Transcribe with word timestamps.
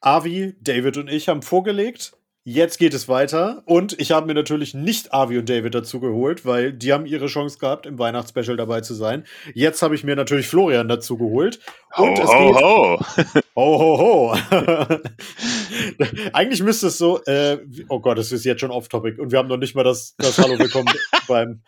Avi, 0.00 0.54
David 0.60 0.96
und 0.96 1.10
ich 1.10 1.28
haben 1.28 1.42
vorgelegt. 1.42 2.16
Jetzt 2.42 2.78
geht 2.78 2.94
es 2.94 3.06
weiter. 3.06 3.62
Und 3.66 4.00
ich 4.00 4.12
habe 4.12 4.26
mir 4.26 4.32
natürlich 4.32 4.72
nicht 4.72 5.12
Avi 5.12 5.36
und 5.36 5.48
David 5.48 5.74
dazu 5.74 6.00
geholt, 6.00 6.46
weil 6.46 6.72
die 6.72 6.94
haben 6.94 7.04
ihre 7.04 7.26
Chance 7.26 7.58
gehabt, 7.58 7.84
im 7.84 7.98
Weihnachtsspecial 7.98 8.56
dabei 8.56 8.80
zu 8.80 8.94
sein. 8.94 9.26
Jetzt 9.52 9.82
habe 9.82 9.94
ich 9.94 10.04
mir 10.04 10.16
natürlich 10.16 10.48
Florian 10.48 10.88
dazu 10.88 11.18
geholt. 11.18 11.60
Und 11.96 12.18
ho, 12.18 12.22
es 12.22 12.30
ho, 12.30 12.52
geht. 12.52 12.62
ho. 12.62 13.00
Ho, 13.56 13.78
ho, 13.78 13.98
ho. 13.98 14.36
Eigentlich 16.32 16.62
müsste 16.62 16.86
es 16.86 16.96
so, 16.96 17.22
äh, 17.24 17.58
oh 17.90 18.00
Gott, 18.00 18.16
es 18.16 18.32
ist 18.32 18.44
jetzt 18.44 18.60
schon 18.60 18.70
off-topic 18.70 19.20
und 19.20 19.32
wir 19.32 19.38
haben 19.38 19.48
noch 19.48 19.58
nicht 19.58 19.74
mal 19.74 19.84
das, 19.84 20.14
das 20.16 20.38
Hallo 20.38 20.58
willkommen 20.58 20.88
beim. 21.28 21.60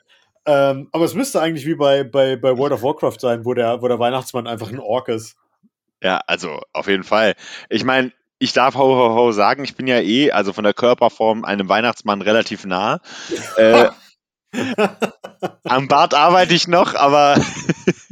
Ähm, 0.46 0.88
aber 0.92 1.04
es 1.04 1.12
müsste 1.12 1.42
eigentlich 1.42 1.66
wie 1.66 1.74
bei, 1.74 2.02
bei, 2.02 2.36
bei 2.36 2.56
World 2.56 2.72
of 2.72 2.82
Warcraft 2.82 3.18
sein, 3.20 3.44
wo 3.44 3.52
der, 3.52 3.82
wo 3.82 3.88
der 3.88 3.98
Weihnachtsmann 3.98 4.46
einfach 4.46 4.70
ein 4.70 4.80
Ork 4.80 5.08
ist. 5.08 5.36
Ja, 6.02 6.20
also 6.26 6.62
auf 6.72 6.88
jeden 6.88 7.04
Fall. 7.04 7.34
Ich 7.68 7.84
meine, 7.84 8.12
ich 8.42 8.52
darf 8.52 8.74
ho, 8.74 8.96
ho, 8.96 9.14
ho 9.14 9.30
sagen, 9.30 9.62
ich 9.62 9.76
bin 9.76 9.86
ja 9.86 10.00
eh, 10.00 10.32
also 10.32 10.52
von 10.52 10.64
der 10.64 10.74
Körperform 10.74 11.44
einem 11.44 11.68
Weihnachtsmann 11.68 12.22
relativ 12.22 12.64
nah. 12.64 13.00
Äh, 13.56 13.88
am 15.64 15.86
Bart 15.86 16.12
arbeite 16.12 16.52
ich 16.52 16.66
noch, 16.66 16.96
aber 16.96 17.40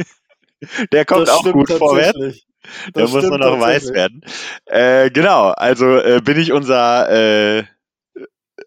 der 0.92 1.04
kommt 1.04 1.26
Das 1.26 1.34
auch 1.34 1.52
gut 1.52 1.72
vorwärts. 1.72 2.46
Da 2.92 3.08
muss 3.08 3.28
man 3.28 3.40
noch 3.40 3.58
weiß 3.58 3.92
werden. 3.92 4.24
Äh, 4.66 5.10
genau, 5.10 5.48
also 5.48 5.96
äh, 5.96 6.20
bin 6.22 6.38
ich 6.38 6.52
unser 6.52 7.10
äh, 7.10 7.64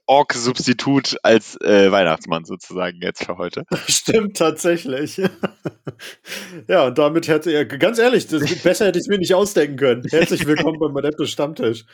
Ork-Substitut 0.06 1.18
als 1.24 1.60
äh, 1.62 1.92
Weihnachtsmann 1.92 2.46
sozusagen 2.46 3.00
jetzt 3.02 3.26
für 3.26 3.38
heute. 3.38 3.64
Stimmt 3.88 4.38
tatsächlich. 4.38 5.18
ja, 6.68 6.88
und 6.88 6.98
damit 6.98 7.28
hätte 7.28 7.52
er, 7.52 7.66
ganz 7.66 8.00
ehrlich, 8.00 8.28
das, 8.28 8.44
besser 8.62 8.88
hätte 8.88 9.00
ich 9.00 9.04
es 9.04 9.08
mir 9.08 9.18
nicht 9.18 9.34
ausdenken 9.34 9.78
können. 9.78 10.04
Herzlich 10.10 10.46
willkommen 10.46 10.80
beim 10.80 10.96
Adeptus 10.98 11.32
Stammtisch. 11.32 11.86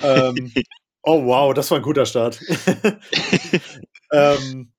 Ähm, 0.00 0.52
oh 1.02 1.24
wow, 1.24 1.52
das 1.54 1.70
war 1.70 1.78
ein 1.78 1.82
guter 1.82 2.06
Start. 2.06 2.40
ähm, 4.12 4.72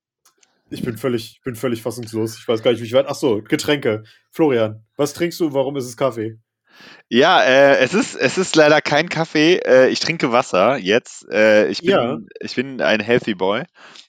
ich 0.70 0.81
bin 0.81 0.98
völlig, 0.98 1.33
ich 1.38 1.42
bin 1.42 1.56
völlig 1.56 1.81
fassungslos. 1.81 2.38
Ich 2.38 2.48
weiß 2.48 2.64
gar 2.64 2.72
nicht, 2.72 2.81
wie 2.81 2.86
ich 2.86 2.94
weit. 2.94 3.06
Ach 3.08 3.16
so, 3.16 3.42
Getränke. 3.42 4.03
Florian, 4.31 4.86
was 4.95 5.14
trinkst 5.14 5.39
du? 5.39 5.53
Warum 5.53 5.76
ist 5.76 5.86
es 5.86 5.98
Kaffee? 5.98 6.39
Ja, 7.09 7.44
äh, 7.44 7.78
es 7.78 7.94
ist 7.94 8.16
es 8.16 8.38
ist 8.38 8.56
leider 8.56 8.81
kein 8.81 9.09
Kaffee. 9.09 9.58
Äh, 9.58 9.90
ich 9.90 10.00
trinke 10.00 10.31
Wasser 10.31 10.78
jetzt. 10.78 11.28
Äh, 11.32 11.67
ich 11.67 11.80
bin 11.80 11.90
Ja. 11.90 12.17
ich 12.40 12.56
bin 12.56 12.82
ein 12.82 13.00
Healthy 13.00 13.36
Boy. 13.36 13.64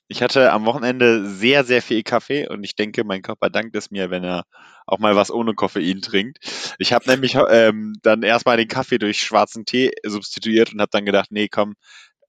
Ich 0.08 0.22
hatte 0.22 0.52
am 0.52 0.64
Wochenende 0.64 1.28
sehr 1.28 1.64
sehr 1.64 1.82
viel 1.82 2.02
Kaffee 2.02 2.48
und 2.48 2.64
ich 2.64 2.74
denke, 2.74 3.04
mein 3.04 3.22
Körper 3.22 3.50
dankt 3.50 3.76
es 3.76 3.90
mir, 3.90 4.10
wenn 4.10 4.24
er 4.24 4.44
auch 4.86 4.98
mal 4.98 5.16
was 5.16 5.30
ohne 5.30 5.54
Koffein 5.54 6.00
trinkt. 6.00 6.38
Ich 6.78 6.92
habe 6.92 7.08
nämlich 7.10 7.36
ähm, 7.50 7.94
dann 8.02 8.22
erstmal 8.22 8.56
den 8.56 8.68
Kaffee 8.68 8.98
durch 8.98 9.20
schwarzen 9.20 9.64
Tee 9.64 9.90
substituiert 10.04 10.72
und 10.72 10.80
habe 10.80 10.90
dann 10.92 11.04
gedacht, 11.04 11.30
nee, 11.30 11.48
komm, 11.48 11.74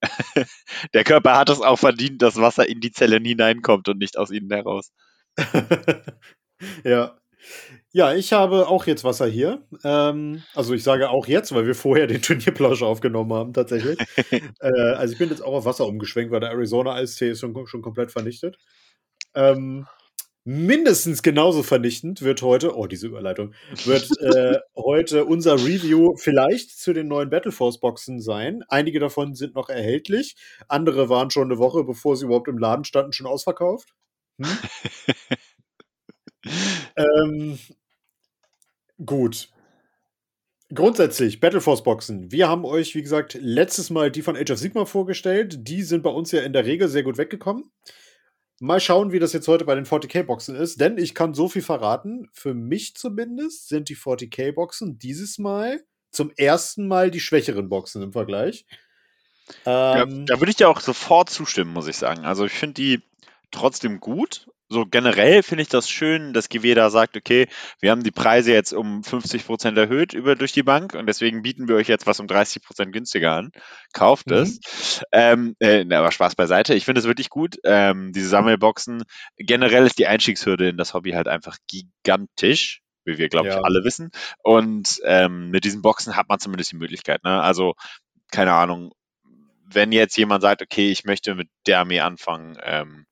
der 0.94 1.04
Körper 1.04 1.36
hat 1.38 1.50
es 1.50 1.62
auch 1.62 1.78
verdient, 1.78 2.22
dass 2.22 2.38
Wasser 2.38 2.68
in 2.68 2.82
die 2.82 2.92
Zellen 2.92 3.26
hineinkommt 3.26 3.88
und 3.90 3.98
nicht 4.00 4.18
aus 4.18 4.32
ihnen 4.32 4.52
heraus. 4.52 4.92
ja. 6.84 7.18
Ja, 7.92 8.14
ich 8.14 8.34
habe 8.34 8.68
auch 8.68 8.86
jetzt 8.86 9.04
Wasser 9.04 9.28
hier. 9.28 9.64
Ähm, 9.84 10.44
also 10.54 10.74
ich 10.74 10.84
sage 10.84 11.10
auch 11.10 11.28
jetzt, 11.28 11.54
weil 11.54 11.66
wir 11.66 11.76
vorher 11.76 12.08
den 12.08 12.22
Turnierplausch 12.22 12.84
aufgenommen 12.84 13.34
haben, 13.34 13.54
tatsächlich. 13.54 13.98
äh, 14.60 14.92
also 14.94 15.14
ich 15.14 15.20
bin 15.20 15.30
jetzt 15.30 15.42
auch 15.42 15.54
auf 15.54 15.66
Wasser 15.66 15.88
umgeschwenkt, 15.88 16.32
weil 16.32 16.40
der 16.40 16.52
Arizona 16.52 16.94
Eistee 16.94 17.30
ist 17.30 17.40
schon, 17.40 17.68
schon 17.68 17.82
komplett 17.82 18.12
vernichtet. 18.12 18.58
Ähm, 19.36 19.88
mindestens 20.44 21.24
genauso 21.24 21.62
vernichtend 21.62 22.22
wird 22.22 22.42
heute, 22.42 22.76
oh, 22.78 22.88
diese 22.88 23.08
Überleitung, 23.08 23.54
wird 23.86 24.10
äh, 24.22 24.60
heute 24.76 25.26
unser 25.26 25.56
Review 25.56 26.16
vielleicht 26.16 26.72
zu 26.80 26.94
den 26.94 27.08
neuen 27.08 27.30
Battle 27.30 27.52
Force 27.52 27.80
Boxen 27.80 28.22
sein. 28.22 28.64
Einige 28.70 29.00
davon 29.00 29.36
sind 29.36 29.56
noch 29.56 29.70
erhältlich, 29.70 30.36
andere 30.68 31.10
waren 31.10 31.32
schon 31.32 31.52
eine 31.52 31.60
Woche, 31.60 31.84
bevor 31.84 32.16
sie 32.16 32.26
überhaupt 32.26 32.48
im 32.48 32.58
Laden 32.58 32.86
standen, 32.86 33.12
schon 33.12 33.28
ausverkauft. 33.28 33.94
Hm? 34.40 34.58
Ähm, 36.96 37.60
gut. 39.06 39.50
Grundsätzlich, 40.74 41.40
Battle 41.40 41.62
Force 41.62 41.84
Boxen. 41.84 42.32
Wir 42.32 42.50
haben 42.50 42.66
euch, 42.66 42.94
wie 42.94 43.02
gesagt, 43.02 43.38
letztes 43.40 43.90
Mal 43.90 44.12
die 44.12 44.22
von 44.22 44.36
Age 44.36 44.52
of 44.52 44.58
Sigma 44.58 44.86
vorgestellt. 44.86 45.68
Die 45.68 45.82
sind 45.82 46.04
bei 46.04 46.10
uns 46.10 46.32
ja 46.32 46.42
in 46.42 46.52
der 46.52 46.66
Regel 46.66 46.90
sehr 46.90 47.04
gut 47.04 47.18
weggekommen. 47.18 47.72
Mal 48.60 48.80
schauen, 48.80 49.12
wie 49.12 49.20
das 49.20 49.34
jetzt 49.34 49.48
heute 49.48 49.66
bei 49.66 49.76
den 49.76 49.86
40k-Boxen 49.86 50.56
ist, 50.56 50.82
denn 50.82 50.98
ich 50.98 51.14
kann 51.14 51.34
so 51.34 51.48
viel 51.48 51.62
verraten. 51.62 52.28
Für 52.34 52.54
mich 52.54 52.96
zumindest 52.96 53.70
sind 53.70 53.88
die 53.88 53.96
40k-Boxen 53.96 54.98
dieses 54.98 55.38
Mal 55.38 55.84
zum 56.12 56.32
ersten 56.36 56.88
Mal 56.88 57.12
die 57.12 57.20
schwächeren 57.20 57.70
Boxen 57.70 58.02
im 58.02 58.12
Vergleich. 58.12 58.66
Ja, 59.66 60.02
Ähm, 60.02 60.26
da 60.26 60.40
würde 60.40 60.50
ich 60.50 60.58
dir 60.58 60.70
auch 60.70 60.82
sofort 60.82 61.30
zustimmen, 61.30 61.72
muss 61.72 61.88
ich 61.88 61.96
sagen. 61.96 62.26
Also 62.26 62.46
ich 62.46 62.54
finde 62.54 62.74
die 62.74 63.02
trotzdem 63.52 64.00
gut. 64.00 64.50
So 64.70 64.86
generell 64.86 65.44
finde 65.44 65.61
ich 65.61 65.70
das 65.70 65.89
schön, 65.89 66.33
dass 66.33 66.50
GW 66.50 66.73
da 66.73 66.89
sagt, 66.89 67.16
okay, 67.16 67.48
wir 67.80 67.92
haben 67.92 68.04
die 68.04 68.11
Preise 68.11 68.52
jetzt 68.52 68.73
um 68.73 69.02
50% 69.02 69.78
erhöht 69.80 70.14
über 70.14 70.36
durch 70.36 70.52
die 70.52 70.64
Bank 70.64 70.94
und 70.94 71.05
deswegen 71.08 71.42
bieten 71.42 71.70
wir 71.70 71.76
euch 71.78 71.88
jetzt 71.88 72.05
was 72.05 72.20
um 72.20 72.28
30% 72.28 72.92
günstiger 72.92 73.32
an. 73.32 73.52
Kauft 73.94 74.28
Mhm. 74.28 74.33
es. 74.33 74.60
Ähm, 75.14 75.55
äh, 75.60 75.86
na, 75.86 76.00
aber 76.00 76.11
Spaß 76.11 76.36
beiseite. 76.36 76.73
Ich 76.73 76.83
finde 76.83 77.00
es 77.00 77.08
wirklich 77.08 77.30
gut. 77.30 77.55
Ähm, 77.64 78.11
diese 78.11 78.28
Sammelboxen, 78.28 79.04
generell 79.38 79.86
ist 79.86 80.00
die 80.00 80.08
Einstiegshürde 80.08 80.67
in 80.67 80.78
das 80.78 80.94
Hobby 80.94 81.11
halt 81.11 81.30
einfach 81.30 81.58
gigantisch, 81.67 82.82
wie 83.05 83.17
wir, 83.17 83.30
glaube 83.30 83.48
ich, 83.48 83.54
Ja. 83.55 83.61
alle 83.61 83.86
wissen. 83.86 84.11
Und 84.44 84.99
ähm, 85.05 85.49
mit 85.49 85.64
diesen 85.64 85.82
Boxen 85.82 86.17
hat 86.17 86.28
man 86.28 86.39
zumindest 86.39 86.73
die 86.73 86.78
Möglichkeit. 86.78 87.23
Ne? 87.23 87.42
Also, 87.42 87.76
keine 88.34 88.52
Ahnung, 88.54 88.92
wenn 89.70 89.94
jetzt 89.94 90.17
jemand 90.17 90.42
sagt, 90.42 90.61
okay, 90.61 90.92
ich 90.92 91.05
möchte 91.05 91.36
mit 91.36 91.49
der 91.67 91.80
Armee 91.80 92.02
anfangen, 92.02 92.58
ähm, 92.64 93.05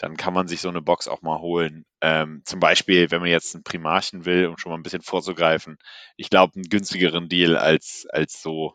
dann 0.00 0.16
kann 0.16 0.32
man 0.32 0.48
sich 0.48 0.62
so 0.62 0.70
eine 0.70 0.80
Box 0.80 1.08
auch 1.08 1.20
mal 1.20 1.40
holen. 1.40 1.84
Ähm, 2.00 2.40
zum 2.46 2.58
Beispiel, 2.58 3.10
wenn 3.10 3.20
man 3.20 3.28
jetzt 3.28 3.54
einen 3.54 3.64
Primarchen 3.64 4.24
will, 4.24 4.46
um 4.46 4.56
schon 4.56 4.72
mal 4.72 4.78
ein 4.78 4.82
bisschen 4.82 5.02
vorzugreifen. 5.02 5.76
Ich 6.16 6.30
glaube, 6.30 6.54
einen 6.54 6.64
günstigeren 6.70 7.28
Deal 7.28 7.54
als, 7.56 8.06
als 8.10 8.40
so 8.40 8.74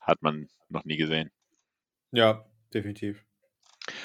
hat 0.00 0.22
man 0.22 0.48
noch 0.68 0.84
nie 0.84 0.96
gesehen. 0.96 1.30
ja, 2.12 2.44
definitiv. 2.72 3.24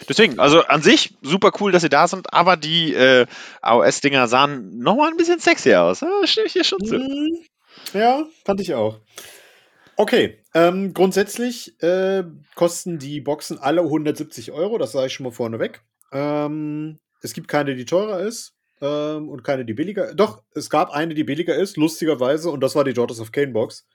Deswegen, 0.09 0.39
also 0.39 0.63
an 0.63 0.81
sich 0.81 1.15
super 1.21 1.51
cool, 1.59 1.71
dass 1.71 1.83
sie 1.83 1.89
da 1.89 2.07
sind, 2.07 2.33
aber 2.33 2.57
die 2.57 2.95
äh, 2.95 3.27
AOS-Dinger 3.61 4.27
sahen 4.27 4.79
nochmal 4.79 5.11
ein 5.11 5.17
bisschen 5.17 5.39
sexier 5.39 5.83
aus. 5.83 6.01
Ja, 6.01 6.09
stimme 6.25 6.47
ich 6.47 6.53
dir 6.53 6.63
schon 6.63 6.83
zu. 6.83 6.97
Mm, 6.97 7.45
Ja, 7.93 8.25
fand 8.43 8.59
ich 8.59 8.73
auch. 8.73 8.99
Okay, 9.95 10.39
ähm, 10.55 10.95
grundsätzlich 10.95 11.79
äh, 11.83 12.23
kosten 12.55 12.97
die 12.97 13.21
Boxen 13.21 13.59
alle 13.59 13.81
170 13.81 14.51
Euro, 14.51 14.79
das 14.79 14.91
sage 14.93 15.07
ich 15.07 15.13
schon 15.13 15.25
mal 15.25 15.31
vorneweg. 15.31 15.81
Ähm, 16.11 16.99
es 17.21 17.33
gibt 17.33 17.47
keine, 17.47 17.75
die 17.75 17.85
teurer 17.85 18.19
ist 18.19 18.53
ähm, 18.81 19.29
und 19.29 19.43
keine, 19.43 19.65
die 19.65 19.73
billiger. 19.73 20.13
Doch, 20.13 20.43
es 20.53 20.69
gab 20.69 20.91
eine, 20.91 21.13
die 21.13 21.23
billiger 21.23 21.55
ist, 21.55 21.77
lustigerweise, 21.77 22.49
und 22.49 22.61
das 22.61 22.75
war 22.75 22.83
die 22.83 22.93
Daughters 22.93 23.19
of 23.19 23.31
Kane 23.31 23.51
Box. 23.51 23.85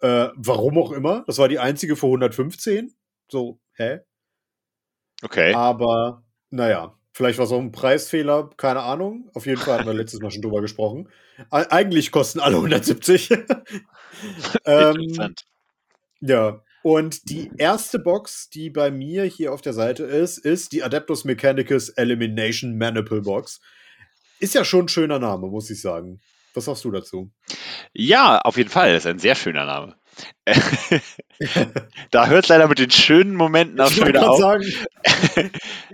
Äh, 0.00 0.28
warum 0.34 0.78
auch 0.78 0.92
immer, 0.92 1.24
das 1.26 1.38
war 1.38 1.48
die 1.48 1.58
einzige 1.58 1.96
für 1.96 2.06
115. 2.06 2.94
So, 3.28 3.60
hä? 3.74 4.00
Okay. 5.22 5.52
Aber 5.54 6.24
naja, 6.48 6.96
vielleicht 7.12 7.38
war 7.38 7.44
es 7.44 7.52
auch 7.52 7.60
ein 7.60 7.72
Preisfehler, 7.72 8.50
keine 8.56 8.80
Ahnung. 8.80 9.30
Auf 9.34 9.46
jeden 9.46 9.60
Fall 9.60 9.78
hatten 9.78 9.86
wir 9.86 9.94
letztes 9.94 10.20
Mal 10.20 10.30
schon 10.30 10.42
drüber 10.42 10.62
gesprochen. 10.62 11.08
Eigentlich 11.50 12.10
kosten 12.10 12.40
alle 12.40 12.56
170. 12.56 13.30
ähm, 14.64 14.96
Interessant. 14.96 15.44
ja, 16.20 16.62
und 16.82 17.28
die 17.30 17.50
erste 17.58 17.98
Box, 17.98 18.48
die 18.50 18.70
bei 18.70 18.90
mir 18.90 19.24
hier 19.24 19.52
auf 19.52 19.60
der 19.60 19.72
Seite 19.72 20.04
ist, 20.04 20.38
ist 20.38 20.72
die 20.72 20.82
Adeptus 20.82 21.24
Mechanicus 21.24 21.88
Elimination 21.90 22.76
Maniple 22.78 23.22
Box. 23.22 23.60
Ist 24.38 24.54
ja 24.54 24.64
schon 24.64 24.86
ein 24.86 24.88
schöner 24.88 25.18
Name, 25.18 25.48
muss 25.48 25.68
ich 25.70 25.80
sagen. 25.80 26.20
Was 26.54 26.64
sagst 26.64 26.84
du 26.84 26.90
dazu? 26.90 27.30
Ja, 27.92 28.38
auf 28.38 28.56
jeden 28.56 28.70
Fall. 28.70 28.92
Das 28.94 29.04
ist 29.04 29.10
ein 29.10 29.18
sehr 29.18 29.34
schöner 29.36 29.66
Name. 29.66 29.94
da 32.10 32.26
hört 32.26 32.44
es 32.44 32.48
leider 32.48 32.68
mit 32.68 32.78
den 32.78 32.90
schönen 32.90 33.34
Momenten 33.34 33.80
auch 33.80 33.90
schon 33.90 34.16
auf. 34.16 34.38
sagen, 34.38 34.64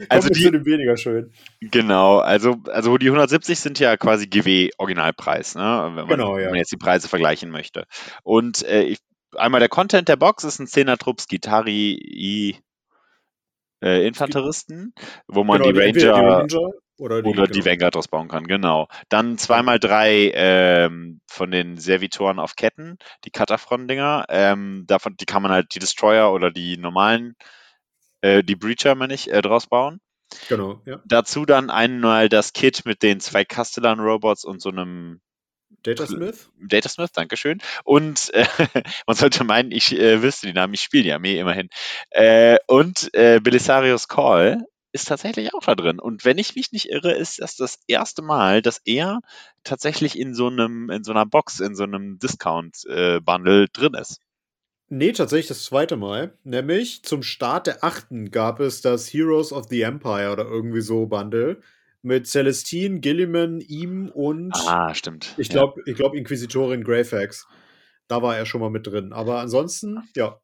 Also 0.09 0.29
die- 0.31 0.51
dem 0.51 0.65
weniger 0.65 0.97
schön. 0.97 1.33
Genau, 1.61 2.19
also, 2.19 2.57
also 2.67 2.97
die 2.99 3.07
170 3.07 3.59
sind 3.59 3.79
ja 3.79 3.97
quasi 3.97 4.27
GW-Originalpreis, 4.27 5.55
ne? 5.55 5.63
wenn, 5.89 5.95
man, 5.95 6.09
Genau, 6.09 6.37
ja. 6.39 6.45
wenn 6.45 6.51
man 6.51 6.59
jetzt 6.59 6.73
die 6.73 6.77
Preise 6.77 7.09
vergleichen 7.09 7.51
möchte. 7.51 7.85
Und 8.23 8.65
äh, 8.65 8.83
ich, 8.83 8.99
einmal 9.37 9.61
der 9.61 9.69
Content 9.69 10.09
der 10.09 10.17
Box 10.17 10.45
ist 10.45 10.59
ein 10.59 10.67
10er 10.67 10.99
Trupp 10.99 11.21
Skitari 11.21 11.93
I, 11.93 12.59
äh, 13.83 14.07
Infanteristen, 14.07 14.95
wo 15.27 15.45
man 15.45 15.63
Genau, 15.63 15.73
die 15.73 15.79
Ranger 15.79 16.41
Ranger 16.41 16.71
oder 16.99 17.23
die, 17.23 17.29
oder 17.29 17.47
die 17.47 17.61
genau. 17.61 17.67
Vanguard 17.67 17.95
draus 17.95 18.09
bauen 18.09 18.29
kann, 18.29 18.47
genau. 18.47 18.89
Dann 19.09 19.39
zweimal 19.39 19.79
drei 19.79 20.33
ähm, 20.35 21.21
von 21.27 21.51
den 21.51 21.77
Servitoren 21.77 22.39
auf 22.39 22.57
Ketten, 22.57 22.99
die 23.25 23.31
Katafron-Dinger. 23.31 24.27
Ähm, 24.29 24.85
davon, 24.87 25.17
die 25.17 25.27
kann 25.27 25.43
man 25.43 25.53
halt 25.53 25.75
die 25.75 25.79
Destroyer 25.79 26.33
oder 26.33 26.51
die 26.51 26.79
normalen, 26.79 27.37
äh, 28.23 28.43
die 28.43 28.57
Breacher, 28.57 28.95
meine 28.95 29.15
ich, 29.15 29.31
äh, 29.31 29.43
draus 29.43 29.67
bauen. 29.67 30.01
Genau, 30.49 30.81
ja. 30.87 31.01
Dazu 31.05 31.45
dann 31.45 31.71
einmal 31.71 32.29
das 32.29 32.53
Kit 32.53 32.85
mit 32.85 33.03
den 33.03 33.21
zwei 33.21 33.45
Castellan-Robots 33.45 34.45
und 34.45 34.61
so 34.61 34.71
einem 34.71 35.21
Data 35.87 36.07
Smith. 36.07 36.51
Data 36.61 36.89
Smith, 36.89 37.13
Dankeschön. 37.13 37.59
Und 37.85 38.33
äh, 38.35 38.47
man 39.07 39.17
sollte 39.17 39.45
meinen, 39.45 39.71
ich 39.71 39.93
äh, 39.93 40.23
wüsste 40.23 40.47
die 40.47 40.53
Namen, 40.53 40.75
ich 40.75 40.83
spiele 40.83 41.05
die 41.05 41.13
Armee 41.13 41.39
immerhin. 41.39 41.69
Äh, 42.11 42.57
und 42.67 43.13
äh, 43.15 43.41
Belisarius 43.41 44.09
Call 44.09 44.67
ist 44.93 45.09
tatsächlich 45.09 45.55
auch 45.55 45.63
da 45.63 45.75
drin. 45.75 46.01
Und 46.01 46.25
wenn 46.25 46.39
ich 46.39 46.57
mich 46.57 46.73
nicht 46.73 46.89
irre, 46.89 47.13
ist 47.13 47.41
das 47.41 47.57
das 47.57 47.79
erste 47.87 48.23
Mal, 48.23 48.63
dass 48.63 48.81
er 48.85 49.21
tatsächlich 49.63 50.19
in 50.19 50.35
so 50.35 50.47
einem, 50.47 50.91
in 50.91 51.05
so 51.05 51.13
einer 51.13 51.27
Box, 51.27 51.61
in 51.61 51.75
so 51.75 51.85
einem 51.85 52.19
Discount-Bundle 52.19 53.65
äh, 53.65 53.69
drin 53.73 53.95
ist. 53.95 54.21
Nee, 54.89 55.13
tatsächlich 55.13 55.49
das 55.49 55.65
zweite 55.65 55.97
Mal. 55.97 56.39
Nämlich 56.45 57.03
zum 57.03 57.23
Start 57.23 57.67
der 57.67 57.85
achten 57.85 58.31
gab 58.31 58.61
es 58.61 58.81
das 58.81 59.13
Heroes 59.13 59.53
of 59.53 59.67
the 59.69 59.83
Empire 59.83 60.33
oder 60.33 60.45
irgendwie 60.45 60.81
so 60.81 61.07
Bundle 61.07 61.61
mit 62.07 62.27
Celestine, 62.29 63.01
Gilliman, 63.01 63.61
ihm 63.61 64.09
und 64.15 64.55
Ah, 64.55 64.95
stimmt. 64.95 65.35
ich 65.37 65.49
Ja. 65.49 65.55
glaube, 65.55 65.83
ich 65.87 65.97
glaube 65.97 66.17
Inquisitorin 66.17 66.85
Greyfax. 66.85 67.47
Da 68.09 68.23
war 68.23 68.37
er 68.37 68.47
schon 68.47 68.61
mal 68.61 68.71
mit 68.71 68.87
drin. 68.87 69.13
Aber 69.13 69.41
ansonsten, 69.41 69.99
ja. 70.15 70.41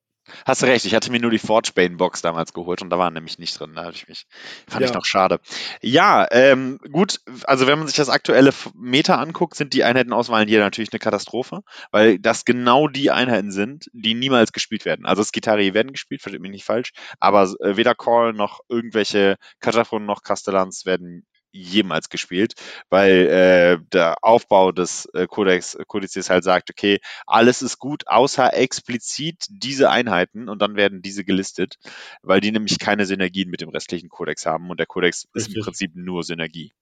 Hast 0.47 0.63
du 0.63 0.67
recht, 0.67 0.85
ich 0.85 0.95
hatte 0.95 1.11
mir 1.11 1.19
nur 1.21 1.33
die 1.33 1.39
Forgebane 1.41 1.97
Box 1.97 2.23
damals 2.23 2.53
geholt 2.53 2.81
und 2.81 2.91
da 2.91 2.99
war 2.99 3.11
nämlich 3.11 3.39
nicht 3.41 3.59
drin. 3.59 3.73
Da 3.75 3.85
hatte 3.85 3.97
ich 3.97 4.07
mich, 4.09 4.27
fand 4.69 4.85
ich 4.85 4.91
Ja. 4.91 4.97
noch 4.97 5.05
schade. 5.05 5.41
Ja, 5.81 6.29
ähm, 6.31 6.79
gut, 6.93 7.21
also 7.45 7.67
wenn 7.67 7.79
man 7.79 7.89
sich 7.89 7.97
das 7.97 8.09
aktuelle 8.09 8.53
Meta 8.75 9.17
anguckt, 9.17 9.57
sind 9.57 9.73
die 9.73 9.83
Einheitenauswahlen 9.83 10.49
hier 10.49 10.61
natürlich 10.61 10.93
eine 10.93 11.01
Katastrophe, 11.01 11.63
weil 11.91 12.21
das 12.21 12.45
genau 12.45 12.87
die 12.87 13.11
Einheiten 13.11 13.51
sind, 13.51 13.87
die 13.93 14.15
niemals 14.15 14.53
gespielt 14.53 14.85
werden. 14.85 15.07
Also 15.07 15.25
Skitari 15.25 15.75
werden 15.75 15.91
gespielt, 15.93 16.23
versteht 16.23 16.41
mich 16.43 16.53
nicht 16.53 16.65
falsch, 16.65 16.93
aber 17.19 17.43
äh, 17.61 17.77
weder 17.77 17.97
Call 17.97 18.33
noch 18.33 18.61
irgendwelche 18.69 19.37
Kataphonen 19.59 20.07
noch 20.07 20.23
Castellans 20.23 20.87
werden 20.87 21.27
jemals 21.53 22.09
gespielt, 22.09 22.55
weil 22.91 23.27
äh, 23.29 23.79
der 23.93 24.17
Aufbau 24.23 24.73
des 24.73 25.07
äh, 25.15 25.27
Codex 25.27 25.79
Kodizes 25.87 26.31
halt 26.31 26.45
sagt, 26.45 26.71
okay, 26.71 26.99
alles 27.27 27.63
ist 27.63 27.79
gut, 27.79 28.09
außer 28.09 28.55
explizit 28.55 29.47
diese 29.49 29.91
Einheiten 29.91 30.49
und 30.49 30.61
dann 30.61 30.77
werden 30.77 31.03
diese 31.03 31.25
gelistet, 31.25 31.79
weil 32.23 32.41
die 32.41 32.53
nämlich 32.53 32.79
keine 32.79 33.07
Synergien 33.07 33.51
mit 33.51 33.61
dem 33.61 33.69
restlichen 33.69 34.09
Kodex 34.09 34.47
haben 34.47 34.71
und 34.71 34.81
der 34.81 34.87
Kodex 34.87 35.25
ist 35.35 35.47
im 35.49 35.53
Richtig. 35.53 35.65
Prinzip 35.65 35.93
nur 35.95 36.25
Synergie. 36.25 36.73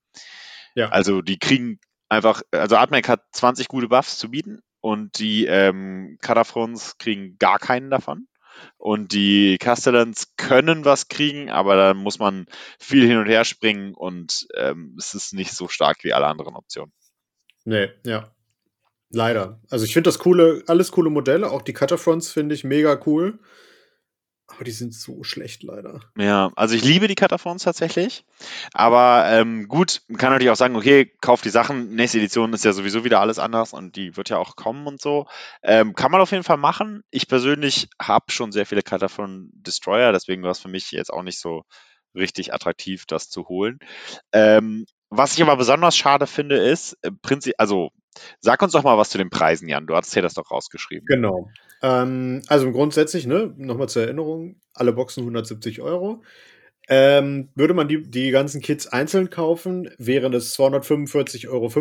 Ja. 0.75 0.89
Also 0.91 1.21
die 1.21 1.39
kriegen 1.39 1.81
einfach, 2.09 2.43
also 2.53 2.77
Artmec 2.77 3.09
hat 3.09 3.23
20 3.33 3.69
gute 3.69 3.89
Buffs 3.89 4.19
zu 4.19 4.31
bieten 4.31 4.61
und 4.81 5.19
die 5.19 5.47
ähm, 5.47 6.19
Kataphrons 6.21 6.97
kriegen 6.99 7.37
gar 7.39 7.59
keinen 7.59 7.91
davon. 7.91 8.27
Und 8.77 9.13
die 9.13 9.59
Castellans 9.59 10.35
können 10.37 10.85
was 10.85 11.09
kriegen, 11.09 11.51
aber 11.51 11.77
da 11.77 11.95
muss 11.95 12.19
man 12.19 12.47
viel 12.79 13.07
hin 13.07 13.19
und 13.19 13.27
her 13.27 13.45
springen 13.45 13.95
und 13.95 14.47
ähm, 14.57 14.97
es 14.99 15.15
ist 15.15 15.35
nicht 15.35 15.53
so 15.53 15.69
stark 15.69 16.03
wie 16.03 16.13
alle 16.13 16.27
anderen 16.27 16.55
Optionen. 16.55 16.93
Nee, 17.65 17.91
ja. 18.05 18.35
Leider. 19.11 19.61
Also 19.71 19.85
ich 19.85 19.93
finde 19.93 20.09
das 20.09 20.19
coole, 20.19 20.63
alles 20.67 20.93
coole 20.93 21.11
Modelle. 21.11 21.51
Auch 21.51 21.63
die 21.63 21.73
Cutterfronts 21.73 22.31
finde 22.31 22.55
ich 22.55 22.65
mega 22.65 23.01
cool. 23.07 23.41
Aber 24.61 24.67
die 24.67 24.73
sind 24.73 24.93
so 24.93 25.25
schlecht 25.25 25.63
leider. 25.63 26.01
Ja, 26.19 26.53
also 26.55 26.75
ich 26.75 26.85
liebe 26.85 27.09
die 27.09 27.15
Kataphrons 27.15 27.63
tatsächlich. 27.63 28.27
Aber 28.75 29.25
ähm, 29.27 29.69
gut, 29.69 30.03
man 30.07 30.19
kann 30.19 30.33
natürlich 30.33 30.51
auch 30.51 30.57
sagen, 30.57 30.77
okay, 30.77 31.11
kauf 31.23 31.41
die 31.41 31.49
Sachen. 31.49 31.95
Nächste 31.95 32.19
Edition 32.19 32.53
ist 32.53 32.67
ja 32.67 32.75
sowieso 32.75 33.03
wieder 33.03 33.21
alles 33.21 33.39
anders 33.39 33.73
und 33.73 33.97
die 33.97 34.19
wird 34.19 34.29
ja 34.29 34.37
auch 34.37 34.57
kommen 34.57 34.87
und 34.87 35.01
so. 35.01 35.27
Ähm, 35.63 35.95
kann 35.95 36.11
man 36.11 36.21
auf 36.21 36.33
jeden 36.33 36.45
Fall 36.45 36.59
machen. 36.59 37.03
Ich 37.11 37.27
persönlich 37.27 37.89
habe 37.99 38.27
schon 38.29 38.53
sehr 38.53 38.67
viele 38.67 38.83
Kataphron 38.83 39.49
Destroyer, 39.55 40.13
deswegen 40.13 40.43
war 40.43 40.51
es 40.51 40.61
für 40.61 40.69
mich 40.69 40.91
jetzt 40.91 41.11
auch 41.11 41.23
nicht 41.23 41.41
so 41.41 41.63
richtig 42.15 42.53
attraktiv, 42.53 43.07
das 43.07 43.31
zu 43.31 43.49
holen. 43.49 43.79
Ähm, 44.35 44.85
was 45.09 45.33
ich 45.33 45.43
aber 45.43 45.57
besonders 45.57 45.97
schade 45.97 46.27
finde, 46.27 46.59
ist, 46.59 46.99
äh, 47.01 47.11
Prinzip, 47.23 47.55
also 47.57 47.93
sag 48.41 48.61
uns 48.61 48.73
doch 48.73 48.83
mal 48.83 48.99
was 48.99 49.09
zu 49.09 49.17
den 49.17 49.31
Preisen, 49.31 49.71
Jan. 49.71 49.87
Du 49.87 49.97
hast 49.97 50.13
hier 50.13 50.21
das 50.21 50.35
doch 50.35 50.51
rausgeschrieben. 50.51 51.07
Genau. 51.07 51.49
Ähm, 51.83 52.43
also 52.49 52.71
grundsätzlich, 52.73 53.27
ne, 53.27 53.55
nochmal 53.57 53.89
zur 53.89 54.03
Erinnerung, 54.03 54.57
alle 54.75 54.93
Boxen 54.93 55.21
170 55.21 55.81
Euro. 55.81 56.23
Ähm, 56.89 57.51
würde 57.55 57.75
man 57.75 57.89
die, 57.89 58.03
die 58.03 58.31
ganzen 58.31 58.61
Kits 58.61 58.87
einzeln 58.87 59.31
kaufen, 59.31 59.91
wären 59.99 60.33
es 60.35 60.59
245,50 60.59 61.49
Euro. 61.49 61.73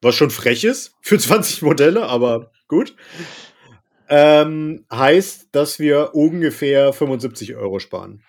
Was 0.00 0.14
schon 0.14 0.30
frech 0.30 0.64
ist 0.64 0.94
für 1.02 1.18
20 1.18 1.62
Modelle, 1.62 2.04
aber 2.04 2.52
gut. 2.68 2.96
Ähm, 4.08 4.84
heißt, 4.92 5.48
dass 5.52 5.78
wir 5.78 6.14
ungefähr 6.14 6.92
75 6.92 7.54
Euro 7.54 7.78
sparen. 7.78 8.22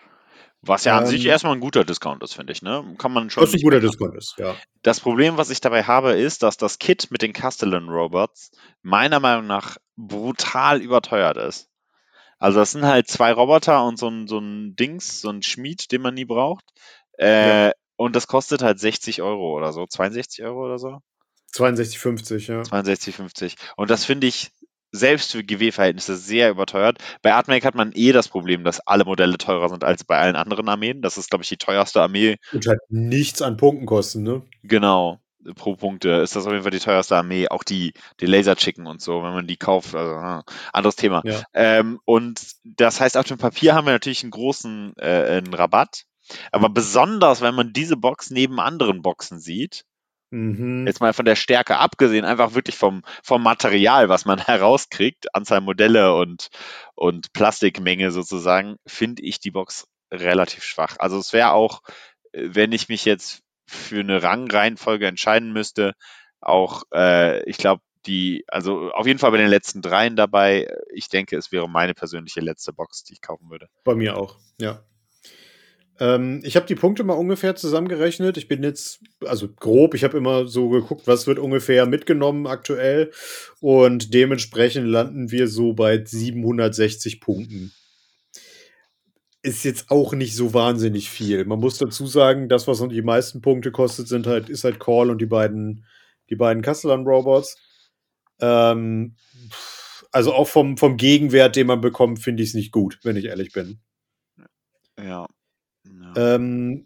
Was 0.65 0.85
ja 0.85 0.97
an 0.97 1.05
sich 1.05 1.25
Ähm, 1.25 1.31
erstmal 1.31 1.53
ein 1.53 1.59
guter 1.59 1.83
Discount 1.83 2.23
ist, 2.23 2.35
finde 2.35 2.53
ich. 2.53 2.61
Ne? 2.61 2.95
Kann 2.97 3.11
man 3.11 3.29
schon. 3.29 3.43
Was 3.43 3.53
ein 3.53 3.61
guter. 3.61 3.81
Discount 3.81 4.15
ist, 4.15 4.35
ja. 4.37 4.55
Das 4.81 5.01
Problem, 5.01 5.35
was 5.35 5.49
ich 5.49 5.59
dabei 5.59 5.83
habe, 5.83 6.13
ist, 6.13 6.41
dass 6.41 6.55
das 6.55 6.79
Kit 6.79 7.11
mit 7.11 7.21
den 7.21 7.33
Castellan 7.33 7.89
Robots 7.89 8.51
meiner 8.81 9.19
Meinung 9.19 9.45
nach 9.45 9.77
brutal 9.97 10.81
überteuert 10.81 11.35
ist. 11.37 11.69
Also 12.39 12.59
das 12.59 12.71
sind 12.71 12.85
halt 12.85 13.09
zwei 13.09 13.33
Roboter 13.33 13.85
und 13.85 13.97
so 13.97 14.07
ein, 14.07 14.27
so 14.27 14.39
ein 14.39 14.75
Dings, 14.75 15.21
so 15.21 15.29
ein 15.29 15.43
Schmied, 15.43 15.91
den 15.91 16.01
man 16.01 16.13
nie 16.13 16.25
braucht. 16.25 16.63
Äh, 17.17 17.71
Und 17.95 18.15
das 18.15 18.27
kostet 18.27 18.63
halt 18.63 18.79
60 18.79 19.21
Euro 19.21 19.55
oder 19.55 19.71
so, 19.73 19.85
62 19.85 20.43
Euro 20.43 20.65
oder 20.65 20.79
so. 20.79 20.99
62,50, 21.53 22.51
ja. 22.51 22.61
62,50. 22.61 23.55
Und 23.75 23.89
das 23.89 24.05
finde 24.05 24.27
ich 24.27 24.51
selbst 24.93 25.31
für 25.31 25.43
GW-Verhältnisse 25.43 26.15
sehr 26.15 26.49
überteuert. 26.51 26.99
Bei 27.21 27.33
Artmake 27.33 27.65
hat 27.65 27.75
man 27.75 27.91
eh 27.93 28.11
das 28.11 28.29
Problem, 28.29 28.63
dass 28.63 28.79
alle 28.79 29.03
Modelle 29.03 29.37
teurer 29.37 29.67
sind 29.67 29.83
als 29.83 30.03
bei 30.03 30.17
allen 30.17 30.35
anderen 30.35 30.69
Armeen. 30.69 31.01
Das 31.01 31.17
ist, 31.17 31.29
glaube 31.29 31.43
ich, 31.43 31.49
die 31.49 31.57
teuerste 31.57 32.01
Armee 32.01 32.37
Und 32.53 32.67
halt 32.67 32.79
nichts 32.89 33.41
an 33.41 33.57
Punkten 33.57 33.87
kosten, 33.87 34.23
ne? 34.23 34.43
Genau, 34.61 35.19
pro 35.55 35.75
Punkte 35.75 36.09
ist 36.09 36.35
das 36.35 36.45
auf 36.45 36.51
jeden 36.51 36.63
Fall 36.63 36.71
die 36.71 36.79
teuerste 36.79 37.17
Armee. 37.17 37.47
Auch 37.47 37.63
die, 37.63 37.93
die 38.19 38.27
Laser 38.27 38.55
Chicken 38.55 38.87
und 38.87 39.01
so, 39.01 39.23
wenn 39.23 39.33
man 39.33 39.47
die 39.47 39.57
kauft, 39.57 39.95
also 39.95 40.13
ah, 40.13 40.43
anderes 40.71 40.95
Thema. 40.95 41.21
Ja. 41.25 41.41
Ähm, 41.53 41.99
und 42.05 42.41
das 42.63 43.01
heißt, 43.01 43.17
auf 43.17 43.25
dem 43.25 43.37
Papier 43.37 43.73
haben 43.73 43.85
wir 43.85 43.93
natürlich 43.93 44.23
einen 44.23 44.31
großen 44.31 44.93
äh, 44.97 45.37
einen 45.37 45.53
Rabatt. 45.53 46.05
Aber 46.51 46.69
besonders, 46.69 47.41
wenn 47.41 47.55
man 47.55 47.73
diese 47.73 47.97
Box 47.97 48.29
neben 48.29 48.59
anderen 48.59 49.01
Boxen 49.01 49.39
sieht, 49.39 49.85
Mhm. 50.33 50.87
jetzt 50.87 50.99
mal 50.99 51.13
von 51.13 51.25
der 51.25 51.35
Stärke 51.35 51.77
abgesehen, 51.77 52.25
einfach 52.25 52.55
wirklich 52.55 52.75
vom, 52.75 53.03
vom 53.21 53.43
Material, 53.43 54.09
was 54.09 54.25
man 54.25 54.39
herauskriegt, 54.47 55.35
Anzahl 55.35 55.61
Modelle 55.61 56.15
und, 56.15 56.49
und 56.95 57.33
Plastikmenge 57.33 58.11
sozusagen, 58.11 58.77
finde 58.87 59.21
ich 59.21 59.39
die 59.39 59.51
Box 59.51 59.87
relativ 60.11 60.63
schwach. 60.63 60.95
Also 60.97 61.19
es 61.19 61.33
wäre 61.33 61.51
auch, 61.51 61.81
wenn 62.31 62.71
ich 62.71 62.89
mich 62.89 63.05
jetzt 63.05 63.43
für 63.67 63.99
eine 63.99 64.23
Rangreihenfolge 64.23 65.05
entscheiden 65.05 65.53
müsste, 65.53 65.93
auch, 66.41 66.81
äh, 66.91 67.47
ich 67.47 67.57
glaube, 67.57 67.83
die, 68.07 68.43
also 68.47 68.91
auf 68.91 69.05
jeden 69.05 69.19
Fall 69.19 69.31
bei 69.31 69.37
den 69.37 69.49
letzten 69.49 69.83
dreien 69.83 70.15
dabei. 70.15 70.67
Ich 70.93 71.09
denke, 71.09 71.37
es 71.37 71.51
wäre 71.51 71.69
meine 71.69 71.93
persönliche 71.93 72.41
letzte 72.41 72.73
Box, 72.73 73.03
die 73.03 73.13
ich 73.13 73.21
kaufen 73.21 73.49
würde. 73.51 73.69
Bei 73.83 73.93
mir 73.93 74.17
auch, 74.17 74.39
ja. 74.59 74.83
Ähm, 75.99 76.41
ich 76.43 76.55
habe 76.55 76.65
die 76.65 76.75
Punkte 76.75 77.03
mal 77.03 77.13
ungefähr 77.13 77.55
zusammengerechnet. 77.55 78.37
Ich 78.37 78.47
bin 78.47 78.63
jetzt, 78.63 79.01
also 79.25 79.47
grob, 79.47 79.93
ich 79.93 80.03
habe 80.03 80.17
immer 80.17 80.47
so 80.47 80.69
geguckt, 80.69 81.05
was 81.05 81.27
wird 81.27 81.39
ungefähr 81.39 81.85
mitgenommen 81.85 82.47
aktuell. 82.47 83.11
Und 83.59 84.13
dementsprechend 84.13 84.87
landen 84.87 85.31
wir 85.31 85.47
so 85.47 85.73
bei 85.73 86.03
760 86.03 87.21
Punkten. 87.21 87.73
Ist 89.43 89.65
jetzt 89.65 89.91
auch 89.91 90.13
nicht 90.13 90.35
so 90.35 90.53
wahnsinnig 90.53 91.09
viel. 91.09 91.45
Man 91.45 91.59
muss 91.59 91.77
dazu 91.77 92.07
sagen, 92.07 92.49
das, 92.49 92.67
was 92.67 92.85
die 92.87 93.01
meisten 93.01 93.41
Punkte 93.41 93.71
kostet, 93.71 94.07
sind 94.07 94.25
halt, 94.25 94.49
ist 94.49 94.63
halt 94.63 94.79
Call 94.79 95.09
und 95.09 95.21
die 95.21 95.25
beiden, 95.25 95.85
die 96.29 96.35
beiden 96.35 96.63
Castellan-Robots. 96.63 97.57
Ähm, 98.39 99.15
also 100.11 100.33
auch 100.33 100.47
vom, 100.47 100.77
vom 100.77 100.97
Gegenwert, 100.97 101.55
den 101.55 101.67
man 101.67 101.81
bekommt, 101.81 102.19
finde 102.19 102.41
ich 102.41 102.49
es 102.49 102.55
nicht 102.55 102.71
gut, 102.71 102.99
wenn 103.03 103.17
ich 103.17 103.25
ehrlich 103.25 103.51
bin. 103.51 103.79
Ja. 104.97 105.27
Ähm, 106.15 106.85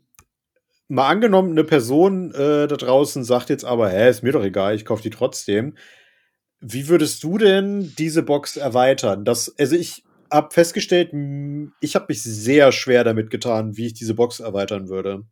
mal 0.88 1.10
angenommen, 1.10 1.52
eine 1.52 1.64
Person 1.64 2.32
äh, 2.34 2.68
da 2.68 2.76
draußen 2.76 3.24
sagt 3.24 3.50
jetzt 3.50 3.66
aber, 3.66 3.90
hä, 3.90 4.10
ist 4.10 4.24
mir 4.24 4.32
doch 4.32 4.44
egal, 4.44 4.76
ich 4.76 4.86
kaufe 4.86 5.04
die 5.04 5.10
trotzdem. 5.10 5.76
Wie 6.60 6.88
würdest 6.88 7.24
du 7.24 7.38
denn 7.38 7.94
diese 7.98 8.24
Box 8.24 8.58
erweitern? 8.58 9.26
Das, 9.26 9.54
also 9.60 9.76
ich 9.76 10.04
habe 10.32 10.54
festgestellt, 10.54 11.12
ich 11.82 11.96
habe 11.96 12.06
mich 12.10 12.24
sehr 12.24 12.72
schwer 12.72 13.04
damit 13.04 13.30
getan, 13.30 13.78
wie 13.78 13.88
ich 13.88 13.94
diese 13.94 14.16
Box 14.16 14.40
erweitern 14.40 14.90
würde. 14.90 15.24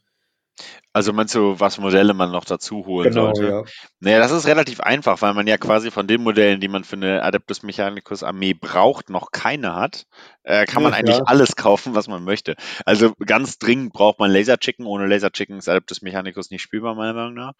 Also 0.93 1.11
meinst 1.11 1.35
du, 1.35 1.59
was 1.59 1.77
Modelle 1.77 2.13
man 2.13 2.31
noch 2.31 2.45
dazu 2.45 2.85
holen 2.85 3.09
Genau, 3.09 3.33
sollte? 3.33 3.49
ja. 3.49 3.63
Naja, 3.99 4.19
das 4.19 4.31
ist 4.31 4.47
relativ 4.47 4.79
einfach, 4.79 5.21
weil 5.21 5.33
man 5.33 5.45
ja 5.47 5.57
quasi 5.57 5.91
von 5.91 6.07
den 6.07 6.23
Modellen, 6.23 6.61
die 6.61 6.69
man 6.69 6.85
für 6.85 6.95
eine 6.95 7.21
Adeptus 7.23 7.63
Mechanicus 7.63 8.23
Armee 8.23 8.53
braucht, 8.53 9.09
noch 9.09 9.31
keine 9.31 9.75
hat. 9.75 10.05
Äh, 10.43 10.65
kann 10.65 10.83
man 10.83 10.93
Ja, 10.93 10.99
eigentlich 10.99 11.17
ja. 11.17 11.23
alles 11.25 11.57
kaufen, 11.57 11.95
was 11.95 12.07
man 12.07 12.23
möchte. 12.23 12.55
Also 12.85 13.13
ganz 13.25 13.57
dringend 13.57 13.91
braucht 13.91 14.19
man 14.19 14.31
Laser 14.31 14.57
Chicken. 14.57 14.85
Ohne 14.85 15.07
Laser 15.07 15.31
Chicken 15.31 15.57
ist 15.57 15.67
Adeptus 15.67 16.01
Mechanicus 16.01 16.49
nicht 16.49 16.61
spielbar, 16.61 16.95
meiner 16.95 17.13
Meinung 17.13 17.33
nach. 17.33 17.53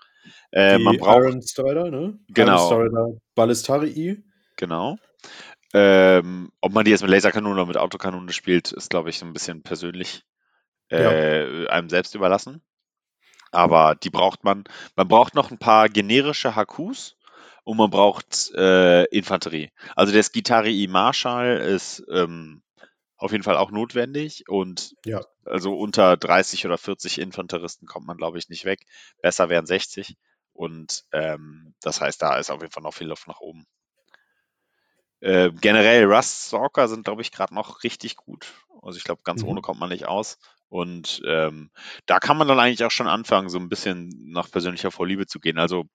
Äh, 0.51 0.77
Die 0.77 0.83
man 0.83 0.97
braucht, 0.97 1.23
Iron 1.25 1.41
Strider, 1.41 1.91
ne? 1.91 2.17
Genau. 2.29 2.71
Iron 2.71 2.89
Strider 2.89 3.07
Ballistari. 3.35 4.23
genau. 4.55 4.97
Ähm, 5.73 6.51
ob 6.61 6.73
man 6.73 6.85
die 6.85 6.91
jetzt 6.91 7.01
mit 7.01 7.11
Laserkanone 7.11 7.55
oder 7.55 7.65
mit 7.65 7.77
Autokanone 7.77 8.31
spielt, 8.31 8.71
ist, 8.71 8.89
glaube 8.89 9.09
ich, 9.09 9.19
so 9.19 9.25
ein 9.25 9.33
bisschen 9.33 9.61
persönlich 9.63 10.23
äh, 10.89 11.67
einem 11.67 11.89
selbst 11.89 12.15
überlassen. 12.15 12.63
Aber 13.55 13.95
die 13.95 14.09
braucht 14.09 14.43
man. 14.43 14.65
Man 14.95 15.07
braucht 15.07 15.33
noch 15.33 15.49
ein 15.51 15.57
paar 15.57 15.89
generische 15.89 16.55
HQs 16.55 17.15
und 17.63 17.77
man 17.77 17.89
braucht 17.89 18.51
äh, 18.53 19.05
Infanterie. 19.05 19.71
Also 19.95 20.13
der 20.13 20.23
Skitari 20.23 20.83
I 20.83 20.87
Marshall 20.87 21.57
ist 21.57 22.03
ähm, 22.11 22.61
auf 23.17 23.31
jeden 23.31 23.43
Fall 23.43 23.57
auch 23.57 23.71
notwendig 23.71 24.47
und 24.49 24.95
Ja. 25.05 25.21
also 25.45 25.75
unter 25.77 26.17
30 26.17 26.65
oder 26.65 26.77
40 26.77 27.19
Infanteristen 27.19 27.87
kommt 27.87 28.05
man, 28.05 28.17
glaube 28.17 28.37
ich, 28.37 28.49
nicht 28.49 28.65
weg. 28.65 28.85
Besser 29.21 29.49
wären 29.49 29.65
60 29.65 30.15
und 30.53 31.03
ähm, 31.11 31.73
das 31.81 32.01
heißt, 32.01 32.21
da 32.21 32.37
ist 32.37 32.49
auf 32.49 32.61
jeden 32.61 32.71
Fall 32.73 32.83
noch 32.83 32.93
viel 32.93 33.07
Luft 33.07 33.27
nach 33.27 33.39
oben. 33.39 33.65
Äh, 35.21 35.51
generell 35.61 36.05
Rust 36.05 36.47
Stalker 36.47 36.87
sind, 36.87 37.05
glaube 37.05 37.21
ich, 37.21 37.31
gerade 37.31 37.53
noch 37.53 37.83
richtig 37.83 38.15
gut. 38.15 38.53
Also 38.81 38.97
ich 38.97 39.03
glaube, 39.03 39.21
ganz 39.23 39.41
Mhm. 39.41 39.49
ohne 39.49 39.61
kommt 39.61 39.79
man 39.79 39.89
nicht 39.89 40.05
aus. 40.07 40.37
Und 40.69 41.21
ähm, 41.27 41.71
da 42.05 42.19
kann 42.19 42.37
man 42.37 42.47
dann 42.47 42.59
eigentlich 42.59 42.83
auch 42.83 42.91
schon 42.91 43.07
anfangen, 43.07 43.49
so 43.49 43.57
ein 43.59 43.69
bisschen 43.69 44.09
nach 44.31 44.51
persönlicher 44.51 44.91
Vorliebe 44.91 45.25
zu 45.25 45.39
gehen. 45.39 45.57
Also 45.57 45.85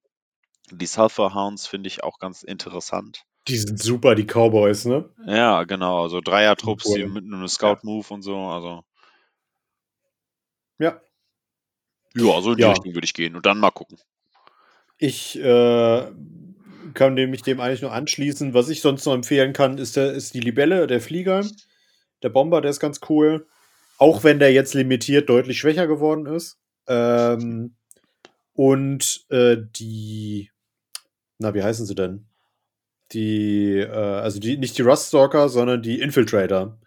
die 0.71 0.87
Sulfur 0.87 1.35
Hounds 1.35 1.67
finde 1.67 1.89
ich 1.89 2.03
auch 2.03 2.19
ganz 2.19 2.43
interessant. 2.43 3.25
Die 3.49 3.59
sind 3.59 3.81
super, 3.81 4.15
die 4.15 4.27
Cowboys, 4.27 4.85
ne? 4.85 5.11
Ja, 5.27 5.65
genau. 5.65 6.03
Also 6.03 6.21
Dreier-Trupps, 6.21 6.85
die 6.85 7.05
Cool. 7.05 7.09
mit 7.09 7.25
einem 7.25 7.47
Scout-Move 7.49 8.07
und 8.15 8.23
so. 8.23 8.37
Also 8.37 8.85
Ja. 10.79 11.01
ja, 12.15 12.41
so 12.41 12.53
in 12.53 12.59
die 12.59 12.63
Ja. 12.63 12.71
Richtung 12.71 12.95
würde 12.95 13.05
ich 13.05 13.15
gehen 13.15 13.37
und 13.37 13.47
dann 13.47 13.59
mal 13.59 13.71
gucken. 13.71 13.99
Ich 14.99 15.39
äh, 15.39 16.11
kann 16.95 17.15
mich 17.15 17.43
dem 17.43 17.61
eigentlich 17.61 17.83
nur 17.83 17.93
anschließen. 17.93 18.55
Was 18.55 18.69
ich 18.69 18.81
sonst 18.81 19.05
noch 19.07 19.15
empfehlen 19.15 19.53
kann, 19.53 19.79
ist, 19.79 19.97
der, 19.97 20.13
ist 20.13 20.35
die 20.35 20.41
Libelle, 20.41 20.87
der 20.87 21.01
Flieger. 21.01 21.45
Der 22.23 22.29
Bomber, 22.29 22.61
der 22.61 22.71
ist 22.71 22.81
ganz 22.81 23.01
cool. 23.09 23.47
Auch 23.99 24.25
wenn 24.25 24.39
der 24.39 24.53
jetzt 24.53 24.75
limitiert 24.75 25.29
deutlich 25.29 25.59
schwächer 25.59 25.87
geworden 25.87 26.27
ist. 26.27 26.59
Ähm, 26.87 27.75
und 28.55 29.25
äh, 29.31 29.57
die, 29.77 30.51
na, 31.39 31.55
wie 31.55 31.63
heißen 31.63 31.87
sie 31.87 31.95
denn? 31.95 32.27
Die, 33.13 33.79
äh, 33.79 33.89
also 33.89 34.39
die, 34.39 34.57
nicht 34.57 34.77
die 34.79 34.83
Ruststalker, 34.83 35.49
sondern 35.49 35.83
die 35.83 36.01
Infiltrator. 36.01 36.79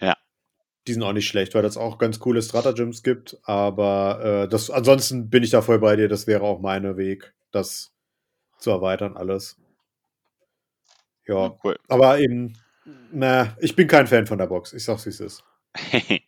Ja. 0.00 0.16
Die 0.86 0.92
sind 0.92 1.02
auch 1.02 1.12
nicht 1.12 1.28
schlecht, 1.28 1.54
weil 1.54 1.62
das 1.62 1.76
auch 1.76 1.98
ganz 1.98 2.20
coole 2.20 2.42
Stratagems 2.42 3.02
gibt. 3.02 3.38
Aber 3.44 4.44
äh, 4.44 4.48
das, 4.48 4.70
ansonsten 4.70 5.30
bin 5.30 5.42
ich 5.42 5.50
da 5.50 5.62
voll 5.62 5.78
bei 5.78 5.96
dir. 5.96 6.08
Das 6.08 6.26
wäre 6.26 6.42
auch 6.42 6.60
mein 6.60 6.96
Weg, 6.96 7.34
das 7.50 7.92
zu 8.58 8.70
erweitern, 8.70 9.16
alles. 9.16 9.56
Ja. 9.58 9.68
Ja, 11.28 11.56
cool. 11.62 11.76
Aber 11.88 12.18
eben, 12.18 12.54
na, 13.12 13.56
ich 13.60 13.76
bin 13.76 13.86
kein 13.86 14.06
Fan 14.06 14.26
von 14.26 14.38
der 14.38 14.46
Box. 14.46 14.72
Ich 14.72 14.84
sag's, 14.84 15.06
wie 15.06 15.10
es 15.10 15.20
ist. 15.20 15.44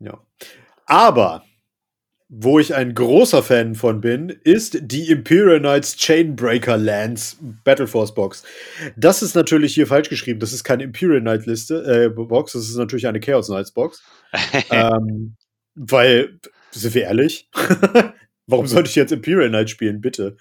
Ja. 0.00 0.24
Aber, 0.86 1.42
wo 2.28 2.60
ich 2.60 2.74
ein 2.74 2.94
großer 2.94 3.42
Fan 3.42 3.74
von 3.74 4.00
bin, 4.00 4.28
ist 4.28 4.78
die 4.80 5.10
Imperial 5.10 5.58
Knights 5.58 5.96
Chainbreaker 5.96 6.76
Lance 6.76 7.36
Battle 7.64 7.88
Force 7.88 8.14
Box. 8.14 8.44
Das 8.96 9.22
ist 9.22 9.34
natürlich 9.34 9.74
hier 9.74 9.88
falsch 9.88 10.08
geschrieben. 10.08 10.38
Das 10.38 10.52
ist 10.52 10.62
keine 10.62 10.84
Imperial 10.84 11.20
Knight 11.20 11.46
Liste, 11.46 11.82
äh, 11.82 12.08
Box. 12.10 12.52
Das 12.52 12.68
ist 12.68 12.76
natürlich 12.76 13.08
eine 13.08 13.18
Chaos 13.18 13.48
Knights 13.48 13.72
Box. 13.72 14.02
ähm, 14.70 15.36
weil, 15.74 16.38
sind 16.70 16.94
wir 16.94 17.02
ehrlich? 17.02 17.50
Warum 18.46 18.68
sollte 18.68 18.90
ich 18.90 18.94
jetzt 18.94 19.10
Imperial 19.10 19.48
Knight 19.48 19.68
spielen? 19.68 20.00
Bitte. 20.00 20.36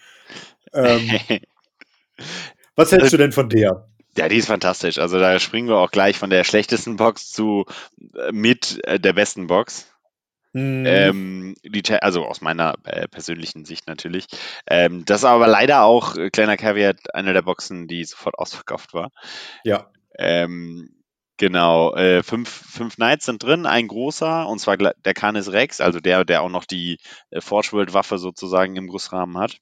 Ähm, 0.73 1.09
was 2.75 2.91
hältst 2.91 3.13
du 3.13 3.17
denn 3.17 3.31
von 3.31 3.49
der? 3.49 3.87
Ja, 4.17 4.27
die 4.27 4.37
ist 4.37 4.47
fantastisch. 4.47 4.97
Also 4.97 5.19
da 5.19 5.39
springen 5.39 5.67
wir 5.67 5.77
auch 5.77 5.91
gleich 5.91 6.17
von 6.17 6.29
der 6.31 6.43
schlechtesten 6.43 6.95
Box 6.95 7.31
zu 7.31 7.65
äh, 8.15 8.31
mit 8.31 8.79
äh, 8.85 8.99
der 8.99 9.13
besten 9.13 9.47
Box. 9.47 9.91
Hm, 10.53 10.85
Ähm, 10.87 11.55
die, 11.63 11.83
also 12.01 12.25
aus 12.25 12.41
meiner 12.41 12.73
äh, 12.85 13.07
persönlichen 13.07 13.63
Sicht 13.65 13.87
natürlich. 13.87 14.25
Ähm, 14.65 15.05
das 15.05 15.19
ist 15.19 15.25
aber 15.25 15.47
leider 15.47 15.83
auch, 15.83 16.15
äh, 16.15 16.31
kleiner 16.31 16.57
Caveat, 16.57 17.13
eine 17.13 17.33
der 17.33 17.43
Boxen, 17.43 17.87
die 17.87 18.03
sofort 18.05 18.39
ausverkauft 18.39 18.93
war. 18.93 19.11
ja. 19.63 19.91
Ähm, 20.17 20.89
genau, 21.37 21.93
äh, 21.93 22.23
fünf, 22.23 22.49
fünf 22.49 22.95
Knights 22.95 23.25
sind 23.25 23.43
drin, 23.43 23.67
ein 23.67 23.87
großer, 23.87 24.47
und 24.47 24.57
zwar 24.57 24.77
der 24.77 25.13
Canis 25.13 25.51
Rex, 25.51 25.79
also 25.79 25.99
der, 25.99 26.25
der 26.25 26.41
auch 26.41 26.49
noch 26.49 26.65
die 26.65 26.97
äh, 27.29 27.39
Forge 27.39 27.73
World 27.73 27.93
Waffe 27.93 28.17
sozusagen 28.17 28.75
im 28.77 28.87
Gussrahmen 28.87 29.37
hat. 29.37 29.59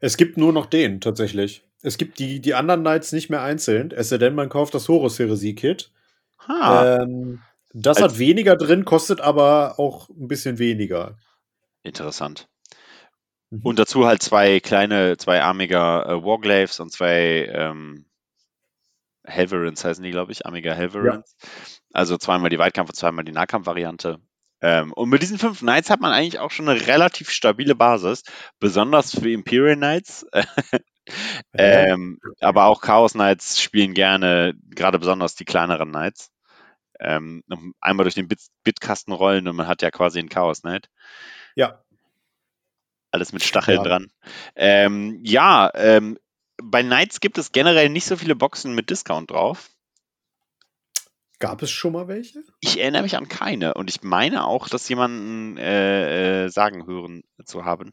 Es 0.00 0.16
gibt 0.16 0.36
nur 0.36 0.52
noch 0.52 0.66
den 0.66 1.00
tatsächlich. 1.00 1.64
Es 1.82 1.98
gibt 1.98 2.18
die, 2.18 2.40
die 2.40 2.54
anderen 2.54 2.82
Knights 2.82 3.12
nicht 3.12 3.30
mehr 3.30 3.42
einzeln, 3.42 3.90
es 3.90 4.10
sei 4.10 4.18
denn, 4.18 4.34
man 4.34 4.48
kauft 4.48 4.74
das 4.74 4.88
Horus 4.88 5.18
Heresie 5.18 5.54
Kit. 5.54 5.90
Ha, 6.46 6.98
Ähm, 7.02 7.40
das 7.72 7.98
Als- 7.98 8.12
hat 8.14 8.18
weniger 8.18 8.56
drin, 8.56 8.84
kostet 8.84 9.20
aber 9.20 9.78
auch 9.78 10.08
ein 10.10 10.28
bisschen 10.28 10.58
weniger. 10.58 11.16
interessant. 11.82 12.48
Mhm. 13.50 13.60
Und 13.62 13.78
dazu 13.78 14.06
halt 14.06 14.22
zwei 14.22 14.60
kleine, 14.60 15.16
zweiarmiger 15.16 16.06
äh, 16.06 16.24
Warglaves 16.24 16.78
und 16.80 16.92
zwei 16.92 17.46
ähm, 17.52 18.04
Helverins 19.24 19.84
heißen 19.84 20.02
die, 20.02 20.10
glaube 20.10 20.32
ich, 20.32 20.46
armiger 20.46 20.74
Helverins. 20.74 21.36
Also 21.92 22.16
zweimal 22.16 22.50
die 22.50 22.58
Weitkampf- 22.58 22.90
und 22.90 22.94
zweimal 22.96 23.24
die 23.24 23.32
Nahkampf-Variante. 23.32 24.18
Ähm, 24.62 24.92
und 24.92 25.08
mit 25.08 25.22
diesen 25.22 25.38
fünf 25.38 25.60
Knights 25.60 25.90
hat 25.90 26.00
man 26.00 26.12
eigentlich 26.12 26.38
auch 26.38 26.50
schon 26.50 26.68
eine 26.68 26.86
relativ 26.86 27.30
stabile 27.30 27.74
Basis, 27.74 28.22
besonders 28.58 29.18
für 29.18 29.30
Imperial 29.30 29.76
Knights. 29.76 30.26
ähm, 31.54 32.20
aber 32.40 32.66
auch 32.66 32.80
Chaos 32.80 33.12
Knights 33.12 33.60
spielen 33.60 33.94
gerne, 33.94 34.54
gerade 34.70 34.98
besonders 34.98 35.34
die 35.34 35.44
kleineren 35.44 35.90
Knights. 35.90 36.30
Ähm, 36.98 37.42
einmal 37.80 38.04
durch 38.04 38.14
den 38.14 38.28
Bit 38.28 38.40
Bitkasten 38.62 39.14
rollen 39.14 39.48
und 39.48 39.56
man 39.56 39.66
hat 39.66 39.80
ja 39.80 39.90
quasi 39.90 40.18
einen 40.18 40.28
Chaos 40.28 40.60
Knight. 40.60 40.90
ja. 41.56 41.82
Alles 43.12 43.32
mit 43.32 43.42
Stacheln 43.42 43.78
Ja. 43.78 43.82
dran. 43.82 44.12
Ähm, 44.54 45.18
ja, 45.24 45.70
ähm, 45.74 46.16
bei 46.62 46.82
Knights 46.82 47.18
gibt 47.20 47.38
es 47.38 47.50
generell 47.50 47.88
nicht 47.88 48.04
so 48.04 48.16
viele 48.16 48.36
Boxen 48.36 48.74
mit 48.74 48.90
Discount 48.90 49.30
drauf. 49.30 49.70
Gab 51.40 51.62
es 51.62 51.70
schon 51.70 51.94
mal 51.94 52.06
welche? 52.06 52.44
Ich 52.60 52.78
erinnere 52.78 53.02
mich 53.02 53.16
an 53.16 53.26
keine 53.26 53.74
und 53.74 53.88
ich 53.90 54.02
meine 54.02 54.44
auch, 54.46 54.68
das 54.68 54.88
jemanden 54.88 55.56
äh, 55.56 56.44
äh, 56.44 56.48
sagen 56.48 56.86
hören 56.86 57.22
zu 57.44 57.64
haben. 57.64 57.92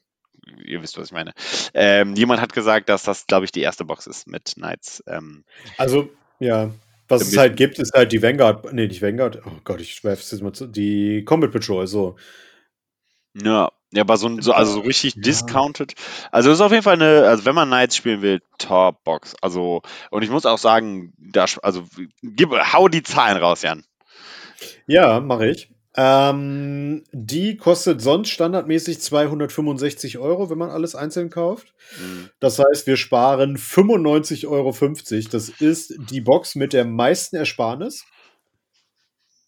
Ihr 0.65 0.81
wisst, 0.81 0.97
was 0.97 1.07
ich 1.07 1.13
meine. 1.13 1.33
Ähm, 1.73 2.13
jemand 2.15 2.41
hat 2.41 2.53
gesagt, 2.53 2.89
dass 2.89 3.03
das, 3.03 3.25
glaube 3.25 3.45
ich, 3.45 3.51
die 3.51 3.61
erste 3.61 3.85
Box 3.85 4.05
ist 4.05 4.27
mit 4.27 4.55
Knights. 4.55 5.01
Ähm, 5.07 5.45
Also, 5.77 6.09
ja. 6.39 6.71
Was 7.07 7.21
es 7.21 7.37
halt 7.37 7.55
gibt, 7.55 7.79
ist 7.79 7.93
halt 7.93 8.11
die 8.11 8.21
Vanguard. 8.21 8.73
Nee, 8.73 8.87
nicht 8.87 9.01
Vanguard. 9.01 9.41
Oh 9.45 9.59
Gott, 9.63 9.79
ich 9.79 9.95
schweife 9.95 10.21
jetzt 10.21 10.41
mal 10.41 10.51
zu. 10.51 10.67
Die 10.67 11.23
Combat 11.23 11.51
Patrol, 11.51 11.87
so. 11.87 12.17
ja, 13.33 13.71
ja, 13.91 14.01
aber 14.01 14.17
so, 14.17 14.41
so, 14.41 14.51
also 14.51 14.73
so 14.73 14.79
richtig 14.81 15.15
Ja. 15.15 15.21
discounted. 15.21 15.93
Also 16.31 16.51
ist 16.51 16.61
auf 16.61 16.71
jeden 16.71 16.83
Fall 16.83 16.95
eine, 16.95 17.27
also 17.27 17.45
wenn 17.45 17.55
man 17.55 17.69
Knights 17.69 17.95
spielen 17.95 18.21
will, 18.21 18.41
Top 18.57 19.03
Box. 19.03 19.35
Also, 19.41 19.81
und 20.11 20.23
ich 20.23 20.29
muss 20.29 20.45
auch 20.45 20.57
sagen, 20.57 21.13
da, 21.17 21.45
also 21.61 21.83
gib, 22.21 22.51
hau 22.51 22.89
die 22.89 23.03
Zahlen 23.03 23.37
raus, 23.37 23.61
Jan. 23.61 23.85
Ja, 24.87 25.19
mache 25.19 25.47
ich. 25.47 25.69
Ähm, 25.99 27.05
die 27.11 27.57
kostet 27.57 28.01
sonst 28.01 28.29
standardmäßig 28.29 29.01
265 29.01 30.19
Euro, 30.19 30.49
wenn 30.49 30.57
man 30.57 30.69
alles 30.69 30.93
einzeln 30.93 31.31
kauft. 31.31 31.73
Mhm. 31.99 32.29
Das 32.39 32.59
heißt, 32.59 32.85
wir 32.85 32.97
sparen 32.97 33.57
95,50 33.57 34.47
Euro. 34.47 34.75
Das 35.31 35.49
ist 35.49 35.95
die 36.11 36.21
Box 36.21 36.53
mit 36.53 36.73
der 36.73 36.85
meisten 36.85 37.35
Ersparnis. 37.35 38.05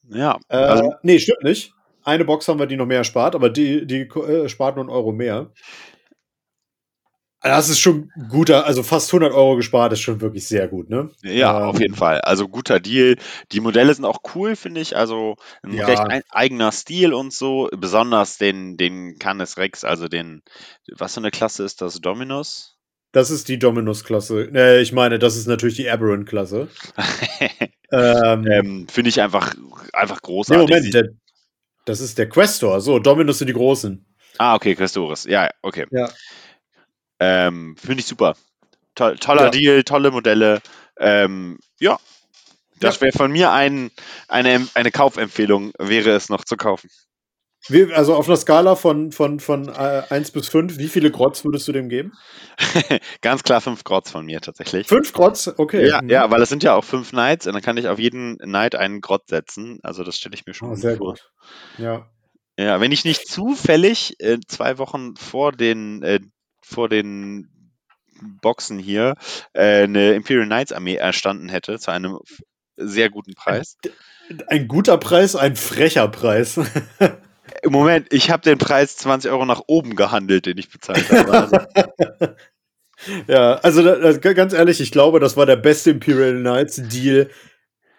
Ja, 0.09 0.39
Äh, 0.47 0.57
also 0.57 0.95
nee, 1.03 1.19
stimmt 1.19 1.43
nicht. 1.43 1.73
Eine 2.09 2.25
Box 2.25 2.47
haben 2.47 2.59
wir, 2.59 2.65
die 2.67 2.75
noch 2.77 2.85
mehr 2.85 2.97
erspart, 2.99 3.35
aber 3.35 3.49
die, 3.49 3.85
die 3.87 4.01
äh, 4.01 4.49
spart 4.49 4.75
nur 4.75 4.83
einen 4.85 4.91
Euro 4.93 5.11
mehr. 5.11 5.51
Das 7.41 7.69
ist 7.69 7.79
schon 7.79 8.11
guter, 8.29 8.65
also 8.65 8.83
fast 8.83 9.13
100 9.13 9.31
Euro 9.31 9.55
gespart, 9.55 9.93
ist 9.93 10.01
schon 10.01 10.19
wirklich 10.19 10.45
sehr 10.45 10.67
gut, 10.67 10.89
ne? 10.89 11.09
Ja, 11.23 11.61
Ähm, 11.63 11.69
auf 11.69 11.79
jeden 11.79 11.95
Fall. 11.95 12.19
Also 12.19 12.49
guter 12.49 12.81
Deal. 12.81 13.15
Die 13.53 13.61
Modelle 13.61 13.93
sind 13.93 14.03
auch 14.03 14.19
cool, 14.35 14.57
finde 14.57 14.81
ich. 14.81 14.97
Also 14.97 15.37
ein 15.63 15.73
Ja. 15.73 15.85
recht 15.85 16.01
ein, 16.01 16.21
eigener 16.31 16.73
Stil 16.73 17.13
und 17.13 17.31
so. 17.31 17.69
Besonders 17.77 18.37
den, 18.39 18.75
den 18.75 19.17
Canis 19.19 19.55
Rex, 19.57 19.85
also 19.85 20.09
den, 20.09 20.41
was 20.97 21.13
für 21.13 21.21
eine 21.21 21.31
Klasse 21.31 21.63
ist 21.63 21.81
das? 21.81 22.01
Dominus? 22.01 22.75
Das 23.13 23.31
ist 23.31 23.47
die 23.47 23.57
Dominus-Klasse. 23.57 24.51
Äh, 24.53 24.81
ich 24.81 24.91
meine, 24.91 25.17
das 25.17 25.37
ist 25.37 25.47
natürlich 25.47 25.77
die 25.77 25.89
Aberrant-Klasse. 25.89 26.67
Ähm, 27.91 28.45
ähm, 28.45 28.87
finde 28.87 29.09
ich 29.09 29.19
einfach, 29.19 29.55
einfach 29.93 30.17
nee, 30.17 30.27
großartig. 30.27 30.67
Moment, 30.69 30.83
Sie- 30.85 30.91
der, 30.91 31.09
das 31.89 31.99
ist 32.01 32.17
der 32.19 32.29
Questor. 32.29 32.79
So, 32.81 32.99
Dominus 32.99 33.39
sind 33.39 33.47
die 33.47 33.53
Großen. 33.53 34.05
ah, 34.37 34.55
okay, 34.55 34.75
Questoris. 34.75 35.25
Ja, 35.25 35.49
okay. 35.63 35.85
Ja. 35.91 36.09
Ähm, 37.19 37.75
finde 37.77 37.99
ich 38.01 38.05
super. 38.05 38.35
Toll, 38.95 39.17
toller 39.17 39.45
Ja. 39.45 39.49
Deal, 39.49 39.83
tolle 39.83 40.11
Modelle. 40.11 40.61
Ähm, 40.97 41.57
ja. 41.79 41.97
Das 42.79 43.01
wäre 43.01 43.11
von 43.11 43.31
mir 43.31 43.51
ein, 43.51 43.91
eine, 44.29 44.65
eine 44.73 44.91
Kaufempfehlung, 44.91 45.73
wäre 45.79 46.11
es 46.11 46.29
noch 46.29 46.45
zu 46.45 46.55
kaufen. 46.55 46.89
Wie, 47.67 47.93
also 47.93 48.15
auf 48.15 48.27
einer 48.27 48.37
Skala 48.37 48.75
von, 48.75 49.11
von, 49.11 49.39
von 49.39 49.67
äh, 49.67 50.03
1 50.09 50.31
bis 50.31 50.47
5, 50.47 50.77
wie 50.77 50.87
viele 50.87 51.11
Grotz 51.11 51.43
würdest 51.43 51.67
du 51.67 51.71
dem 51.73 51.89
geben? 51.89 52.13
Ganz 53.21 53.43
klar 53.43 53.59
fünf 53.61 53.83
Grotz 53.83 54.09
von 54.11 54.25
mir 54.25 54.39
tatsächlich. 54.41 54.87
5 54.87 55.11
Grotz? 55.13 55.51
Okay. 55.57 55.87
Ja, 55.87 56.01
Mhm. 56.01 56.09
ja, 56.09 56.31
weil 56.31 56.41
es 56.41 56.49
sind 56.49 56.63
ja 56.63 56.73
auch 56.75 56.83
fünf 56.85 57.09
Knights 57.11 57.47
und 57.47 57.53
dann 57.53 57.61
kann 57.61 57.77
ich 57.77 57.87
auf 57.87 57.99
jeden 57.99 58.37
Knight 58.37 58.75
einen 58.75 59.01
Grott 59.01 59.27
setzen. 59.27 59.79
Also 59.83 60.03
das 60.03 60.15
stelle 60.17 60.35
ich 60.35 60.45
mir 60.45 60.53
schon 60.53 60.71
Oh, 60.71 60.75
sehr 60.75 60.97
vor. 60.97 61.11
gut. 61.13 61.31
Ja. 61.77 62.09
Ja, 62.57 62.79
wenn 62.81 62.91
ich 62.91 63.05
nicht 63.05 63.27
zufällig 63.27 64.15
äh, 64.19 64.37
zwei 64.47 64.77
Wochen 64.77 65.15
vor 65.15 65.51
den, 65.51 66.01
äh, 66.03 66.19
vor 66.61 66.87
den 66.89 67.49
Boxen 68.41 68.79
hier 68.79 69.15
äh, 69.53 69.83
eine 69.83 70.13
Imperial 70.13 70.45
Knights 70.45 70.71
Armee 70.71 70.95
erstanden 70.95 71.49
hätte 71.49 71.77
zu 71.79 71.91
einem 71.91 72.17
sehr 72.77 73.09
guten 73.09 73.33
Preis. 73.33 73.77
Ein 74.47 74.67
guter 74.67 74.97
Preis, 74.97 75.35
ein 75.35 75.55
frecher 75.55 76.07
Preis. 76.07 76.59
Im 77.63 77.71
Moment, 77.71 78.07
ich 78.11 78.31
habe 78.31 78.43
den 78.43 78.57
Preis 78.57 78.97
20 78.97 79.31
Euro 79.31 79.45
nach 79.45 79.61
oben 79.67 79.95
gehandelt, 79.95 80.45
den 80.45 80.57
ich 80.57 80.69
bezahlt 80.69 81.09
habe. 81.11 81.67
Also. 82.99 83.23
ja, 83.27 83.53
also 83.55 84.19
ganz 84.19 84.51
ehrlich, 84.51 84.81
ich 84.81 84.91
glaube, 84.91 85.21
das 85.21 85.37
war 85.37 85.45
der 85.45 85.55
beste 85.55 85.91
Imperial 85.91 86.35
Knights 86.35 86.81
Deal 86.89 87.29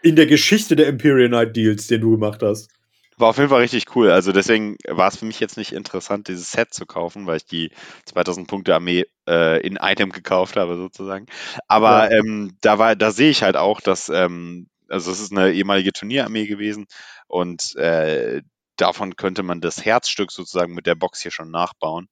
in 0.02 0.14
der 0.14 0.26
Geschichte 0.26 0.76
der 0.76 0.88
Imperial 0.88 1.28
Knight 1.28 1.56
Deals, 1.56 1.86
den 1.86 2.02
du 2.02 2.10
gemacht 2.12 2.42
hast. 2.42 2.70
War 3.16 3.28
auf 3.28 3.38
jeden 3.38 3.48
Fall 3.48 3.60
richtig 3.60 3.96
cool. 3.96 4.10
Also 4.10 4.32
deswegen 4.32 4.76
war 4.88 5.08
es 5.08 5.16
für 5.16 5.26
mich 5.26 5.40
jetzt 5.40 5.56
nicht 5.56 5.72
interessant, 5.72 6.28
dieses 6.28 6.52
Set 6.52 6.72
zu 6.72 6.86
kaufen, 6.86 7.26
weil 7.26 7.36
ich 7.36 7.46
die 7.46 7.70
2000 8.06 8.46
Punkte 8.46 8.74
Armee 8.74 9.04
äh, 9.28 9.60
in 9.66 9.76
Item 9.80 10.10
gekauft 10.10 10.56
habe 10.56 10.76
sozusagen. 10.76 11.26
Aber 11.68 12.10
ja. 12.10 12.18
ähm, 12.18 12.56
da 12.60 12.78
war, 12.78 12.96
da 12.96 13.10
sehe 13.10 13.30
ich 13.30 13.42
halt 13.42 13.56
auch, 13.56 13.80
dass 13.80 14.08
ähm, 14.08 14.68
also 14.90 15.10
es 15.12 15.20
ist 15.20 15.32
eine 15.32 15.52
ehemalige 15.52 15.92
Turnierarmee 15.92 16.46
gewesen 16.46 16.86
und 17.28 17.76
äh, 17.76 18.42
davon 18.80 19.16
könnte 19.16 19.42
man 19.42 19.60
das 19.60 19.84
Herzstück 19.84 20.30
sozusagen 20.30 20.74
mit 20.74 20.86
der 20.86 20.94
Box 20.94 21.20
hier 21.20 21.30
schon 21.30 21.50
nachbauen. 21.50 22.08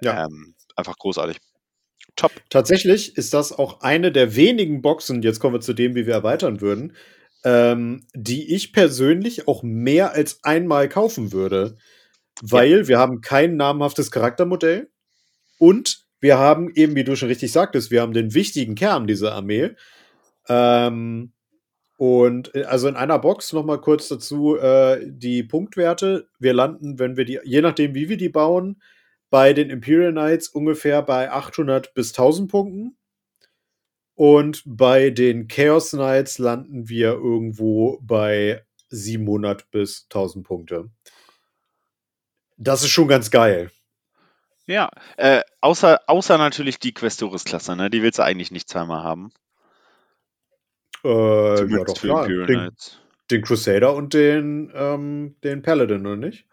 Ja. 0.00 0.24
Ähm, 0.24 0.54
einfach 0.76 0.96
großartig. 0.96 1.38
Top. 2.16 2.32
Tatsächlich 2.50 3.16
ist 3.16 3.34
das 3.34 3.52
auch 3.52 3.80
eine 3.80 4.10
der 4.10 4.34
wenigen 4.34 4.82
Boxen, 4.82 5.22
jetzt 5.22 5.40
kommen 5.40 5.54
wir 5.54 5.60
zu 5.60 5.72
dem, 5.72 5.94
wie 5.94 6.06
wir 6.06 6.14
erweitern 6.14 6.60
würden, 6.60 6.96
ähm, 7.44 8.06
die 8.14 8.54
ich 8.54 8.72
persönlich 8.72 9.46
auch 9.46 9.62
mehr 9.62 10.12
als 10.12 10.42
einmal 10.42 10.88
kaufen 10.88 11.32
würde. 11.32 11.76
Weil 12.40 12.80
ja. 12.80 12.88
wir 12.88 12.98
haben 12.98 13.20
kein 13.20 13.56
namhaftes 13.56 14.10
Charaktermodell 14.10 14.90
und 15.58 16.06
wir 16.20 16.38
haben 16.38 16.72
eben, 16.74 16.96
wie 16.96 17.04
du 17.04 17.16
schon 17.16 17.28
richtig 17.28 17.52
sagtest, 17.52 17.90
wir 17.90 18.02
haben 18.02 18.12
den 18.12 18.34
wichtigen 18.34 18.74
Kern 18.74 19.06
dieser 19.06 19.34
Armee. 19.34 19.70
Ähm, 20.48 21.32
und 21.98 22.54
äh, 22.54 22.62
also 22.62 22.86
in 22.86 22.96
einer 22.96 23.18
Box 23.18 23.52
nochmal 23.52 23.80
kurz 23.80 24.06
dazu 24.06 24.56
äh, 24.56 25.04
die 25.04 25.42
Punktwerte. 25.42 26.28
Wir 26.38 26.54
landen, 26.54 27.00
wenn 27.00 27.16
wir 27.16 27.24
die, 27.24 27.40
je 27.42 27.60
nachdem 27.60 27.94
wie 27.94 28.08
wir 28.08 28.16
die 28.16 28.28
bauen, 28.28 28.80
bei 29.30 29.52
den 29.52 29.68
Imperial 29.68 30.12
Knights 30.12 30.48
ungefähr 30.48 31.02
bei 31.02 31.30
800 31.30 31.92
bis 31.94 32.10
1000 32.12 32.50
Punkten. 32.50 32.96
Und 34.14 34.62
bei 34.64 35.10
den 35.10 35.48
Chaos 35.48 35.90
Knights 35.90 36.38
landen 36.38 36.88
wir 36.88 37.14
irgendwo 37.14 37.98
bei 38.00 38.64
700 38.90 39.68
bis 39.72 40.04
1000 40.04 40.46
Punkte. 40.46 40.90
Das 42.56 42.82
ist 42.82 42.90
schon 42.90 43.08
ganz 43.08 43.30
geil. 43.32 43.72
Ja, 44.66 44.90
äh, 45.16 45.42
außer, 45.60 46.00
außer 46.06 46.38
natürlich 46.38 46.78
die 46.78 46.94
Questoris-Klasse, 46.94 47.74
ne? 47.74 47.90
Die 47.90 48.02
willst 48.02 48.20
du 48.20 48.22
eigentlich 48.22 48.52
nicht 48.52 48.68
zweimal 48.68 49.02
haben. 49.02 49.32
Äh, 51.04 51.70
ja, 51.70 51.84
doch 51.84 51.94
klar. 51.94 52.26
Den, 52.26 52.70
den, 53.30 53.42
Crusader 53.42 53.94
und 53.94 54.14
den, 54.14 54.72
ähm, 54.74 55.36
den 55.44 55.62
Paladin, 55.62 56.06
oder 56.06 56.16
nicht? 56.16 56.46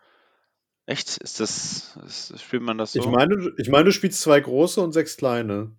Echt? 0.86 1.18
Ist 1.18 1.40
das, 1.40 1.98
ist, 2.06 2.40
spielt 2.40 2.62
man 2.62 2.78
das 2.78 2.94
so? 2.94 3.00
Ich 3.00 3.08
meine, 3.08 3.52
ich 3.58 3.70
meine, 3.70 3.86
du 3.86 3.92
spielst 3.92 4.22
zwei 4.22 4.40
große 4.40 4.80
und 4.82 4.92
sechs 4.92 5.18
kleine. 5.18 5.72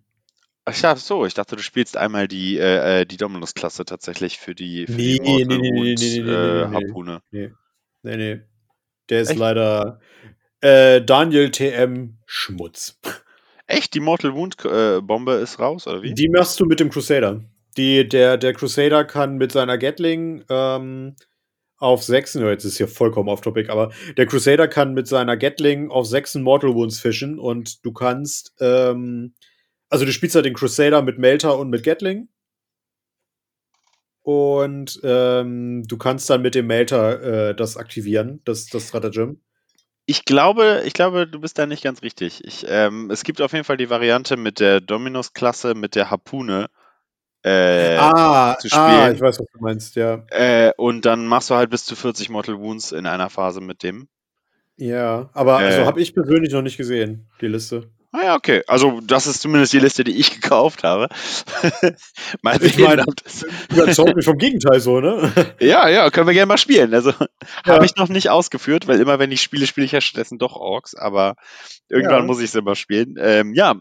Ach 0.65 0.81
ja, 0.81 0.95
so. 0.97 1.25
Ich 1.25 1.33
dachte, 1.33 1.55
du 1.55 1.63
spielst 1.63 1.95
einmal 1.95 2.27
die, 2.27 2.57
äh, 2.57 3.01
äh 3.01 3.05
die 3.05 3.15
Dominus-Klasse 3.15 3.85
tatsächlich 3.85 4.37
für 4.37 4.53
die, 4.53 4.85
für 4.85 4.93
nee, 4.93 5.17
die 5.17 5.19
nee, 5.21 5.45
nee, 5.45 5.57
nee, 5.57 5.71
nee, 5.71 5.95
nee, 5.95 6.17
äh, 6.17 6.67
nee, 6.67 6.75
Harpune. 6.75 7.21
Nee, 7.31 7.53
nee, 8.03 8.17
nee. 8.17 8.41
Der 9.09 9.21
ist 9.21 9.29
Echt? 9.29 9.39
leider 9.39 10.01
äh, 10.59 11.01
Daniel 11.01 11.51
TM 11.51 12.17
Schmutz. 12.25 12.99
Echt? 13.67 13.93
Die 13.93 14.01
Mortal 14.01 14.33
Wound 14.33 14.57
äh, 14.65 14.99
Bombe 15.01 15.35
ist 15.35 15.59
raus, 15.59 15.87
oder 15.87 16.01
wie? 16.01 16.13
Die 16.13 16.27
machst 16.27 16.59
du 16.59 16.65
mit 16.65 16.81
dem 16.81 16.89
Crusader. 16.89 17.41
Die, 17.77 18.07
der, 18.07 18.37
der 18.37 18.53
Crusader 18.53 19.05
kann 19.05 19.37
mit 19.37 19.51
seiner 19.51 19.77
Gatling 19.77 20.43
ähm, 20.49 21.15
auf 21.77 22.03
sechsen, 22.03 22.43
jetzt 22.45 22.65
ist 22.65 22.77
hier 22.77 22.87
vollkommen 22.87 23.29
off-topic, 23.29 23.69
aber 23.69 23.91
der 24.17 24.25
Crusader 24.25 24.67
kann 24.67 24.93
mit 24.93 25.07
seiner 25.07 25.37
Gatling 25.37 25.91
auf 25.91 26.07
sechsen 26.07 26.41
Mortal 26.41 26.73
Wounds 26.73 26.99
fischen 26.99 27.37
und 27.37 27.85
du 27.85 27.93
kannst 27.93 28.55
ähm, 28.59 29.33
also 29.89 30.05
du 30.05 30.11
spielst 30.11 30.35
halt 30.35 30.45
den 30.45 30.53
Crusader 30.53 31.01
mit 31.01 31.17
Melter 31.17 31.57
und 31.57 31.69
mit 31.69 31.83
Gatling. 31.83 32.29
Und 34.21 34.99
ähm, 35.03 35.83
du 35.87 35.97
kannst 35.97 36.29
dann 36.29 36.41
mit 36.41 36.53
dem 36.55 36.67
Melter 36.67 37.49
äh, 37.49 37.55
das 37.55 37.77
aktivieren, 37.77 38.41
das, 38.43 38.67
das 38.67 38.89
Stratagem. 38.89 39.41
Ich 40.05 40.25
glaube, 40.25 40.83
ich 40.85 40.93
glaube, 40.93 41.27
du 41.27 41.39
bist 41.39 41.57
da 41.57 41.65
nicht 41.65 41.83
ganz 41.83 42.01
richtig. 42.01 42.43
Ich, 42.43 42.65
ähm, 42.67 43.09
es 43.09 43.23
gibt 43.23 43.41
auf 43.41 43.53
jeden 43.53 43.63
Fall 43.63 43.77
die 43.77 43.89
Variante 43.89 44.35
mit 44.35 44.59
der 44.59 44.81
Dominus-Klasse, 44.81 45.75
mit 45.75 45.95
der 45.95 46.09
Harpune. 46.09 46.69
Äh, 47.47 47.97
ah, 47.97 48.57
zu 48.59 48.67
ah, 48.67 48.69
spielen. 48.69 49.01
Ah, 49.01 49.11
ich 49.11 49.21
weiß, 49.21 49.39
was 49.39 49.47
du 49.53 49.59
meinst, 49.59 49.95
ja. 49.95 50.23
Äh, 50.31 50.73
und 50.77 51.05
dann 51.05 51.27
machst 51.27 51.49
du 51.49 51.55
halt 51.55 51.69
bis 51.69 51.85
zu 51.85 51.95
40 51.95 52.29
Mortal 52.29 52.59
Wounds 52.59 52.91
in 52.91 53.05
einer 53.05 53.29
Phase 53.29 53.61
mit 53.61 53.83
dem. 53.83 54.07
Ja, 54.75 55.29
aber 55.33 55.57
also 55.57 55.65
äh, 55.65 55.73
also 55.73 55.85
habe 55.85 56.01
ich 56.01 56.13
persönlich 56.13 56.53
noch 56.53 56.61
nicht 56.61 56.77
gesehen, 56.77 57.27
die 57.41 57.47
Liste. 57.47 57.89
Ah 58.11 58.23
ja, 58.23 58.35
okay. 58.35 58.63
Also 58.67 59.01
das 59.01 59.27
ist 59.27 59.41
zumindest 59.41 59.73
die 59.73 59.79
Liste, 59.79 60.03
die 60.03 60.17
ich 60.17 60.31
gekauft 60.41 60.83
habe. 60.83 61.07
mal 62.41 62.61
ich 62.63 62.77
meine, 62.77 63.05
überzeugt 63.71 64.15
mich 64.15 64.25
vom 64.25 64.37
Gegenteil 64.37 64.79
so, 64.79 64.99
ne? 64.99 65.31
ja, 65.59 65.87
ja, 65.87 66.09
können 66.09 66.27
wir 66.27 66.33
gerne 66.33 66.47
mal 66.47 66.57
spielen. 66.57 66.93
Also 66.93 67.11
ja. 67.11 67.27
habe 67.65 67.85
ich 67.85 67.95
noch 67.95 68.09
nicht 68.09 68.29
ausgeführt, 68.29 68.87
weil 68.87 68.99
immer 68.99 69.19
wenn 69.19 69.31
ich 69.31 69.41
spiele, 69.41 69.67
spiele 69.67 69.85
ich 69.85 69.91
ja 69.91 70.01
stattdessen 70.01 70.37
doch 70.37 70.55
Orks, 70.55 70.95
aber 70.95 71.35
irgendwann 71.89 72.21
ja. 72.21 72.25
muss 72.25 72.39
ich 72.39 72.45
es 72.45 72.55
immer 72.55 72.75
spielen. 72.75 73.15
Ähm, 73.19 73.53
ja, 73.53 73.75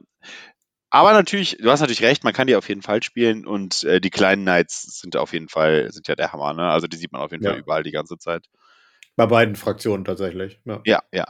aber 1.01 1.13
natürlich, 1.13 1.59
du 1.59 1.71
hast 1.71 1.81
natürlich 1.81 2.03
recht, 2.03 2.25
man 2.25 2.33
kann 2.33 2.47
die 2.47 2.57
auf 2.57 2.69
jeden 2.69 2.83
Fall 2.83 3.03
spielen 3.03 3.47
und 3.47 3.85
äh, 3.85 4.01
die 4.01 4.11
kleinen 4.11 4.43
Knights 4.43 5.01
sind 5.01 5.17
auf 5.17 5.33
jeden 5.33 5.49
Fall, 5.49 5.91
sind 5.93 6.09
ja 6.09 6.15
der 6.15 6.33
Hammer, 6.33 6.55
ne? 6.55 6.69
Also 6.69 6.87
die 6.87 6.97
sieht 6.97 7.13
man 7.13 7.23
auf 7.23 7.33
jeden 7.33 7.45
ja. 7.45 7.51
Fall 7.51 7.61
überall 7.61 7.83
die 7.83 7.93
ganze 7.93 8.19
Zeit. 8.19 8.47
Bei 9.17 9.27
beiden 9.27 9.57
Fraktionen 9.57 10.05
tatsächlich. 10.05 10.61
Ja, 10.65 10.81
ja. 10.85 11.03
ja. 11.13 11.27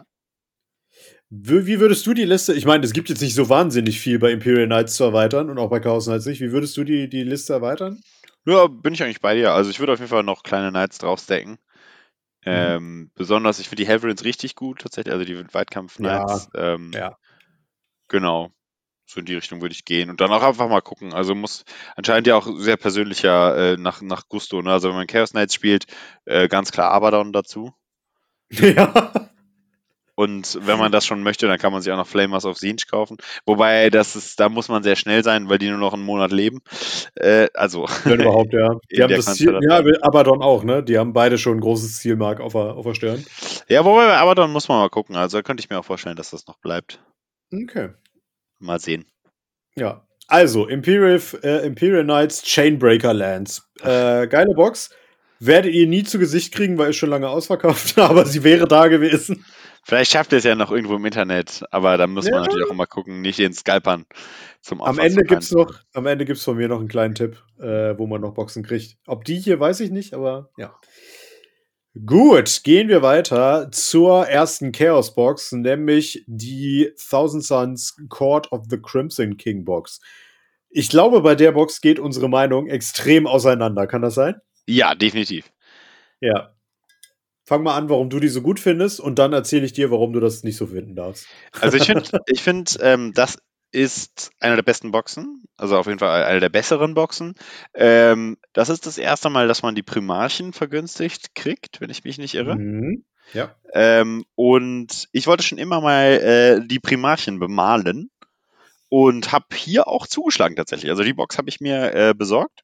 Wie 1.28 1.80
würdest 1.80 2.06
du 2.06 2.14
die 2.14 2.24
Liste, 2.24 2.54
ich 2.54 2.66
meine, 2.66 2.84
es 2.84 2.92
gibt 2.92 3.08
jetzt 3.08 3.20
nicht 3.20 3.34
so 3.34 3.48
wahnsinnig 3.48 4.00
viel 4.00 4.18
bei 4.18 4.30
Imperial 4.30 4.66
Knights 4.66 4.94
zu 4.94 5.04
erweitern 5.04 5.50
und 5.50 5.58
auch 5.58 5.70
bei 5.70 5.80
Chaos 5.80 6.04
Knights 6.04 6.26
nicht. 6.26 6.40
Wie 6.40 6.52
würdest 6.52 6.76
du 6.76 6.84
die, 6.84 7.08
die 7.08 7.24
Liste 7.24 7.52
erweitern? 7.52 8.00
Ja, 8.44 8.68
bin 8.68 8.94
ich 8.94 9.02
eigentlich 9.02 9.20
bei 9.20 9.34
dir. 9.34 9.52
Also 9.52 9.70
ich 9.70 9.80
würde 9.80 9.92
auf 9.92 9.98
jeden 9.98 10.10
Fall 10.10 10.22
noch 10.22 10.44
kleine 10.44 10.70
Knights 10.70 10.98
draufstecken. 10.98 11.58
Mhm. 12.44 12.52
Ähm, 12.52 13.10
besonders, 13.14 13.58
ich 13.58 13.68
finde 13.68 13.82
die 13.82 13.88
Helverins 13.88 14.24
richtig 14.24 14.54
gut, 14.54 14.80
tatsächlich, 14.82 15.12
also 15.12 15.24
die 15.24 15.52
Weitkampf-Knights. 15.52 16.50
Ja, 16.54 16.74
ähm, 16.74 16.92
ja. 16.94 17.18
Genau. 18.06 18.52
So 19.06 19.20
in 19.20 19.26
die 19.26 19.34
Richtung 19.34 19.60
würde 19.60 19.72
ich 19.72 19.84
gehen. 19.84 20.10
Und 20.10 20.20
dann 20.20 20.32
auch 20.32 20.42
einfach 20.42 20.68
mal 20.68 20.80
gucken. 20.80 21.14
Also 21.14 21.34
muss 21.34 21.64
anscheinend 21.94 22.26
ja 22.26 22.36
auch 22.36 22.48
sehr 22.56 22.76
persönlicher 22.76 23.56
äh, 23.56 23.76
nach, 23.76 24.02
nach 24.02 24.28
Gusto. 24.28 24.60
Ne? 24.62 24.72
Also 24.72 24.88
wenn 24.88 24.96
man 24.96 25.06
Chaos 25.06 25.30
Knights 25.30 25.54
spielt, 25.54 25.86
äh, 26.24 26.48
ganz 26.48 26.72
klar 26.72 26.90
Abaddon 26.90 27.32
dazu. 27.32 27.72
Ja. 28.60 29.12
Und 30.18 30.58
wenn 30.62 30.78
man 30.78 30.90
das 30.90 31.04
schon 31.04 31.22
möchte, 31.22 31.46
dann 31.46 31.58
kann 31.58 31.72
man 31.72 31.82
sich 31.82 31.92
auch 31.92 31.98
noch 31.98 32.06
Flamers 32.06 32.46
of 32.46 32.56
Siege 32.56 32.86
kaufen. 32.90 33.18
Wobei, 33.44 33.90
das 33.90 34.16
ist, 34.16 34.40
da 34.40 34.48
muss 34.48 34.70
man 34.70 34.82
sehr 34.82 34.96
schnell 34.96 35.22
sein, 35.22 35.50
weil 35.50 35.58
die 35.58 35.68
nur 35.68 35.78
noch 35.78 35.92
einen 35.92 36.04
Monat 36.04 36.32
leben. 36.32 36.62
Äh, 37.16 37.48
also. 37.52 37.84
Wenn 38.04 38.20
überhaupt, 38.22 38.54
ja. 38.54 38.70
Die 38.90 39.02
haben 39.02 39.14
das 39.14 39.34
Ziel, 39.34 39.60
ja, 39.68 39.82
Abaddon 40.00 40.40
auch, 40.40 40.64
ne? 40.64 40.82
Die 40.82 40.98
haben 40.98 41.12
beide 41.12 41.36
schon 41.36 41.58
ein 41.58 41.60
großes 41.60 41.98
Zielmark 41.98 42.40
auf 42.40 42.54
der, 42.54 42.76
auf 42.76 42.86
der 42.86 42.94
Stirn. 42.94 43.26
Ja, 43.68 43.84
wobei 43.84 44.06
bei 44.06 44.16
Abaddon 44.16 44.52
muss 44.52 44.68
man 44.68 44.78
mal 44.78 44.88
gucken. 44.88 45.16
Also 45.16 45.36
da 45.36 45.42
könnte 45.42 45.60
ich 45.60 45.68
mir 45.68 45.78
auch 45.78 45.84
vorstellen, 45.84 46.16
dass 46.16 46.30
das 46.30 46.46
noch 46.46 46.56
bleibt. 46.60 46.98
Okay. 47.52 47.90
Mal 48.58 48.80
sehen. 48.80 49.06
Ja. 49.76 50.06
Also, 50.28 50.66
Imperial, 50.66 51.20
äh, 51.42 51.66
Imperial 51.66 52.02
Knights 52.02 52.42
Chainbreaker 52.42 53.14
Lands. 53.14 53.68
Äh, 53.80 54.26
geile 54.26 54.54
Box. 54.54 54.90
Werdet 55.38 55.74
ihr 55.74 55.86
nie 55.86 56.02
zu 56.02 56.18
Gesicht 56.18 56.54
kriegen, 56.54 56.78
weil 56.78 56.90
ist 56.90 56.96
schon 56.96 57.10
lange 57.10 57.28
ausverkauft, 57.28 57.98
aber 57.98 58.24
sie 58.24 58.42
wäre 58.42 58.66
da 58.66 58.88
gewesen. 58.88 59.44
Vielleicht 59.84 60.10
schafft 60.10 60.32
er 60.32 60.38
es 60.38 60.44
ja 60.44 60.56
noch 60.56 60.72
irgendwo 60.72 60.96
im 60.96 61.04
Internet, 61.04 61.62
aber 61.70 61.96
da 61.96 62.08
muss 62.08 62.26
ja. 62.26 62.32
man 62.32 62.42
natürlich 62.42 62.66
auch 62.66 62.72
immer 62.72 62.86
gucken, 62.86 63.20
nicht 63.20 63.38
in 63.38 63.52
Scalpern 63.52 64.04
zum 64.60 64.82
Am 64.82 64.98
Ende 64.98 65.22
gibt 65.22 65.44
es 65.44 65.52
noch, 65.52 65.78
am 65.92 66.06
Ende 66.06 66.24
gibt 66.24 66.38
es 66.38 66.44
von 66.44 66.56
mir 66.56 66.66
noch 66.66 66.80
einen 66.80 66.88
kleinen 66.88 67.14
Tipp, 67.14 67.40
äh, 67.60 67.96
wo 67.96 68.08
man 68.08 68.20
noch 68.20 68.34
Boxen 68.34 68.64
kriegt. 68.64 68.96
Ob 69.06 69.24
die 69.24 69.38
hier, 69.38 69.60
weiß 69.60 69.78
ich 69.78 69.92
nicht, 69.92 70.12
aber 70.12 70.50
ja. 70.56 70.74
Gut, 72.04 72.62
gehen 72.62 72.88
wir 72.88 73.00
weiter 73.00 73.70
zur 73.72 74.26
ersten 74.26 74.72
Chaos 74.72 75.14
Box, 75.14 75.52
nämlich 75.52 76.24
die 76.26 76.92
Thousand 77.08 77.42
Suns 77.42 77.96
Court 78.10 78.52
of 78.52 78.64
the 78.68 78.76
Crimson 78.76 79.38
King 79.38 79.64
Box. 79.64 80.00
Ich 80.68 80.90
glaube, 80.90 81.22
bei 81.22 81.34
der 81.34 81.52
Box 81.52 81.80
geht 81.80 81.98
unsere 81.98 82.28
Meinung 82.28 82.66
extrem 82.66 83.26
auseinander. 83.26 83.86
Kann 83.86 84.02
das 84.02 84.14
sein? 84.14 84.34
Ja, 84.66 84.94
definitiv. 84.94 85.50
Ja, 86.20 86.54
fang 87.44 87.62
mal 87.62 87.76
an, 87.76 87.88
warum 87.88 88.10
du 88.10 88.20
die 88.20 88.28
so 88.28 88.42
gut 88.42 88.60
findest 88.60 89.00
und 89.00 89.18
dann 89.18 89.32
erzähle 89.32 89.64
ich 89.64 89.72
dir, 89.72 89.90
warum 89.90 90.12
du 90.12 90.20
das 90.20 90.42
nicht 90.42 90.56
so 90.56 90.66
finden 90.66 90.96
darfst. 90.96 91.26
Also 91.60 91.78
ich 91.78 91.84
finde, 91.84 92.02
ich 92.26 92.42
find, 92.42 92.76
ähm, 92.82 93.12
das 93.14 93.38
ist 93.76 94.30
eine 94.40 94.56
der 94.56 94.62
besten 94.62 94.90
Boxen, 94.90 95.44
also 95.58 95.76
auf 95.76 95.86
jeden 95.86 95.98
Fall 95.98 96.24
eine 96.24 96.40
der 96.40 96.48
besseren 96.48 96.94
Boxen. 96.94 97.34
Ähm, 97.74 98.38
das 98.54 98.70
ist 98.70 98.86
das 98.86 98.96
erste 98.96 99.28
Mal, 99.28 99.48
dass 99.48 99.62
man 99.62 99.74
die 99.74 99.82
Primarchen 99.82 100.54
vergünstigt 100.54 101.34
kriegt, 101.34 101.80
wenn 101.82 101.90
ich 101.90 102.02
mich 102.02 102.16
nicht 102.16 102.34
irre. 102.34 102.56
Mhm. 102.56 103.04
Ja. 103.34 103.54
Ähm, 103.74 104.24
und 104.34 105.08
ich 105.12 105.26
wollte 105.26 105.42
schon 105.42 105.58
immer 105.58 105.82
mal 105.82 106.04
äh, 106.06 106.66
die 106.66 106.80
Primarchen 106.80 107.38
bemalen 107.38 108.10
und 108.88 109.32
habe 109.32 109.54
hier 109.54 109.88
auch 109.88 110.06
zugeschlagen 110.06 110.56
tatsächlich. 110.56 110.90
Also 110.90 111.02
die 111.02 111.12
Box 111.12 111.36
habe 111.36 111.50
ich 111.50 111.60
mir 111.60 111.92
äh, 111.92 112.14
besorgt 112.14 112.62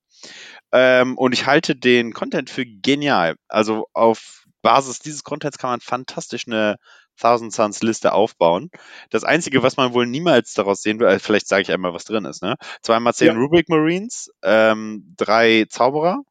ähm, 0.72 1.18
und 1.18 1.32
ich 1.32 1.44
halte 1.44 1.76
den 1.76 2.14
Content 2.14 2.48
für 2.48 2.64
genial. 2.64 3.36
Also 3.48 3.86
auf 3.92 4.46
Basis 4.62 5.00
dieses 5.00 5.24
Contents 5.24 5.58
kann 5.58 5.70
man 5.70 5.80
fantastisch 5.80 6.46
eine 6.46 6.76
Thousand 7.18 7.52
Suns 7.52 7.82
Liste 7.82 8.12
aufbauen. 8.12 8.70
Das 9.10 9.24
Einzige, 9.24 9.62
was 9.62 9.76
man 9.76 9.94
wohl 9.94 10.06
niemals 10.06 10.54
daraus 10.54 10.82
sehen 10.82 11.00
will, 11.00 11.08
äh, 11.08 11.18
vielleicht 11.18 11.48
sage 11.48 11.62
ich 11.62 11.72
einmal, 11.72 11.94
was 11.94 12.04
drin 12.04 12.24
ist, 12.24 12.42
ne? 12.42 12.56
Zweimal 12.82 13.14
zehn 13.14 13.28
ja. 13.28 13.34
Rubik 13.34 13.68
Marines, 13.68 14.30
ähm, 14.42 15.14
drei 15.16 15.66
Zauberer, 15.68 16.22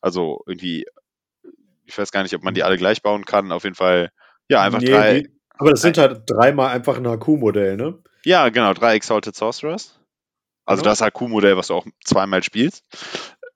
also 0.00 0.42
irgendwie, 0.46 0.86
ich 1.84 1.96
weiß 1.96 2.12
gar 2.12 2.22
nicht, 2.22 2.34
ob 2.34 2.42
man 2.42 2.54
die 2.54 2.62
alle 2.62 2.76
gleich 2.76 3.02
bauen 3.02 3.24
kann, 3.24 3.52
auf 3.52 3.64
jeden 3.64 3.76
Fall, 3.76 4.10
ja, 4.48 4.62
einfach 4.62 4.80
nee, 4.80 4.90
drei. 4.90 5.20
Die, 5.20 5.30
aber 5.56 5.70
das 5.70 5.82
sind 5.82 5.98
halt 5.98 6.22
dreimal 6.26 6.70
einfach 6.70 6.98
ein 6.98 7.06
HQ-Modell, 7.06 7.76
ne? 7.76 7.98
Ja, 8.24 8.48
genau, 8.48 8.74
drei 8.74 8.94
Exalted 8.94 9.34
Sorcerers. 9.36 10.00
Also 10.66 10.82
genau. 10.82 10.94
das 10.94 11.00
HQ-Modell, 11.00 11.56
was 11.56 11.68
du 11.68 11.74
auch 11.74 11.86
zweimal 12.04 12.42
spielst 12.42 12.84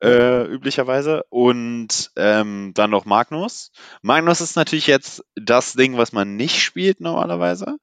äh, 0.03 0.45
üblicherweise. 0.45 1.25
Und 1.31 2.11
ähm, 2.17 2.73
dann 2.75 2.91
noch 2.91 3.05
Magnus. 3.05 3.71
Magnus 4.03 4.41
ist 4.41 4.57
natürlich 4.57 4.87
jetzt 4.87 5.25
das 5.35 5.73
Ding, 5.73 5.97
was 5.97 6.13
man 6.13 6.37
nicht 6.37 6.63
spielt 6.63 7.01
normalerweise. 7.01 7.77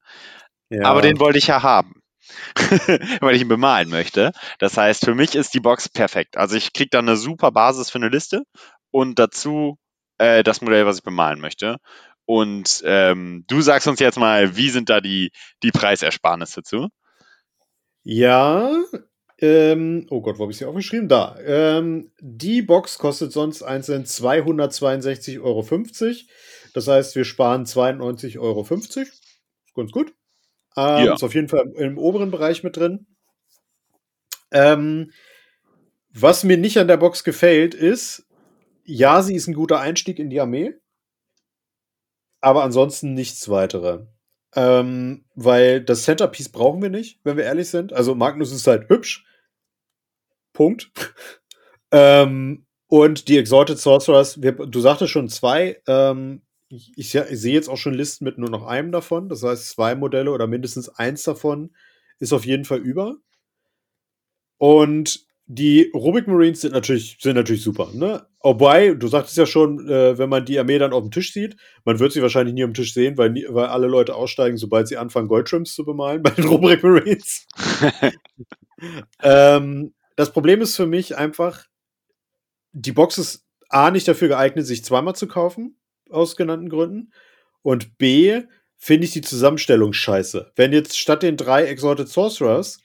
Ja. 0.70 0.84
Aber 0.86 1.02
den 1.02 1.18
wollte 1.18 1.38
ich 1.38 1.46
ja 1.46 1.62
haben. 1.62 2.02
weil 3.20 3.36
ich 3.36 3.42
ihn 3.42 3.48
bemalen 3.48 3.88
möchte. 3.88 4.32
Das 4.58 4.76
heißt, 4.76 5.04
für 5.04 5.14
mich 5.14 5.36
ist 5.36 5.54
die 5.54 5.60
Box 5.60 5.88
perfekt. 5.88 6.36
Also 6.36 6.56
ich 6.56 6.72
kriege 6.72 6.90
dann 6.90 7.08
eine 7.08 7.16
super 7.16 7.52
Basis 7.52 7.88
für 7.88 7.98
eine 7.98 8.08
Liste 8.08 8.42
und 8.90 9.20
dazu 9.20 9.78
äh, 10.18 10.42
das 10.42 10.60
Modell, 10.60 10.86
was 10.86 10.98
ich 10.98 11.04
bemalen 11.04 11.40
möchte. 11.40 11.76
Und 12.24 12.82
ähm, 12.84 13.44
du 13.46 13.60
sagst 13.60 13.86
uns 13.86 14.00
jetzt 14.00 14.18
mal, 14.18 14.56
wie 14.56 14.70
sind 14.70 14.90
da 14.90 15.00
die, 15.00 15.30
die 15.62 15.70
Preisersparnisse 15.70 16.62
zu? 16.62 16.88
Ja, 18.02 18.70
ähm, 19.38 20.06
oh 20.10 20.22
Gott, 20.22 20.38
wo 20.38 20.42
habe 20.42 20.52
ich 20.52 20.58
sie 20.58 20.64
aufgeschrieben? 20.64 21.08
Da. 21.08 21.38
Ähm, 21.44 22.10
die 22.20 22.62
Box 22.62 22.98
kostet 22.98 23.32
sonst 23.32 23.62
einzeln 23.62 24.04
262,50 24.04 25.42
Euro. 25.42 25.66
Das 26.72 26.88
heißt, 26.88 27.16
wir 27.16 27.24
sparen 27.24 27.64
92,50 27.64 28.38
Euro. 28.40 28.66
Ganz 29.74 29.92
gut. 29.92 30.14
Ähm, 30.76 31.06
ja. 31.06 31.14
Ist 31.14 31.24
auf 31.24 31.34
jeden 31.34 31.48
Fall 31.48 31.70
im 31.76 31.98
oberen 31.98 32.30
Bereich 32.30 32.62
mit 32.62 32.76
drin. 32.76 33.06
Ähm, 34.50 35.12
was 36.10 36.44
mir 36.44 36.56
nicht 36.56 36.78
an 36.78 36.88
der 36.88 36.96
Box 36.96 37.24
gefällt, 37.24 37.74
ist, 37.74 38.26
ja, 38.84 39.22
sie 39.22 39.34
ist 39.34 39.48
ein 39.48 39.54
guter 39.54 39.80
Einstieg 39.80 40.18
in 40.18 40.30
die 40.30 40.40
Armee, 40.40 40.74
aber 42.40 42.62
ansonsten 42.62 43.12
nichts 43.12 43.48
weitere. 43.48 44.06
Ähm, 44.56 45.26
weil 45.34 45.82
das 45.82 46.04
Centerpiece 46.04 46.48
brauchen 46.48 46.80
wir 46.80 46.88
nicht, 46.88 47.20
wenn 47.24 47.36
wir 47.36 47.44
ehrlich 47.44 47.68
sind. 47.68 47.92
Also 47.92 48.14
Magnus 48.14 48.52
ist 48.52 48.66
halt 48.66 48.88
hübsch. 48.88 49.26
Punkt. 50.54 50.90
ähm, 51.92 52.66
und 52.88 53.28
die 53.28 53.36
Exalted 53.36 53.78
Sorcerers, 53.78 54.40
wir, 54.40 54.52
du 54.52 54.80
sagtest 54.80 55.12
schon 55.12 55.28
zwei. 55.28 55.82
Ähm, 55.86 56.42
ich, 56.68 56.92
ich, 56.96 57.14
ich 57.14 57.40
sehe 57.40 57.52
jetzt 57.52 57.68
auch 57.68 57.76
schon 57.76 57.94
Listen 57.94 58.24
mit 58.24 58.38
nur 58.38 58.48
noch 58.48 58.66
einem 58.66 58.92
davon. 58.92 59.28
Das 59.28 59.42
heißt, 59.42 59.68
zwei 59.68 59.94
Modelle 59.94 60.30
oder 60.30 60.46
mindestens 60.46 60.88
eins 60.88 61.22
davon 61.22 61.74
ist 62.18 62.32
auf 62.32 62.46
jeden 62.46 62.64
Fall 62.64 62.78
über. 62.78 63.16
Und 64.58 65.25
die 65.48 65.90
Rubik 65.94 66.26
Marines 66.26 66.60
sind 66.60 66.72
natürlich, 66.72 67.18
sind 67.20 67.36
natürlich 67.36 67.62
super. 67.62 67.90
Ne? 67.94 68.26
Wobei, 68.42 68.94
du 68.94 69.06
sagtest 69.06 69.36
ja 69.36 69.46
schon, 69.46 69.88
äh, 69.88 70.18
wenn 70.18 70.28
man 70.28 70.44
die 70.44 70.58
Armee 70.58 70.78
dann 70.78 70.92
auf 70.92 71.02
dem 71.02 71.12
Tisch 71.12 71.32
sieht, 71.32 71.56
man 71.84 72.00
wird 72.00 72.12
sie 72.12 72.22
wahrscheinlich 72.22 72.54
nie 72.54 72.64
am 72.64 72.74
Tisch 72.74 72.92
sehen, 72.92 73.16
weil, 73.16 73.30
nie, 73.30 73.46
weil 73.48 73.66
alle 73.66 73.86
Leute 73.86 74.16
aussteigen, 74.16 74.56
sobald 74.56 74.88
sie 74.88 74.96
anfangen, 74.96 75.28
Goldtrims 75.28 75.74
zu 75.74 75.84
bemalen 75.84 76.22
bei 76.22 76.30
den 76.30 76.46
Rubik 76.46 76.82
Marines. 76.82 77.46
ähm, 79.22 79.94
das 80.16 80.32
Problem 80.32 80.60
ist 80.60 80.74
für 80.74 80.86
mich 80.86 81.16
einfach, 81.16 81.64
die 82.72 82.92
Box 82.92 83.18
ist 83.18 83.44
A 83.68 83.90
nicht 83.90 84.08
dafür 84.08 84.28
geeignet, 84.28 84.66
sich 84.66 84.84
zweimal 84.84 85.14
zu 85.14 85.28
kaufen, 85.28 85.78
aus 86.10 86.36
genannten 86.36 86.68
Gründen. 86.68 87.12
Und 87.62 87.98
B, 87.98 88.42
finde 88.76 89.06
ich 89.06 89.12
die 89.12 89.22
Zusammenstellung 89.22 89.92
scheiße. 89.92 90.52
Wenn 90.54 90.72
jetzt 90.72 90.98
statt 90.98 91.22
den 91.22 91.36
drei 91.36 91.64
Exalted 91.64 92.08
Sorcerers 92.08 92.78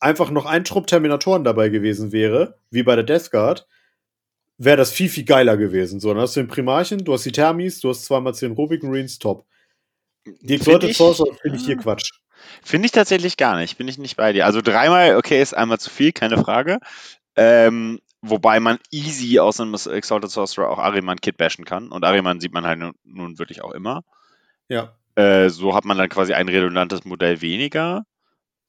einfach 0.00 0.30
noch 0.30 0.46
ein 0.46 0.64
Trupp 0.64 0.86
Terminatoren 0.86 1.44
dabei 1.44 1.68
gewesen 1.68 2.12
wäre, 2.12 2.58
wie 2.70 2.82
bei 2.82 2.96
der 2.96 3.04
Death 3.04 3.30
Guard, 3.30 3.66
wäre 4.58 4.76
das 4.76 4.92
viel, 4.92 5.08
viel 5.08 5.24
geiler 5.24 5.56
gewesen. 5.56 6.00
So, 6.00 6.12
dann 6.12 6.22
hast 6.22 6.36
du 6.36 6.40
den 6.40 6.48
Primarchen, 6.48 7.04
du 7.04 7.12
hast 7.12 7.24
die 7.24 7.32
Thermis, 7.32 7.80
du 7.80 7.90
hast 7.90 8.04
zweimal 8.04 8.34
zehn 8.34 8.52
Rubik 8.52 8.82
Marines, 8.82 9.18
top. 9.18 9.46
Die 10.24 10.54
Exalted 10.54 10.94
Sorcerer 10.94 11.34
finde 11.40 11.58
ich 11.58 11.64
hier 11.64 11.76
Quatsch. 11.76 12.12
Finde 12.62 12.86
ich 12.86 12.92
tatsächlich 12.92 13.36
gar 13.36 13.56
nicht. 13.56 13.78
Bin 13.78 13.88
ich 13.88 13.98
nicht 13.98 14.16
bei 14.16 14.32
dir. 14.32 14.46
Also 14.46 14.60
dreimal, 14.60 15.16
okay, 15.16 15.40
ist 15.40 15.54
einmal 15.54 15.78
zu 15.78 15.90
viel, 15.90 16.12
keine 16.12 16.38
Frage. 16.38 16.78
Ähm, 17.36 18.00
wobei 18.22 18.60
man 18.60 18.78
easy 18.90 19.38
aus 19.38 19.60
einem 19.60 19.74
Exalted 19.74 20.30
Sorcerer 20.30 20.68
auch 20.68 20.78
Ariman 20.78 21.20
Kit 21.20 21.36
bashen 21.36 21.64
kann. 21.64 21.88
Und 21.88 22.04
Ariman 22.04 22.40
sieht 22.40 22.52
man 22.52 22.66
halt 22.66 22.80
nun 23.04 23.38
wirklich 23.38 23.62
auch 23.62 23.72
immer. 23.72 24.02
Ja. 24.68 24.94
Äh, 25.14 25.48
so 25.48 25.74
hat 25.74 25.84
man 25.84 25.98
dann 25.98 26.08
quasi 26.08 26.34
ein 26.34 26.48
redundantes 26.48 27.04
Modell 27.04 27.40
weniger. 27.40 28.04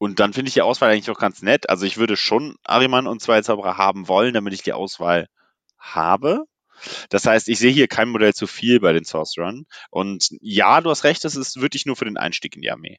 Und 0.02 0.20
dann 0.20 0.34
finde 0.34 0.50
ich 0.50 0.56
die 0.56 0.64
Auswahl 0.64 0.90
eigentlich 0.90 1.12
auch 1.12 1.20
ganz 1.20 1.44
nett. 1.44 1.70
Also 1.70 1.86
ich 1.86 1.98
würde 2.00 2.18
schon 2.18 2.56
Ariman 2.64 3.06
und 3.06 3.22
zwei 3.22 3.40
Zauberer 3.44 3.78
haben 3.78 4.08
wollen, 4.08 4.34
damit 4.34 4.52
ich 4.52 4.64
die 4.64 4.74
Auswahl 4.74 5.28
habe. 5.78 6.46
Das 7.10 7.28
heißt, 7.28 7.48
ich 7.50 7.60
sehe 7.60 7.70
hier 7.70 7.88
kein 7.88 8.10
Modell 8.10 8.34
zu 8.34 8.48
viel 8.48 8.80
bei 8.80 8.94
den 8.94 9.04
Sorcerern. 9.04 9.68
Und 9.92 10.30
ja, 10.42 10.82
du 10.82 10.90
hast 10.90 11.04
recht, 11.04 11.24
es 11.24 11.36
ist 11.36 11.62
wirklich 11.62 11.86
nur 11.86 11.96
für 11.96 12.06
den 12.06 12.18
Einstieg 12.18 12.56
in 12.56 12.64
die 12.64 12.72
Armee. 12.72 12.98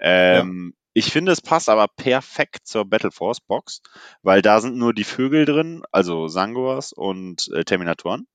Ähm, 0.00 0.72
ja. 0.72 0.82
Ich 0.92 1.10
finde, 1.10 1.32
es 1.32 1.40
passt 1.40 1.68
aber 1.68 1.88
perfekt 1.88 2.68
zur 2.68 2.84
Battle 2.84 3.10
Force 3.10 3.40
Box, 3.40 3.82
weil 4.22 4.40
da 4.40 4.60
sind 4.60 4.76
nur 4.76 4.94
die 4.94 5.02
Vögel 5.02 5.46
drin, 5.46 5.82
also 5.90 6.28
Sangors 6.28 6.92
und 6.92 7.50
äh, 7.54 7.64
Terminatoren. 7.64 8.28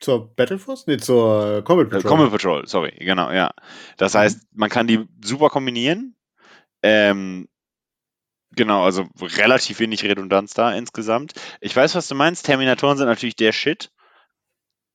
Zur 0.00 0.34
Battle 0.34 0.58
Force? 0.58 0.86
Nee, 0.86 0.96
zur 0.96 1.62
Comet 1.64 1.90
Patrol. 1.90 2.10
Äh, 2.10 2.16
Comet 2.16 2.30
Patrol, 2.30 2.66
sorry, 2.66 2.92
genau, 2.98 3.30
ja. 3.30 3.50
Das 3.98 4.14
mhm. 4.14 4.18
heißt, 4.20 4.46
man 4.54 4.70
kann 4.70 4.86
die 4.86 5.06
super 5.22 5.50
kombinieren. 5.50 6.15
Ähm, 6.86 7.48
genau, 8.52 8.84
also 8.84 9.06
relativ 9.20 9.80
wenig 9.80 10.04
Redundanz 10.04 10.54
da 10.54 10.72
insgesamt. 10.72 11.32
Ich 11.60 11.74
weiß, 11.74 11.96
was 11.96 12.06
du 12.06 12.14
meinst. 12.14 12.46
Terminatoren 12.46 12.96
sind 12.96 13.08
natürlich 13.08 13.34
der 13.34 13.52
Shit. 13.52 13.90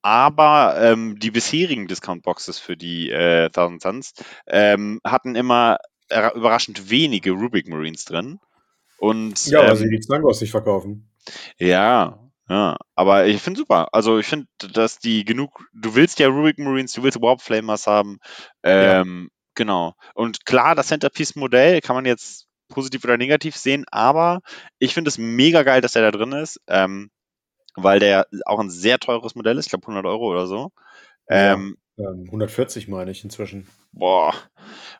Aber 0.03 0.77
ähm, 0.79 1.19
die 1.19 1.29
bisherigen 1.29 1.87
Discount-Boxes 1.87 2.57
für 2.57 2.75
die 2.75 3.11
äh, 3.11 3.49
Thousand 3.49 3.81
Suns 3.81 4.13
ähm, 4.47 4.99
hatten 5.03 5.35
immer 5.35 5.77
überraschend 6.09 6.89
wenige 6.89 7.31
Rubik 7.31 7.67
Marines 7.67 8.05
drin. 8.05 8.39
Und, 8.97 9.45
ja, 9.47 9.59
weil 9.59 9.69
ähm, 9.71 9.75
sie 9.75 9.89
die 9.89 9.99
Zwangos 9.99 10.41
nicht 10.41 10.51
verkaufen. 10.51 11.11
Ja, 11.57 12.19
ja, 12.49 12.77
aber 12.95 13.27
ich 13.27 13.41
finde 13.41 13.59
super. 13.59 13.89
Also 13.93 14.17
ich 14.17 14.25
finde, 14.25 14.47
dass 14.73 14.99
die 14.99 15.23
genug, 15.23 15.65
du 15.73 15.95
willst 15.95 16.19
ja 16.19 16.27
Rubik 16.27 16.57
Marines, 16.57 16.93
du 16.93 17.03
willst 17.03 17.21
Warp 17.21 17.41
Flamers 17.41 17.85
haben. 17.85 18.19
Ähm, 18.63 19.29
ja. 19.29 19.40
Genau. 19.55 19.95
Und 20.13 20.45
klar, 20.45 20.75
das 20.75 20.87
Centerpiece-Modell 20.87 21.81
kann 21.81 21.95
man 21.95 22.05
jetzt 22.05 22.47
positiv 22.69 23.03
oder 23.03 23.17
negativ 23.17 23.55
sehen, 23.55 23.85
aber 23.91 24.41
ich 24.79 24.93
finde 24.93 25.09
es 25.09 25.17
mega 25.17 25.63
geil, 25.63 25.81
dass 25.81 25.95
er 25.95 26.03
da 26.03 26.11
drin 26.11 26.31
ist. 26.31 26.61
Ähm, 26.67 27.11
weil 27.75 27.99
der 27.99 28.27
auch 28.45 28.59
ein 28.59 28.69
sehr 28.69 28.99
teures 28.99 29.35
Modell 29.35 29.57
ist, 29.57 29.67
ich 29.67 29.69
glaube 29.71 29.87
100 29.87 30.05
Euro 30.05 30.29
oder 30.29 30.47
so. 30.47 30.71
Ja, 31.29 31.53
ähm, 31.53 31.77
140 31.97 32.85
ähm, 32.85 32.91
meine 32.91 33.11
ich 33.11 33.23
inzwischen. 33.23 33.67
Boah. 33.91 34.33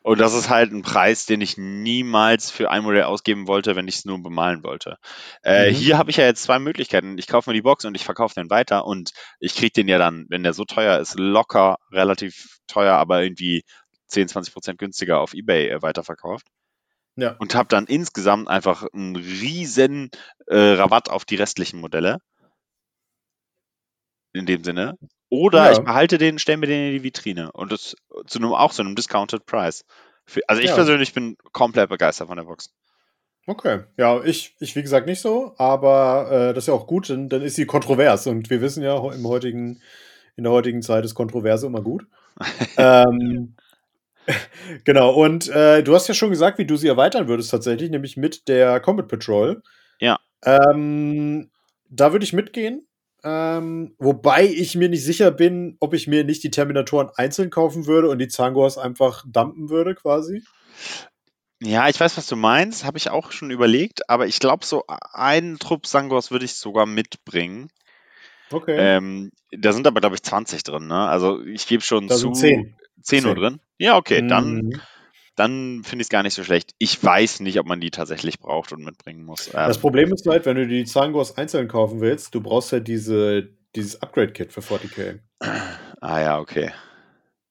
Und 0.02 0.20
das 0.20 0.34
ist 0.34 0.50
halt 0.50 0.72
ein 0.72 0.82
Preis, 0.82 1.26
den 1.26 1.40
ich 1.40 1.56
niemals 1.56 2.50
für 2.50 2.70
ein 2.70 2.82
Modell 2.82 3.04
ausgeben 3.04 3.46
wollte, 3.46 3.74
wenn 3.74 3.88
ich 3.88 3.96
es 3.96 4.04
nur 4.04 4.22
bemalen 4.22 4.62
wollte. 4.62 4.98
Äh, 5.42 5.70
mhm. 5.70 5.74
Hier 5.74 5.98
habe 5.98 6.10
ich 6.10 6.18
ja 6.18 6.24
jetzt 6.24 6.42
zwei 6.42 6.58
Möglichkeiten. 6.58 7.16
Ich 7.18 7.26
kaufe 7.26 7.50
mir 7.50 7.54
die 7.54 7.62
Box 7.62 7.84
und 7.84 7.94
ich 7.94 8.04
verkaufe 8.04 8.34
den 8.34 8.50
weiter 8.50 8.86
und 8.86 9.12
ich 9.40 9.54
kriege 9.54 9.72
den 9.72 9.88
ja 9.88 9.98
dann, 9.98 10.26
wenn 10.28 10.42
der 10.42 10.52
so 10.52 10.64
teuer 10.64 10.98
ist, 10.98 11.18
locker, 11.18 11.78
relativ 11.90 12.58
teuer, 12.66 12.94
aber 12.96 13.22
irgendwie 13.22 13.64
10, 14.12 14.28
20 14.28 14.52
Prozent 14.52 14.78
günstiger 14.78 15.20
auf 15.20 15.34
Ebay 15.34 15.68
äh, 15.68 15.82
weiterverkauft. 15.82 16.46
Ja. 17.16 17.36
Und 17.38 17.54
habe 17.54 17.68
dann 17.68 17.86
insgesamt 17.86 18.48
einfach 18.48 18.86
einen 18.92 19.16
riesen 19.16 20.10
äh, 20.46 20.56
Rabatt 20.56 21.10
auf 21.10 21.24
die 21.24 21.36
restlichen 21.36 21.80
Modelle 21.80 22.18
in 24.32 24.46
dem 24.46 24.64
Sinne. 24.64 24.96
Oder 25.28 25.66
ja. 25.66 25.72
ich 25.72 25.78
behalte 25.80 26.18
den, 26.18 26.38
stelle 26.38 26.58
mir 26.58 26.66
den 26.66 26.86
in 26.88 26.92
die 26.92 27.02
Vitrine 27.02 27.52
und 27.52 27.72
das 27.72 27.94
zu 28.26 28.38
einem 28.38 28.52
auch 28.52 28.72
zu 28.72 28.82
einem 28.82 28.94
Discounted 28.94 29.46
Price. 29.46 29.84
Für, 30.26 30.40
also 30.46 30.62
ich 30.62 30.68
ja. 30.68 30.74
persönlich 30.74 31.12
bin 31.12 31.36
komplett 31.52 31.88
begeistert 31.88 32.28
von 32.28 32.36
der 32.36 32.44
Box. 32.44 32.70
Okay, 33.46 33.80
ja, 33.96 34.22
ich, 34.22 34.54
ich 34.60 34.76
wie 34.76 34.82
gesagt 34.82 35.06
nicht 35.06 35.20
so, 35.20 35.54
aber 35.58 36.30
äh, 36.30 36.54
das 36.54 36.64
ist 36.64 36.68
ja 36.68 36.74
auch 36.74 36.86
gut, 36.86 37.08
denn 37.08 37.28
dann 37.28 37.42
ist 37.42 37.56
sie 37.56 37.66
kontrovers 37.66 38.26
und 38.28 38.50
wir 38.50 38.60
wissen 38.60 38.84
ja 38.84 38.96
im 39.12 39.26
heutigen, 39.26 39.80
in 40.36 40.44
der 40.44 40.52
heutigen 40.52 40.80
Zeit 40.80 41.04
ist 41.04 41.14
Kontroverse 41.14 41.66
immer 41.66 41.82
gut. 41.82 42.06
ähm, 42.76 43.56
genau, 44.84 45.12
und 45.14 45.48
äh, 45.48 45.82
du 45.82 45.94
hast 45.94 46.08
ja 46.08 46.14
schon 46.14 46.30
gesagt, 46.30 46.58
wie 46.58 46.66
du 46.66 46.76
sie 46.76 46.88
erweitern 46.88 47.28
würdest 47.28 47.50
tatsächlich, 47.50 47.90
nämlich 47.90 48.16
mit 48.16 48.48
der 48.48 48.80
Combat 48.80 49.08
Patrol. 49.08 49.62
Ja. 50.00 50.18
Ähm, 50.44 51.50
da 51.88 52.12
würde 52.12 52.24
ich 52.24 52.32
mitgehen. 52.32 52.86
Ähm, 53.24 53.94
wobei 53.98 54.46
ich 54.46 54.74
mir 54.74 54.88
nicht 54.88 55.04
sicher 55.04 55.30
bin, 55.30 55.76
ob 55.78 55.94
ich 55.94 56.08
mir 56.08 56.24
nicht 56.24 56.42
die 56.42 56.50
Terminatoren 56.50 57.08
einzeln 57.14 57.50
kaufen 57.50 57.86
würde 57.86 58.08
und 58.08 58.18
die 58.18 58.26
Zangors 58.26 58.78
einfach 58.78 59.24
dumpen 59.26 59.70
würde, 59.70 59.94
quasi. 59.94 60.42
Ja, 61.62 61.88
ich 61.88 62.00
weiß, 62.00 62.16
was 62.16 62.26
du 62.26 62.34
meinst, 62.34 62.84
habe 62.84 62.98
ich 62.98 63.10
auch 63.10 63.30
schon 63.30 63.52
überlegt, 63.52 64.10
aber 64.10 64.26
ich 64.26 64.40
glaube, 64.40 64.66
so 64.66 64.84
einen 65.12 65.60
Trupp 65.60 65.86
Sangors 65.86 66.32
würde 66.32 66.44
ich 66.44 66.56
sogar 66.56 66.86
mitbringen. 66.86 67.70
Okay. 68.52 68.76
Ähm, 68.78 69.30
da 69.50 69.72
sind 69.72 69.86
aber, 69.86 70.00
glaube 70.00 70.14
ich, 70.16 70.22
20 70.22 70.62
drin, 70.62 70.86
ne? 70.86 71.08
Also 71.08 71.40
ich 71.42 71.66
gebe 71.66 71.82
schon 71.82 72.08
da 72.08 72.14
zu. 72.16 72.34
sind 72.34 72.36
10. 72.36 72.76
10 73.02 73.22
nur 73.24 73.34
10. 73.34 73.40
drin? 73.42 73.60
Ja, 73.78 73.96
okay, 73.96 74.26
dann, 74.26 74.54
Mhm. 74.56 74.80
dann 75.36 75.82
finde 75.84 76.02
ich 76.02 76.06
es 76.06 76.08
gar 76.10 76.22
nicht 76.22 76.34
so 76.34 76.44
schlecht. 76.44 76.72
Ich 76.78 77.02
weiß 77.02 77.40
nicht, 77.40 77.58
ob 77.58 77.66
man 77.66 77.80
die 77.80 77.90
tatsächlich 77.90 78.38
braucht 78.38 78.72
und 78.72 78.84
mitbringen 78.84 79.24
muss. 79.24 79.46
Das 79.50 79.76
Ähm, 79.76 79.80
Problem 79.80 80.12
ist 80.12 80.26
halt, 80.26 80.46
wenn 80.46 80.56
du 80.56 80.66
die 80.66 80.84
Zangors 80.84 81.36
einzeln 81.36 81.68
kaufen 81.68 82.00
willst, 82.00 82.34
du 82.34 82.40
brauchst 82.40 82.72
ja 82.72 82.80
diese, 82.80 83.48
dieses 83.74 84.00
Upgrade-Kit 84.02 84.52
für 84.52 84.60
40k. 84.60 85.18
ah 86.00 86.20
ja, 86.20 86.38
okay. 86.38 86.70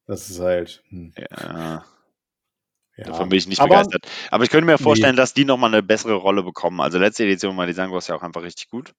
Das 0.07 0.29
ist 0.29 0.39
halt. 0.39 0.83
Hm. 0.89 1.13
Ja, 1.17 1.83
Ja. 2.97 3.05
davon 3.05 3.29
bin 3.29 3.37
ich 3.39 3.47
nicht 3.47 3.59
Aber- 3.61 3.69
begeistert. 3.69 4.05
Aber 4.29 4.43
ich 4.43 4.49
könnte 4.49 4.65
mir 4.65 4.73
Nee. 4.73 4.83
vorstellen, 4.83 5.15
dass 5.15 5.33
die 5.33 5.45
nochmal 5.45 5.71
eine 5.73 5.81
bessere 5.83 6.13
Rolle 6.15 6.43
bekommen. 6.43 6.81
Also 6.81 6.97
letzte 6.99 7.23
Edition 7.23 7.57
war 7.57 7.65
die 7.65 7.73
Sangos 7.73 8.07
ja 8.07 8.15
auch 8.15 8.21
einfach 8.21 8.43
richtig 8.43 8.69
gut. 8.69 8.93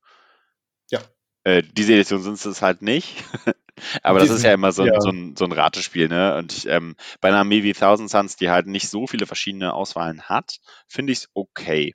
Ja. 1.45 1.53
Äh, 1.53 1.63
diese 1.63 1.95
Edition 1.95 2.23
sind 2.23 2.45
es 2.45 2.63
halt 2.63 2.83
nicht. 2.83 3.25
Aber 4.03 4.21
das 4.21 4.31
ist 4.31 4.45
ja 4.45 4.53
immer 4.53 4.71
so 4.71 4.83
ein, 4.83 4.89
ja. 4.93 5.01
so 5.01 5.09
ein, 5.09 5.35
so 5.37 5.45
ein 5.45 5.53
Ratespiel, 5.53 6.09
ne? 6.09 6.37
Und 6.37 6.53
ich, 6.53 6.67
ähm, 6.67 6.95
bei 7.21 7.29
einer 7.29 7.39
Armee 7.39 7.63
wie 7.63 7.73
Thousand 7.73 8.11
Suns, 8.11 8.37
die 8.37 8.51
halt 8.51 8.67
nicht 8.67 8.89
so 8.89 9.07
viele 9.07 9.27
verschiedene 9.27 9.73
Auswahlen 9.75 10.23
hat, 10.23 10.61
finde 10.87 11.13
ich 11.13 11.21
es 11.21 11.29
okay. 11.35 11.95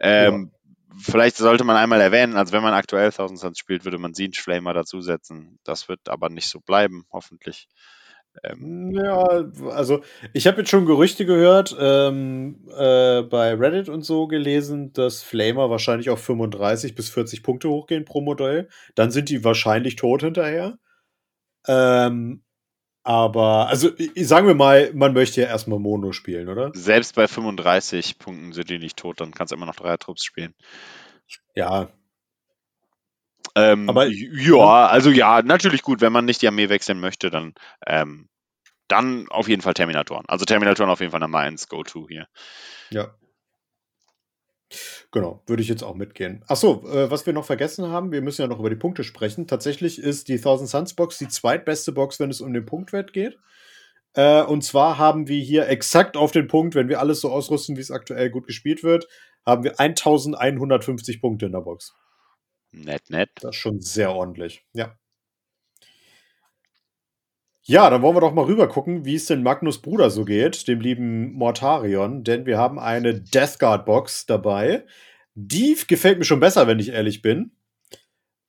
Ähm, 0.00 0.50
Vielleicht 0.96 1.36
sollte 1.36 1.64
man 1.64 1.76
einmal 1.76 2.00
erwähnen, 2.00 2.36
also 2.36 2.52
wenn 2.52 2.62
man 2.62 2.74
aktuell 2.74 3.10
Thousand 3.10 3.38
Suns 3.38 3.58
spielt, 3.58 3.84
würde 3.84 3.98
man 3.98 4.14
Siege 4.14 4.40
Flamer 4.40 4.74
dazusetzen. 4.74 5.58
Das 5.64 5.88
wird 5.88 6.08
aber 6.08 6.28
nicht 6.28 6.48
so 6.48 6.60
bleiben, 6.60 7.04
hoffentlich. 7.10 7.68
Ähm, 8.42 8.92
Ja, 8.94 9.44
also 9.70 10.02
ich 10.32 10.46
habe 10.46 10.58
jetzt 10.58 10.70
schon 10.70 10.86
Gerüchte 10.86 11.26
gehört, 11.26 11.76
ähm, 11.78 12.66
äh, 12.76 13.22
bei 13.22 13.54
Reddit 13.54 13.88
und 13.88 14.02
so 14.02 14.26
gelesen, 14.26 14.92
dass 14.92 15.22
Flamer 15.22 15.70
wahrscheinlich 15.70 16.10
auf 16.10 16.22
35 16.22 16.94
bis 16.94 17.10
40 17.10 17.42
Punkte 17.42 17.68
hochgehen 17.68 18.04
pro 18.04 18.20
Modell. 18.20 18.68
Dann 18.94 19.10
sind 19.10 19.28
die 19.28 19.44
wahrscheinlich 19.44 19.96
tot 19.96 20.22
hinterher. 20.22 20.78
Ähm, 21.66 22.42
aber, 23.06 23.68
also 23.68 23.90
sagen 24.16 24.46
wir 24.46 24.54
mal, 24.54 24.90
man 24.94 25.12
möchte 25.12 25.42
ja 25.42 25.48
erstmal 25.48 25.78
Mono 25.78 26.12
spielen, 26.12 26.48
oder? 26.48 26.70
selbst 26.74 27.14
bei 27.14 27.28
35 27.28 28.18
Punkten 28.18 28.52
sind 28.52 28.70
die 28.70 28.78
nicht 28.78 28.96
tot, 28.96 29.20
dann 29.20 29.32
kannst 29.32 29.52
du 29.52 29.56
immer 29.56 29.66
noch 29.66 29.76
Dreier-Trupps 29.76 30.24
spielen. 30.24 30.54
Ja, 31.54 31.90
Ähm, 33.56 33.88
Aber- 33.88 34.06
ja, 34.08 34.86
also 34.86 35.10
ja, 35.10 35.42
natürlich 35.42 35.82
gut, 35.82 36.00
wenn 36.00 36.12
man 36.12 36.24
nicht 36.24 36.42
die 36.42 36.48
Armee 36.48 36.68
wechseln 36.68 37.00
möchte, 37.00 37.30
dann, 37.30 37.54
ähm, 37.86 38.28
dann 38.88 39.28
auf 39.28 39.48
jeden 39.48 39.62
Fall 39.62 39.74
Terminatoren. 39.74 40.24
Also 40.28 40.44
Terminatoren 40.44 40.90
auf 40.90 41.00
jeden 41.00 41.12
Fall 41.12 41.20
Nummer 41.20 41.38
1 41.38 41.68
Go-To 41.68 42.06
hier. 42.08 42.26
ja. 42.90 43.14
Genau, 45.12 45.42
würde 45.46 45.62
ich 45.62 45.68
jetzt 45.68 45.84
auch 45.84 45.94
mitgehen. 45.94 46.42
Achso, 46.48 46.84
äh, 46.88 47.08
was 47.08 47.26
wir 47.26 47.32
noch 47.32 47.44
vergessen 47.44 47.88
haben, 47.90 48.10
wir 48.10 48.22
müssen 48.22 48.42
ja 48.42 48.48
noch 48.48 48.58
über 48.58 48.70
die 48.70 48.76
Punkte 48.76 49.04
sprechen. 49.04 49.46
Tatsächlich 49.46 50.00
ist 50.00 50.26
die 50.26 50.40
Thousand 50.40 50.68
Suns 50.68 50.94
Box 50.94 51.18
die 51.18 51.28
zweitbeste 51.28 51.92
Box, 51.92 52.18
wenn 52.18 52.30
es 52.30 52.40
um 52.40 52.52
den 52.52 52.66
Punktwert 52.66 53.12
geht. 53.12 53.38
Äh, 54.14 54.42
und 54.42 54.62
zwar 54.64 54.98
haben 54.98 55.28
wir 55.28 55.40
hier 55.40 55.68
exakt 55.68 56.16
auf 56.16 56.32
den 56.32 56.48
Punkt, 56.48 56.74
wenn 56.74 56.88
wir 56.88 56.98
alles 56.98 57.20
so 57.20 57.30
ausrüsten, 57.30 57.76
wie 57.76 57.80
es 57.80 57.92
aktuell 57.92 58.30
gut 58.30 58.46
gespielt 58.48 58.82
wird, 58.82 59.06
haben 59.46 59.62
wir 59.62 59.78
1150 59.78 61.20
Punkte 61.20 61.46
in 61.46 61.52
der 61.52 61.60
Box. 61.60 61.94
Nett, 62.74 63.08
nett. 63.08 63.30
Das 63.36 63.54
ist 63.54 63.60
schon 63.60 63.80
sehr 63.80 64.12
ordentlich. 64.12 64.64
Ja. 64.72 64.96
Ja, 67.66 67.88
dann 67.88 68.02
wollen 68.02 68.16
wir 68.16 68.20
doch 68.20 68.34
mal 68.34 68.44
rüber 68.44 68.68
gucken, 68.68 69.06
wie 69.06 69.14
es 69.14 69.24
denn 69.24 69.42
Magnus 69.42 69.80
Bruder 69.80 70.10
so 70.10 70.24
geht, 70.26 70.68
dem 70.68 70.80
lieben 70.80 71.32
Mortarion, 71.32 72.22
denn 72.22 72.44
wir 72.44 72.58
haben 72.58 72.78
eine 72.78 73.18
Death 73.20 73.58
Guard 73.58 73.86
Box 73.86 74.26
dabei. 74.26 74.84
Die 75.34 75.76
gefällt 75.88 76.18
mir 76.18 76.24
schon 76.24 76.40
besser, 76.40 76.66
wenn 76.66 76.78
ich 76.78 76.90
ehrlich 76.90 77.22
bin. 77.22 77.52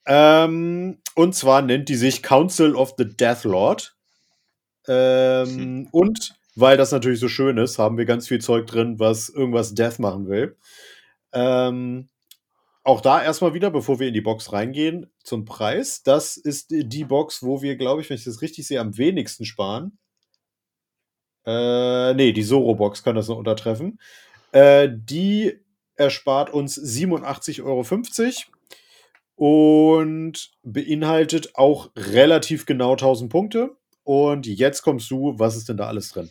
Ähm, 0.05 1.01
und 1.15 1.33
zwar 1.33 1.61
nennt 1.61 1.87
die 1.87 1.95
sich 1.95 2.23
Council 2.23 2.75
of 2.75 2.95
the 2.97 3.07
Death 3.07 3.45
Lord. 3.45 3.95
Ähm, 4.87 5.87
Und 5.91 6.35
weil 6.55 6.77
das 6.77 6.91
natürlich 6.91 7.19
so 7.19 7.27
schön 7.27 7.57
ist, 7.57 7.79
haben 7.79 7.97
wir 7.97 8.05
ganz 8.05 8.27
viel 8.27 8.39
Zeug 8.39 8.67
drin, 8.67 8.99
was 8.99 9.29
irgendwas 9.29 9.73
Death 9.73 9.99
machen 9.99 10.27
will. 10.27 10.57
Ähm, 11.33 12.09
auch 12.85 13.01
da 13.01 13.21
erstmal 13.21 13.53
wieder, 13.55 13.71
bevor 13.71 13.99
wir 13.99 14.07
in 14.07 14.13
die 14.13 14.21
Box 14.21 14.53
reingehen, 14.53 15.11
zum 15.23 15.43
Preis. 15.43 16.03
Das 16.03 16.37
ist 16.37 16.67
die 16.69 17.03
Box, 17.03 17.41
wo 17.41 17.61
wir, 17.63 17.75
glaube 17.77 18.01
ich, 18.01 18.09
wenn 18.09 18.17
ich 18.17 18.23
das 18.23 18.43
richtig 18.43 18.67
sehe, 18.67 18.79
am 18.79 18.97
wenigsten 18.97 19.43
sparen. 19.43 19.97
Äh, 21.45 22.13
nee, 22.13 22.31
die 22.31 22.43
Soro-Box 22.43 23.03
kann 23.03 23.15
das 23.15 23.27
noch 23.27 23.37
untertreffen. 23.37 23.99
Äh, 24.51 24.89
die 24.91 25.59
erspart 25.95 26.51
uns 26.53 26.77
87,50 26.77 27.63
Euro 27.63 27.83
und 29.35 30.51
beinhaltet 30.61 31.55
auch 31.55 31.89
relativ 31.95 32.67
genau 32.67 32.91
1000 32.91 33.31
Punkte. 33.31 33.75
Und 34.03 34.45
jetzt 34.45 34.83
kommst 34.83 35.09
du, 35.09 35.33
was 35.37 35.55
ist 35.55 35.69
denn 35.69 35.77
da 35.77 35.87
alles 35.87 36.09
drin? 36.09 36.29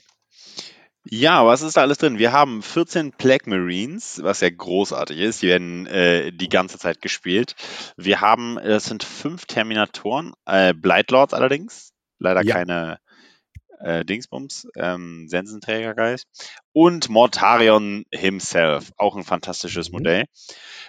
Ja, 1.11 1.45
was 1.45 1.61
ist 1.61 1.77
da 1.77 1.83
alles 1.83 1.99
drin? 1.99 2.19
Wir 2.19 2.33
haben 2.33 2.63
14 2.63 3.13
Plague 3.13 3.49
Marines, 3.51 4.21
was 4.23 4.41
ja 4.41 4.49
großartig 4.49 5.19
ist. 5.19 5.43
Die 5.43 5.49
werden 5.49 5.87
äh, 5.87 6.33
die 6.33 6.49
ganze 6.49 6.79
Zeit 6.79 7.03
gespielt. 7.03 7.55
Wir 7.97 8.23
haben, 8.23 8.57
äh, 8.57 8.69
das 8.69 8.87
sind 8.87 9.03
fünf 9.05 9.45
Terminatoren, 9.45 10.33
äh, 10.47 10.73
Blightlords 10.73 11.35
allerdings. 11.35 11.91
Leider 12.19 12.43
Ja. 12.43 12.55
keine 12.55 12.99
äh, 13.85 14.05
Dingsbums, 14.05 14.67
ähm, 14.77 15.27
Sensenträgergeist. 15.29 16.27
Und 16.73 17.09
Mortarion 17.09 18.05
himself, 18.11 18.91
auch 18.97 19.15
ein 19.15 19.23
fantastisches 19.23 19.91
Mhm. 19.91 19.99
Modell. 19.99 20.25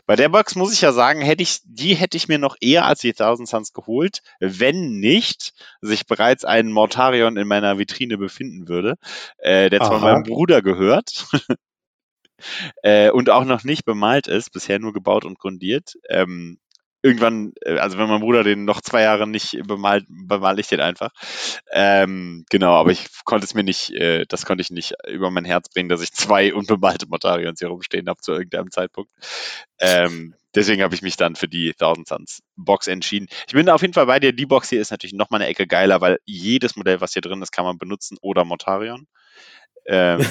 Bei 0.05 0.15
der 0.15 0.29
Box 0.29 0.55
muss 0.55 0.73
ich 0.73 0.81
ja 0.81 0.91
sagen, 0.91 1.21
hätte 1.21 1.43
ich, 1.43 1.59
die 1.63 1.95
hätte 1.95 2.17
ich 2.17 2.27
mir 2.27 2.39
noch 2.39 2.55
eher 2.59 2.85
als 2.85 3.01
die 3.01 3.13
Thousand 3.13 3.47
Suns 3.47 3.73
geholt, 3.73 4.21
wenn 4.39 4.99
nicht 4.99 5.53
sich 5.81 6.07
bereits 6.07 6.45
ein 6.45 6.71
Mortarion 6.71 7.37
in 7.37 7.47
meiner 7.47 7.77
Vitrine 7.77 8.17
befinden 8.17 8.67
würde, 8.67 8.95
äh, 9.37 9.69
der 9.69 9.81
zwar 9.81 9.99
meinem 9.99 10.23
Bruder 10.23 10.61
gehört 10.61 11.27
äh, 12.83 13.09
und 13.11 13.29
auch 13.29 13.45
noch 13.45 13.63
nicht 13.63 13.85
bemalt 13.85 14.27
ist, 14.27 14.51
bisher 14.51 14.79
nur 14.79 14.93
gebaut 14.93 15.25
und 15.25 15.39
grundiert. 15.39 15.95
Ähm, 16.09 16.59
irgendwann, 17.05 17.53
äh, 17.61 17.77
also 17.77 17.99
wenn 17.99 18.09
mein 18.09 18.19
Bruder 18.19 18.43
den 18.43 18.65
noch 18.65 18.81
zwei 18.81 19.03
Jahre 19.03 19.27
nicht 19.27 19.59
bemalt, 19.67 20.05
bemal 20.09 20.59
ich 20.59 20.67
den 20.67 20.79
einfach. 20.79 21.11
Ähm, 21.71 22.45
genau, 22.49 22.73
aber 22.73 22.91
ich 22.91 23.05
konnte 23.25 23.45
es 23.45 23.53
mir 23.53 23.63
nicht, 23.63 23.91
äh, 23.91 24.25
das 24.27 24.45
konnte 24.45 24.63
ich 24.63 24.71
nicht 24.71 24.93
über 25.07 25.29
mein 25.29 25.45
Herz 25.45 25.69
bringen, 25.69 25.87
dass 25.87 26.01
ich 26.01 26.11
zwei 26.13 26.51
unbemalte 26.55 27.05
Mortarions 27.07 27.59
hier 27.59 27.67
rumstehen 27.67 28.09
habe 28.09 28.21
zu 28.21 28.31
irgendeinem 28.31 28.71
Zeitpunkt. 28.71 29.11
Ähm, 29.79 30.33
deswegen 30.55 30.81
habe 30.81 30.95
ich 30.95 31.03
mich 31.03 31.15
dann 31.15 31.35
für 31.35 31.47
die 31.47 31.73
Thousand 31.73 32.07
Suns 32.07 32.41
Box 32.55 32.87
entschieden. 32.87 33.27
Ich 33.47 33.53
bin 33.53 33.69
auf 33.69 33.83
jeden 33.83 33.93
Fall 33.93 34.07
bei 34.07 34.19
dir. 34.19 34.33
Die 34.33 34.47
Box 34.47 34.69
hier 34.69 34.81
ist 34.81 34.89
natürlich 34.89 35.13
noch 35.13 35.29
mal 35.29 35.37
eine 35.37 35.47
Ecke 35.47 35.67
geiler, 35.67 36.01
weil 36.01 36.17
jedes 36.25 36.75
Modell, 36.75 37.01
was 37.01 37.13
hier 37.13 37.21
drin 37.21 37.43
ist, 37.43 37.51
kann 37.51 37.65
man 37.65 37.77
benutzen 37.77 38.17
oder 38.21 38.45
Mortarion. 38.45 39.05
Ähm, 39.85 40.25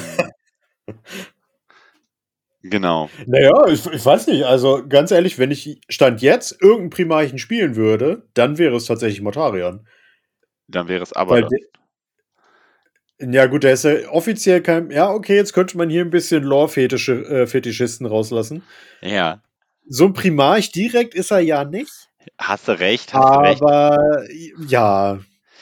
genau. 2.64 3.08
Naja, 3.26 3.66
ich, 3.68 3.86
ich 3.86 4.04
weiß 4.04 4.26
nicht. 4.26 4.44
Also 4.44 4.82
ganz 4.88 5.10
ehrlich, 5.10 5.38
wenn 5.38 5.50
ich 5.50 5.80
Stand 5.88 6.22
jetzt 6.22 6.60
irgendeinen 6.60 6.90
Primarchen 6.90 7.38
spielen 7.38 7.76
würde, 7.76 8.26
dann 8.34 8.58
wäre 8.58 8.76
es 8.76 8.86
tatsächlich 8.86 9.20
Mortarion. 9.22 9.86
Dann 10.66 10.88
wäre 10.88 11.02
es 11.02 11.12
aber. 11.12 11.48
ja 13.20 13.46
gut, 13.46 13.62
der 13.64 13.74
ist 13.74 13.84
ja 13.84 14.08
offiziell 14.10 14.60
kein. 14.62 14.90
Ja, 14.90 15.10
okay, 15.10 15.36
jetzt 15.36 15.52
könnte 15.52 15.76
man 15.76 15.90
hier 15.90 16.02
ein 16.04 16.10
bisschen 16.10 16.42
Lore-Fetischisten 16.42 18.06
rauslassen. 18.06 18.62
Ja, 19.02 19.42
So 19.86 20.06
ein 20.06 20.12
Primarch 20.14 20.72
direkt 20.72 21.14
ist 21.14 21.30
er 21.30 21.40
ja 21.40 21.64
nicht. 21.64 22.08
hast 22.38 22.68
du 22.68 22.72
recht, 22.78 23.12
hast 23.14 23.36
du 23.36 23.40
recht. 23.40 23.62
Aber 23.62 24.24
ja. 24.66 25.18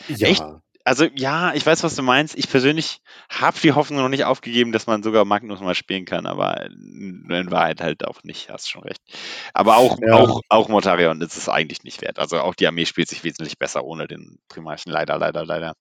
Ja. 0.09 0.29
Echt? 0.29 0.45
Also 0.87 1.05
ja, 1.15 1.55
ich 1.55 1.65
weiß, 1.65 1.85
was 1.85 1.95
du 1.95 2.03
meinst. 2.03 2.37
Ich 2.37 2.49
persönlich 2.51 3.01
habe 3.31 3.59
die 3.63 3.73
Hoffnung 3.73 4.01
noch 4.01 4.09
nicht 4.09 4.25
aufgegeben, 4.25 4.73
dass 4.73 4.87
man 4.89 5.03
sogar 5.05 5.25
Magnus 5.25 5.61
mal 5.61 5.77
spielen 5.77 6.05
kann, 6.05 6.27
aber 6.27 6.67
in 6.67 7.51
Wahrheit 7.51 7.81
halt 7.81 8.05
auch 8.05 8.23
nicht, 8.25 8.51
hast 8.51 8.69
schon 8.69 8.83
recht. 8.83 9.01
Aber 9.55 9.77
auch, 9.77 9.97
Ja. 10.01 10.15
auch, 10.15 10.41
auch 10.49 10.69
Mortarion 10.69 11.21
ist 11.21 11.37
es 11.37 11.49
eigentlich 11.49 11.85
nicht 11.85 12.03
wert. 12.03 12.19
Also 12.19 12.41
auch 12.41 12.55
die 12.57 12.67
Armee 12.67 12.85
spielt 12.87 13.09
sich 13.09 13.23
wesentlich 13.23 13.59
besser 13.59 13.85
ohne 13.85 14.09
den 14.09 14.39
Primarchen. 14.49 14.91
Leider, 14.93 15.19
leider, 15.19 15.45
leider. 15.45 15.75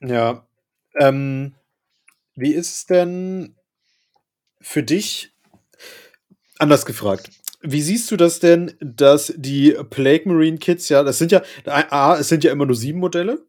Ja. 0.00 0.46
Ähm, 0.98 1.54
wie 2.36 2.52
ist 2.52 2.76
es 2.76 2.86
denn 2.86 3.56
für 4.60 4.82
dich, 4.82 5.32
anders 6.58 6.86
gefragt, 6.86 7.30
wie 7.62 7.82
siehst 7.82 8.10
du 8.10 8.16
das 8.16 8.40
denn, 8.40 8.72
dass 8.80 9.32
die 9.36 9.76
Plague 9.90 10.28
Marine 10.28 10.58
Kits, 10.58 10.88
ja, 10.88 11.02
das 11.02 11.18
sind 11.18 11.32
ja, 11.32 11.42
A, 11.66 12.16
es 12.18 12.28
sind 12.28 12.44
ja 12.44 12.52
immer 12.52 12.66
nur 12.66 12.76
sieben 12.76 12.98
Modelle, 13.00 13.44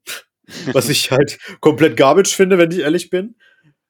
was 0.72 0.90
ich 0.90 1.12
halt 1.12 1.40
komplett 1.62 1.98
garbage 1.98 2.34
finde, 2.36 2.58
wenn 2.58 2.72
ich 2.72 2.80
ehrlich 2.80 3.10
bin. 3.10 3.36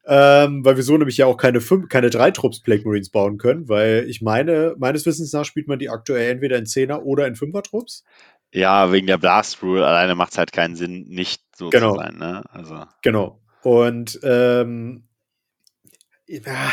Ähm, 0.06 0.66
weil 0.66 0.76
wir 0.76 0.84
so 0.84 0.98
nämlich 0.98 1.16
ja 1.16 1.28
auch 1.28 1.38
keine, 1.38 1.62
fünf, 1.62 1.88
keine 1.88 2.10
drei 2.10 2.32
Trupps 2.32 2.62
Plague 2.62 2.84
Marines 2.84 3.10
bauen 3.10 3.38
können, 3.38 3.70
weil 3.70 4.06
ich 4.10 4.22
meine, 4.22 4.76
meines 4.78 5.06
Wissens 5.06 5.32
nach 5.32 5.46
spielt 5.46 5.70
man 5.70 5.80
die 5.80 5.90
aktuell 5.90 6.30
entweder 6.30 6.58
in 6.58 6.66
Zehner 6.66 7.06
oder 7.06 7.26
in 7.26 7.36
Fünfer-Trupps. 7.36 8.04
Ja, 8.52 8.92
wegen 8.92 9.08
der 9.08 9.18
Blast 9.18 9.64
Rule 9.64 9.86
alleine 9.86 10.16
macht 10.16 10.34
es 10.34 10.38
halt 10.38 10.52
keinen 10.52 10.76
Sinn, 10.76 11.06
nicht 11.08 11.42
so 11.56 11.70
Genau. 11.70 11.94
zu 11.94 12.00
sein. 12.00 12.18
Ne? 12.18 12.44
Also, 12.52 12.84
Genau. 13.02 13.42
Und 13.64 14.20
ähm, 14.24 15.08
ja, 16.28 16.72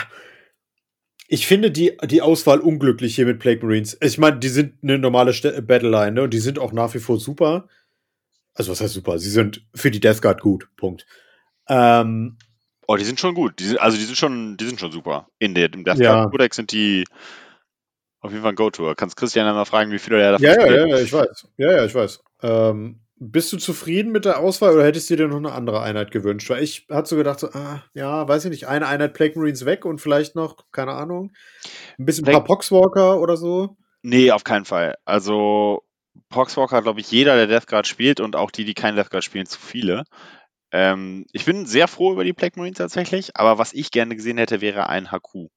ich 1.33 1.47
finde 1.47 1.71
die, 1.71 1.97
die 2.07 2.23
Auswahl 2.23 2.59
unglücklich 2.59 3.15
hier 3.15 3.25
mit 3.25 3.39
Plague 3.39 3.65
Marines. 3.65 3.97
Ich 4.01 4.19
meine, 4.19 4.41
die 4.41 4.49
sind 4.49 4.83
eine 4.83 4.99
normale 4.99 5.33
Battleline, 5.63 6.11
ne? 6.11 6.23
Und 6.25 6.35
die 6.35 6.41
sind 6.41 6.59
auch 6.59 6.73
nach 6.73 6.93
wie 6.93 6.99
vor 6.99 7.21
super. 7.21 7.69
Also, 8.53 8.73
was 8.73 8.81
heißt 8.81 8.95
super? 8.95 9.17
Sie 9.21 9.31
sind 9.31 9.65
für 9.73 9.93
die 9.93 10.01
Death 10.01 10.23
Guard 10.23 10.41
gut. 10.41 10.69
Punkt. 10.77 11.07
Ähm, 11.69 12.37
oh, 12.89 12.97
die 12.97 13.05
sind 13.05 13.21
schon 13.21 13.35
gut. 13.35 13.61
Die 13.61 13.65
sind, 13.65 13.81
also 13.81 13.97
die 13.97 14.03
sind 14.03 14.19
schon, 14.19 14.57
die 14.57 14.67
sind 14.67 14.81
schon 14.81 14.91
super. 14.91 15.29
In 15.39 15.55
der, 15.55 15.73
im 15.73 15.85
Death 15.85 15.99
Ja. 15.99 16.15
Guard 16.15 16.33
Codex 16.33 16.57
sind 16.57 16.73
die 16.73 17.05
auf 18.19 18.33
jeden 18.33 18.43
Fall 18.43 18.53
ein 18.53 18.57
Go-Tour. 18.57 18.97
Kannst 18.97 19.17
Christian 19.17 19.47
einmal 19.47 19.67
fragen, 19.67 19.93
wie 19.93 20.01
viele 20.01 20.21
er 20.21 20.33
davon 20.33 20.47
ja, 20.47 20.67
ja, 20.67 20.79
ja, 20.79 20.87
ja, 20.87 20.99
ich 20.99 21.13
weiß. 21.13 21.47
Ja, 21.59 21.71
ja, 21.71 21.85
ich 21.85 21.95
weiß. 21.95 22.25
Ähm, 22.43 23.03
bist 23.23 23.53
du 23.53 23.59
zufrieden 23.59 24.13
mit 24.13 24.25
der 24.25 24.41
Auswahl 24.41 24.73
oder 24.73 24.85
hättest 24.85 25.11
du 25.11 25.17
dir 25.17 25.29
noch 25.29 25.37
eine 25.37 25.53
andere 25.53 25.83
Einheit 25.83 26.11
gewünscht? 26.11 26.49
Weil 26.49 26.63
ich 26.63 26.87
hatte 26.91 27.11
so 27.11 27.17
gedacht, 27.17 27.39
so, 27.39 27.51
ah, 27.53 27.85
ja, 27.93 28.27
weiß 28.27 28.47
ich 28.47 28.51
nicht, 28.51 28.67
eine 28.67 28.87
Einheit 28.87 29.13
Plague 29.13 29.39
Marines 29.39 29.67
weg 29.67 29.85
und 29.85 30.01
vielleicht 30.01 30.35
noch, 30.35 30.57
keine 30.73 30.93
Ahnung, 30.93 31.33
ein 31.99 32.07
bisschen 32.07 32.27
ein 32.27 32.33
paar 32.33 32.45
Poxwalker 32.45 33.21
oder 33.21 33.37
so. 33.37 33.77
Nee, 34.03 34.31
auf 34.31 34.43
keinen 34.43 34.65
Fall. 34.65 34.95
Also 35.05 35.83
Poxwalker 36.31 36.79
hat, 36.79 36.85
glaube 36.85 37.01
ich, 37.01 37.11
jeder, 37.11 37.37
der 37.37 37.47
Death 37.47 37.67
Guard 37.67 37.87
spielt 37.87 38.21
und 38.21 38.37
auch 38.37 38.51
die, 38.51 38.65
die 38.65 38.75
kein 38.75 38.97
Death 38.97 39.11
Guard 39.11 39.23
spielen, 39.23 39.45
zu 39.45 39.61
viele. 39.61 40.05
Ähm, 40.73 41.27
ich 41.33 41.45
bin 41.45 41.67
sehr 41.67 41.89
froh 41.89 42.13
über 42.13 42.25
die 42.25 42.33
Plague 42.33 42.59
Marines 42.59 42.79
tatsächlich, 42.79 43.37
aber 43.37 43.59
was 43.59 43.75
ich 43.75 43.91
gerne 43.91 44.17
gesehen 44.17 44.39
hätte, 44.39 44.63
wäre 44.63 44.89
ein 44.89 45.11
HQ. 45.13 45.51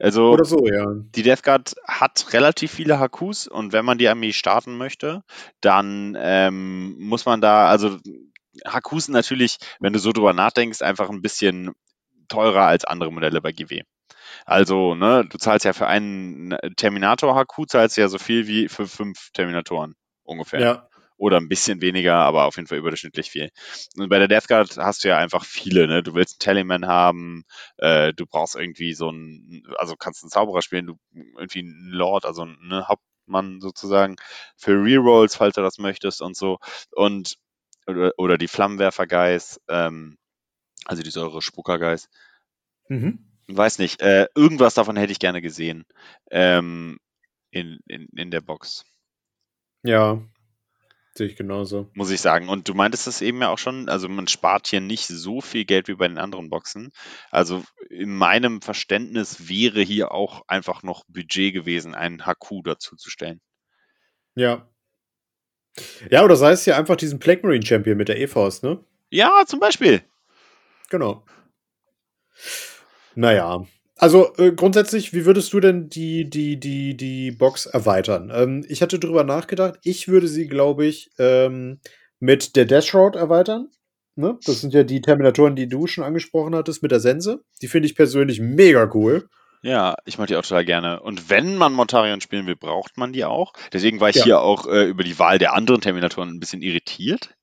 Also 0.00 0.30
Oder 0.30 0.46
so, 0.46 0.66
ja. 0.66 0.86
die 1.14 1.22
Death 1.22 1.42
Guard 1.42 1.74
hat 1.86 2.32
relativ 2.32 2.72
viele 2.72 2.98
HQs 2.98 3.46
und 3.46 3.74
wenn 3.74 3.84
man 3.84 3.98
die 3.98 4.08
Armee 4.08 4.32
starten 4.32 4.78
möchte, 4.78 5.22
dann 5.60 6.16
ähm, 6.18 6.96
muss 6.98 7.26
man 7.26 7.42
da, 7.42 7.68
also 7.68 7.98
HQs 8.66 9.06
sind 9.06 9.12
natürlich, 9.12 9.58
wenn 9.78 9.92
du 9.92 9.98
so 9.98 10.12
drüber 10.12 10.32
nachdenkst, 10.32 10.80
einfach 10.80 11.10
ein 11.10 11.20
bisschen 11.20 11.72
teurer 12.28 12.64
als 12.64 12.86
andere 12.86 13.12
Modelle 13.12 13.42
bei 13.42 13.52
GW. 13.52 13.82
Also, 14.46 14.94
ne, 14.94 15.26
du 15.28 15.38
zahlst 15.38 15.66
ja 15.66 15.72
für 15.72 15.86
einen 15.86 16.56
Terminator-HQ, 16.76 17.68
zahlst 17.68 17.96
du 17.96 18.00
ja 18.00 18.08
so 18.08 18.18
viel 18.18 18.46
wie 18.46 18.68
für 18.68 18.86
fünf 18.86 19.30
Terminatoren 19.32 19.96
ungefähr. 20.22 20.60
Ja, 20.60 20.88
Oder 21.20 21.36
ein 21.36 21.48
bisschen 21.50 21.82
weniger, 21.82 22.14
aber 22.14 22.46
auf 22.46 22.56
jeden 22.56 22.66
Fall 22.66 22.78
überdurchschnittlich 22.78 23.30
viel. 23.30 23.50
Und 23.98 24.08
bei 24.08 24.18
der 24.18 24.26
Death 24.26 24.48
Guard 24.48 24.78
hast 24.78 25.04
du 25.04 25.08
ja 25.08 25.18
einfach 25.18 25.44
viele, 25.44 25.86
ne? 25.86 26.02
Du 26.02 26.14
willst 26.14 26.36
einen 26.36 26.38
Tallyman 26.38 26.86
haben, 26.86 27.44
äh, 27.76 28.14
du 28.14 28.24
brauchst 28.24 28.56
irgendwie 28.56 28.94
so 28.94 29.10
einen, 29.10 29.62
also 29.76 29.96
kannst 29.96 30.24
einen 30.24 30.30
Zauberer 30.30 30.62
spielen, 30.62 30.86
du 30.86 30.98
irgendwie 31.36 31.58
einen 31.58 31.90
Lord, 31.90 32.24
also 32.24 32.40
einen 32.42 32.56
ne, 32.66 32.88
Hauptmann 32.88 33.60
sozusagen, 33.60 34.16
für 34.56 34.82
Rerolls, 34.82 35.36
falls 35.36 35.56
du 35.56 35.60
das 35.60 35.76
möchtest 35.76 36.22
und 36.22 36.38
so. 36.38 36.58
Und 36.92 37.36
oder, 37.86 38.12
oder 38.16 38.38
die 38.38 38.48
Flammenwerfer-Guys, 38.48 39.60
ähm, 39.68 40.16
also 40.86 41.02
die 41.02 41.10
Säure-Spucker-Guys. 41.10 42.08
mhm. 42.88 43.26
Weiß 43.46 43.78
nicht, 43.78 44.00
äh, 44.00 44.26
irgendwas 44.34 44.72
davon 44.72 44.96
hätte 44.96 45.12
ich 45.12 45.18
gerne 45.18 45.42
gesehen 45.42 45.84
ähm, 46.30 46.98
in, 47.50 47.80
in, 47.88 48.08
in 48.16 48.30
der 48.30 48.40
Box. 48.40 48.86
ja, 49.82 50.18
sehe 51.20 51.26
ich 51.26 51.36
genauso. 51.36 51.90
muss 51.92 52.10
ich 52.10 52.22
sagen. 52.22 52.48
Und 52.48 52.66
du 52.66 52.72
meintest 52.72 53.06
es 53.06 53.20
eben 53.20 53.42
ja 53.42 53.50
auch 53.50 53.58
schon, 53.58 53.90
also 53.90 54.08
man 54.08 54.26
spart 54.26 54.68
hier 54.68 54.80
nicht 54.80 55.06
so 55.06 55.42
viel 55.42 55.66
Geld 55.66 55.86
wie 55.86 55.94
bei 55.94 56.08
den 56.08 56.16
anderen 56.16 56.48
Boxen. 56.48 56.92
Also 57.30 57.62
in 57.90 58.16
meinem 58.16 58.62
Verständnis 58.62 59.46
wäre 59.46 59.82
hier 59.82 60.12
auch 60.12 60.48
einfach 60.48 60.82
noch 60.82 61.04
Budget 61.08 61.52
gewesen, 61.52 61.94
einen 61.94 62.24
HQ 62.24 62.64
dazu 62.64 62.96
zu 62.96 63.10
stellen. 63.10 63.42
Ja. 64.34 64.66
Ja, 66.10 66.24
oder 66.24 66.36
sei 66.36 66.52
es 66.52 66.64
ja 66.64 66.78
einfach 66.78 66.96
diesen 66.96 67.18
Plague 67.18 67.42
Marine 67.42 67.66
Champion 67.66 67.98
mit 67.98 68.08
der 68.08 68.18
E-Faust, 68.18 68.62
ne? 68.62 68.82
Ja, 69.10 69.44
zum 69.46 69.60
Beispiel. 69.60 70.00
Genau. 70.88 71.22
Naja. 73.14 73.66
Also 74.00 74.34
äh, 74.38 74.52
grundsätzlich, 74.52 75.12
wie 75.12 75.26
würdest 75.26 75.52
du 75.52 75.60
denn 75.60 75.90
die, 75.90 76.28
die, 76.28 76.58
die, 76.58 76.96
die 76.96 77.32
Box 77.32 77.66
erweitern? 77.66 78.32
Ähm, 78.34 78.64
ich 78.66 78.80
hatte 78.80 78.98
drüber 78.98 79.24
nachgedacht, 79.24 79.78
ich 79.82 80.08
würde 80.08 80.26
sie, 80.26 80.46
glaube 80.48 80.86
ich, 80.86 81.10
ähm, 81.18 81.80
mit 82.18 82.56
der 82.56 82.64
Death 82.64 82.86
Shroud 82.86 83.14
erweitern. 83.14 83.68
Ne? 84.16 84.38
Das 84.46 84.62
sind 84.62 84.72
ja 84.72 84.84
die 84.84 85.02
Terminatoren, 85.02 85.54
die 85.54 85.68
du 85.68 85.86
schon 85.86 86.02
angesprochen 86.02 86.54
hattest, 86.54 86.82
mit 86.82 86.92
der 86.92 87.00
Sense. 87.00 87.42
Die 87.60 87.68
finde 87.68 87.86
ich 87.88 87.94
persönlich 87.94 88.40
mega 88.40 88.90
cool. 88.94 89.28
Ja, 89.62 89.96
ich 90.06 90.16
mag 90.16 90.28
die 90.28 90.36
auch 90.36 90.42
total 90.42 90.64
gerne. 90.64 91.02
Und 91.02 91.28
wenn 91.28 91.56
man 91.56 91.74
Montarion 91.74 92.22
spielen 92.22 92.46
will, 92.46 92.56
braucht 92.56 92.96
man 92.96 93.12
die 93.12 93.26
auch. 93.26 93.52
Deswegen 93.70 94.00
war 94.00 94.08
ich 94.08 94.16
Ja. 94.16 94.24
hier 94.24 94.40
auch 94.40 94.66
äh, 94.66 94.84
über 94.84 95.04
die 95.04 95.18
Wahl 95.18 95.38
der 95.38 95.52
anderen 95.52 95.82
Terminatoren 95.82 96.30
ein 96.30 96.40
bisschen 96.40 96.62
irritiert, 96.62 97.34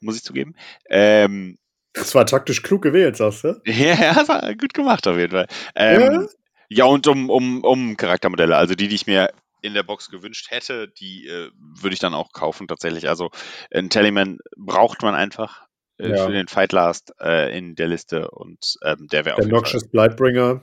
muss 0.00 0.16
ich 0.16 0.24
zugeben. 0.24 0.56
Ähm, 0.90 1.58
Das 1.94 2.14
war 2.14 2.24
taktisch 2.26 2.62
klug 2.62 2.82
gewählt, 2.82 3.16
sagst 3.16 3.44
du? 3.44 3.60
Ja, 3.66 3.94
ja, 3.94 4.52
gut 4.54 4.74
gemacht 4.74 5.06
auf 5.06 5.16
jeden 5.16 5.32
Fall. 5.32 5.46
Ähm, 5.74 6.28
ja? 6.68 6.84
und 6.86 7.06
um, 7.06 7.28
um, 7.30 7.62
um 7.64 7.96
Charaktermodelle, 7.96 8.56
also 8.56 8.74
die, 8.74 8.88
die 8.88 8.94
ich 8.94 9.06
mir 9.06 9.30
in 9.60 9.74
der 9.74 9.82
Box 9.82 10.08
gewünscht 10.10 10.50
hätte, 10.50 10.88
die 10.88 11.26
äh, 11.28 11.50
würde 11.80 11.94
ich 11.94 12.00
dann 12.00 12.14
auch 12.14 12.32
kaufen 12.32 12.66
tatsächlich. 12.66 13.08
Also 13.08 13.30
ein 13.72 13.90
Tallyman 13.90 14.38
braucht 14.56 15.02
man 15.02 15.14
einfach 15.14 15.66
äh, 15.98 16.10
Ja. 16.10 16.26
für 16.26 16.32
den 16.32 16.48
Fight 16.48 16.72
Last 16.72 17.12
äh, 17.20 17.56
in 17.56 17.74
der 17.76 17.88
Liste 17.88 18.30
und 18.30 18.76
ähm, 18.84 19.06
der 19.12 19.24
wäre 19.24 19.36
auf 19.36 19.42
Der. 19.42 19.52
Noxious 19.52 19.86
Blightbringer, 19.88 20.62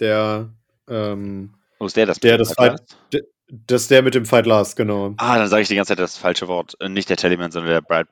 der, 0.00 0.48
ähm, 0.88 1.54
Wo 1.78 1.86
ist 1.86 1.96
der 1.96 2.06
das? 2.06 2.18
der 2.18 2.32
mit 2.32 2.40
dem 2.40 2.44
das 2.48 2.54
Fight 2.54 2.72
Last? 2.72 2.96
das 3.48 3.82
ist 3.82 3.90
der 3.90 4.02
mit 4.02 4.14
dem 4.14 4.24
Fight 4.26 4.46
Last, 4.46 4.74
genau. 4.76 5.14
Ah, 5.18 5.36
dann 5.38 5.46
sage 5.48 5.62
ich 5.62 5.68
die 5.68 5.76
ganze 5.76 5.90
Zeit 5.90 5.98
das 6.00 6.16
falsche 6.16 6.48
Wort. 6.48 6.74
Äh, 6.80 6.88
Nicht 6.88 7.10
der 7.10 7.18
Tallyman, 7.18 7.52
sondern 7.52 7.72
der 7.74 7.80
Bright, 7.82 8.08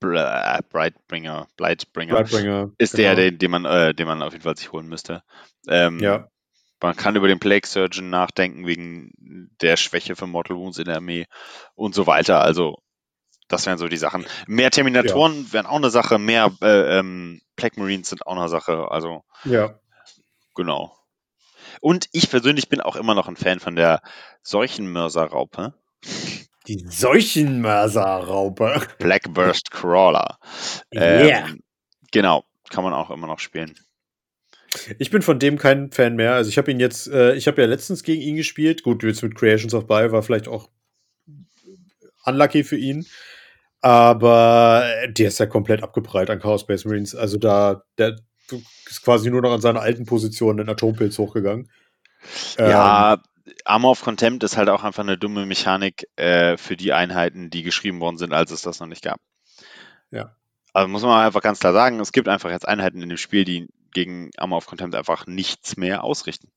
Brightbringer. 0.00 1.48
Blightbringer. 1.56 2.14
Blightbringer. 2.16 2.70
Ist 2.78 2.98
der, 2.98 3.14
genau. 3.14 3.30
den, 3.30 3.38
den, 3.38 3.50
man, 3.50 3.64
äh, 3.64 3.94
den 3.94 4.06
man 4.06 4.22
auf 4.22 4.32
jeden 4.32 4.44
Fall 4.44 4.56
sich 4.56 4.72
holen 4.72 4.88
müsste. 4.88 5.22
Ähm, 5.68 5.98
Ja. 5.98 6.28
Man 6.82 6.96
kann 6.96 7.14
über 7.14 7.28
den 7.28 7.38
Plague 7.38 7.66
Surgeon 7.66 8.10
nachdenken 8.10 8.66
wegen 8.66 9.12
der 9.60 9.76
Schwäche 9.76 10.16
von 10.16 10.30
Mortal 10.30 10.56
Wounds 10.56 10.78
in 10.78 10.86
der 10.86 10.96
Armee 10.96 11.26
und 11.76 11.94
so 11.94 12.08
weiter. 12.08 12.42
Also, 12.42 12.78
das 13.46 13.66
wären 13.66 13.78
so 13.78 13.86
die 13.86 13.96
Sachen. 13.96 14.26
Mehr 14.48 14.72
Terminatoren 14.72 15.52
wären 15.52 15.66
auch 15.66 15.76
eine 15.76 15.90
Sache, 15.90 16.18
mehr 16.18 16.50
äh, 16.60 16.98
ähm, 16.98 17.40
Plague 17.54 17.80
Marines 17.80 18.08
sind 18.08 18.26
auch 18.26 18.36
eine 18.36 18.48
Sache. 18.48 18.90
Also, 18.90 19.22
Ja. 19.44 19.78
genau. 20.56 20.96
Und 21.80 22.08
ich 22.10 22.28
persönlich 22.28 22.68
bin 22.68 22.80
auch 22.80 22.96
immer 22.96 23.14
noch 23.14 23.28
ein 23.28 23.36
Fan 23.36 23.60
von 23.60 23.76
der 23.76 24.02
Seuchenmörserraupe. 24.42 25.74
Die 26.68 26.84
Seuchenmörserraupe. 26.88 28.82
Blackburst 28.98 29.70
Crawler. 29.70 30.38
Yeah. 30.94 31.48
Ähm, 31.48 31.62
genau, 32.12 32.44
kann 32.70 32.84
man 32.84 32.92
auch 32.92 33.10
immer 33.10 33.26
noch 33.26 33.38
spielen. 33.38 33.74
Ich 34.98 35.10
bin 35.10 35.22
von 35.22 35.38
dem 35.38 35.58
kein 35.58 35.90
Fan 35.90 36.16
mehr. 36.16 36.34
Also 36.34 36.48
ich 36.48 36.58
habe 36.58 36.70
ihn 36.70 36.80
jetzt, 36.80 37.08
äh, 37.08 37.34
ich 37.34 37.46
habe 37.46 37.60
ja 37.60 37.68
letztens 37.68 38.02
gegen 38.02 38.22
ihn 38.22 38.36
gespielt. 38.36 38.82
Gut, 38.82 39.02
jetzt 39.02 39.22
mit 39.22 39.34
Creations 39.34 39.74
of 39.74 39.86
Buy 39.86 40.12
war 40.12 40.22
vielleicht 40.22 40.48
auch 40.48 40.70
unlucky 42.24 42.64
für 42.64 42.76
ihn. 42.76 43.06
Aber 43.80 44.86
der 45.08 45.28
ist 45.28 45.40
ja 45.40 45.46
komplett 45.46 45.82
abgeprallt 45.82 46.30
an 46.30 46.38
Chaos 46.38 46.62
Space 46.62 46.84
Marines. 46.84 47.14
Also 47.14 47.36
da, 47.36 47.82
der 47.98 48.16
ist 48.88 49.02
quasi 49.02 49.28
nur 49.28 49.42
noch 49.42 49.52
an 49.52 49.60
seiner 49.60 49.80
alten 49.80 50.06
Position 50.06 50.58
in 50.58 50.68
Atompilz 50.68 51.18
hochgegangen. 51.18 51.68
Ähm, 52.56 52.70
Ja, 52.70 53.22
Armor 53.64 53.92
of 53.92 54.02
Contempt 54.02 54.42
ist 54.44 54.56
halt 54.56 54.68
auch 54.68 54.84
einfach 54.84 55.02
eine 55.02 55.18
dumme 55.18 55.46
Mechanik 55.46 56.06
äh, 56.16 56.56
für 56.56 56.76
die 56.76 56.92
Einheiten, 56.92 57.50
die 57.50 57.62
geschrieben 57.62 58.00
worden 58.00 58.18
sind, 58.18 58.32
als 58.32 58.50
es 58.50 58.62
das 58.62 58.80
noch 58.80 58.86
nicht 58.86 59.02
gab. 59.02 59.20
Ja. 60.10 60.36
Also 60.72 60.88
muss 60.88 61.02
man 61.02 61.24
einfach 61.24 61.42
ganz 61.42 61.58
klar 61.60 61.72
sagen, 61.72 62.00
es 62.00 62.12
gibt 62.12 62.28
einfach 62.28 62.50
jetzt 62.50 62.66
Einheiten 62.66 63.02
in 63.02 63.08
dem 63.08 63.18
Spiel, 63.18 63.44
die 63.44 63.68
gegen 63.92 64.30
Armor 64.38 64.58
of 64.58 64.66
Contempt 64.66 64.94
einfach 64.94 65.26
nichts 65.26 65.76
mehr 65.76 66.02
ausrichten. 66.02 66.50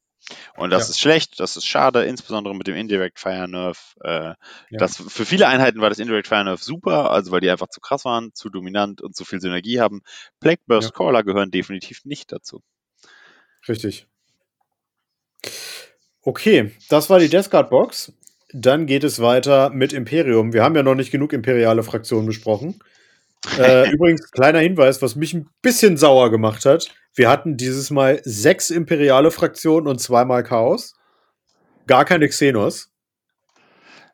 Und 0.55 0.71
das 0.71 0.87
Ja. 0.87 0.91
ist 0.91 0.99
schlecht, 0.99 1.39
das 1.39 1.55
ist 1.57 1.65
schade, 1.67 2.03
insbesondere 2.05 2.55
mit 2.55 2.65
dem 2.65 2.75
Indirect 2.75 3.19
Fire 3.19 3.47
Nerf. 3.47 3.95
Äh, 4.01 4.09
Ja. 4.29 4.35
das, 4.71 4.97
für 4.97 5.25
viele 5.25 5.47
Einheiten 5.47 5.81
war 5.81 5.89
das 5.89 5.99
Indirect 5.99 6.27
Fire 6.27 6.43
Nerf 6.43 6.63
super, 6.63 7.11
also 7.11 7.31
weil 7.31 7.41
die 7.41 7.49
einfach 7.51 7.67
zu 7.67 7.79
krass 7.79 8.05
waren, 8.05 8.33
zu 8.33 8.49
dominant 8.49 9.01
und 9.01 9.15
zu 9.15 9.25
viel 9.25 9.39
Synergie 9.41 9.79
haben. 9.81 10.01
Plague 10.39 10.63
Burst 10.65 10.89
Ja. 10.89 10.95
Caller 10.95 11.23
gehören 11.23 11.51
definitiv 11.51 12.05
nicht 12.05 12.31
dazu. 12.31 12.63
Richtig. 13.67 14.07
Okay, 16.25 16.71
das 16.89 17.09
war 17.09 17.19
die 17.19 17.29
Guard 17.29 17.69
Box. 17.69 18.11
Dann 18.51 18.87
geht 18.87 19.03
es 19.03 19.21
weiter 19.21 19.69
mit 19.69 19.93
Imperium. 19.93 20.53
Wir 20.53 20.63
haben 20.63 20.75
ja 20.75 20.81
noch 20.81 20.95
nicht 20.95 21.11
genug 21.11 21.33
imperiale 21.33 21.83
Fraktionen 21.83 22.25
besprochen. 22.25 22.79
Äh, 23.59 23.91
übrigens, 23.91 24.31
kleiner 24.31 24.57
Hinweis, 24.57 25.03
was 25.03 25.15
mich 25.15 25.35
ein 25.35 25.47
bisschen 25.61 25.97
sauer 25.97 26.31
gemacht 26.31 26.65
hat. 26.65 26.87
Wir 27.13 27.29
hatten 27.29 27.57
dieses 27.57 27.91
Mal 27.91 28.19
sechs 28.23 28.71
imperiale 28.71 29.29
Fraktionen 29.29 29.87
und 29.87 29.99
zweimal 30.01 30.41
Chaos. 30.41 30.95
Gar 31.85 32.05
keine 32.05 32.27
Xenos. 32.27 32.89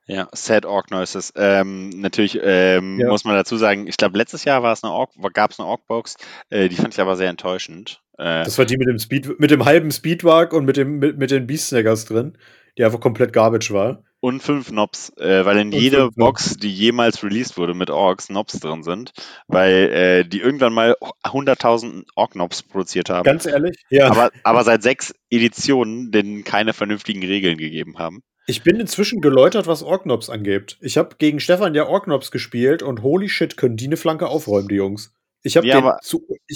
Ja, 0.05 0.27
Sad 0.33 0.65
Orc 0.65 0.91
Noises. 0.91 1.31
Ähm, 1.37 1.91
natürlich 1.91 2.37
ähm, 2.43 2.99
Ja. 2.99 3.07
muss 3.07 3.23
man 3.23 3.35
dazu 3.35 3.55
sagen, 3.55 3.87
ich 3.87 3.95
glaube, 3.95 4.17
letztes 4.17 4.43
Jahr 4.43 4.63
war 4.63 4.73
es 4.73 4.83
eine 4.83 4.91
Orc, 4.91 5.11
gab 5.33 5.51
es 5.51 5.59
eine 5.59 5.69
Orc-Box, 5.69 6.17
äh, 6.49 6.67
die 6.67 6.75
fand 6.75 6.93
ich 6.93 6.99
aber 6.99 7.15
sehr 7.15 7.29
enttäuschend. 7.29 8.01
Äh, 8.21 8.43
Das 8.43 8.57
war 8.57 8.65
die 8.65 8.77
mit 8.77 8.87
dem 8.87 8.99
Speed, 8.99 9.39
mit 9.39 9.49
dem 9.51 9.65
halben 9.65 9.91
Speedwag 9.91 10.53
und 10.53 10.65
mit 10.65 10.77
dem 10.77 10.99
mit, 10.99 11.17
mit 11.17 11.31
den 11.31 11.47
Beast-Snaggers 11.47 12.05
drin, 12.05 12.37
die 12.77 12.83
einfach 12.85 12.99
komplett 12.99 13.33
Garbage 13.33 13.71
war. 13.71 14.03
und 14.19 14.43
fünf 14.43 14.71
Nobs, 14.71 15.11
äh, 15.17 15.43
weil 15.45 15.57
in 15.57 15.71
jeder. 15.71 16.11
Box, 16.11 16.55
die 16.57 16.71
jemals 16.71 17.23
released 17.23 17.57
wurde 17.57 17.73
mit 17.73 17.89
Orks, 17.89 18.29
Nobs 18.29 18.59
drin 18.59 18.83
sind, 18.83 19.11
weil 19.47 19.73
äh, 19.73 20.23
die 20.23 20.39
irgendwann 20.39 20.73
mal 20.73 20.95
100.000 21.23 22.03
Ork-Nobs 22.15 22.61
produziert 22.61 23.09
haben. 23.09 23.23
Ganz 23.23 23.47
ehrlich? 23.47 23.75
Ja. 23.89 24.11
aber, 24.11 24.29
aber 24.43 24.63
seit 24.63 24.83
sechs 24.83 25.15
Editionen 25.31 26.11
denen 26.11 26.43
keine 26.43 26.73
vernünftigen 26.73 27.23
Regeln 27.23 27.57
gegeben 27.57 27.97
haben. 27.97 28.21
Ich 28.45 28.61
bin 28.63 28.79
inzwischen 28.79 29.21
geläutert, 29.21 29.65
was 29.65 29.81
Orknops 29.81 30.29
angeht. 30.29 30.77
Ich 30.81 30.97
habe 30.97 31.15
gegen 31.17 31.39
Stefan 31.39 31.73
ja 31.73 31.87
Orknops 31.87 32.29
gespielt 32.31 32.83
und 32.83 33.01
holy 33.01 33.29
shit, 33.29 33.57
können 33.57 33.77
die 33.77 33.85
eine 33.85 33.97
Flanke 33.97 34.27
aufräumen, 34.27 34.67
die 34.67 34.75
Jungs. 34.75 35.13
Ich 35.43 35.57
habe 35.57 35.67
Ja, 35.67 35.97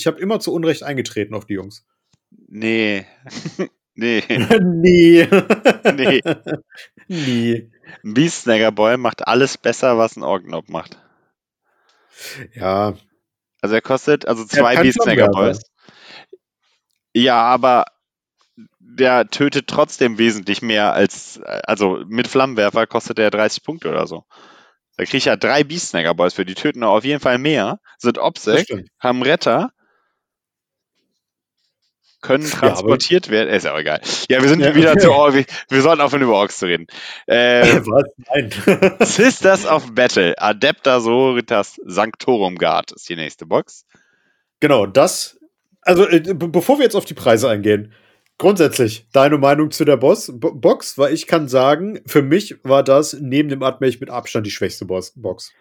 hab 0.05 0.19
immer 0.19 0.39
zu 0.39 0.53
Unrecht 0.53 0.83
eingetreten 0.83 1.33
auf 1.33 1.45
die 1.45 1.53
Jungs. 1.53 1.85
Nee. 2.47 3.05
nee. 3.95 4.23
nee. 4.61 5.27
Nee. 5.95 6.21
nee. 7.07 7.71
Ein 8.03 8.13
Beast 8.13 8.43
Snagger 8.43 8.71
Boy 8.71 8.97
macht 8.97 9.27
alles 9.27 9.57
besser, 9.57 9.97
was 9.97 10.17
ein 10.17 10.23
Orknob 10.23 10.69
macht. 10.69 10.97
Ja, 12.53 12.95
Also 13.61 13.75
er 13.75 13.81
kostet, 13.81 14.27
also 14.27 14.45
zwei 14.45 14.75
kann 14.75 14.83
Beast 14.83 15.01
Snagger 15.01 15.29
Flammenwerfer. 15.31 15.59
Boys. 15.59 15.71
Ja, 17.13 17.43
aber 17.43 17.85
der 18.79 19.27
tötet 19.27 19.67
trotzdem 19.67 20.17
wesentlich 20.17 20.61
mehr 20.61 20.93
als, 20.93 21.39
also 21.43 22.03
mit 22.07 22.27
Flammenwerfer 22.27 22.87
kostet 22.87 23.19
er 23.19 23.31
30 23.31 23.63
Punkte 23.63 23.89
oder 23.89 24.07
so. 24.07 24.25
Da 24.97 25.03
kriege 25.03 25.17
ich 25.17 25.25
ja 25.25 25.35
drei 25.35 25.63
Beast 25.63 25.89
Snagger 25.89 26.13
Boys 26.13 26.33
für, 26.33 26.45
die 26.45 26.55
töten 26.55 26.83
auf 26.83 27.03
jeden 27.03 27.19
Fall 27.19 27.37
mehr, 27.37 27.79
sind 27.97 28.17
stimmt. 28.63 28.89
haben 28.99 29.21
Retter, 29.21 29.71
können 32.21 32.43
Ja, 32.45 32.49
transportiert 32.57 33.29
werden. 33.29 33.49
Ist 33.53 33.65
ja 33.65 33.73
auch 33.73 33.77
egal. 33.79 34.01
Ja, 34.29 34.41
wir 34.41 34.49
sind 34.49 34.59
Ja. 34.61 34.73
wieder 34.73 34.97
zu 34.97 35.11
Ork. 35.11 35.35
Wir, 35.35 35.45
wir 35.69 35.81
sollten 35.81 36.01
aufhören, 36.01 36.23
über 36.23 36.33
Orks 36.33 36.57
zu 36.57 36.65
reden. 36.65 36.87
Äh, 37.27 37.81
Was? 37.85 38.03
Nein. 38.17 38.95
Sisters 39.05 39.65
of 39.67 39.93
Battle, 39.93 40.33
Adepta 40.37 40.99
Sororitas 41.01 41.79
Sanctorum 41.85 42.55
Guard 42.55 42.91
ist 42.93 43.07
die 43.09 43.15
nächste 43.15 43.45
Box. 43.45 43.85
genau, 44.59 44.85
das. 44.87 45.39
Also, 45.81 46.07
äh, 46.09 46.19
be- 46.21 46.47
bevor 46.47 46.79
wir 46.79 46.83
jetzt 46.85 46.95
auf 46.95 47.05
die 47.05 47.13
Preise 47.13 47.47
eingehen, 47.47 47.93
grundsätzlich 48.39 49.07
deine 49.13 49.37
Meinung 49.37 49.69
zu 49.69 49.85
der 49.85 49.97
Boss 49.97 50.31
Bo 50.33 50.51
Box, 50.51 50.97
weil 50.97 51.13
ich 51.13 51.27
kann 51.27 51.47
sagen, 51.47 51.99
für 52.07 52.23
mich 52.23 52.55
war 52.63 52.83
das 52.83 53.13
neben 53.13 53.49
dem 53.49 53.61
Admech 53.61 53.99
mit 53.99 54.09
Abstand 54.09 54.47
die 54.47 54.51
schwächste 54.51 54.85
Boss 54.85 55.13
Box. 55.15 55.51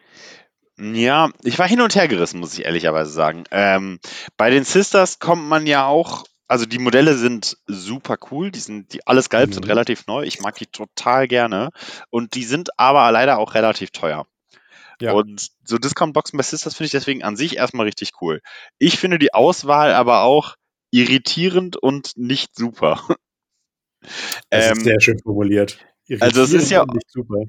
Ja, 0.77 1.31
ich 1.43 1.59
war 1.59 1.69
hin 1.69 1.81
und 1.81 1.95
her 1.95 2.09
gerissen, 2.09 2.41
muss 2.41 2.59
ich 2.59 2.65
ehrlicherweise 2.65 3.11
sagen. 3.11 3.45
Ähm, 3.51 4.01
bei 4.37 4.51
den 4.51 4.65
Sisters 4.65 5.19
kommt 5.21 5.47
man 5.47 5.67
ja 5.67 5.87
auch, 5.87 6.25
also 6.49 6.67
die 6.67 6.79
Modelle 6.81 7.17
sind 7.17 7.57
super 7.67 8.17
cool, 8.31 8.51
die 8.51 8.59
sind, 8.59 8.93
die 8.93 9.07
alles 9.07 9.31
Galb 9.31 9.55
sind 9.55 9.65
Mhm. 9.65 9.71
relativ 9.71 10.07
neu, 10.07 10.25
ich 10.25 10.41
mag 10.41 10.57
die 10.57 10.67
total 10.67 11.29
gerne 11.29 11.71
und 12.11 12.35
die 12.35 12.45
sind 12.45 12.71
aber 12.79 13.11
leider 13.13 13.39
auch 13.39 13.55
relativ 13.55 13.91
teuer. 13.91 14.27
Ja. 15.01 15.13
Und 15.13 15.49
so 15.65 15.79
Discount-Boxen 15.79 16.37
bei 16.37 16.43
Sisters 16.43 16.75
finde 16.75 16.87
ich 16.87 16.93
deswegen 16.93 17.23
an 17.23 17.37
sich 17.37 17.57
erstmal 17.57 17.87
richtig 17.87 18.13
cool. 18.21 18.41
Ich 18.79 18.99
finde 18.99 19.19
die 19.19 19.35
Auswahl 19.35 19.93
aber 19.93 20.23
auch 20.23 20.55
irritierend 20.91 21.77
und 21.77 22.13
nicht 22.17 22.57
super. 22.57 23.01
Das 24.51 24.67
Ähm, 24.67 24.73
ist 24.79 24.85
sehr 24.85 25.01
schön 25.01 25.19
formuliert. 25.19 25.79
also 26.21 26.43
es 26.43 26.53
ist 26.53 26.71
ja-. 26.71 26.85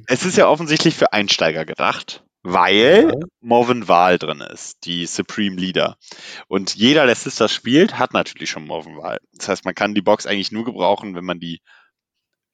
Es 0.08 0.26
ist 0.26 0.38
ja 0.38 0.48
offensichtlich 0.48 0.96
für 0.96 1.12
Einsteiger 1.14 1.66
gedacht, 1.66 2.24
weil 2.46 3.10
Ja. 3.12 3.28
Morven 3.42 3.88
Wahl 3.88 4.18
drin 4.20 4.40
ist, 4.42 4.86
die 4.86 5.06
Supreme 5.08 5.56
Leader. 5.56 5.98
Und 6.48 6.76
jeder, 6.76 7.06
der 7.06 7.16
Sisters 7.16 7.52
spielt, 7.52 7.98
hat 7.98 8.14
natürlich 8.14 8.50
schon 8.52 8.66
Morven 8.68 8.98
Wahl. 8.98 9.20
Das 9.34 9.50
heißt, 9.50 9.66
man 9.66 9.74
kann 9.76 9.96
die 9.96 10.02
Box 10.02 10.26
eigentlich 10.28 10.52
nur 10.52 10.64
gebrauchen, 10.64 11.16
wenn 11.16 11.26
man 11.26 11.40
die 11.40 11.60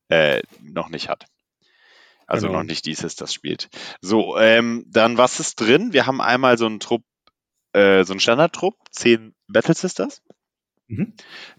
äh, 0.09 0.41
noch 0.61 0.89
nicht 0.89 1.09
hat. 1.09 1.25
Also 2.25 2.47
Genau. 2.47 2.59
noch 2.59 2.65
nicht 2.65 2.85
die 2.85 2.93
Sisters 2.95 3.33
spielt. 3.33 3.69
So, 3.99 4.37
ähm, 4.37 4.85
dann 4.87 5.17
was 5.17 5.39
ist 5.41 5.55
drin? 5.59 5.91
Wir 5.91 6.05
haben 6.05 6.21
einmal 6.21 6.57
so 6.57 6.65
einen 6.65 6.79
Trupp, 6.79 7.03
äh, 7.73 8.03
so 8.05 8.13
einen 8.13 8.19
Standardtrupp, 8.21 8.75
zehn 8.91 9.35
Battle 9.47 9.75
Sisters. 9.75 10.21
Mhm. 10.87 11.13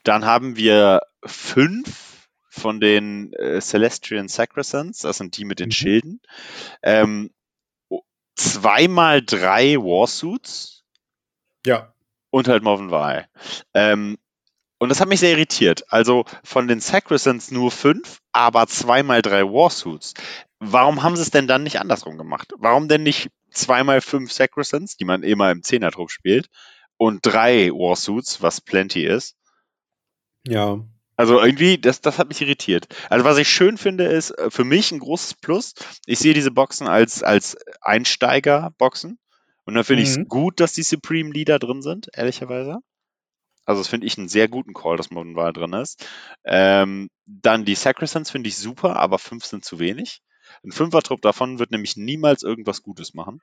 Dann 0.04 0.24
haben 0.24 0.56
wir 0.56 1.02
fünf 1.24 2.28
von 2.48 2.80
den 2.80 3.32
äh, 3.34 3.60
Celestian 3.60 4.28
Sacrosands, 4.28 5.00
das 5.00 5.18
sind 5.18 5.36
die 5.36 5.44
mit 5.44 5.58
den 5.60 5.68
Mhm. 5.68 5.72
Schilden. 5.72 6.20
Ähm, 6.82 7.30
zweimal 8.36 9.22
drei 9.22 9.76
Warsuits 9.76 10.84
Ja. 11.66 11.94
und 12.30 12.48
halt 12.48 12.62
Morven 12.62 12.90
Wahl. 12.90 13.28
Ähm, 13.74 14.18
und 14.78 14.88
das 14.88 15.00
hat 15.00 15.08
mich 15.08 15.20
sehr 15.20 15.30
irritiert. 15.32 15.84
Also 15.92 16.24
von 16.42 16.66
den 16.66 16.80
Sacrosands 16.80 17.50
nur 17.52 17.70
fünf, 17.70 18.18
aber 18.32 18.66
zweimal 18.66 19.22
drei 19.22 19.44
Warsuits. 19.44 20.14
Warum 20.58 21.02
haben 21.02 21.14
sie 21.16 21.22
es 21.22 21.30
denn 21.30 21.46
dann 21.46 21.62
nicht 21.62 21.78
andersrum 21.80 22.18
gemacht? 22.18 22.52
Warum 22.58 22.88
denn 22.88 23.02
nicht 23.04 23.30
zweimal 23.50 24.00
fünf 24.00 24.32
Sacrosands, 24.32 24.96
die 24.96 25.04
man 25.04 25.22
immer 25.22 25.50
im 25.50 25.62
Zehnertrupp 25.62 26.10
spielt, 26.10 26.48
und 26.96 27.20
drei 27.24 27.70
Warsuits, 27.70 28.42
was 28.42 28.60
plenty 28.60 29.04
ist? 29.06 29.36
Ja. 30.46 30.80
Also 31.16 31.40
irgendwie, 31.40 31.78
das, 31.78 32.00
das 32.00 32.18
hat 32.18 32.28
mich 32.28 32.40
irritiert. 32.40 32.86
Also 33.10 33.24
was 33.24 33.38
ich 33.38 33.48
schön 33.48 33.76
finde, 33.78 34.04
ist 34.04 34.30
äh, 34.30 34.50
für 34.50 34.64
mich 34.64 34.92
ein 34.92 34.98
großes 34.98 35.34
Plus. 35.34 35.74
Ich 36.06 36.18
sehe 36.18 36.34
diese 36.34 36.50
Boxen 36.50 36.88
als, 36.88 37.22
als 37.22 37.56
Einsteiger-Boxen. 37.80 39.18
Und 39.64 39.74
dann 39.74 39.84
finde 39.84 40.02
ich 40.02 40.10
es 40.10 40.18
Mhm. 40.18 40.28
gut, 40.28 40.58
dass 40.60 40.72
die 40.72 40.82
Supreme 40.82 41.30
Leader 41.30 41.58
drin 41.58 41.82
sind, 41.82 42.08
ehrlicherweise. 42.14 42.78
Also 43.64 43.80
das 43.80 43.88
finde 43.88 44.06
ich 44.08 44.18
einen 44.18 44.28
sehr 44.28 44.48
guten 44.48 44.74
Call, 44.74 44.96
dass 44.96 45.10
Modern 45.10 45.36
War 45.36 45.52
drin 45.52 45.72
ist. 45.74 46.04
Ähm, 46.44 47.10
dann 47.26 47.64
die 47.64 47.76
Sacrosands 47.76 48.30
finde 48.30 48.48
ich 48.48 48.56
super, 48.56 48.96
aber 48.96 49.18
fünf 49.18 49.44
sind 49.44 49.64
zu 49.64 49.78
wenig. 49.78 50.20
Ein 50.64 50.72
Fünfertrupp 50.72 51.22
davon 51.22 51.58
wird 51.60 51.70
nämlich 51.70 51.96
niemals 51.96 52.42
irgendwas 52.42 52.82
Gutes 52.82 53.14
machen. 53.14 53.40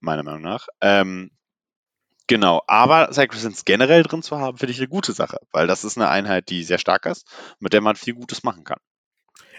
Meiner 0.00 0.22
Meinung 0.22 0.42
nach. 0.42 0.66
Ähm, 0.80 1.30
genau, 2.26 2.62
aber 2.66 3.12
Sacrosands 3.12 3.64
generell 3.64 4.02
drin 4.02 4.22
zu 4.22 4.38
haben, 4.38 4.58
finde 4.58 4.72
ich 4.72 4.78
eine 4.78 4.88
gute 4.88 5.12
Sache, 5.12 5.38
weil 5.52 5.66
das 5.66 5.84
ist 5.84 5.96
eine 5.98 6.08
Einheit, 6.08 6.48
die 6.50 6.62
sehr 6.64 6.78
stark 6.78 7.06
ist, 7.06 7.26
mit 7.60 7.72
der 7.72 7.80
man 7.80 7.96
viel 7.96 8.14
Gutes 8.14 8.42
machen 8.44 8.64
kann. 8.64 8.78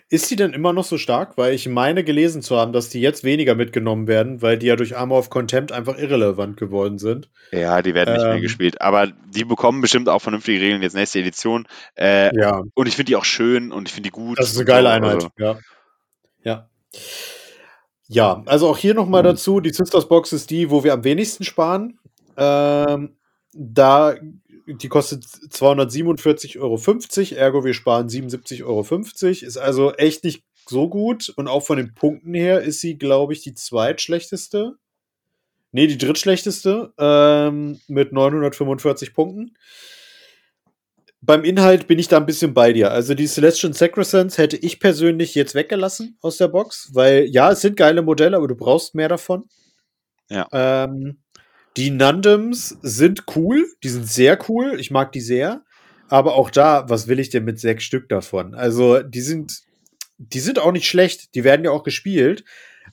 Ist 0.07 0.29
die 0.29 0.35
denn 0.35 0.53
immer 0.53 0.71
noch 0.71 0.83
so 0.83 0.99
stark? 0.99 1.35
Weil 1.35 1.55
ich 1.55 1.67
meine 1.67 2.03
gelesen 2.03 2.43
zu 2.43 2.57
haben, 2.57 2.73
dass 2.73 2.89
die 2.89 3.01
jetzt 3.01 3.23
weniger 3.23 3.55
mitgenommen 3.55 4.07
werden, 4.07 4.39
weil 4.43 4.55
die 4.59 4.67
ja 4.67 4.75
durch 4.75 4.95
Armor 4.95 5.17
of 5.17 5.31
Contempt 5.31 5.71
einfach 5.71 5.97
irrelevant 5.97 6.57
geworden 6.57 6.99
sind. 6.99 7.27
Ja, 7.51 7.81
die 7.81 7.95
werden 7.95 8.13
nicht 8.13 8.23
mehr 8.23 8.35
Ähm. 8.35 8.41
gespielt, 8.43 8.81
aber 8.81 9.07
die 9.07 9.45
bekommen 9.45 9.81
bestimmt 9.81 10.07
auch 10.07 10.19
vernünftige 10.21 10.61
Regeln 10.61 10.83
jetzt 10.83 10.93
nächste 10.93 11.17
Edition. 11.19 11.67
Äh, 11.97 12.37
Ja, 12.39 12.61
und 12.75 12.87
ich 12.87 12.95
finde 12.95 13.07
die 13.09 13.15
auch 13.15 13.25
schön 13.25 13.71
und 13.71 13.87
ich 13.87 13.95
finde 13.95 14.09
die 14.09 14.13
gut. 14.13 14.37
das 14.37 14.51
ist 14.51 14.57
eine 14.57 14.65
geile 14.65 14.91
Einheit. 14.91 15.15
also- 15.15 15.29
Ja. 15.39 15.57
Ja. 16.43 16.69
Ja, 18.07 18.43
also 18.45 18.69
auch 18.69 18.77
hier 18.77 18.93
nochmal 18.93 19.23
dazu, 19.23 19.59
die 19.59 19.71
Sisters 19.73 20.07
Box 20.07 20.31
ist 20.33 20.51
die, 20.51 20.69
wo 20.69 20.83
wir 20.83 20.93
am 20.93 21.03
wenigsten 21.03 21.43
sparen. 21.43 21.97
Ähm, 22.37 23.15
da, 23.53 24.15
die 24.67 24.89
kostet 24.89 25.23
247,50 25.23 26.59
Euro, 26.59 26.79
ergo 27.39 27.63
wir 27.63 27.73
sparen 27.73 28.07
77,50 28.07 28.65
Euro. 28.65 28.85
Ist 29.31 29.57
also 29.57 29.93
echt 29.93 30.23
nicht 30.23 30.43
so 30.67 30.89
gut. 30.89 31.33
Und 31.35 31.47
auch 31.47 31.61
von 31.61 31.77
den 31.77 31.93
Punkten 31.93 32.33
her 32.33 32.61
ist 32.61 32.81
sie, 32.81 32.97
glaube 32.97 33.33
ich, 33.33 33.41
die 33.41 33.53
zweitschlechteste. 33.53 34.75
Nee, 35.71 35.87
die 35.87 35.97
drittschlechteste 35.97 36.93
ähm, 36.97 37.79
mit 37.87 38.13
945 38.13 39.13
Punkten. 39.13 39.57
Beim 41.21 41.43
Inhalt 41.43 41.87
bin 41.87 41.97
ich 41.97 42.07
da 42.07 42.17
ein 42.17 42.25
bisschen 42.25 42.53
bei 42.53 42.71
dir. 42.71 42.91
Also 42.91 43.15
die 43.15 43.27
Celestian 43.27 43.73
Sacrosands 43.73 44.37
hätte 44.37 44.57
ich 44.57 44.79
persönlich 44.79 45.33
jetzt 45.33 45.55
weggelassen 45.55 46.17
aus 46.21 46.37
der 46.37 46.49
Box, 46.49 46.91
weil 46.93 47.25
ja, 47.25 47.51
es 47.51 47.61
sind 47.61 47.77
geile 47.77 48.03
Modelle, 48.03 48.37
aber 48.37 48.47
du 48.47 48.55
brauchst 48.55 48.93
mehr 48.93 49.09
davon. 49.09 49.49
Ja. 50.29 50.47
Ähm, 50.51 51.17
die 51.77 51.91
Nandums 51.91 52.77
sind 52.81 53.23
cool, 53.35 53.65
die 53.83 53.89
sind 53.89 54.07
sehr 54.07 54.39
cool, 54.49 54.79
ich 54.79 54.91
mag 54.91 55.11
die 55.11 55.21
sehr. 55.21 55.63
Aber 56.07 56.35
auch 56.35 56.49
da, 56.51 56.87
was 56.87 57.07
will 57.07 57.19
ich 57.19 57.29
denn 57.29 57.45
mit 57.45 57.59
sechs 57.59 57.83
Stück 57.83 58.07
davon? 58.09 58.53
Also 58.53 59.01
die 59.01 59.21
sind, 59.21 59.63
die 60.17 60.39
sind 60.39 60.59
auch 60.59 60.71
nicht 60.71 60.87
schlecht, 60.87 61.33
die 61.35 61.43
werden 61.43 61.65
ja 61.65 61.71
auch 61.71 61.83
gespielt. 61.83 62.43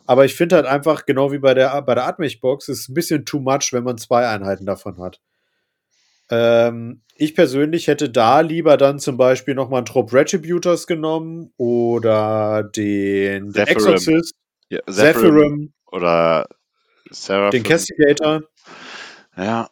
Aber 0.06 0.24
ich 0.24 0.34
finde 0.34 0.56
halt 0.56 0.66
einfach, 0.66 1.04
genau 1.04 1.30
wie 1.30 1.38
bei 1.38 1.54
der, 1.54 1.80
bei 1.82 1.94
der 1.94 2.06
Atmech-Box, 2.06 2.68
ist 2.68 2.88
ein 2.88 2.94
bisschen 2.94 3.24
too 3.24 3.38
much, 3.40 3.72
wenn 3.72 3.84
man 3.84 3.98
zwei 3.98 4.26
Einheiten 4.26 4.66
davon 4.66 4.98
hat. 4.98 5.20
Ähm, 6.30 7.02
ich 7.16 7.34
persönlich 7.34 7.88
hätte 7.88 8.08
da 8.08 8.40
lieber 8.40 8.76
dann 8.78 8.98
zum 8.98 9.16
Beispiel 9.18 9.54
nochmal 9.54 9.78
einen 9.78 9.86
Trop 9.86 10.12
Retributors 10.12 10.86
genommen 10.86 11.52
oder 11.58 12.62
den, 12.64 13.52
den. 13.52 13.66
Exorcist, 13.66 14.34
Ja, 14.70 14.80
Zephyrim 14.86 15.12
Zephyrim, 15.12 15.72
oder 15.90 16.46
Seraphim. 17.10 17.50
den 17.50 17.62
Castigator, 17.68 18.42
Ja, 19.36 19.70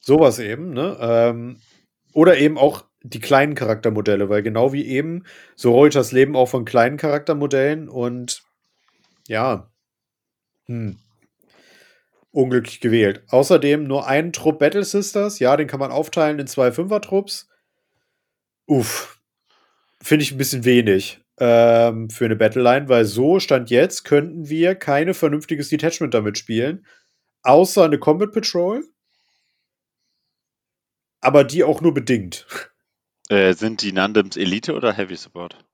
sowas 0.00 0.38
eben, 0.38 0.72
ne? 0.72 0.96
Ähm, 1.00 1.60
oder 2.12 2.36
eben 2.38 2.58
auch 2.58 2.84
die 3.02 3.20
kleinen 3.20 3.54
Charaktermodelle, 3.54 4.28
weil 4.28 4.42
genau 4.42 4.72
wie 4.72 4.86
eben, 4.86 5.24
so 5.56 5.72
Reuters 5.72 6.12
leben 6.12 6.36
auch 6.36 6.46
von 6.46 6.64
kleinen 6.64 6.96
Charaktermodellen 6.96 7.88
und 7.88 8.42
ja. 9.28 9.70
Hm. 10.66 10.96
unglücklich 12.30 12.80
gewählt. 12.80 13.24
Außerdem 13.28 13.84
nur 13.84 14.06
einen 14.06 14.32
Trupp 14.32 14.58
Battle 14.58 14.84
Sisters. 14.84 15.38
Ja, 15.38 15.56
den 15.56 15.66
kann 15.66 15.80
man 15.80 15.90
aufteilen 15.90 16.38
in 16.38 16.46
zwei 16.46 16.70
Fünfer-Trupps. 16.70 17.48
Uff. 18.66 19.20
Finde 20.00 20.24
ich 20.24 20.32
ein 20.32 20.38
bisschen 20.38 20.64
wenig 20.64 21.20
ähm, 21.38 22.10
für 22.10 22.24
eine 22.24 22.36
Battleline, 22.36 22.88
weil 22.88 23.04
so 23.04 23.40
stand 23.40 23.70
jetzt, 23.70 24.04
könnten 24.04 24.48
wir 24.48 24.74
keine 24.74 25.14
vernünftiges 25.14 25.68
Detachment 25.68 26.14
damit 26.14 26.38
spielen. 26.38 26.86
Außer 27.42 27.84
eine 27.84 27.98
Combat 27.98 28.32
Patrol. 28.32 28.84
Aber 31.20 31.44
die 31.44 31.64
auch 31.64 31.80
nur 31.80 31.94
bedingt. 31.94 32.46
Äh, 33.28 33.54
sind 33.54 33.82
die 33.82 33.92
Nandems 33.92 34.36
Elite 34.36 34.74
oder 34.74 34.92
Heavy 34.92 35.16
Support? 35.16 35.64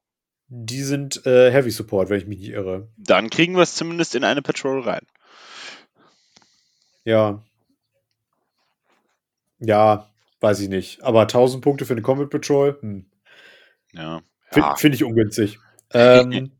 Die 0.49 0.83
sind 0.83 1.27
äh, 1.27 1.51
Heavy 1.51 1.71
Support, 1.71 2.09
wenn 2.09 2.19
ich 2.19 2.27
mich 2.27 2.39
nicht 2.39 2.51
irre. 2.51 2.89
Dann 2.97 3.31
kriegen 3.31 3.55
wir 3.55 3.63
es 3.63 3.75
zumindest 3.75 4.15
in 4.15 4.25
eine 4.25 4.43
Patrol 4.43 4.81
rein. 4.81 5.07
Ja. 7.05 7.43
Ja, 9.59 10.11
weiß 10.41 10.61
ich 10.61 10.69
nicht. 10.69 11.03
Aber 11.03 11.23
1000 11.23 11.63
Punkte 11.63 11.85
für 11.85 11.95
eine 11.95 12.03
Combat 12.03 12.31
Patrol? 12.31 12.79
Hm. 12.81 13.11
Ja. 13.93 14.23
Finde 14.51 14.77
find 14.77 14.95
ich 14.95 15.05
ungünstig. 15.05 15.59
Ähm, 15.93 16.53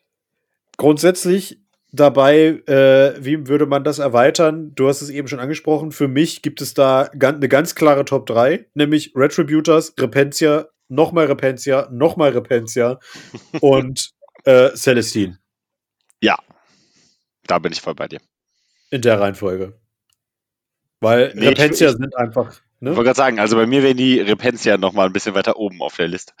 grundsätzlich 0.76 1.60
dabei, 1.96 2.62
äh, 2.66 3.14
wie 3.24 3.48
würde 3.48 3.66
man 3.66 3.82
das 3.84 3.98
erweitern? 3.98 4.72
Du 4.74 4.88
hast 4.88 5.02
es 5.02 5.10
eben 5.10 5.28
schon 5.28 5.40
angesprochen. 5.40 5.92
Für 5.92 6.08
mich 6.08 6.42
gibt 6.42 6.60
es 6.60 6.74
da 6.74 7.02
eine 7.02 7.48
ganz 7.48 7.74
klare 7.74 8.04
Top 8.04 8.26
3, 8.26 8.66
nämlich 8.74 9.12
Retributors, 9.16 9.94
Repentia, 9.98 10.68
nochmal 10.88 11.26
Repentia, 11.26 11.88
nochmal 11.90 12.30
Repentia 12.30 12.98
und 13.60 14.10
äh, 14.44 14.70
Celestine. 14.74 15.38
Ja, 16.20 16.38
da 17.46 17.58
bin 17.58 17.72
ich 17.72 17.80
voll 17.80 17.94
bei 17.94 18.08
dir. 18.08 18.20
In 18.90 19.02
der 19.02 19.20
Reihenfolge. 19.20 19.78
Weil 21.00 21.32
Nee, 21.34 21.42
ich- 21.42 21.58
Repentia 21.58 21.88
ich- 21.90 21.96
sind 21.96 22.16
einfach. 22.16 22.52
Ich 22.52 22.60
Ne? 22.82 22.90
wollte 22.90 23.04
gerade 23.04 23.16
sagen, 23.16 23.40
also 23.40 23.56
bei 23.56 23.66
mir 23.66 23.82
wären 23.82 23.96
die 23.96 24.20
Repentia 24.20 24.76
noch 24.76 24.92
mal 24.92 25.06
ein 25.06 25.12
bisschen 25.12 25.34
weiter 25.34 25.56
oben 25.56 25.80
auf 25.80 25.96
der 25.96 26.08
Liste. 26.08 26.34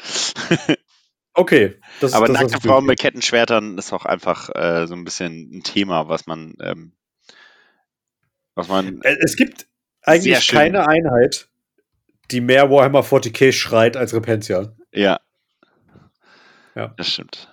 Okay. 1.36 1.78
Das, 2.00 2.14
Aber 2.14 2.26
das 2.26 2.40
nackte 2.40 2.66
Frauen 2.66 2.86
mit 2.86 2.98
Kettenschwertern 2.98 3.76
ist 3.76 3.92
auch 3.92 4.06
einfach 4.06 4.48
äh, 4.54 4.86
so 4.86 4.94
ein 4.94 5.04
bisschen 5.04 5.58
ein 5.58 5.62
Thema, 5.62 6.08
was 6.08 6.26
man, 6.26 6.54
ähm, 6.62 6.92
was 8.54 8.68
man 8.68 9.02
Äh, 9.02 9.16
Es 9.20 9.36
gibt 9.36 9.66
eigentlich 10.00 10.48
keine 10.48 10.88
Einheit, 10.88 11.48
die 12.30 12.40
mehr 12.40 12.70
Warhammer 12.70 13.00
40k 13.02 13.52
schreit 13.52 13.96
als 13.96 14.14
Repentia. 14.14 14.74
ja. 14.92 15.20
Ja. 16.74 16.92
Das 16.98 17.10
stimmt. 17.10 17.48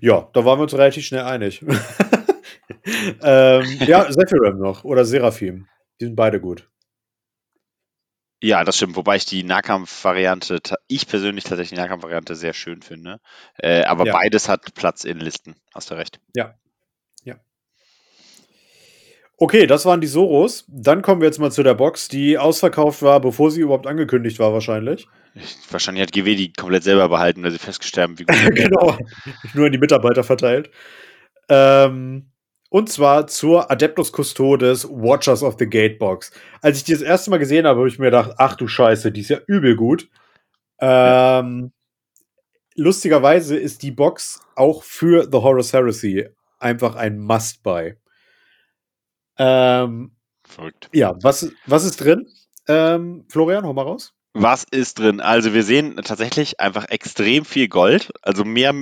Ja, 0.00 0.28
da 0.34 0.44
waren 0.44 0.58
wir 0.58 0.64
uns 0.64 0.74
relativ 0.74 1.06
schnell 1.06 1.22
einig. 1.22 1.62
ähm, 3.22 3.64
ja, 3.86 4.04
Sephiroth 4.12 4.58
noch 4.58 4.84
oder 4.84 5.06
Seraphim. 5.06 5.66
Die 6.00 6.04
sind 6.04 6.16
beide 6.16 6.38
gut. 6.38 6.68
Ja, 8.42 8.62
das 8.64 8.76
stimmt. 8.76 8.96
Wobei 8.96 9.16
ich 9.16 9.24
die 9.24 9.42
Nahkampf-Variante, 9.42 10.60
ich 10.86 11.06
persönlich 11.06 11.44
tatsächlich 11.44 11.70
die 11.70 11.82
Nahkampf-Variante 11.82 12.34
sehr 12.34 12.52
schön 12.52 12.82
finde. 12.82 13.20
Äh, 13.58 13.84
aber 13.84 14.06
Ja. 14.06 14.12
beides 14.12 14.48
hat 14.48 14.74
Platz 14.74 15.04
in 15.04 15.18
Listen. 15.18 15.54
Hast 15.74 15.90
du 15.90 15.94
recht. 15.94 16.20
Okay, 19.36 19.66
das 19.66 19.84
waren 19.84 20.00
die 20.00 20.06
Soros. 20.06 20.64
Dann 20.68 21.02
kommen 21.02 21.20
wir 21.20 21.26
jetzt 21.26 21.40
mal 21.40 21.50
zu 21.50 21.62
der 21.64 21.74
Box, 21.74 22.08
die 22.08 22.38
ausverkauft 22.38 23.02
war, 23.02 23.20
bevor 23.20 23.50
sie 23.50 23.62
überhaupt 23.62 23.86
angekündigt 23.86 24.38
war, 24.38 24.52
wahrscheinlich. 24.52 25.08
Ich, 25.34 25.56
wahrscheinlich 25.70 26.02
hat 26.02 26.12
GW 26.12 26.36
die 26.36 26.52
komplett 26.52 26.84
selber 26.84 27.08
behalten, 27.08 27.42
weil 27.42 27.50
sie 27.50 27.58
festgestellt 27.58 28.08
haben, 28.08 28.18
wie 28.20 28.24
gut 28.24 28.36
genau. 28.54 28.96
Nur 29.54 29.66
an 29.66 29.72
die 29.72 29.78
Mitarbeiter 29.78 30.22
verteilt. 30.22 30.70
Ähm, 31.48 32.30
und 32.74 32.90
zwar 32.90 33.28
zur 33.28 33.70
Adeptus 33.70 34.10
Custodes 34.10 34.84
Watchers 34.90 35.44
of 35.44 35.54
the 35.60 35.66
Gate 35.66 35.96
Box. 35.96 36.32
Als 36.60 36.78
ich 36.78 36.82
die 36.82 36.92
das 36.92 37.02
erste 37.02 37.30
Mal 37.30 37.38
gesehen 37.38 37.68
habe, 37.68 37.78
habe 37.78 37.88
ich 37.88 38.00
mir 38.00 38.06
gedacht, 38.06 38.32
ach 38.36 38.56
du 38.56 38.66
Scheiße, 38.66 39.12
die 39.12 39.20
ist 39.20 39.28
ja 39.28 39.38
übel 39.46 39.76
gut. 39.76 40.10
Ähm, 40.80 41.72
lustigerweise 42.74 43.56
ist 43.56 43.84
die 43.84 43.92
Box 43.92 44.40
auch 44.56 44.82
für 44.82 45.22
The 45.30 45.38
Horus 45.38 45.72
Heresy 45.72 46.28
einfach 46.58 46.96
ein 46.96 47.20
Must-Buy. 47.20 47.94
Ähm, 49.38 50.16
verrückt. 50.42 50.90
ja, 50.92 51.14
was, 51.22 51.52
was 51.66 51.84
ist 51.84 51.98
drin? 51.98 52.26
Ähm, 52.66 53.24
Florian, 53.28 53.64
hau 53.64 53.72
mal 53.72 53.82
raus. 53.82 54.14
Was 54.36 54.64
ist 54.64 54.98
drin? 54.98 55.20
Also 55.20 55.54
wir 55.54 55.62
sehen 55.62 55.96
tatsächlich 56.04 56.58
einfach 56.60 56.88
extrem 56.88 57.44
viel 57.44 57.68
Gold, 57.68 58.12
also 58.20 58.44
mehr, 58.44 58.72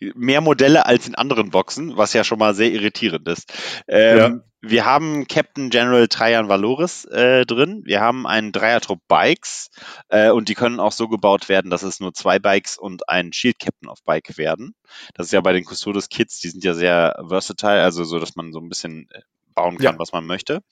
mehr 0.00 0.40
Modelle 0.40 0.86
als 0.86 1.06
in 1.06 1.14
anderen 1.14 1.50
Boxen, 1.50 1.96
was 1.98 2.14
ja 2.14 2.24
schon 2.24 2.38
mal 2.38 2.54
sehr 2.54 2.72
irritierend 2.72 3.28
ist. 3.28 3.52
Ähm, 3.86 4.18
Ja. 4.18 4.40
Wir 4.62 4.84
haben 4.84 5.28
Captain 5.28 5.68
General 5.70 6.08
Trajan 6.08 6.48
Valoris 6.48 7.04
äh, 7.04 7.44
drin, 7.44 7.82
wir 7.84 8.00
haben 8.00 8.26
einen 8.26 8.50
Dreiertrupp 8.50 9.00
Bikes 9.06 9.68
äh, 10.08 10.30
und 10.30 10.48
die 10.48 10.54
können 10.54 10.80
auch 10.80 10.90
so 10.92 11.06
gebaut 11.08 11.48
werden, 11.48 11.70
dass 11.70 11.82
es 11.84 12.00
nur 12.00 12.14
zwei 12.14 12.38
Bikes 12.40 12.76
und 12.76 13.08
ein 13.08 13.32
Shield 13.32 13.60
Captain 13.60 13.88
auf 13.88 14.02
Bike 14.02 14.38
werden. 14.38 14.74
Das 15.14 15.26
ist 15.26 15.32
ja 15.32 15.40
bei 15.42 15.52
den 15.52 15.64
Custodes 15.64 16.08
Kits, 16.08 16.40
die 16.40 16.48
sind 16.48 16.64
ja 16.64 16.72
sehr 16.74 17.22
versatile, 17.28 17.82
also 17.82 18.02
so, 18.02 18.18
dass 18.18 18.34
man 18.34 18.52
so 18.52 18.58
ein 18.58 18.68
bisschen 18.68 19.08
äh, 19.12 19.20
bauen 19.54 19.76
kann, 19.76 19.94
Ja. 19.94 19.98
was 20.00 20.12
man 20.12 20.26
möchte. 20.26 20.62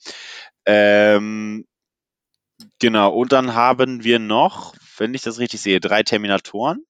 Ähm, 0.65 1.65
Genau, 2.79 3.11
und 3.13 3.31
dann 3.31 3.53
haben 3.53 4.03
wir 4.03 4.19
noch, 4.19 4.75
wenn 4.97 5.13
ich 5.13 5.21
das 5.21 5.39
richtig 5.39 5.61
sehe, 5.61 5.79
drei 5.79 6.03
Terminatoren. 6.03 6.85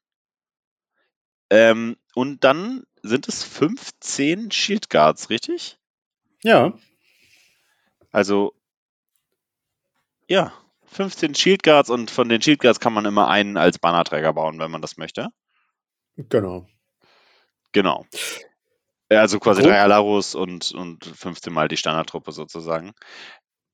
Ähm, 1.49 1.97
und 2.13 2.43
dann 2.43 2.83
sind 3.01 3.27
es 3.27 3.43
15 3.43 4.51
Shield 4.51 4.89
Guards, 4.89 5.29
richtig? 5.29 5.77
Ja, 6.43 6.73
Also, 8.11 8.53
ja, 10.27 10.53
15 10.87 11.35
Shield 11.35 11.63
Guards 11.63 11.89
und 11.89 12.09
von 12.09 12.29
den 12.29 12.41
Shield 12.41 12.59
Guards 12.59 12.79
kann 12.79 12.93
man 12.93 13.05
immer 13.05 13.27
einen 13.27 13.57
als 13.57 13.77
Bannerträger 13.79 14.33
bauen, 14.33 14.59
wenn 14.59 14.71
man 14.71 14.81
das 14.81 14.97
möchte. 14.97 15.29
genau. 16.15 16.67
Genau. 17.73 18.05
Äh, 19.09 19.17
Also 19.17 19.39
quasi 19.39 19.61
Grob- 19.61 19.71
drei 19.71 19.81
Alarus 19.81 20.33
und, 20.33 20.71
und 20.71 21.05
15 21.05 21.51
mal 21.53 21.67
die 21.67 21.77
Standardtruppe 21.77 22.31
sozusagen. 22.31 22.93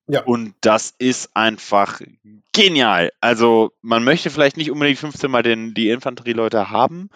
Ja. 0.08 0.22
Und 0.24 0.54
das 0.60 0.94
ist 0.98 1.30
einfach 1.34 2.00
genial. 2.52 3.12
Also 3.20 3.72
man 3.82 4.04
möchte 4.04 4.30
vielleicht 4.30 4.56
nicht 4.56 4.70
unbedingt 4.70 4.98
15 4.98 5.30
mal 5.30 5.42
den, 5.42 5.74
die 5.74 5.90
Infanterieleute 5.90 6.70
haben, 6.70 7.08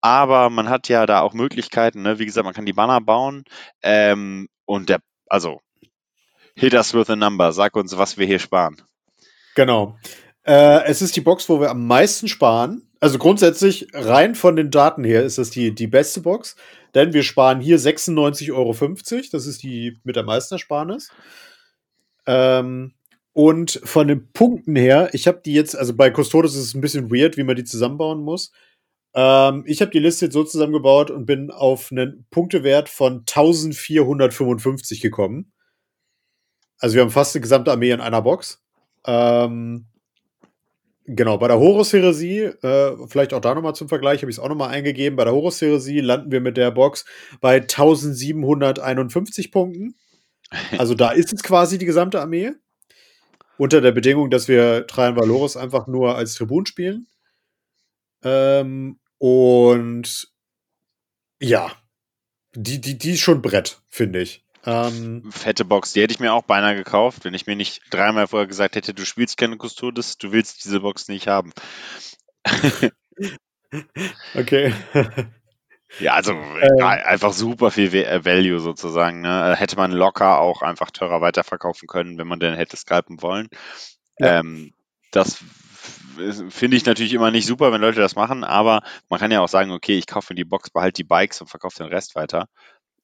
aber 0.00 0.50
man 0.50 0.68
hat 0.68 0.88
ja 0.88 1.06
da 1.06 1.20
auch 1.20 1.34
Möglichkeiten. 1.34 2.02
Ne? 2.02 2.18
Wie 2.18 2.26
gesagt, 2.26 2.44
man 2.44 2.54
kann 2.54 2.66
die 2.66 2.72
Banner 2.72 3.00
bauen. 3.00 3.44
Ähm, 3.82 4.48
und 4.64 4.88
der, 4.88 5.00
also, 5.26 5.60
hit 6.54 6.74
us 6.74 6.94
with 6.94 7.10
a 7.10 7.16
number. 7.16 7.52
Sag 7.52 7.76
uns, 7.76 7.96
was 7.96 8.16
wir 8.16 8.26
hier 8.26 8.38
sparen. 8.38 8.80
Genau. 9.54 9.98
Äh, 10.44 10.84
es 10.84 11.02
ist 11.02 11.16
die 11.16 11.20
Box, 11.20 11.48
wo 11.48 11.60
wir 11.60 11.70
am 11.70 11.86
meisten 11.86 12.28
sparen. 12.28 12.88
Also 13.00 13.18
grundsätzlich 13.18 13.88
rein 13.92 14.34
von 14.34 14.56
den 14.56 14.70
Daten 14.70 15.04
her 15.04 15.22
ist 15.22 15.38
das 15.38 15.50
die, 15.50 15.74
die 15.74 15.86
beste 15.86 16.20
Box, 16.20 16.56
denn 16.94 17.14
wir 17.14 17.22
sparen 17.22 17.60
hier 17.60 17.78
96,50 17.78 18.52
Euro. 18.52 18.74
Das 19.32 19.46
ist 19.46 19.62
die 19.62 19.98
mit 20.04 20.16
der 20.16 20.24
meisten 20.24 20.54
Ersparnis. 20.54 21.10
Ähm, 22.26 22.92
und 23.32 23.80
von 23.84 24.08
den 24.08 24.32
Punkten 24.32 24.76
her, 24.76 25.10
ich 25.12 25.26
habe 25.26 25.40
die 25.44 25.54
jetzt, 25.54 25.76
also 25.76 25.94
bei 25.94 26.10
Custodes 26.10 26.54
ist 26.54 26.64
es 26.64 26.74
ein 26.74 26.80
bisschen 26.80 27.10
weird, 27.10 27.36
wie 27.36 27.44
man 27.44 27.56
die 27.56 27.64
zusammenbauen 27.64 28.20
muss. 28.22 28.52
Ähm, 29.14 29.64
ich 29.66 29.80
habe 29.80 29.90
die 29.90 29.98
Liste 29.98 30.26
jetzt 30.26 30.34
so 30.34 30.44
zusammengebaut 30.44 31.10
und 31.10 31.26
bin 31.26 31.50
auf 31.50 31.90
einen 31.90 32.26
Punktewert 32.30 32.88
von 32.88 33.20
1455 33.20 35.00
gekommen. 35.00 35.52
Also 36.78 36.94
wir 36.94 37.02
haben 37.02 37.10
fast 37.10 37.34
die 37.34 37.40
gesamte 37.40 37.70
Armee 37.70 37.90
in 37.90 38.00
einer 38.00 38.22
Box. 38.22 38.62
Ähm, 39.06 39.86
genau, 41.04 41.38
bei 41.38 41.48
der 41.48 41.58
Horus-Heresie, 41.58 42.40
äh, 42.62 42.96
vielleicht 43.08 43.34
auch 43.34 43.40
da 43.40 43.54
nochmal 43.54 43.74
zum 43.74 43.88
Vergleich, 43.88 44.22
habe 44.22 44.30
ich 44.30 44.38
es 44.38 44.42
auch 44.42 44.48
nochmal 44.48 44.70
eingegeben. 44.70 45.16
Bei 45.16 45.24
der 45.24 45.34
Horus-Heresie 45.34 46.00
landen 46.00 46.32
wir 46.32 46.40
mit 46.40 46.56
der 46.56 46.70
Box 46.70 47.04
bei 47.40 47.56
1751 47.56 49.52
Punkten. 49.52 49.94
Also 50.78 50.94
da 50.94 51.10
ist 51.10 51.32
es 51.32 51.42
quasi 51.42 51.78
die 51.78 51.86
gesamte 51.86 52.20
Armee. 52.20 52.52
Unter 53.56 53.80
der 53.80 53.92
Bedingung, 53.92 54.30
dass 54.30 54.48
wir 54.48 54.86
Trajan 54.86 55.16
Valorus 55.16 55.56
einfach 55.56 55.86
nur 55.86 56.16
als 56.16 56.34
Tribun 56.34 56.66
spielen. 56.66 57.06
Ähm, 58.22 58.98
und 59.18 60.28
ja, 61.40 61.72
die, 62.54 62.80
die, 62.80 62.98
die 62.98 63.12
ist 63.12 63.20
schon 63.20 63.42
Brett, 63.42 63.82
finde 63.88 64.20
ich. 64.20 64.44
Ähm, 64.66 65.30
Fette 65.30 65.64
Box, 65.64 65.92
die 65.92 66.02
hätte 66.02 66.12
ich 66.12 66.20
mir 66.20 66.34
auch 66.34 66.42
beinahe 66.42 66.74
gekauft, 66.74 67.24
wenn 67.24 67.32
ich 67.32 67.46
mir 67.46 67.56
nicht 67.56 67.82
dreimal 67.90 68.26
vorher 68.26 68.46
gesagt 68.46 68.76
hätte, 68.76 68.92
du 68.92 69.06
spielst 69.06 69.38
keine 69.38 69.56
Custodes, 69.56 70.18
du 70.18 70.32
willst 70.32 70.64
diese 70.64 70.80
Box 70.80 71.08
nicht 71.08 71.28
haben. 71.28 71.52
okay. 74.34 74.74
Ja, 75.98 76.14
also 76.14 76.32
Ähm. 76.32 76.80
einfach 76.80 77.32
super 77.32 77.70
viel 77.70 77.92
äh, 77.94 78.24
Value 78.24 78.60
sozusagen. 78.60 79.20
Ne? 79.22 79.56
Hätte 79.56 79.76
man 79.76 79.92
locker 79.92 80.38
auch 80.38 80.62
einfach 80.62 80.90
teurer 80.90 81.20
weiterverkaufen 81.20 81.88
können, 81.88 82.16
wenn 82.18 82.28
man 82.28 82.40
denn 82.40 82.54
hätte 82.54 82.76
scalpen 82.76 83.20
wollen. 83.22 83.48
Ja. 84.18 84.38
Ähm, 84.38 84.72
das 85.10 85.42
finde 86.50 86.76
ich 86.76 86.84
natürlich 86.84 87.14
immer 87.14 87.30
nicht 87.30 87.46
super, 87.46 87.72
wenn 87.72 87.80
Leute 87.80 88.00
das 88.00 88.14
machen, 88.14 88.44
aber 88.44 88.82
man 89.08 89.18
kann 89.18 89.30
ja 89.30 89.40
auch 89.40 89.48
sagen, 89.48 89.70
okay, 89.70 89.96
ich 89.96 90.06
kaufe 90.06 90.34
die 90.34 90.44
Box, 90.44 90.70
behalte 90.70 91.02
die 91.02 91.04
Bikes 91.04 91.40
und 91.40 91.48
verkaufe 91.48 91.82
den 91.82 91.86
Rest 91.92 92.14
weiter. 92.14 92.46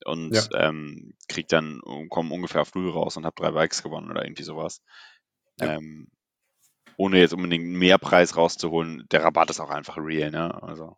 und 0.05 0.35
Ja. 0.35 0.69
ähm, 0.69 1.15
kriegt 1.27 1.53
dann, 1.53 1.81
kommen 2.11 2.31
ungefähr 2.31 2.61
auf 2.61 2.75
Null 2.75 2.91
raus 2.91 3.17
und 3.17 3.25
habe 3.25 3.35
drei 3.35 3.51
Bikes 3.53 3.83
gewonnen 3.83 4.11
oder 4.11 4.25
irgendwie 4.25 4.43
sowas. 4.43 4.83
Ja. 5.59 5.75
Ähm, 5.75 6.09
ohne 6.99 7.19
jetzt 7.19 7.33
unbedingt 7.33 7.65
mehr 7.67 7.99
Preis 7.99 8.37
rauszuholen. 8.37 9.07
Der 9.11 9.25
Rabatt 9.25 9.51
ist 9.51 9.59
auch 9.61 9.71
einfach 9.71 9.97
real, 9.99 10.31
ne? 10.31 10.63
Also. 10.63 10.97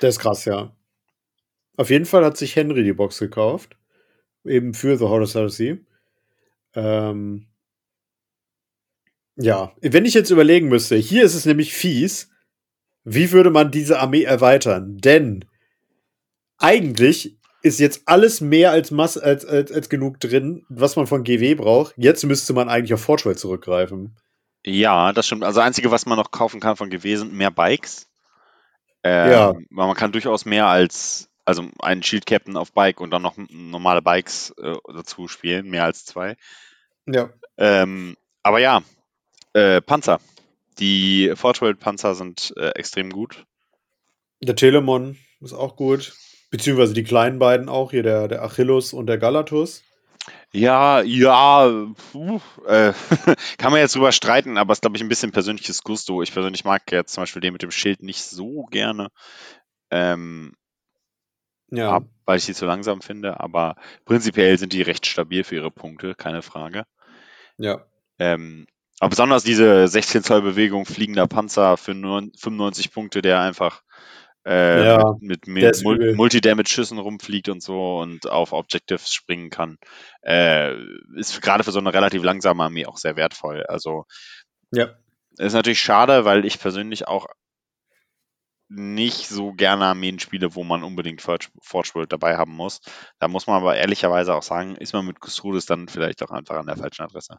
Der 0.00 0.08
ist 0.08 0.18
krass, 0.18 0.44
ja. 0.44 0.74
Auf 1.76 1.90
jeden 1.90 2.04
Fall 2.04 2.24
hat 2.24 2.36
sich 2.36 2.56
Henry 2.56 2.84
die 2.84 2.92
Box 2.92 3.18
gekauft. 3.18 3.76
Eben 4.44 4.74
für 4.74 4.96
The 4.96 5.04
Horus 5.04 5.34
Heresy. 5.34 5.84
Ähm, 6.74 7.46
ja, 9.36 9.72
wenn 9.80 10.04
ich 10.04 10.14
jetzt 10.14 10.30
überlegen 10.30 10.68
müsste, 10.68 10.96
hier 10.96 11.24
ist 11.24 11.34
es 11.34 11.46
nämlich 11.46 11.74
fies, 11.74 12.30
wie 13.04 13.32
würde 13.32 13.50
man 13.50 13.70
diese 13.70 13.98
Armee 13.98 14.22
erweitern? 14.22 14.98
Denn 14.98 15.44
eigentlich 16.58 17.38
ist 17.62 17.80
jetzt 17.80 18.02
alles 18.06 18.40
mehr 18.40 18.72
als, 18.72 18.90
Mass 18.90 19.16
als, 19.16 19.44
als, 19.44 19.72
als 19.72 19.88
genug 19.88 20.20
drin, 20.20 20.64
was 20.68 20.96
man 20.96 21.06
von 21.06 21.24
GW 21.24 21.54
braucht. 21.54 21.94
Jetzt 21.96 22.24
müsste 22.24 22.52
man 22.52 22.68
eigentlich 22.68 22.94
auf 22.94 23.00
Forgeworld 23.00 23.38
zurückgreifen. 23.38 24.16
Ja, 24.64 25.12
das 25.12 25.26
stimmt. 25.26 25.44
Also 25.44 25.60
das 25.60 25.66
Einzige, 25.66 25.90
was 25.90 26.06
man 26.06 26.18
noch 26.18 26.30
kaufen 26.30 26.60
kann 26.60 26.76
von 26.76 26.90
GW 26.90 27.16
sind 27.16 27.32
mehr 27.32 27.50
Bikes. 27.50 28.08
Ähm, 29.02 29.30
Ja. 29.30 29.52
Weil 29.70 29.86
man 29.86 29.96
kann 29.96 30.12
durchaus 30.12 30.44
mehr 30.44 30.66
als, 30.66 31.28
also 31.44 31.68
einen 31.80 32.02
Shield 32.02 32.26
Captain 32.26 32.56
auf 32.56 32.72
Bike 32.72 33.00
und 33.00 33.10
dann 33.10 33.22
noch 33.22 33.36
normale 33.50 34.02
Bikes 34.02 34.54
äh, 34.62 34.76
dazu 34.92 35.28
spielen, 35.28 35.68
mehr 35.68 35.84
als 35.84 36.04
zwei. 36.04 36.36
Ja. 37.06 37.30
Ähm, 37.58 38.16
aber 38.42 38.58
ja, 38.60 38.82
äh, 39.52 39.80
Panzer. 39.80 40.20
Die 40.78 41.32
Forgeworld 41.34 41.80
Panzer 41.80 42.14
sind 42.14 42.54
äh, 42.56 42.70
extrem 42.70 43.10
gut. 43.10 43.44
Der 44.40 44.56
Telemon 44.56 45.18
ist 45.40 45.52
auch 45.52 45.76
gut. 45.76 46.14
Beziehungsweise 46.50 46.94
die 46.94 47.04
kleinen 47.04 47.38
beiden 47.38 47.68
auch, 47.68 47.90
hier 47.92 48.02
der, 48.02 48.28
der 48.28 48.42
Achillus 48.42 48.92
und 48.92 49.06
der 49.06 49.18
Galatus. 49.18 49.82
Ja, 50.52 51.02
ja, 51.02 51.86
puh, 52.12 52.40
äh, 52.66 52.92
kann 53.58 53.72
man 53.72 53.80
jetzt 53.80 53.94
drüber 53.94 54.12
streiten, 54.12 54.58
aber 54.58 54.72
es 54.72 54.76
ist, 54.76 54.82
glaube 54.82 54.96
ich, 54.96 55.02
ein 55.02 55.08
bisschen 55.08 55.32
persönliches 55.32 55.82
Gusto. 55.82 56.22
Ich 56.22 56.32
persönlich 56.32 56.64
mag 56.64 56.82
jetzt 56.92 57.14
zum 57.14 57.22
Beispiel 57.22 57.40
den 57.40 57.54
mit 57.54 57.62
dem 57.62 57.70
Schild 57.70 58.02
nicht 58.02 58.22
so 58.22 58.64
gerne, 58.66 59.08
ähm, 59.90 60.52
Ja. 61.72 61.90
ab, 61.90 62.04
weil 62.26 62.36
ich 62.38 62.46
die 62.46 62.54
zu 62.54 62.66
langsam 62.66 63.00
finde, 63.00 63.40
aber 63.40 63.76
prinzipiell 64.04 64.58
sind 64.58 64.72
die 64.72 64.82
recht 64.82 65.06
stabil 65.06 65.42
für 65.42 65.56
ihre 65.56 65.70
Punkte, 65.70 66.14
keine 66.14 66.42
Frage. 66.42 66.84
Ja. 67.56 67.86
Ähm, 68.18 68.66
aber 69.00 69.10
besonders 69.10 69.42
diese 69.42 69.88
16 69.88 70.22
Zoll 70.22 70.42
Bewegung 70.42 70.84
fliegender 70.84 71.26
Panzer 71.26 71.76
für 71.76 71.94
nur 71.94 72.28
95 72.38 72.92
Punkte, 72.92 73.22
der 73.22 73.40
einfach 73.40 73.82
äh, 74.44 74.84
Ja, 74.84 75.16
mit, 75.20 75.46
mit 75.46 75.82
Mul. 75.82 76.14
Multi-Damage-Schüssen 76.14 76.98
rumfliegt 76.98 77.48
und 77.48 77.62
so 77.62 77.98
und 77.98 78.28
auf 78.28 78.52
Objectives 78.52 79.12
springen 79.12 79.50
kann, 79.50 79.78
äh, 80.22 80.74
ist 81.16 81.40
gerade 81.42 81.64
für 81.64 81.72
so 81.72 81.78
eine 81.78 81.94
relativ 81.94 82.22
langsame 82.22 82.64
Armee 82.64 82.86
auch 82.86 82.98
sehr 82.98 83.16
wertvoll. 83.16 83.64
Also 83.66 84.04
Ja. 84.72 84.90
ist 85.38 85.54
natürlich 85.54 85.80
schade, 85.80 86.24
weil 86.24 86.44
ich 86.44 86.60
persönlich 86.60 87.08
auch 87.08 87.26
nicht 88.74 89.28
so 89.28 89.52
gerne 89.52 89.84
Armeen 89.86 90.18
spiele, 90.18 90.54
wo 90.54 90.64
man 90.64 90.82
unbedingt 90.82 91.20
Forge, 91.20 91.48
World 91.94 92.12
dabei 92.12 92.36
haben 92.36 92.52
muss. 92.52 92.80
Da 93.18 93.28
muss 93.28 93.46
man 93.46 93.56
aber 93.56 93.76
ehrlicherweise 93.76 94.34
auch 94.34 94.42
sagen, 94.42 94.76
ist 94.76 94.92
man 94.92 95.06
mit 95.06 95.18
Custodes 95.20 95.66
dann 95.66 95.88
vielleicht 95.88 96.22
auch 96.22 96.30
einfach 96.30 96.56
an 96.56 96.66
der 96.66 96.76
falschen 96.76 97.02
Adresse. 97.02 97.36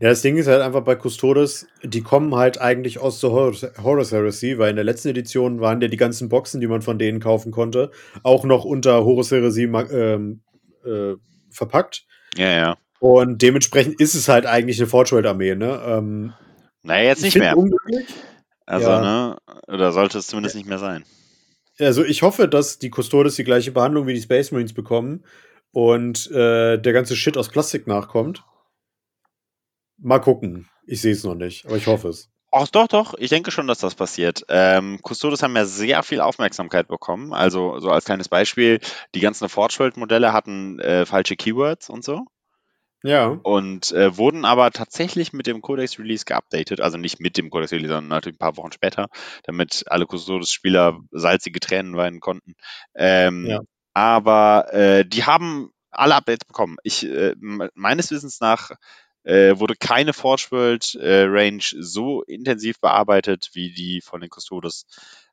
Ja, 0.00 0.08
das 0.08 0.22
Ding 0.22 0.38
ist 0.38 0.46
halt 0.46 0.62
einfach 0.62 0.82
bei 0.82 0.96
Custodes, 0.96 1.66
die 1.82 2.00
kommen 2.00 2.34
halt 2.34 2.58
eigentlich 2.60 2.98
aus 2.98 3.20
der 3.20 3.30
Horus, 3.30 4.12
Heresy, 4.12 4.58
weil 4.58 4.70
in 4.70 4.76
der 4.76 4.86
letzten 4.86 5.08
Edition 5.08 5.60
waren 5.60 5.82
ja 5.82 5.88
die 5.88 5.98
ganzen 5.98 6.30
Boxen, 6.30 6.62
die 6.62 6.66
man 6.66 6.80
von 6.80 6.98
denen 6.98 7.20
kaufen 7.20 7.52
konnte, 7.52 7.90
auch 8.22 8.44
noch 8.44 8.64
unter 8.64 9.04
Horus 9.04 9.30
Heresy 9.30 9.64
ähm, 9.64 10.40
äh, 10.84 11.14
verpackt. 11.50 12.06
Ja, 12.36 12.50
ja. 12.50 12.76
Und 13.00 13.42
dementsprechend 13.42 14.00
ist 14.00 14.14
es 14.14 14.28
halt 14.28 14.46
eigentlich 14.46 14.78
eine 14.78 14.86
Forge 14.86 15.12
World 15.12 15.26
Armee, 15.26 15.54
ne? 15.54 15.80
Ähm, 15.84 16.32
Naja, 16.82 17.10
jetzt 17.10 17.18
ich 17.18 17.34
nicht 17.34 17.38
mehr. 17.38 17.56
unglücklich. 17.56 18.06
Also, 18.66 18.88
Ja. 18.90 19.00
ne? 19.00 19.36
Oder 19.68 19.92
sollte 19.92 20.18
es 20.18 20.26
zumindest 20.26 20.54
nicht 20.56 20.68
mehr 20.68 20.78
sein. 20.78 21.04
Also 21.78 22.04
ich 22.04 22.22
hoffe, 22.22 22.46
dass 22.48 22.78
die 22.78 22.90
Custodes 22.90 23.36
die 23.36 23.44
gleiche 23.44 23.72
Behandlung 23.72 24.06
wie 24.06 24.14
die 24.14 24.20
Space 24.20 24.52
Marines 24.52 24.74
bekommen 24.74 25.24
und 25.72 26.30
äh, 26.30 26.76
der 26.78 26.92
ganze 26.92 27.16
Shit 27.16 27.36
aus 27.38 27.48
Plastik 27.48 27.86
nachkommt. 27.86 28.44
Mal 29.98 30.18
gucken. 30.18 30.68
Ich 30.86 31.00
sehe 31.00 31.12
es 31.12 31.24
noch 31.24 31.34
nicht, 31.34 31.66
aber 31.66 31.76
ich 31.76 31.86
hoffe 31.86 32.08
es. 32.08 32.30
Ach 32.52 32.66
doch, 32.68 32.88
doch, 32.88 33.14
ich 33.16 33.30
denke 33.30 33.52
schon, 33.52 33.68
dass 33.68 33.78
das 33.78 33.94
passiert. 33.94 34.44
Ähm, 34.48 34.98
Custodes 35.06 35.42
haben 35.42 35.54
ja 35.54 35.64
sehr 35.64 36.02
viel 36.02 36.20
Aufmerksamkeit 36.20 36.88
bekommen. 36.88 37.32
Also, 37.32 37.78
so 37.78 37.90
als 37.90 38.06
kleines 38.06 38.28
Beispiel, 38.28 38.80
die 39.14 39.20
ganzen 39.20 39.48
Forge 39.48 39.76
World 39.78 39.96
Modelle 39.96 40.32
hatten 40.32 40.80
äh, 40.80 41.06
falsche 41.06 41.36
Keywords 41.36 41.88
und 41.88 42.02
so. 42.02 42.24
Ja. 43.02 43.28
und 43.28 43.92
äh, 43.92 44.16
wurden 44.18 44.44
aber 44.44 44.70
tatsächlich 44.72 45.32
mit 45.32 45.46
dem 45.46 45.62
Codex 45.62 45.98
Release 45.98 46.24
geupdatet, 46.26 46.80
also 46.80 46.98
nicht 46.98 47.18
mit 47.20 47.38
dem 47.38 47.48
Codex 47.50 47.72
Release, 47.72 47.88
sondern 47.88 48.08
natürlich 48.08 48.36
ein 48.36 48.38
paar 48.38 48.56
Wochen 48.56 48.72
später, 48.72 49.08
damit 49.44 49.84
alle 49.86 50.06
Custodes-Spieler 50.06 50.98
salzige 51.10 51.60
Tränen 51.60 51.96
weinen 51.96 52.20
konnten. 52.20 52.54
Ähm, 52.94 53.46
Ja. 53.46 53.60
Aber 53.94 54.72
äh, 54.72 55.04
die 55.04 55.24
haben 55.24 55.70
alle 55.90 56.14
Updates 56.14 56.44
bekommen. 56.46 56.76
Ich, 56.84 57.04
äh, 57.04 57.34
me- 57.38 57.70
meines 57.74 58.10
Wissens 58.10 58.40
nach 58.40 58.70
äh, 59.24 59.58
wurde 59.58 59.74
keine 59.78 60.12
Forge 60.12 60.46
World 60.50 60.94
äh, 60.94 61.24
Range 61.26 61.62
so 61.62 62.22
intensiv 62.22 62.80
bearbeitet 62.80 63.50
wie 63.54 63.72
die 63.72 64.00
von 64.00 64.20
den 64.20 64.30
Custodes. 64.30 64.86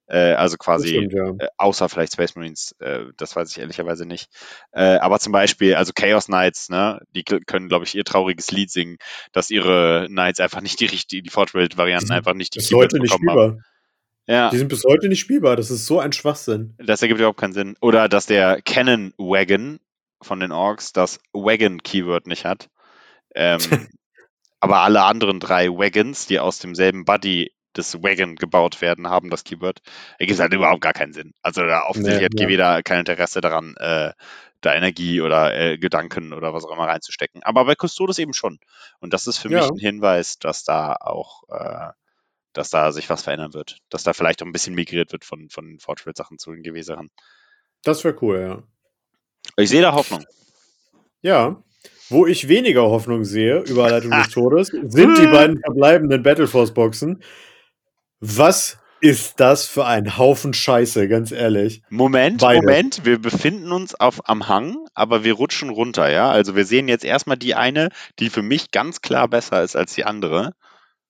Äh, 0.08 0.34
also 0.34 0.58
quasi 0.58 0.89
stimmt, 0.89 1.14
ja. 1.14 1.34
äh, 1.38 1.49
außer 1.58 1.89
vielleicht 1.89 2.14
Space 2.14 2.36
Marines, 2.36 2.76
äh, 2.80 3.05
das 3.18 3.36
weiß 3.36 3.51
ich 3.51 3.60
ehrlicherweise 3.60 4.05
nicht. 4.05 4.30
Äh, 4.72 4.97
aber 4.97 5.20
zum 5.20 5.34
Beispiel, 5.34 5.76
also 5.76 5.91
Chaos 5.93 6.28
Knights, 6.28 6.70
ne, 6.70 6.99
die 7.14 7.24
können, 7.24 7.68
glaube 7.68 7.86
ich, 7.86 7.93
ihr 7.93 8.05
trauriges 8.05 8.51
Lied 8.51 8.72
singen, 8.72 8.97
dass 9.34 9.49
ihre 9.49 10.08
Knights 10.08 10.39
einfach 10.39 10.62
nicht 10.62 10.80
die 10.80 10.86
richtige, 10.86 11.24
die 11.24 11.30
sind 11.30 12.12
einfach 12.12 12.34
nicht 12.34 12.55
die 12.55 12.60
Bis 12.60 12.70
Keywords 12.70 12.93
heute 12.93 13.01
nicht 13.01 13.12
bekommen 13.12 13.30
haben. 13.30 13.39
spielbar. 13.49 13.64
Ja, 14.30 14.49
Die 14.49 14.58
sind 14.58 14.68
bis 14.68 14.84
heute 14.84 15.08
nicht 15.08 15.22
spielbar. 15.22 15.55
Das 15.55 15.72
ist 15.72 15.86
so 15.86 15.99
ein 15.99 16.12
Schwachsinn. 16.12 16.76
das 16.78 17.01
ergibt 17.01 17.20
überhaupt 17.20 17.39
keinen 17.39 17.53
Sinn. 17.53 17.76
Oder 17.80 18.10
dass 18.10 18.26
der 18.26 18.62
Cannon 18.62 19.14
Wagon 19.18 19.80
von 20.22 20.39
den 20.39 20.51
Orks 20.51 20.91
das 20.91 21.20
Wagon-Keyword 21.34 22.28
nicht 22.28 22.43
hat. 22.43 22.70
Ähm, 23.36 23.60
aber 24.60 24.80
alle 24.80 25.03
anderen 25.03 25.39
drei 25.39 25.70
Wagons, 25.70 26.28
die 26.28 26.39
aus 26.39 26.60
demselben 26.60 27.05
Body 27.05 27.53
des 27.76 28.01
Wagon 28.01 28.36
gebaut 28.36 28.82
werden, 28.82 29.09
haben 29.09 29.30
das 29.30 29.43
Keyword. 29.43 29.80
Ergibt 30.20 30.39
halt 30.39 30.53
überhaupt 30.53 30.82
gar 30.82 30.93
keinen 30.93 31.13
Sinn. 31.13 31.34
Also 31.41 31.61
da 31.65 31.84
offensichtlich 31.86 32.20
Nee, 32.20 32.26
hat 32.26 32.39
ja. 32.39 32.45
GW 32.47 32.57
da 32.57 32.82
kein 32.82 32.99
Interesse 32.99 33.41
daran, 33.41 33.76
äh, 33.78 34.13
da 34.61 34.74
Energie 34.74 35.22
oder 35.22 35.55
äh, 35.55 35.78
Gedanken 35.78 36.34
oder 36.34 36.53
was 36.53 36.63
auch 36.65 36.72
immer 36.72 36.88
reinzustecken. 36.88 37.43
Aber 37.43 37.65
bei 37.65 37.76
Custodes 37.76 38.18
eben 38.18 38.34
schon. 38.34 38.59
Und 38.99 39.13
das 39.13 39.28
ist 39.28 39.38
für 39.38 39.49
mich 39.49 39.59
Ja. 39.61 39.68
ein 39.70 39.78
Hinweis, 39.78 40.39
dass 40.39 40.63
da 40.63 40.93
auch, 40.95 41.43
äh, 41.49 41.89
dass 42.53 42.70
da 42.72 42.91
sich 42.91 43.09
was 43.09 43.22
verändern 43.22 43.53
wird. 43.53 43.78
Dass 43.89 44.03
da 44.03 44.13
vielleicht 44.13 44.41
auch 44.41 44.47
ein 44.47 44.51
bisschen 44.53 44.74
migriert 44.74 45.11
wird 45.11 45.26
von, 45.26 45.49
von 45.49 45.65
den 45.68 45.80
Fortschritt-Sachen 45.80 46.39
zu 46.39 46.51
den 46.53 46.63
GW-Sachen. 46.63 47.11
Das 47.84 48.03
wäre 48.03 48.18
cool, 48.24 48.39
ja. 48.39 48.63
Ich 49.57 49.70
sehe 49.70 49.82
da 49.84 49.93
Hoffnung. 49.93 50.26
Ja. 51.22 51.61
Wo 52.09 52.26
ich 52.26 52.47
weniger 52.47 52.84
Hoffnung 52.84 53.26
sehe, 53.26 53.59
Überleitung 53.59 54.11
des 54.11 54.30
Todes, 54.32 54.68
sind 54.70 55.18
die 55.20 55.28
beiden 55.28 55.59
verbleibenden 55.59 56.24
Battleforce-Boxen. 56.24 57.22
Was 58.20 58.78
ist 58.99 59.39
das 59.39 59.68
für 59.68 59.86
ein 59.86 60.18
Haufen 60.18 60.53
Scheiße, 60.53 61.07
ganz 61.07 61.32
ehrlich? 61.32 61.84
Moment, 61.89 62.41
Beide. 62.41 62.61
Moment, 62.61 63.05
wir 63.05 63.20
befinden 63.20 63.72
uns 63.72 63.93
auf, 63.93 64.28
am 64.28 64.47
Hang, 64.47 64.88
aber 64.95 65.24
wir 65.24 65.34
rutschen 65.34 65.70
runter, 65.70 66.09
ja? 66.09 66.32
Also 66.32 66.55
wir 66.55 66.65
sehen 66.65 66.88
jetzt 66.88 67.05
erstmal 67.05 67.38
die 67.38 67.53
eine, 67.53 67.89
die 68.20 68.30
für 68.30 68.41
mich 68.41 68.72
ganz 68.72 69.01
klar 69.01 69.28
besser 69.28 69.61
ist 69.63 69.76
als 69.76 69.93
die 69.93 70.03
andere. 70.05 70.53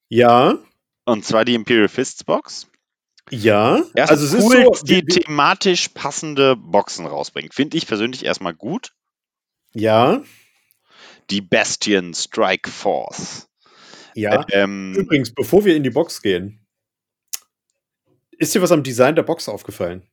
Ja, 0.10 0.58
Und 1.06 1.24
zwar 1.26 1.46
die 1.46 1.54
Imperial 1.56 1.88
Fists 1.88 2.24
Box. 2.26 2.68
ja. 3.30 3.82
Erst 3.96 4.12
also 4.12 4.38
es 4.38 4.44
cool, 4.44 4.56
ist 4.72 4.80
so, 4.82 4.86
die 4.86 5.04
wie- 5.06 5.20
thematisch 5.22 5.90
passende 5.90 6.56
Boxen 6.58 7.06
rausbringt. 7.06 7.54
Finde 7.54 7.78
ich 7.78 7.88
persönlich 7.88 8.26
erstmal 8.26 8.54
gut. 8.54 8.92
ja, 9.74 10.22
Die 11.30 11.42
Bastion 11.42 12.14
Strike 12.14 12.70
Force. 12.70 13.48
ja. 14.14 14.46
Ähm, 14.52 14.94
Übrigens, 14.94 15.34
bevor 15.34 15.64
wir 15.66 15.76
in 15.76 15.84
die 15.84 15.90
Box 15.90 16.22
gehen, 16.22 16.66
ist 18.38 18.56
dir 18.56 18.62
was 18.62 18.72
am 18.72 18.84
Design 18.84 19.16
der 19.16 19.24
Box 19.24 19.50
aufgefallen? 19.50 20.04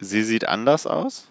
sie 0.00 0.22
sieht 0.22 0.46
anders 0.46 0.86
aus. 0.86 1.30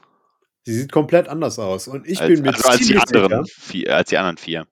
Sie 0.63 0.73
sieht 0.73 0.91
komplett 0.91 1.27
anders 1.27 1.59
aus. 1.59 1.87
Und 1.87 2.07
ich 2.07 2.19
als, 2.19 2.33
bin 2.33 2.41
mir 2.41 2.53
also 2.53 2.69
als 2.69 2.79
die 2.79 2.85
ziemlich 2.85 3.03
anderen 3.03 3.45
sicher, 3.45 3.61
vier, 3.61 3.95
als 3.95 4.09
die 4.09 4.17
anderen 4.17 4.37
vier. 4.37 4.67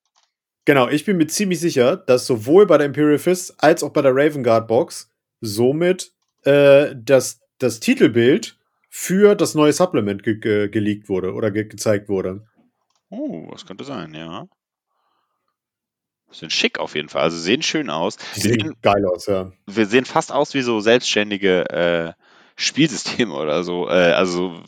genau, 0.66 0.90
ich 0.90 1.06
bin 1.06 1.18
mir 1.18 1.28
ziemlich 1.28 1.60
sicher, 1.60 1.98
dass 1.98 2.26
sowohl 2.26 2.66
bei 2.66 2.78
der 2.78 2.88
Imperial 2.88 3.20
Fist 3.20 3.56
als 3.60 3.84
auch 3.84 3.92
bei 3.92 4.02
der 4.02 4.16
Raven 4.16 4.44
Guard 4.44 4.68
Box 4.68 5.12
somit 5.42 6.12
äh, 6.44 6.96
das, 6.96 7.42
das 7.60 7.80
Titelbild 7.80 8.58
für 8.90 9.36
das 9.36 9.56
neue 9.56 9.74
Supplement 9.74 10.24
ge 10.24 10.40
ge 10.40 10.70
geleakt 10.70 11.10
wurde 11.10 11.34
oder 11.34 11.52
ge 11.52 11.66
gezeigt 11.66 12.10
wurde. 12.10 12.46
Oh, 13.10 13.50
das 13.52 13.66
könnte 13.66 13.84
sein, 13.84 14.14
ja. 14.16 14.48
Sind 16.34 16.52
schick 16.52 16.80
auf 16.80 16.96
jeden 16.96 17.10
Fall. 17.10 17.22
Also 17.22 17.38
sehen 17.38 17.62
schön 17.62 17.90
aus. 17.90 18.18
Die 18.36 18.42
sehen 18.42 18.60
sehen, 18.62 18.76
geil 18.82 19.06
aus, 19.06 19.28
ja. 19.28 19.52
wir 19.66 19.86
sehen 19.86 20.06
fast 20.06 20.32
aus 20.32 20.54
wie 20.54 20.62
so 20.62 20.80
selbstständige 20.80 21.70
äh, 21.70 22.14
Spielsysteme 22.56 23.34
oder 23.34 23.64
so, 23.64 23.88
äh, 23.88 24.12
also 24.12 24.62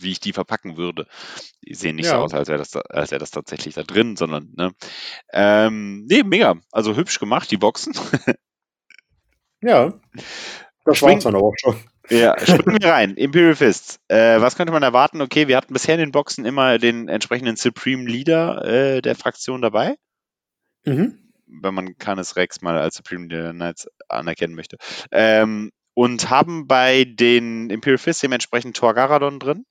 wie 0.00 0.12
ich 0.12 0.20
die 0.20 0.32
verpacken 0.32 0.76
würde. 0.76 1.06
Die 1.66 1.74
sehen 1.74 1.96
nicht 1.96 2.06
ja. 2.06 2.12
so 2.12 2.18
aus, 2.18 2.34
als 2.34 2.48
wäre 2.48 2.58
das, 2.58 2.76
als 2.76 3.10
wäre 3.10 3.18
das 3.18 3.30
tatsächlich 3.30 3.74
da 3.74 3.82
drin, 3.82 4.16
sondern, 4.16 4.52
ne? 4.56 4.72
Ähm, 5.32 6.04
nee, 6.06 6.22
mega. 6.22 6.56
Also 6.70 6.96
hübsch 6.96 7.18
gemacht, 7.18 7.50
die 7.50 7.56
Boxen. 7.56 7.94
ja. 9.62 9.92
Das 10.84 11.02
war 11.02 11.16
es 11.16 11.24
dann 11.24 11.34
auch 11.34 11.52
schon. 11.56 11.76
Ja, 12.10 12.38
springen 12.42 12.80
wir 12.80 12.90
rein. 12.90 13.14
Imperial 13.16 13.54
Fists. 13.54 13.98
Äh, 14.08 14.40
was 14.40 14.56
könnte 14.56 14.72
man 14.72 14.82
erwarten? 14.82 15.20
Okay, 15.20 15.48
wir 15.48 15.56
hatten 15.56 15.72
bisher 15.72 15.94
in 15.94 16.00
den 16.00 16.12
Boxen 16.12 16.44
immer 16.44 16.78
den 16.78 17.08
entsprechenden 17.08 17.56
Supreme 17.56 18.04
Leader 18.04 18.64
äh, 18.64 19.02
der 19.02 19.14
Fraktion 19.14 19.62
dabei. 19.62 19.96
Mhm. 20.84 21.18
Wenn 21.46 21.74
man 21.74 21.98
Canis 21.98 22.36
Rex 22.36 22.62
mal 22.62 22.78
als 22.78 22.96
Supreme 22.96 23.26
Leader 23.26 23.52
Knights 23.52 23.88
anerkennen 24.08 24.54
möchte. 24.54 24.78
Ähm, 25.10 25.70
und 25.94 26.30
haben 26.30 26.66
bei 26.66 27.04
den 27.04 27.68
Imperial 27.68 27.98
Fists 27.98 28.22
dementsprechend 28.22 28.76
Thor 28.76 28.94
Garadon 28.94 29.38
drin. 29.38 29.66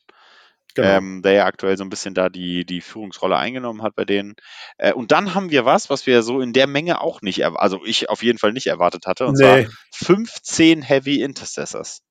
Genau. 0.74 0.88
Ähm, 0.88 1.22
der 1.22 1.34
ja 1.34 1.46
aktuell 1.46 1.78
so 1.78 1.84
ein 1.84 1.90
bisschen 1.90 2.14
da 2.14 2.30
die, 2.30 2.66
die 2.66 2.80
Führungsrolle 2.80 3.36
eingenommen 3.36 3.82
hat 3.82 3.96
bei 3.96 4.06
denen. 4.06 4.36
Äh, 4.78 4.94
und 4.94 5.12
dann 5.12 5.34
haben 5.34 5.52
wir 5.52 5.66
was, 5.66 5.90
was 5.90 6.08
wir 6.08 6.24
so 6.24 6.40
in 6.40 6.54
der 6.54 6.68
Menge 6.68 7.02
auch 7.02 7.22
nicht, 7.22 7.44
also 7.46 7.84
ich 7.84 8.10
auf 8.10 8.24
jeden 8.24 8.38
Fall 8.38 8.54
nicht 8.54 8.68
erwartet 8.68 9.06
hatte, 9.06 9.26
und 9.26 9.38
nee. 9.38 9.66
zwar 9.66 9.74
15 9.92 10.82
Heavy 10.82 11.22
Intercessors. 11.22 12.02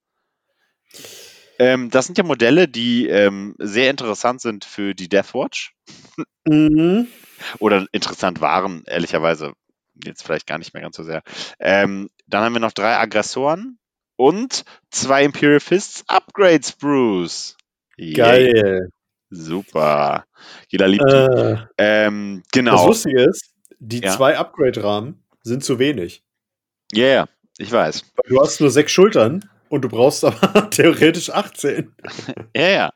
Ähm, 1.61 1.90
das 1.90 2.06
sind 2.06 2.16
ja 2.16 2.24
Modelle, 2.24 2.68
die 2.68 3.06
ähm, 3.06 3.54
sehr 3.58 3.90
interessant 3.90 4.40
sind 4.40 4.64
für 4.64 4.94
die 4.94 5.11
Deathwatch. 5.11 5.74
Mhm. 6.46 7.06
Oder 7.58 7.86
interessant 7.92 8.40
waren, 8.40 8.82
ehrlicherweise. 8.86 9.52
Jetzt 10.02 10.22
vielleicht 10.22 10.46
gar 10.46 10.56
nicht 10.56 10.72
mehr 10.72 10.82
ganz 10.82 10.96
so 10.96 11.02
sehr. 11.04 11.22
Ähm, 11.58 12.08
dann 12.26 12.44
haben 12.44 12.54
wir 12.54 12.61
noch 12.61 12.72
drei 12.72 12.96
Aggressoren 12.96 13.78
und 14.16 14.64
zwei 14.90 15.22
Imperial 15.22 15.61
Fists 15.61 16.02
Upgrades, 16.08 16.72
Bruce. 16.72 17.58
Geil. 17.98 18.54
Yeah. 18.54 18.88
Super. 19.28 20.24
Jeder 20.68 20.88
liebt 20.88 21.04
äh, 21.12 21.28
die. 21.28 21.62
Ähm, 21.76 22.42
genau. 22.52 22.76
Das 22.76 22.86
Lustige 22.86 23.20
ist, 23.24 23.52
die 23.78 24.00
ja? 24.00 24.16
zwei 24.16 24.38
Upgrade-Rahmen 24.38 25.22
sind 25.42 25.62
zu 25.62 25.78
wenig. 25.78 26.24
Ja, 26.92 27.04
yeah, 27.04 27.28
ich 27.58 27.70
weiß. 27.70 28.02
Du 28.28 28.40
hast 28.40 28.62
nur 28.62 28.70
sechs 28.70 28.92
Schultern 28.92 29.49
und 29.70 29.82
du 29.82 29.88
brauchst 29.88 30.24
aber 30.24 30.68
theoretisch 30.70 31.30
18. 31.30 31.94
ja, 32.54 32.68
ja. 32.68 32.92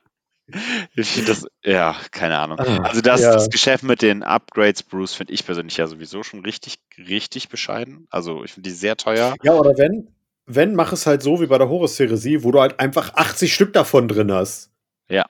Ich 0.94 1.08
finde 1.08 1.28
das, 1.28 1.46
ja, 1.64 1.96
keine 2.10 2.36
Ahnung. 2.36 2.58
Ah, 2.60 2.82
also 2.82 3.00
das, 3.00 3.22
ja. 3.22 3.32
das, 3.32 3.48
Geschäft 3.48 3.82
mit 3.82 4.02
den 4.02 4.22
Upgrades, 4.22 4.82
Bruce, 4.82 5.14
finde 5.14 5.32
ich 5.32 5.46
persönlich 5.46 5.78
ja 5.78 5.86
sowieso 5.86 6.22
schon 6.22 6.40
richtig, 6.40 6.80
richtig 6.98 7.48
bescheiden. 7.48 8.06
Also 8.10 8.44
ich 8.44 8.52
finde 8.52 8.68
die 8.68 8.74
sehr 8.74 8.98
teuer. 8.98 9.34
Ja, 9.42 9.54
oder 9.54 9.78
wenn, 9.78 10.14
wenn, 10.44 10.74
mach 10.74 10.92
es 10.92 11.06
halt 11.06 11.22
so 11.22 11.40
wie 11.40 11.46
bei 11.46 11.56
der 11.56 11.70
Horus-Heresie, 11.70 12.42
wo 12.42 12.52
du 12.52 12.60
halt 12.60 12.78
einfach 12.78 13.14
80 13.14 13.54
Stück 13.54 13.72
davon 13.72 14.06
drin 14.06 14.30
hast. 14.30 14.70
Ja, 15.08 15.24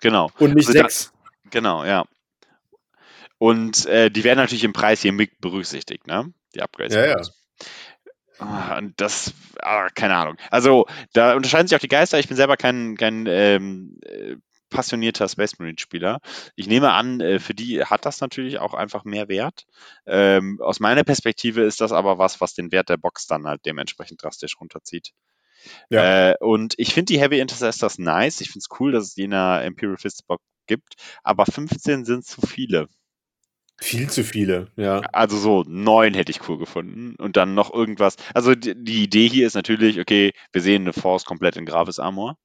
genau. 0.00 0.30
Und 0.38 0.54
nicht 0.54 0.68
also 0.68 0.80
sechs. 0.80 1.12
Da, 1.14 1.30
genau, 1.50 1.84
ja. 1.86 2.04
Und 3.38 3.86
äh, 3.86 4.10
die 4.10 4.22
werden 4.24 4.38
natürlich 4.38 4.64
im 4.64 4.74
Preis 4.74 5.00
hier 5.00 5.12
mit 5.12 5.40
berücksichtigt, 5.40 6.06
ne? 6.06 6.30
Die 6.54 6.60
Upgrades. 6.60 6.94
Ja, 6.94 7.06
ja. 7.06 7.22
Ah, 8.40 8.78
und 8.78 8.98
das, 9.00 9.34
ah, 9.60 9.88
keine 9.94 10.16
Ahnung. 10.16 10.36
Also, 10.50 10.86
da 11.12 11.34
unterscheiden 11.34 11.68
sich 11.68 11.76
auch 11.76 11.80
die 11.80 11.88
Geister. 11.88 12.18
Ich 12.18 12.28
bin 12.28 12.36
selber 12.36 12.56
kein, 12.56 12.96
kein 12.96 13.26
ähm, 13.26 13.98
äh, 14.02 14.36
passionierter 14.70 15.28
Space 15.28 15.58
Marine 15.58 15.78
Spieler. 15.78 16.20
Ich 16.56 16.66
nehme 16.66 16.92
an, 16.92 17.20
äh, 17.20 17.38
für 17.38 17.54
die 17.54 17.84
hat 17.84 18.06
das 18.06 18.20
natürlich 18.20 18.58
auch 18.58 18.72
einfach 18.72 19.04
mehr 19.04 19.28
Wert. 19.28 19.66
Ähm, 20.06 20.58
aus 20.62 20.80
meiner 20.80 21.04
Perspektive 21.04 21.62
ist 21.62 21.80
das 21.82 21.92
aber 21.92 22.18
was, 22.18 22.40
was 22.40 22.54
den 22.54 22.72
Wert 22.72 22.88
der 22.88 22.96
Box 22.96 23.26
dann 23.26 23.46
halt 23.46 23.66
dementsprechend 23.66 24.22
drastisch 24.22 24.58
runterzieht. 24.58 25.12
Ja. 25.90 26.30
Äh, 26.30 26.36
und 26.40 26.74
ich 26.78 26.94
finde 26.94 27.12
die 27.12 27.20
Heavy 27.20 27.40
Intercessors 27.40 27.98
nice. 27.98 28.40
Ich 28.40 28.48
finde 28.48 28.64
es 28.68 28.80
cool, 28.80 28.92
dass 28.92 29.04
es 29.04 29.14
die 29.14 29.24
in 29.24 29.32
der 29.32 29.64
Imperial 29.64 29.98
Fist 29.98 30.26
Box 30.26 30.42
gibt, 30.66 30.94
aber 31.22 31.44
15 31.44 32.06
sind 32.06 32.24
zu 32.24 32.40
viele. 32.40 32.88
Viel 33.82 34.10
zu 34.10 34.24
viele, 34.24 34.68
ja. 34.76 35.00
Also 35.12 35.38
so 35.38 35.64
neun 35.66 36.12
hätte 36.12 36.30
ich 36.30 36.46
cool 36.48 36.58
gefunden 36.58 37.14
und 37.16 37.36
dann 37.36 37.54
noch 37.54 37.72
irgendwas. 37.72 38.16
Also 38.34 38.54
die, 38.54 38.74
die 38.76 39.02
Idee 39.02 39.28
hier 39.28 39.46
ist 39.46 39.54
natürlich, 39.54 39.98
okay, 39.98 40.32
wir 40.52 40.60
sehen 40.60 40.82
eine 40.82 40.92
Force 40.92 41.24
komplett 41.24 41.56
in 41.56 41.64
Gravis 41.64 41.98
Armor. 41.98 42.36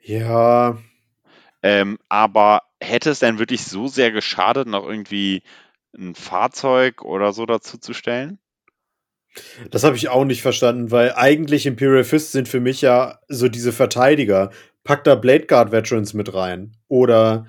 Ja. 0.00 0.78
Ähm, 1.62 1.98
aber 2.08 2.62
hätte 2.80 3.10
es 3.10 3.18
denn 3.18 3.38
wirklich 3.38 3.64
so 3.64 3.86
sehr 3.86 4.10
geschadet, 4.10 4.66
noch 4.66 4.86
irgendwie 4.86 5.42
ein 5.96 6.14
Fahrzeug 6.14 7.02
oder 7.02 7.34
so 7.34 7.44
dazu 7.44 7.76
zu 7.76 7.92
stellen? 7.92 8.38
Das 9.70 9.84
habe 9.84 9.96
ich 9.96 10.08
auch 10.08 10.24
nicht 10.24 10.42
verstanden, 10.42 10.90
weil 10.90 11.12
eigentlich 11.14 11.66
Imperial 11.66 12.04
Fist 12.04 12.32
sind 12.32 12.48
für 12.48 12.60
mich 12.60 12.80
ja 12.80 13.18
so 13.28 13.48
diese 13.48 13.72
Verteidiger. 13.72 14.50
Pack 14.84 15.04
da 15.04 15.14
Blade 15.14 15.46
Guard 15.46 15.70
Veterans 15.70 16.14
mit 16.14 16.34
rein. 16.34 16.76
Oder 16.88 17.46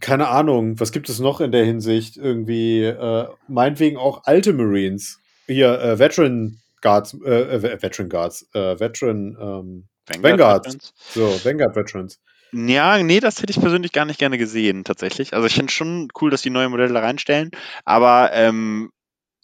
keine 0.00 0.28
Ahnung, 0.28 0.78
was 0.80 0.92
gibt 0.92 1.08
es 1.08 1.18
noch 1.20 1.40
in 1.40 1.52
der 1.52 1.64
Hinsicht? 1.64 2.16
Irgendwie, 2.16 2.82
äh, 2.84 3.28
meinetwegen 3.48 3.96
auch 3.96 4.24
alte 4.24 4.52
Marines. 4.52 5.20
Hier, 5.46 5.80
äh, 5.80 5.98
Veteran 5.98 6.58
Guards, 6.82 7.16
äh, 7.24 7.56
äh 7.56 7.82
Veteran 7.82 8.08
Guards, 8.08 8.48
äh, 8.52 8.78
Veteran 8.78 9.36
ähm, 9.40 9.88
Vanguard 10.08 10.66
Vanguards. 10.66 10.94
So, 11.12 11.44
Vanguard 11.44 11.76
Veterans. 11.76 12.20
Ja, 12.52 13.02
nee, 13.02 13.20
das 13.20 13.42
hätte 13.42 13.50
ich 13.50 13.60
persönlich 13.60 13.92
gar 13.92 14.04
nicht 14.04 14.18
gerne 14.18 14.38
gesehen, 14.38 14.84
tatsächlich. 14.84 15.34
Also 15.34 15.46
ich 15.46 15.54
finde 15.54 15.72
schon 15.72 16.08
cool, 16.20 16.30
dass 16.30 16.42
die 16.42 16.50
neue 16.50 16.68
Modelle 16.68 16.94
da 16.94 17.00
reinstellen, 17.00 17.50
aber 17.84 18.30
ähm, 18.32 18.90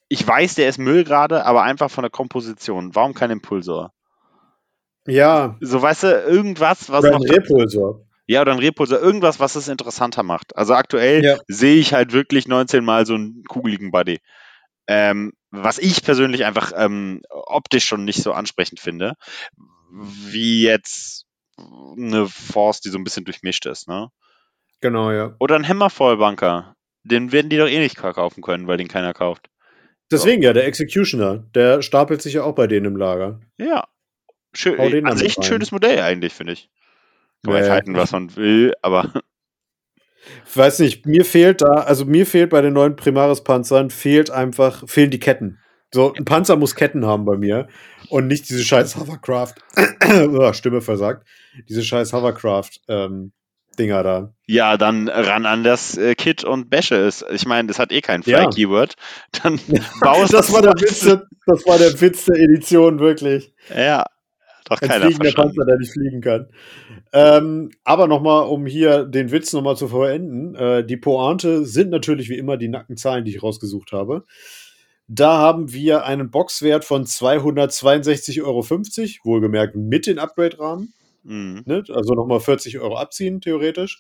ich 0.09 0.27
weiß, 0.27 0.55
der 0.55 0.69
ist 0.69 0.79
Müll 0.79 1.05
gerade, 1.05 1.45
aber 1.45 1.63
einfach 1.63 1.91
von 1.91 2.03
der 2.03 2.11
Komposition. 2.11 2.95
Warum 2.95 3.15
kein 3.15 3.31
Impulsor? 3.31 3.93
Ja. 5.07 5.57
So, 5.61 5.83
weißt 5.83 6.05
du, 6.05 6.07
irgendwas, 6.07 6.91
was 6.91 7.05
Oder 7.05 7.17
ein 7.17 7.23
Repulsor. 7.23 8.05
Ja, 8.33 8.41
oder 8.41 8.53
ein 8.53 8.59
Repulsor, 8.59 8.99
irgendwas, 9.01 9.41
was 9.41 9.57
es 9.57 9.69
interessanter 9.69 10.23
macht. 10.23 10.57
Also 10.57 10.75
aktuell 10.75 11.23
ja. 11.25 11.37
sehe 11.49 11.77
ich 11.77 11.93
halt 11.93 12.13
wirklich 12.13 12.49
19 12.49 12.85
Mal 12.85 13.07
so 13.07 13.15
einen 13.15 13.45
kugeligen 13.45 13.91
Buddy. 13.91 14.21
Ähm, 14.87 15.33
was 15.51 15.79
ich 15.79 16.03
persönlich 16.03 16.45
einfach 16.45 16.73
ähm, 16.75 17.21
optisch 17.29 17.85
schon 17.85 18.05
nicht 18.05 18.23
so 18.23 18.33
ansprechend 18.33 18.81
finde, 18.81 19.15
wie 19.91 20.63
jetzt 20.63 21.27
eine 21.59 22.27
Force, 22.27 22.81
die 22.81 22.89
so 22.89 22.99
ein 22.99 23.05
bisschen 23.05 23.25
durchmischt 23.25 23.67
ist, 23.67 23.87
ne? 23.87 24.09
Genau, 24.81 25.13
ja. 25.13 25.37
Oder 25.39 25.57
ein 25.57 25.69
Hammerfall-Bunker. 25.69 26.75
Den 27.05 27.33
werden 27.33 27.51
die 27.51 27.59
doch 27.59 27.69
eh 27.69 27.79
nicht 27.79 27.97
kaufen 27.97 28.43
können, 28.43 28.67
weil 28.67 28.79
den 28.79 28.89
keiner 28.89 29.13
kauft. 29.13 29.49
Deswegen 30.11 30.43
so. 30.43 30.47
ja, 30.47 30.53
der 30.53 30.67
Executioner, 30.67 31.45
der 31.55 31.83
stapelt 31.83 32.23
sich 32.23 32.35
ja 32.35 32.45
auch 32.45 32.55
bei 32.55 32.67
denen 32.67 32.87
im 32.87 32.97
Lager. 32.97 33.41
Ja. 33.59 33.85
Schön, 34.55 35.07
also 35.07 35.25
echt 35.25 35.39
ein 35.39 35.45
schönes 35.45 35.73
Modell 35.73 36.01
eigentlich, 36.01 36.33
finde 36.33 36.55
ich. 36.55 36.71
Kann 37.45 37.55
man 37.55 37.71
halten, 37.71 37.95
was 37.97 38.13
man 38.13 38.35
will, 38.37 38.73
aber. 38.83 39.13
Ich 40.47 40.57
weiß 40.57 40.79
nicht, 40.79 41.07
mir 41.07 41.25
fehlt 41.25 41.63
da, 41.63 41.75
also 41.75 42.05
mir 42.05 42.27
fehlt 42.27 42.51
bei 42.51 42.61
den 42.61 42.73
neuen 42.73 42.95
Primaris-Panzern, 42.97 43.91
fehlt 43.91 44.31
einfach, 44.31 44.89
fehlen 44.89 45.11
die 45.11 45.19
Ketten. 45.19 45.59
So, 45.93 46.15
ein 46.15 46.25
Panzer 46.25 46.57
muss 46.57 46.75
Ketten 46.75 47.05
haben 47.05 47.25
bei 47.25 47.37
mir 47.37 47.69
und 48.09 48.29
nicht 48.29 48.49
diese 48.49 48.65
scheiß 48.65 48.97
Hovercraft. 48.97 49.55
Stimme 50.53 50.81
versagt. 50.81 51.27
Diese 51.69 51.83
scheiß 51.83 52.13
Hovercraft. 52.13 52.81
Ähm, 52.89 53.33
Dinger 53.79 54.03
da. 54.03 54.35
Ja, 54.47 54.77
dann 54.77 55.09
ran 55.09 55.47
an 55.47 55.65
das 55.65 55.97
äh, 55.97 56.15
Kit 56.15 56.45
und 56.45 56.69
Bäsche 56.69 56.97
es. 56.97 57.25
Ich 57.31 57.47
meine, 57.47 57.69
das 57.69 57.79
hat 57.79 57.91
eh 57.91 58.03
kein 58.03 58.23
Fly-Keyword. 58.23 58.95
Ja. 58.97 59.41
Dann 59.43 59.61
baust 60.01 60.33
das. 60.35 60.53
War 60.53 60.63
der 60.63 60.75
Witz, 60.75 61.01
das 61.01 61.67
war 61.67 61.79
der 61.79 61.99
Witz 62.01 62.27
der 62.27 62.37
Edition, 62.37 62.99
wirklich. 62.99 63.55
Ja, 63.75 64.05
doch 64.65 64.81
keiner 64.81 64.95
Ein 64.95 65.13
fliegender 65.13 65.33
Panzer, 65.33 65.65
der 65.65 65.79
nicht 65.79 65.93
fliegen 65.93 66.21
kann. 66.21 66.49
Ähm, 67.13 67.71
aber 67.85 68.07
nochmal, 68.07 68.47
um 68.47 68.67
hier 68.67 69.05
den 69.05 69.31
Witz 69.31 69.53
nochmal 69.53 69.77
zu 69.77 69.89
vollenden. 69.89 70.55
Äh, 70.55 70.85
die 70.85 70.97
Pointe 70.97 71.65
sind 71.65 71.91
natürlich 71.91 72.29
wie 72.29 72.39
immer 72.39 72.57
die 72.57 72.69
nackten 72.69 72.97
Zahlen, 72.97 73.25
die 73.25 73.35
ich 73.35 73.43
rausgesucht 73.43 73.93
habe. 73.93 74.25
Da 75.09 75.37
haben 75.39 75.73
wir 75.73 76.05
einen 76.07 76.31
Boxwert 76.31 76.85
von 76.85 77.05
262,50 77.05 78.43
Euro, 78.45 78.65
wohlgemerkt 79.25 79.77
mit 79.77 80.07
den 80.07 80.19
Upgrade-Rahmen. 80.19 80.95
Mhm. 81.25 81.63
Ne? 81.67 81.85
Also 81.91 82.15
nochmal 82.15 82.41
40 82.41 82.79
Euro 82.79 82.97
abziehen, 82.97 83.41
theoretisch. 83.41 83.99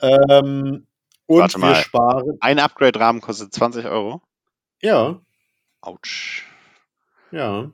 Ähm, 0.00 0.86
und 1.26 1.38
Warte 1.38 1.58
wir 1.58 1.66
mal. 1.66 1.74
sparen. 1.76 2.36
Ein 2.40 2.58
Upgrade-Rahmen 2.58 3.20
kostet 3.20 3.52
20 3.54 3.86
Euro? 3.86 4.22
Ja. 4.82 5.20
Autsch. 5.80 6.44
Ja. 7.30 7.70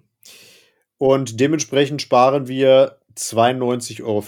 Und 1.01 1.41
dementsprechend 1.41 2.03
sparen 2.03 2.47
wir 2.47 2.99
92,50 3.17 4.03
Euro, 4.05 4.23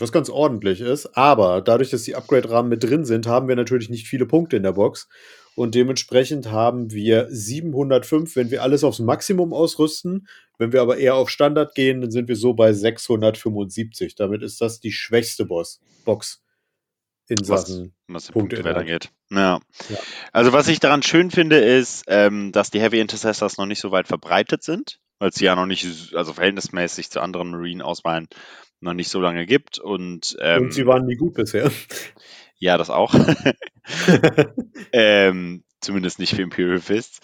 was 0.00 0.10
ganz 0.10 0.28
ordentlich 0.28 0.80
ist. 0.80 1.16
Aber 1.16 1.62
dadurch, 1.62 1.90
dass 1.90 2.02
die 2.02 2.16
Upgrade-Rahmen 2.16 2.68
mit 2.68 2.82
drin 2.82 3.04
sind, 3.04 3.28
haben 3.28 3.46
wir 3.46 3.54
natürlich 3.54 3.90
nicht 3.90 4.08
viele 4.08 4.26
Punkte 4.26 4.56
in 4.56 4.64
der 4.64 4.72
Box. 4.72 5.08
Und 5.54 5.76
dementsprechend 5.76 6.50
haben 6.50 6.90
wir 6.90 7.28
705, 7.30 8.34
wenn 8.34 8.50
wir 8.50 8.64
alles 8.64 8.82
aufs 8.82 8.98
Maximum 8.98 9.52
ausrüsten. 9.52 10.26
Wenn 10.58 10.72
wir 10.72 10.82
aber 10.82 10.96
eher 10.96 11.14
auf 11.14 11.30
Standard 11.30 11.76
gehen, 11.76 12.00
dann 12.00 12.10
sind 12.10 12.26
wir 12.26 12.34
so 12.34 12.54
bei 12.54 12.72
675. 12.72 14.16
Damit 14.16 14.42
ist 14.42 14.60
das 14.60 14.80
die 14.80 14.90
schwächste 14.90 15.44
Boss 15.44 15.80
Box 16.04 16.42
in 17.28 17.44
Sachen 17.44 17.94
was, 18.08 18.26
was 18.26 18.32
Punkte 18.32 18.64
geht. 18.84 19.10
Ja. 19.30 19.60
ja. 19.88 19.98
Also 20.32 20.52
was 20.52 20.66
ich 20.66 20.80
daran 20.80 21.04
schön 21.04 21.30
finde, 21.30 21.58
ist, 21.58 22.02
ähm, 22.08 22.50
dass 22.50 22.72
die 22.72 22.80
Heavy 22.80 22.98
Intercessors 22.98 23.58
noch 23.58 23.66
nicht 23.66 23.80
so 23.80 23.92
weit 23.92 24.08
verbreitet 24.08 24.64
sind. 24.64 24.98
Weil 25.18 25.30
es 25.30 25.36
die 25.36 25.44
ja 25.44 25.56
noch 25.56 25.66
nicht, 25.66 26.14
also 26.14 26.32
verhältnismäßig 26.32 27.10
zu 27.10 27.20
anderen 27.20 27.50
Marine-Auswahlen 27.50 28.28
noch 28.80 28.94
nicht 28.94 29.08
so 29.08 29.20
lange 29.20 29.46
gibt. 29.46 29.78
Und, 29.78 30.36
ähm, 30.40 30.64
und 30.64 30.74
sie 30.74 30.86
waren 30.86 31.06
nie 31.06 31.16
gut 31.16 31.34
bisher. 31.34 31.70
Ja, 32.58 32.78
das 32.78 32.90
auch. 32.90 33.14
ähm, 34.92 35.64
zumindest 35.80 36.18
nicht 36.18 36.34
für 36.34 36.42
Imperial 36.42 36.78
Fists. 36.80 37.20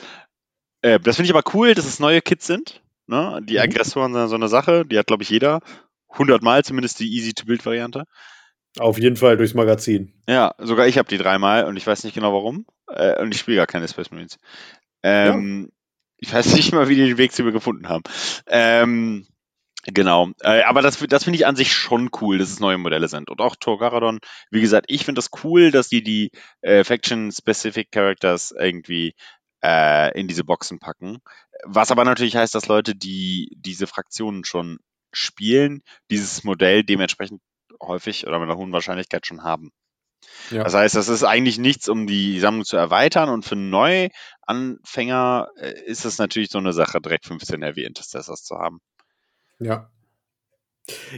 Äh, 0.82 1.00
das 1.00 1.16
finde 1.16 1.26
ich 1.30 1.34
aber 1.34 1.54
cool, 1.54 1.74
dass 1.74 1.86
es 1.86 2.00
neue 2.00 2.20
Kits 2.20 2.46
sind. 2.46 2.82
Ne? 3.06 3.40
Die 3.44 3.54
Mhm. 3.54 3.60
Aggressoren 3.60 4.12
sind 4.14 4.28
so 4.28 4.34
eine 4.34 4.48
Sache, 4.48 4.84
die 4.84 4.98
hat, 4.98 5.06
glaube 5.06 5.22
ich, 5.22 5.30
jeder. 5.30 5.60
100 6.10 6.42
Mal 6.42 6.64
zumindest 6.64 7.00
die 7.00 7.10
Easy-to-Build-Variante. 7.14 8.04
Auf 8.78 8.98
jeden 8.98 9.16
Fall 9.16 9.36
durchs 9.36 9.54
Magazin. 9.54 10.12
Ja, 10.28 10.54
sogar 10.58 10.86
ich 10.86 10.98
habe 10.98 11.08
die 11.08 11.18
dreimal 11.18 11.64
und 11.64 11.76
ich 11.76 11.86
weiß 11.86 12.04
nicht 12.04 12.14
genau 12.14 12.32
warum. 12.32 12.66
Äh, 12.88 13.20
und 13.20 13.34
ich 13.34 13.40
spiele 13.40 13.58
gar 13.58 13.66
keine 13.66 13.88
Space 13.88 14.10
Marines. 14.10 14.38
Ähm, 15.02 15.70
Ich 16.22 16.32
weiß 16.32 16.54
nicht 16.54 16.72
mal, 16.72 16.88
wie 16.88 16.94
die 16.94 17.04
den 17.04 17.18
Weg 17.18 17.32
zu 17.32 17.42
mir 17.42 17.50
gefunden 17.50 17.88
haben. 17.88 18.04
Ähm, 18.46 19.26
genau. 19.82 20.30
Äh, 20.40 20.62
aber 20.62 20.80
das, 20.80 20.98
das 20.98 21.24
finde 21.24 21.36
ich 21.36 21.46
an 21.46 21.56
sich 21.56 21.72
schon 21.72 22.10
cool, 22.20 22.38
dass 22.38 22.48
es 22.48 22.60
neue 22.60 22.78
Modelle 22.78 23.08
sind. 23.08 23.28
Und 23.28 23.40
auch 23.40 23.56
Torgaradon, 23.56 24.20
wie 24.52 24.60
gesagt, 24.60 24.86
ich 24.88 25.04
finde 25.04 25.18
das 25.18 25.30
cool, 25.42 25.72
dass 25.72 25.88
die 25.88 26.04
die 26.04 26.30
äh, 26.60 26.84
Faction-Specific 26.84 27.90
Characters 27.90 28.54
irgendwie 28.56 29.14
äh, 29.64 30.16
in 30.16 30.28
diese 30.28 30.44
Boxen 30.44 30.78
packen. 30.78 31.18
Was 31.64 31.90
aber 31.90 32.04
natürlich 32.04 32.36
heißt, 32.36 32.54
dass 32.54 32.68
Leute, 32.68 32.94
die 32.94 33.48
diese 33.56 33.88
Fraktionen 33.88 34.44
schon 34.44 34.78
spielen, 35.12 35.82
dieses 36.08 36.44
Modell 36.44 36.84
dementsprechend 36.84 37.40
häufig 37.82 38.28
oder 38.28 38.38
mit 38.38 38.48
einer 38.48 38.58
hohen 38.58 38.72
Wahrscheinlichkeit 38.72 39.26
schon 39.26 39.42
haben. 39.42 39.72
Ja. 40.50 40.64
Das 40.64 40.74
heißt, 40.74 40.94
das 40.94 41.08
ist 41.08 41.24
eigentlich 41.24 41.58
nichts, 41.58 41.88
um 41.88 42.06
die 42.06 42.38
Sammlung 42.40 42.64
zu 42.64 42.76
erweitern 42.76 43.28
und 43.28 43.44
für 43.44 43.56
Neuanfänger 43.56 44.10
äh, 45.56 45.80
ist 45.86 46.04
es 46.04 46.18
natürlich 46.18 46.50
so 46.50 46.58
eine 46.58 46.72
Sache, 46.72 47.00
direkt 47.00 47.26
15 47.26 47.62
Heavy 47.62 47.84
Intercessors 47.84 48.44
zu 48.44 48.56
haben. 48.56 48.80
Ja. 49.58 49.90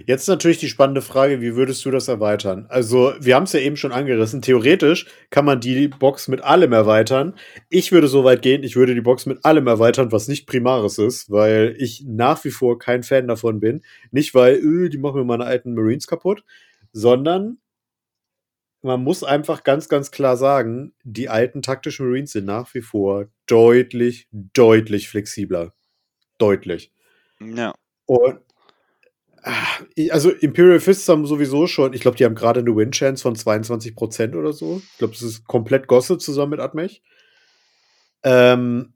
Jetzt 0.06 0.28
natürlich 0.28 0.58
die 0.58 0.68
spannende 0.68 1.00
Frage, 1.00 1.40
wie 1.40 1.56
würdest 1.56 1.82
du 1.86 1.90
das 1.90 2.08
erweitern? 2.08 2.66
Also, 2.68 3.14
wir 3.18 3.34
haben 3.34 3.44
es 3.44 3.54
ja 3.54 3.60
eben 3.60 3.78
schon 3.78 3.92
angerissen. 3.92 4.42
Theoretisch 4.42 5.06
kann 5.30 5.46
man 5.46 5.60
die 5.60 5.88
Box 5.88 6.28
mit 6.28 6.42
allem 6.44 6.72
erweitern. 6.72 7.34
Ich 7.70 7.90
würde 7.90 8.08
so 8.08 8.24
weit 8.24 8.42
gehen, 8.42 8.62
ich 8.62 8.76
würde 8.76 8.94
die 8.94 9.00
Box 9.00 9.24
mit 9.24 9.42
allem 9.46 9.66
erweitern, 9.66 10.12
was 10.12 10.28
nicht 10.28 10.46
Primaris 10.46 10.98
ist, 10.98 11.30
weil 11.30 11.74
ich 11.78 12.04
nach 12.06 12.44
wie 12.44 12.50
vor 12.50 12.78
kein 12.78 13.02
Fan 13.02 13.26
davon 13.26 13.58
bin. 13.58 13.82
Nicht, 14.10 14.34
weil, 14.34 14.56
öh, 14.56 14.90
die 14.90 14.98
machen 14.98 15.20
mir 15.20 15.24
meine 15.24 15.46
alten 15.46 15.74
Marines 15.74 16.06
kaputt, 16.06 16.44
sondern 16.92 17.56
man 18.84 19.02
muss 19.02 19.24
einfach 19.24 19.64
ganz, 19.64 19.88
ganz 19.88 20.10
klar 20.10 20.36
sagen, 20.36 20.92
die 21.02 21.30
alten 21.30 21.62
taktischen 21.62 22.06
Marines 22.06 22.32
sind 22.32 22.44
nach 22.44 22.72
wie 22.74 22.82
vor 22.82 23.26
deutlich, 23.46 24.28
deutlich 24.30 25.08
flexibler. 25.08 25.74
Deutlich. 26.36 26.92
Ja. 27.40 27.74
Und 28.04 28.40
ah, 29.42 29.78
also 30.10 30.30
Imperial 30.30 30.80
Fists 30.80 31.08
haben 31.08 31.24
sowieso 31.24 31.66
schon, 31.66 31.94
ich 31.94 32.02
glaube, 32.02 32.18
die 32.18 32.26
haben 32.26 32.34
gerade 32.34 32.60
eine 32.60 32.76
Win-Chance 32.76 33.22
von 33.22 33.34
22% 33.34 34.36
oder 34.36 34.52
so. 34.52 34.82
Ich 34.92 34.98
glaube, 34.98 35.14
das 35.14 35.22
ist 35.22 35.46
komplett 35.46 35.86
Gosse 35.86 36.18
zusammen 36.18 36.50
mit 36.50 36.60
Admech. 36.60 37.02
Ähm, 38.22 38.92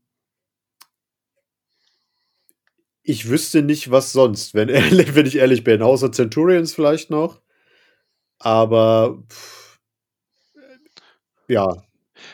ich 3.03 3.31
wüsste 3.31 3.63
nicht, 3.63 3.91
was 3.91 4.13
sonst, 4.13 4.53
wenn, 4.53 4.69
wenn 5.15 5.27
ich 5.27 5.37
ehrlich 5.37 5.65
bin. 5.65 5.81
Außer 5.81 6.13
Centurions 6.13 6.75
vielleicht 6.75 7.09
noch. 7.09 7.41
Aber 8.39 9.25
pff, 9.31 9.68
ja, 11.49 11.77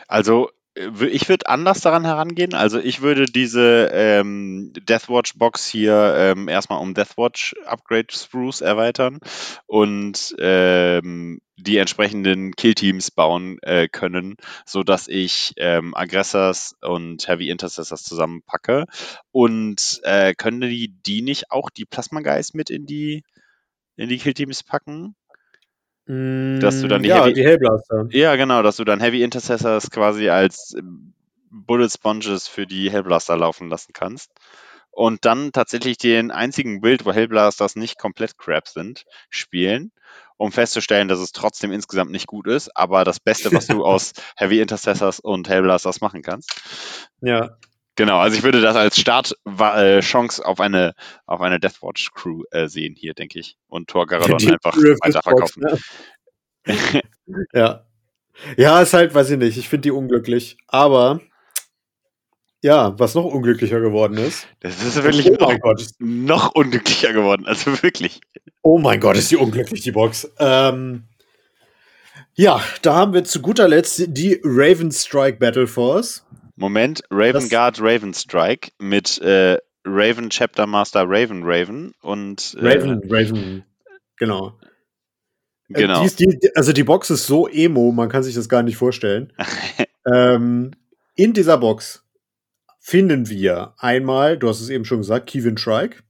Also 0.07 0.49
ich 0.77 1.29
würde 1.29 1.47
anders 1.47 1.79
daran 1.79 2.03
herangehen. 2.03 2.53
Also 2.53 2.79
ich 2.79 3.01
würde 3.01 3.25
diese 3.25 3.89
ähm, 3.93 4.73
Deathwatch-Box 4.73 5.65
hier 5.67 6.15
ähm, 6.17 6.49
erstmal 6.49 6.81
um 6.81 6.93
Deathwatch-Upgrade-Sprues 6.93 8.59
erweitern 8.59 9.19
und 9.67 10.35
ähm, 10.37 11.39
die 11.55 11.77
entsprechenden 11.77 12.51
Killteams 12.51 13.11
bauen 13.11 13.57
äh, 13.61 13.87
können, 13.87 14.35
sodass 14.65 15.07
ich 15.07 15.53
ähm, 15.55 15.95
Aggressors 15.95 16.75
und 16.81 17.25
Heavy 17.25 17.49
Intercessors 17.49 18.03
zusammenpacke. 18.03 18.85
Und 19.31 20.01
äh, 20.03 20.33
können 20.33 20.59
die, 20.59 20.93
die 21.05 21.21
nicht 21.21 21.51
auch 21.51 21.69
die 21.69 21.85
Plasma 21.85 22.19
Guys 22.19 22.53
mit 22.53 22.69
in 22.69 22.85
die, 22.85 23.23
in 23.95 24.09
die 24.09 24.17
Killteams 24.17 24.63
packen? 24.63 25.15
Dass 26.07 26.81
du 26.81 26.87
dann 26.87 27.03
die 27.03 27.09
ja, 27.09 27.23
Heavy- 27.23 27.33
die 27.33 27.43
Hellblaster. 27.43 28.07
Ja, 28.11 28.35
genau, 28.35 28.61
dass 28.61 28.77
du 28.77 28.83
dann 28.83 28.99
Heavy 28.99 29.23
Intercessors 29.23 29.89
quasi 29.89 30.29
als 30.29 30.75
ähm, 30.77 31.13
Bullet 31.49 31.89
Sponges 31.89 32.47
für 32.47 32.67
die 32.67 32.91
Hellblaster 32.91 33.37
laufen 33.37 33.69
lassen 33.69 33.91
kannst. 33.93 34.31
Und 34.91 35.25
dann 35.25 35.51
tatsächlich 35.51 35.97
den 35.97 36.31
einzigen 36.31 36.79
Bild, 36.79 37.05
wo 37.05 37.11
Hellblasters 37.11 37.75
nicht 37.75 37.97
komplett 37.99 38.37
crap 38.37 38.67
sind, 38.67 39.05
spielen, 39.29 39.91
um 40.37 40.51
festzustellen, 40.51 41.07
dass 41.09 41.19
es 41.19 41.33
trotzdem 41.33 41.71
insgesamt 41.73 42.11
nicht 42.11 42.27
gut 42.27 42.47
ist, 42.47 42.75
aber 42.77 43.03
das 43.03 43.19
Beste, 43.19 43.51
was 43.51 43.67
du 43.67 43.83
aus 43.85 44.13
Heavy 44.37 44.61
Intercessors 44.61 45.19
und 45.19 45.49
Hellblasters 45.49 45.99
machen 45.99 46.21
kannst. 46.21 46.49
Ja. 47.19 47.57
Genau, 47.95 48.19
also 48.19 48.37
ich 48.37 48.43
würde 48.43 48.61
das 48.61 48.75
als 48.75 48.99
Startchance 48.99 50.45
auf 50.45 50.59
eine, 50.59 50.93
auf 51.25 51.41
eine 51.41 51.59
Deathwatch 51.59 52.11
Crew 52.13 52.43
äh, 52.51 52.67
sehen 52.67 52.93
hier, 52.95 53.13
denke 53.13 53.39
ich. 53.39 53.57
Und 53.67 53.89
Thor 53.89 54.05
Garadon 54.05 54.37
Die 54.37 54.51
einfach 54.51 54.75
weiterverkaufen. 54.75 55.63
Ne? 56.67 57.01
Ja. 57.53 57.85
Ja, 58.57 58.81
ist 58.81 58.93
halt, 58.93 59.13
weiß 59.13 59.29
ich 59.29 59.37
nicht, 59.37 59.57
ich 59.57 59.69
finde 59.69 59.83
die 59.83 59.91
unglücklich. 59.91 60.57
Aber 60.67 61.21
ja, 62.65 62.97
was 62.97 63.13
noch 63.13 63.25
unglücklicher 63.25 63.79
geworden 63.79 64.17
ist. 64.17 64.47
Das 64.59 64.83
ist 64.83 65.01
wirklich 65.03 65.29
oh 65.29 65.35
noch, 65.35 65.47
mein 65.49 65.59
Gott. 65.59 65.87
noch 65.99 66.55
unglücklicher 66.55 67.13
geworden. 67.13 67.45
Also 67.45 67.83
wirklich. 67.83 68.21
Oh 68.63 68.79
mein 68.79 68.99
Gott, 68.99 69.15
ist 69.15 69.29
die 69.29 69.37
unglücklich, 69.37 69.81
die 69.81 69.91
Box. 69.91 70.31
Ähm, 70.39 71.03
ja, 72.33 72.59
da 72.81 72.95
haben 72.95 73.13
wir 73.13 73.23
zu 73.23 73.41
guter 73.41 73.67
Letzt 73.67 74.03
die 74.07 74.41
Raven 74.43 74.91
Strike 74.91 75.37
Battle 75.37 75.67
Force. 75.67 76.25
Moment, 76.55 77.03
Raven 77.11 77.49
Guard 77.49 77.81
Raven 77.81 78.13
Strike 78.13 78.71
mit 78.79 79.17
äh, 79.19 79.57
Raven 79.85 80.29
Chapter 80.29 80.65
Master 80.65 81.03
Raven 81.05 81.43
Raven 81.43 81.93
und 82.01 82.55
äh, 82.59 82.67
Raven, 82.67 83.01
Raven, 83.09 83.65
genau. 84.17 84.57
Äh, 85.69 85.81
genau. 85.81 86.01
Die 86.01 86.05
ist, 86.05 86.19
die, 86.19 86.51
also 86.55 86.73
die 86.73 86.83
Box 86.83 87.09
ist 87.09 87.27
so 87.27 87.47
emo, 87.47 87.91
man 87.91 88.09
kann 88.09 88.23
sich 88.23 88.35
das 88.35 88.49
gar 88.49 88.63
nicht 88.63 88.77
vorstellen. 88.77 89.33
ähm, 90.13 90.71
in 91.15 91.33
dieser 91.33 91.57
Box 91.57 92.03
finden 92.79 93.29
wir 93.29 93.73
einmal, 93.77 94.37
du 94.37 94.47
hast 94.47 94.61
es 94.61 94.69
eben 94.69 94.85
schon 94.85 94.99
gesagt, 94.99 95.29
Kevin 95.29 95.57
Shrike. 95.57 96.03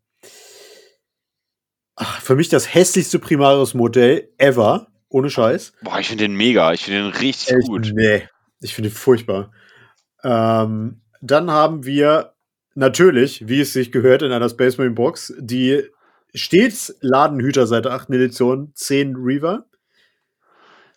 Ach, 1.95 2.21
für 2.21 2.35
mich 2.35 2.49
das 2.49 2.73
hässlichste 2.73 3.19
Primaris-Modell 3.19 4.29
ever. 4.37 4.87
Ohne 5.07 5.29
Scheiß. 5.29 5.71
Boah, 5.81 5.99
ich 5.99 6.09
finde 6.09 6.25
den 6.25 6.35
mega. 6.35 6.73
Ich 6.73 6.83
finde 6.83 7.03
den 7.03 7.11
richtig 7.11 7.53
Echt? 7.53 7.67
gut. 7.67 7.91
Nee, 7.93 8.27
ich 8.59 8.73
finde 8.73 8.89
ihn 8.89 8.95
furchtbar. 8.95 9.53
Ähm, 10.25 11.01
dann 11.21 11.51
haben 11.51 11.85
wir 11.85 12.33
natürlich, 12.73 13.47
wie 13.47 13.61
es 13.61 13.73
sich 13.73 13.91
gehört 13.91 14.23
in 14.23 14.31
einer 14.31 14.49
Space 14.49 14.77
Marine 14.77 14.95
Box, 14.95 15.33
die 15.37 15.83
stets 16.33 16.97
Ladenhüter 16.99 17.67
seit 17.67 17.85
der 17.85 17.93
8. 17.93 18.09
Edition, 18.09 18.71
10 18.73 19.15
Reaver, 19.15 19.65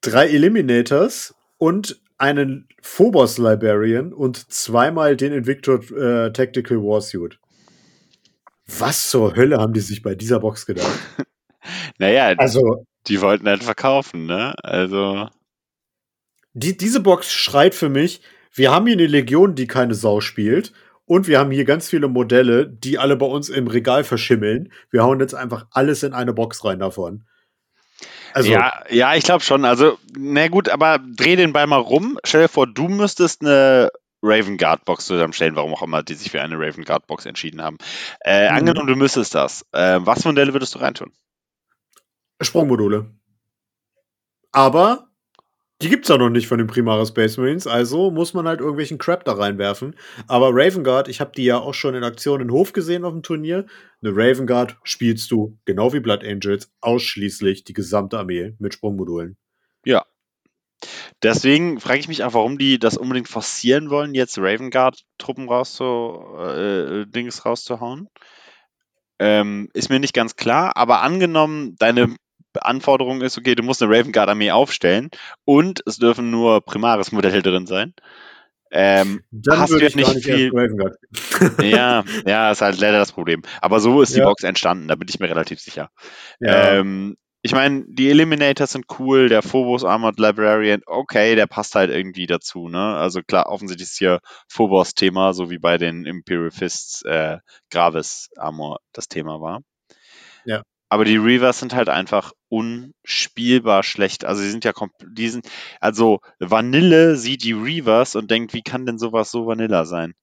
drei 0.00 0.26
Eliminators 0.26 1.34
und 1.56 2.00
einen 2.18 2.68
Phobos 2.82 3.38
Librarian 3.38 4.12
und 4.12 4.50
zweimal 4.52 5.16
den 5.16 5.32
Invictor 5.32 5.80
äh, 5.92 6.32
Tactical 6.32 6.78
Warsuit. 6.78 7.38
Was 8.66 9.10
zur 9.10 9.36
Hölle 9.36 9.58
haben 9.58 9.72
die 9.72 9.80
sich 9.80 10.02
bei 10.02 10.14
dieser 10.14 10.40
Box 10.40 10.66
gedacht? 10.66 10.98
Naja, 11.98 12.32
Also, 12.38 12.86
die 13.08 13.20
wollten 13.20 13.48
halt 13.48 13.64
verkaufen, 13.64 14.26
ne? 14.26 14.54
Also, 14.62 15.28
die, 16.56 16.76
diese 16.76 17.00
Box 17.00 17.30
schreit 17.30 17.74
für 17.74 17.88
mich, 17.88 18.22
wir 18.52 18.72
haben 18.72 18.86
hier 18.86 18.96
eine 18.96 19.06
Legion, 19.06 19.54
die 19.54 19.66
keine 19.66 19.94
Sau 19.94 20.20
spielt. 20.20 20.72
Und 21.04 21.28
wir 21.28 21.38
haben 21.38 21.52
hier 21.52 21.64
ganz 21.64 21.88
viele 21.88 22.08
Modelle, 22.08 22.66
die 22.66 22.98
alle 22.98 23.14
bei 23.14 23.26
uns 23.26 23.48
im 23.48 23.68
Regal 23.68 24.02
verschimmeln. 24.02 24.72
Wir 24.90 25.04
hauen 25.04 25.20
jetzt 25.20 25.34
einfach 25.34 25.66
alles 25.70 26.02
in 26.02 26.12
eine 26.12 26.32
Box 26.32 26.64
rein 26.64 26.80
davon. 26.80 27.26
Also, 28.32 28.50
ja, 28.50 28.72
ja, 28.90 29.14
ich 29.14 29.22
glaube 29.22 29.44
schon. 29.44 29.64
Also, 29.64 29.98
na 30.18 30.48
gut, 30.48 30.68
aber 30.68 30.98
dreh 30.98 31.36
den 31.36 31.52
Ball 31.52 31.68
mal 31.68 31.76
rum. 31.76 32.18
Stell 32.24 32.42
dir 32.42 32.48
vor, 32.48 32.66
du 32.66 32.88
müsstest 32.88 33.42
eine 33.42 33.90
Raven 34.20 34.56
Guard 34.56 34.84
Box 34.84 35.06
zusammenstellen, 35.06 35.54
warum 35.54 35.74
auch 35.74 35.82
immer 35.82 36.02
die 36.02 36.14
sich 36.14 36.32
für 36.32 36.42
eine 36.42 36.58
Raven 36.58 36.84
Guard 36.84 37.06
Box 37.06 37.24
entschieden 37.24 37.62
haben. 37.62 37.78
Äh, 38.20 38.50
Mhm. 38.50 38.56
Angenommen, 38.56 38.88
du 38.88 38.96
müsstest 38.96 39.34
das. 39.34 39.64
Äh, 39.72 40.00
was 40.00 40.24
Modelle 40.24 40.54
würdest 40.54 40.74
du 40.74 40.80
reintun? 40.80 41.12
Sprungmodule. 42.40 43.14
Aber 44.50 45.08
die 45.82 45.90
gibt's 45.90 46.08
ja 46.08 46.16
noch 46.16 46.30
nicht 46.30 46.46
von 46.46 46.58
den 46.58 46.66
Primaris 46.66 47.08
Space 47.08 47.36
Marines, 47.36 47.66
also 47.66 48.10
muss 48.10 48.32
man 48.32 48.48
halt 48.48 48.60
irgendwelchen 48.60 48.98
Crap 48.98 49.24
da 49.24 49.32
reinwerfen. 49.32 49.94
Aber 50.26 50.50
Raven 50.52 50.84
Guard, 50.84 51.08
ich 51.08 51.20
habe 51.20 51.32
die 51.36 51.44
ja 51.44 51.58
auch 51.58 51.74
schon 51.74 51.94
in 51.94 52.04
Aktion 52.04 52.40
in 52.40 52.50
Hof 52.50 52.72
gesehen 52.72 53.04
auf 53.04 53.12
dem 53.12 53.22
Turnier. 53.22 53.66
Eine 54.02 54.12
Raven 54.16 54.46
Guard 54.46 54.76
spielst 54.84 55.30
du, 55.30 55.58
genau 55.64 55.92
wie 55.92 56.00
Blood 56.00 56.24
Angels, 56.24 56.72
ausschließlich 56.80 57.64
die 57.64 57.74
gesamte 57.74 58.18
Armee 58.18 58.54
mit 58.58 58.74
Sprungmodulen. 58.74 59.36
deswegen 61.22 61.80
frage 61.80 62.00
ich 62.00 62.08
mich 62.08 62.24
auch, 62.24 62.34
warum 62.34 62.58
die 62.58 62.78
das 62.78 62.96
unbedingt 62.96 63.28
forcieren 63.28 63.90
wollen, 63.90 64.14
jetzt 64.14 64.38
Raven 64.38 64.70
Guard-Truppen 64.70 65.48
rauszu, 65.48 65.84
äh, 66.38 67.06
Dings 67.06 67.44
rauszuhauen. 67.44 68.08
Ähm, 69.18 69.68
ist 69.72 69.88
mir 69.88 69.98
nicht 70.00 70.14
ganz 70.14 70.36
klar, 70.36 70.76
aber 70.76 71.00
angenommen, 71.02 71.76
deine 71.78 72.16
Anforderung 72.62 73.22
ist, 73.22 73.38
okay, 73.38 73.54
du 73.54 73.62
musst 73.62 73.82
eine 73.82 73.92
Raven 73.96 74.12
Guard-Armee 74.12 74.50
aufstellen 74.50 75.10
und 75.44 75.82
es 75.86 75.98
dürfen 75.98 76.30
nur 76.30 76.60
Primaris-Modelle 76.60 77.42
drin 77.42 77.66
sein. 77.66 77.94
Ähm, 78.70 79.22
Dann 79.30 79.58
hast 79.60 79.72
du 79.72 79.78
gar 79.78 79.94
nicht 79.94 80.24
viel. 80.24 80.50
Guard. 80.50 80.96
Ja, 81.62 82.04
ja, 82.26 82.50
ist 82.50 82.62
halt 82.62 82.80
leider 82.80 82.98
das 82.98 83.12
Problem. 83.12 83.42
Aber 83.60 83.80
so 83.80 84.02
ist 84.02 84.14
die 84.14 84.20
Ja. 84.20 84.24
Box 84.24 84.42
entstanden, 84.42 84.88
da 84.88 84.96
bin 84.96 85.08
ich 85.08 85.20
mir 85.20 85.28
relativ 85.28 85.60
sicher. 85.60 85.90
Ja. 86.40 86.72
Ähm, 86.72 87.16
ich 87.42 87.52
meine, 87.52 87.84
die 87.86 88.10
Eliminators 88.10 88.72
sind 88.72 88.86
cool, 88.98 89.28
der 89.28 89.40
Phobos 89.40 89.84
Armored 89.84 90.18
Librarian, 90.18 90.82
okay, 90.84 91.36
der 91.36 91.46
passt 91.46 91.76
halt 91.76 91.92
irgendwie 91.92 92.26
dazu, 92.26 92.68
ne? 92.68 92.96
Also 92.96 93.20
klar, 93.22 93.46
offensichtlich 93.48 93.88
ist 93.88 93.98
hier 93.98 94.18
Phobos-Thema, 94.48 95.32
so 95.32 95.48
wie 95.48 95.58
bei 95.58 95.78
den 95.78 96.04
Imperial 96.06 96.50
Fists 96.50 97.02
äh, 97.02 97.38
Gravis 97.70 98.30
Armor 98.36 98.80
das 98.92 99.06
Thema 99.06 99.40
war. 99.40 99.60
Ja. 100.44 100.62
Aber 100.88 101.04
die 101.04 101.16
Reavers 101.16 101.58
sind 101.58 101.74
halt 101.74 101.88
einfach 101.88 102.32
unspielbar 102.48 103.82
schlecht. 103.82 104.24
Also 104.24 104.42
sie 104.42 104.50
sind 104.50 104.64
ja 104.64 104.72
komplett, 104.72 105.10
die 105.18 105.28
sind, 105.28 105.46
also 105.80 106.20
Vanille 106.38 107.16
sieht 107.16 107.42
die 107.42 107.52
Reavers 107.52 108.14
und 108.14 108.30
denkt, 108.30 108.54
wie 108.54 108.62
kann 108.62 108.86
denn 108.86 108.98
sowas 108.98 109.30
so 109.30 109.46
Vanilla 109.46 109.84
sein? 109.84 110.14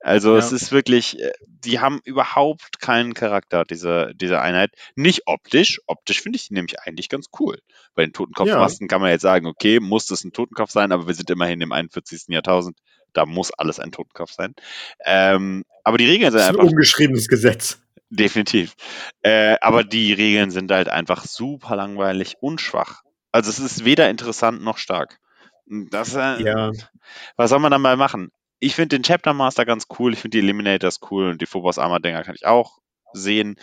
Also 0.00 0.32
Ja. 0.34 0.38
es 0.38 0.52
ist 0.52 0.70
wirklich, 0.70 1.18
äh, 1.18 1.32
die 1.48 1.80
haben 1.80 2.00
überhaupt 2.04 2.80
keinen 2.80 3.14
Charakter, 3.14 3.64
diese, 3.64 4.12
diese 4.14 4.40
Einheit. 4.40 4.70
Nicht 4.94 5.22
optisch. 5.26 5.80
Optisch 5.86 6.20
finde 6.22 6.36
ich 6.36 6.48
die 6.48 6.54
nämlich 6.54 6.78
eigentlich 6.80 7.08
ganz 7.08 7.26
cool. 7.40 7.58
Bei 7.96 8.04
den 8.04 8.12
Totenkopfmasken 8.12 8.86
kann 8.88 9.00
man 9.00 9.10
jetzt 9.10 9.22
sagen, 9.22 9.46
okay, 9.46 9.80
muss 9.80 10.06
das 10.06 10.22
ein 10.22 10.32
Totenkopf 10.32 10.70
sein, 10.70 10.92
aber 10.92 11.08
wir 11.08 11.14
sind 11.14 11.30
immerhin 11.30 11.60
im 11.60 11.72
41. 11.72 12.26
Jahrtausend. 12.28 12.78
Da 13.14 13.26
muss 13.26 13.50
alles 13.50 13.80
ein 13.80 13.90
Totenkopf 13.90 14.30
sein. 14.30 14.54
Ähm, 15.04 15.64
aber 15.82 15.98
die 15.98 16.06
Regeln 16.06 16.30
sind 16.30 16.38
Das 16.38 16.44
ist 16.44 16.48
ein 16.50 16.56
einfach 16.60 16.70
ungeschriebenes 16.70 17.26
Gesetz. 17.26 17.80
Definitiv. 18.10 18.74
Äh, 19.22 19.56
aber 19.60 19.82
die 19.84 20.12
Regeln 20.12 20.50
sind 20.50 20.70
halt 20.70 20.88
einfach 20.88 21.24
super 21.24 21.76
langweilig 21.76 22.36
und 22.40 22.60
schwach. 22.60 23.02
Also 23.32 23.50
es 23.50 23.58
ist 23.58 23.84
weder 23.84 24.08
interessant 24.08 24.62
noch 24.62 24.78
stark. 24.78 25.18
Das, 25.66 26.14
äh, 26.14 26.42
Ja. 26.42 26.70
Was 27.36 27.50
soll 27.50 27.58
man 27.58 27.72
dann 27.72 27.82
mal 27.82 27.96
machen? 27.96 28.30
Ich 28.60 28.74
finde 28.74 28.96
den 28.96 29.02
Chapter 29.02 29.34
Master 29.34 29.64
ganz 29.66 29.86
cool, 29.98 30.12
ich 30.12 30.20
finde 30.20 30.38
die 30.38 30.42
Eliminators 30.44 31.00
cool 31.10 31.30
und 31.30 31.42
die 31.42 31.46
Phobos 31.46 31.78
Armor 31.78 32.00
Dinger 32.00 32.22
kann 32.22 32.36
ich 32.36 32.46
auch 32.46 32.78
sehen. 33.12 33.56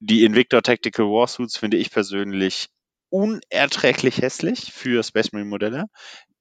Die 0.00 0.24
Invictor 0.24 0.62
Tactical 0.62 1.06
Warsuits 1.06 1.56
finde 1.56 1.78
ich 1.78 1.90
persönlich 1.90 2.68
unerträglich 3.08 4.20
hässlich 4.20 4.72
für 4.72 5.02
Space 5.02 5.32
Marine 5.32 5.48
Modelle. 5.48 5.84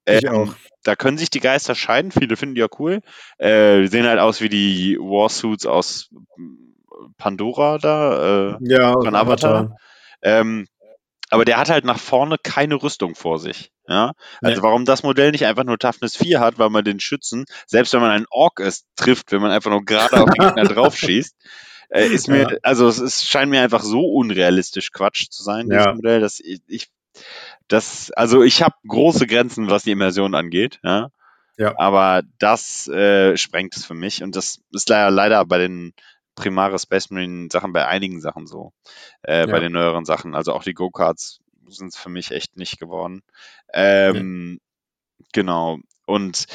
Ich 0.05 0.25
Ähm, 0.25 0.33
auch. 0.33 0.55
Da 0.83 0.95
können 0.95 1.17
sich 1.17 1.29
die 1.29 1.39
Geister 1.39 1.75
scheiden. 1.75 2.11
Viele 2.11 2.35
finden 2.35 2.55
die 2.55 2.61
ja 2.61 2.67
cool. 2.79 3.01
Äh, 3.37 3.87
sehen 3.87 4.05
halt 4.07 4.19
aus 4.19 4.41
wie 4.41 4.49
die 4.49 4.97
Warsuits 4.99 5.65
aus 5.65 6.09
Pandora 7.17 7.77
da. 7.77 8.49
Äh, 8.53 8.57
Ja, 8.61 8.93
von 8.93 9.15
Avatar. 9.15 9.75
ähm, 10.21 10.67
aber 11.31 11.43
der 11.43 11.57
hat 11.57 11.69
halt 11.69 11.85
nach 11.85 11.99
vorne 11.99 12.37
keine 12.41 12.75
Rüstung 12.75 13.15
vor 13.15 13.39
sich. 13.39 13.71
Ja? 13.87 14.11
Also 14.41 14.61
Nee. 14.61 14.63
warum 14.67 14.85
das 14.85 15.03
Modell 15.03 15.31
nicht 15.31 15.45
einfach 15.45 15.63
nur 15.63 15.77
Toughness 15.79 16.15
4 16.17 16.39
hat, 16.39 16.59
weil 16.59 16.69
man 16.69 16.83
den 16.85 16.99
Schützen, 16.99 17.45
selbst 17.65 17.93
wenn 17.93 18.01
man 18.01 18.11
einen 18.11 18.27
Ork 18.29 18.59
ist, 18.59 18.85
trifft, 18.95 19.31
wenn 19.31 19.41
man 19.41 19.51
einfach 19.51 19.71
nur 19.71 19.83
gerade 19.83 20.21
auf 20.21 20.29
den 20.29 20.45
Gegner 20.45 20.63
draufschießt, 20.73 21.35
äh, 21.89 22.05
ist 22.07 22.27
mir, 22.27 22.41
Ja. 22.51 22.57
also 22.63 22.87
es 22.87 22.99
ist, 22.99 23.27
scheint 23.27 23.49
mir 23.49 23.61
einfach 23.61 23.81
so 23.81 24.01
unrealistisch 24.05 24.91
Quatsch 24.91 25.29
zu 25.31 25.43
sein, 25.43 25.67
dieses 25.69 25.85
Ja. 25.85 25.93
Modell, 25.95 26.19
dass 26.21 26.39
ich, 26.39 26.61
ich 26.67 26.87
das, 27.67 28.11
also 28.11 28.43
ich 28.43 28.61
habe 28.61 28.75
große 28.87 29.25
Grenzen, 29.25 29.69
was 29.69 29.83
die 29.83 29.91
Immersion 29.91 30.35
angeht, 30.35 30.79
ja. 30.83 31.09
Ja. 31.57 31.73
Aber 31.77 32.21
das 32.37 32.87
äh, 32.89 33.37
sprengt 33.37 33.75
es 33.77 33.85
für 33.85 33.93
mich 33.93 34.21
und 34.21 34.35
das 34.35 34.59
ist 34.71 34.89
leider, 34.89 35.09
leider 35.09 35.45
bei 35.45 35.57
den 35.57 35.93
Primaris 36.35 36.83
Space 36.83 37.09
Marine 37.09 37.47
Sachen, 37.51 37.73
bei 37.73 37.87
einigen 37.87 38.21
Sachen 38.21 38.45
so, 38.47 38.73
äh, 39.23 39.45
bei 39.47 39.53
Ja. 39.53 39.59
den 39.59 39.71
neueren 39.73 40.05
Sachen. 40.05 40.35
Also 40.35 40.53
auch 40.53 40.63
die 40.63 40.73
Go-Karts 40.73 41.39
sind 41.67 41.87
es 41.87 41.97
für 41.97 42.09
mich 42.09 42.31
echt 42.31 42.57
nicht 42.57 42.79
geworden. 42.79 43.23
Ähm, 43.73 44.59
Genau. 45.33 45.79
Und 46.05 46.45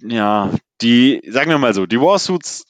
ja, 0.00 0.50
die, 0.80 1.22
sagen 1.28 1.50
wir 1.50 1.58
mal 1.58 1.74
so, 1.74 1.86
die 1.86 2.00
Warsuits 2.00 2.64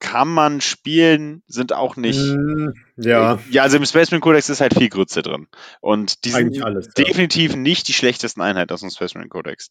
kann 0.00 0.28
man 0.28 0.60
spielen, 0.60 1.42
sind 1.46 1.72
auch 1.72 1.96
nicht. 1.96 2.18
Mm, 2.20 2.70
Ja, 2.96 3.38
Ja, 3.50 3.62
also 3.62 3.78
im 3.78 3.86
Space 3.86 4.10
Marine 4.10 4.20
Codex 4.20 4.50
ist 4.50 4.60
halt 4.60 4.74
viel 4.74 4.90
Grütze 4.90 5.22
drin. 5.22 5.46
Und 5.80 6.24
die 6.24 6.30
sind 6.30 6.62
alles. 6.62 6.90
Ja. 6.96 7.04
definitiv 7.04 7.56
nicht 7.56 7.88
die 7.88 7.94
schlechtesten 7.94 8.42
Einheiten 8.42 8.72
aus 8.72 8.80
dem 8.80 8.90
Space 8.90 9.14
Marine 9.14 9.30
Codex. 9.30 9.70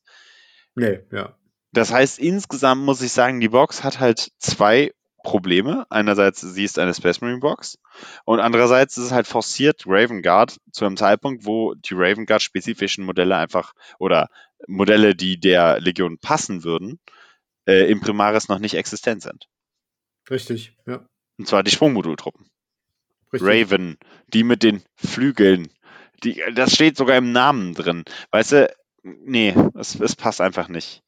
Nee, 0.76 1.02
ja. 1.12 1.36
Das 1.72 1.92
heißt, 1.92 2.20
insgesamt 2.20 2.84
muss 2.84 3.02
ich 3.02 3.12
sagen, 3.12 3.40
die 3.40 3.50
Box 3.50 3.84
hat 3.84 4.00
halt 4.00 4.32
zwei 4.40 4.92
Probleme. 5.24 5.86
Einerseits, 5.90 6.42
sie 6.42 6.64
ist 6.64 6.80
eine 6.80 6.94
Space 6.94 7.22
Marine 7.22 7.40
Box 7.40 7.78
und 8.26 8.40
andererseits 8.40 8.98
ist 8.98 9.06
es 9.06 9.12
halt 9.12 9.28
forciert 9.28 9.84
Raven 9.86 10.22
Guard 10.22 10.58
zu 10.72 10.86
einem 10.86 10.98
Zeitpunkt, 10.98 11.46
wo 11.46 11.74
die 11.76 11.94
Raven 11.94 12.26
Guard 12.26 12.42
spezifischen 12.42 13.06
Modelle 13.06 13.36
einfach 13.36 13.74
oder 14.00 14.30
Modelle, 14.68 15.16
die 15.16 15.40
der 15.40 15.80
Legion 15.80 16.18
passen 16.18 16.64
würden, 16.64 17.00
äh, 17.68 17.90
im 17.90 18.02
Primaris 18.02 18.48
noch 18.48 18.60
nicht 18.60 18.76
existent 18.76 19.22
sind. 19.22 19.48
Richtig, 20.30 20.76
ja. 20.86 21.06
Und 21.38 21.48
zwar 21.48 21.64
die 21.64 21.72
Sprungmodultruppen. 21.72 22.50
Richtig. 23.32 23.48
Raven, 23.48 23.98
die 24.28 24.44
mit 24.44 24.64
den 24.64 24.82
Flügeln. 24.96 25.70
Die, 26.24 26.42
das 26.54 26.74
steht 26.74 26.98
sogar 26.98 27.18
im 27.18 27.32
Namen 27.32 27.74
drin. 27.74 28.04
Weißt 28.32 28.54
du, 28.54 28.76
nee, 29.04 29.56
es, 29.76 30.00
es 30.00 30.16
passt 30.16 30.42
einfach 30.42 30.68
nicht. 30.68 31.04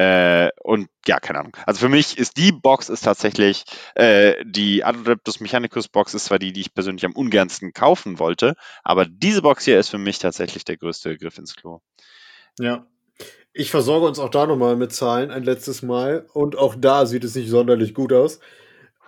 Äh, 0.00 0.50
und 0.62 0.88
ja, 1.06 1.20
keine 1.20 1.40
Ahnung. 1.40 1.54
Also 1.66 1.80
für 1.80 1.90
mich 1.90 2.16
ist 2.16 2.38
die 2.38 2.52
Box 2.52 2.88
ist 2.88 3.02
tatsächlich, 3.02 3.64
äh, 3.94 4.34
die 4.46 4.82
Adeptus 4.82 5.40
Mechanicus 5.40 5.88
Box 5.88 6.14
ist 6.14 6.24
zwar 6.24 6.38
die, 6.38 6.54
die 6.54 6.62
ich 6.62 6.72
persönlich 6.72 7.04
am 7.04 7.12
ungernsten 7.12 7.74
kaufen 7.74 8.18
wollte, 8.18 8.54
aber 8.82 9.04
diese 9.04 9.42
Box 9.42 9.66
hier 9.66 9.78
ist 9.78 9.90
für 9.90 9.98
mich 9.98 10.18
tatsächlich 10.18 10.64
der 10.64 10.78
größte 10.78 11.18
Griff 11.18 11.36
ins 11.36 11.54
Klo. 11.54 11.80
Ja. 12.58 12.86
Ich 13.52 13.70
versorge 13.70 14.06
uns 14.06 14.18
auch 14.18 14.30
da 14.30 14.46
nochmal 14.46 14.76
mit 14.76 14.90
Zahlen 14.94 15.30
ein 15.30 15.42
letztes 15.42 15.82
Mal. 15.82 16.26
Und 16.32 16.56
auch 16.56 16.76
da 16.78 17.04
sieht 17.04 17.24
es 17.24 17.34
nicht 17.34 17.50
sonderlich 17.50 17.92
gut 17.92 18.14
aus. 18.14 18.40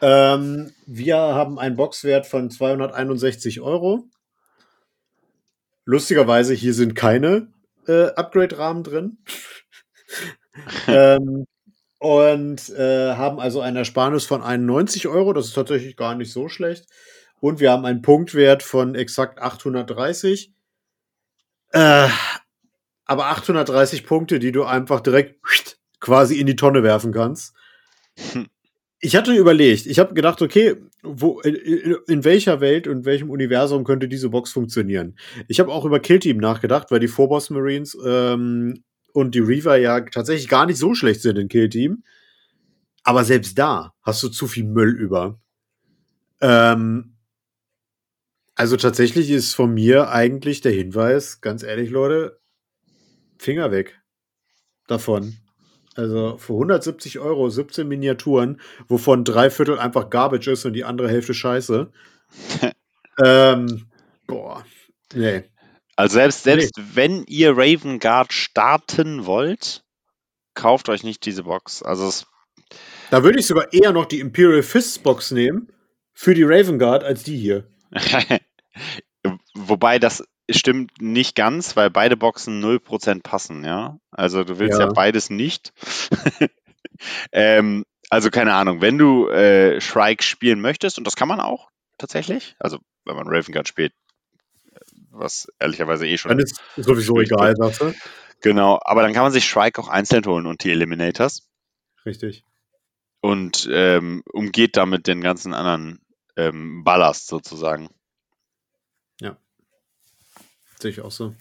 Ähm, 0.03 0.75
wir 0.85 1.17
haben 1.17 1.59
einen 1.59 1.77
Boxwert 1.77 2.27
von 2.27 2.51
261 2.51 3.63
Euro. 3.63 4.11
Lustigerweise, 5.87 6.53
hier 6.53 6.75
sind 6.75 6.95
keine 6.95 7.51
äh, 7.87 8.09
Upgrade-Rahmen 8.09 8.83
drin. 8.83 9.17
ähm, 10.89 11.47
und 11.99 12.69
äh, 12.71 13.15
haben 13.15 13.39
also 13.39 13.61
ein 13.61 13.77
Ersparnis 13.77 14.27
von 14.27 14.43
91 14.43 15.07
Euro. 15.07 15.33
Das 15.33 15.47
ist 15.47 15.55
tatsächlich 15.55 15.97
gar 15.97 16.15
nicht 16.15 16.33
so 16.33 16.49
schlecht. 16.49 16.87
Und 17.41 17.61
wir 17.61 17.71
haben 17.71 17.85
einen 17.85 18.03
Punktwert 18.03 18.63
von 18.63 18.95
exakt 18.95 19.41
830. 19.41 20.53
Äh, 21.71 22.09
aber 23.05 23.27
830 23.27 24.07
Punkte, 24.07 24.39
die 24.39 24.53
du 24.53 24.65
einfach 24.65 25.01
direkt 25.01 25.41
quasi 26.01 26.41
in 26.41 26.47
die 26.47 26.57
Tonne 26.57 26.83
werfen 26.83 27.13
kannst. 27.13 27.55
Hm. 28.33 28.47
Ich 29.05 29.17
hatte 29.17 29.35
überlegt, 29.35 29.87
ich 29.87 29.99
habe 29.99 30.15
gedacht, 30.15 30.43
okay, 30.43 30.77
wo, 31.03 31.41
in, 31.41 31.97
in 32.07 32.25
welcher 32.25 32.61
Welt 32.61 32.87
und 32.87 33.05
welchem 33.05 33.31
Universum 33.31 33.83
könnte 33.83 34.07
diese 34.07 34.29
Box 34.29 34.53
funktionieren? 34.53 35.19
Ich 35.49 35.59
habe 35.59 35.73
auch 35.73 35.85
über 35.85 35.99
Killteam 35.99 36.37
nachgedacht, 36.37 36.93
weil 36.93 37.01
die 37.01 37.09
Phobos 37.09 37.51
Marines 37.51 37.99
ähm, 38.07 38.85
und 39.13 39.35
die 39.35 39.41
Reaver 39.41 39.77
ja 39.77 40.01
tatsächlich 40.01 40.49
gar 40.49 40.67
nicht 40.67 40.79
so 40.79 40.95
schlecht 40.95 41.23
sind 41.23 41.39
in 41.39 41.49
Killteam. 41.49 42.03
Aber 43.05 43.25
selbst 43.25 43.59
da 43.59 43.95
hast 44.03 44.23
du 44.23 44.29
zu 44.29 44.47
viel 44.47 44.65
Müll 44.65 44.97
über. 44.97 45.41
Ähm, 46.41 47.17
also 48.55 48.77
tatsächlich 48.77 49.31
ist 49.31 49.55
von 49.55 49.75
mir 49.75 50.11
eigentlich 50.11 50.61
der 50.61 50.73
Hinweis, 50.73 51.41
ganz 51.41 51.63
ehrlich, 51.63 51.91
Leute, 51.91 52.41
Finger 53.39 53.71
weg 53.71 54.01
davon. 54.87 55.37
Also 55.95 56.39
für 56.39 56.55
170 56.55 57.19
Euro 57.19 57.51
17 57.51 57.87
Miniaturen, 57.87 58.61
wovon 58.89 59.25
drei 59.25 59.51
Viertel 59.51 59.79
einfach 59.79 60.11
Garbage 60.11 60.49
ist 60.49 60.65
und 60.65 60.73
die 60.73 60.85
andere 60.85 61.09
Hälfte 61.09 61.35
Scheiße. 61.35 61.91
ähm, 63.25 63.87
boah, 64.27 64.65
nee. 65.15 65.45
Also 65.97 66.15
selbst, 66.15 66.43
selbst 66.45 66.73
wenn 66.95 67.25
ihr 67.27 67.57
Raven 67.57 67.99
Guard 67.99 68.33
starten 68.33 69.27
wollt, 69.27 69.85
kauft 70.55 70.89
euch 70.89 71.03
nicht 71.05 71.25
diese 71.27 71.45
Box. 71.45 71.83
Also 71.83 72.09
es, 72.09 72.27
Da 73.11 73.23
würde 73.23 73.39
ich 73.39 73.47
sogar 73.47 73.73
eher 73.73 73.93
noch 73.93 74.07
die 74.07 74.21
Imperial 74.21 74.63
Fists 74.63 74.99
Box 74.99 75.31
nehmen 75.31 75.73
für 76.15 76.35
die 76.35 76.45
Raven 76.45 76.79
Guard 76.79 77.05
als 77.05 77.23
die 77.23 77.37
hier. 77.37 77.69
wobei 79.55 79.99
das 79.99 80.25
stimmt 80.51 81.01
nicht 81.01 81.35
ganz, 81.37 81.77
weil 81.77 81.91
beide 81.91 82.17
Boxen 82.17 82.63
0% 82.63 83.23
passen, 83.23 83.65
ja. 83.65 83.99
Also 84.11 84.45
du 84.45 84.59
willst 84.59 84.79
ja, 84.79 84.87
Ja. 84.87 84.93
beides 84.93 85.31
nicht. 85.31 85.73
ähm, 87.33 87.85
also 88.11 88.31
keine 88.31 88.55
Ahnung, 88.55 88.81
wenn 88.81 88.99
du 88.99 89.29
äh, 89.29 89.81
Shrike 89.81 90.23
spielen 90.23 90.61
möchtest, 90.61 90.99
und 90.99 91.07
das 91.07 91.17
kann 91.17 91.29
man 91.29 91.41
auch 91.41 91.71
tatsächlich, 91.99 92.57
also 92.59 92.79
wenn 93.05 93.17
man 93.17 93.27
Raven 93.29 93.53
Guard 93.53 93.69
spielt, 93.69 93.93
was 95.13 95.49
ehrlicherweise 95.59 96.07
eh 96.07 96.19
schon. 96.19 96.31
Dann 96.31 96.41
ist 96.41 96.61
sowieso 96.77 97.21
egal, 97.21 97.55
sagst 97.57 97.81
du? 97.81 97.95
Genau, 98.41 98.81
aber 98.83 99.03
dann 99.03 99.13
kann 99.13 99.23
man 99.23 99.33
sich 99.33 99.45
Shrike 99.45 99.81
auch 99.81 99.89
einzeln 99.89 100.25
holen 100.27 100.47
und 100.47 100.65
die 100.65 100.71
Eliminators. 100.71 101.49
Richtig. 102.05 102.45
Und 103.21 103.69
ähm, 103.73 104.23
umgeht 104.33 104.77
damit 104.77 105.07
den 105.07 105.21
ganzen 105.21 105.55
anderen 105.55 106.01
ähm, 106.37 106.83
Ballast 106.83 107.29
sozusagen. 107.29 107.89
Ja. 109.21 109.37
Sehe 110.81 110.91
ich 110.91 111.01
auch 111.01 111.13
so. 111.13 111.35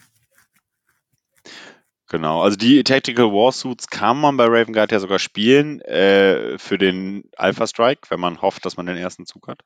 Genau, 2.08 2.42
also 2.44 2.58
die 2.58 2.84
Tactical 2.84 3.32
Warsuits 3.32 3.88
kann 3.88 4.20
man 4.20 4.36
bei 4.36 4.46
Raven 4.46 4.74
Guard 4.74 4.92
ja 4.92 5.00
sogar 5.00 5.18
spielen 5.18 5.80
äh, 5.82 6.58
für 6.60 6.78
den 6.78 7.24
Alpha 7.38 7.66
Strike, 7.66 8.02
wenn 8.10 8.20
man 8.20 8.42
hofft, 8.42 8.66
dass 8.66 8.76
man 8.76 8.86
den 8.86 8.98
ersten 8.98 9.26
Zug 9.26 9.48
hat. 9.48 9.62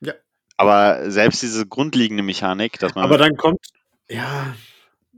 Ja. 0.00 0.12
Aber 0.56 1.10
selbst 1.10 1.42
diese 1.42 1.66
grundlegende 1.66 2.22
Mechanik, 2.22 2.78
dass 2.78 2.94
man. 2.94 3.04
Aber 3.04 3.18
dann 3.18 3.36
kommt, 3.36 3.60
ja, 4.08 4.54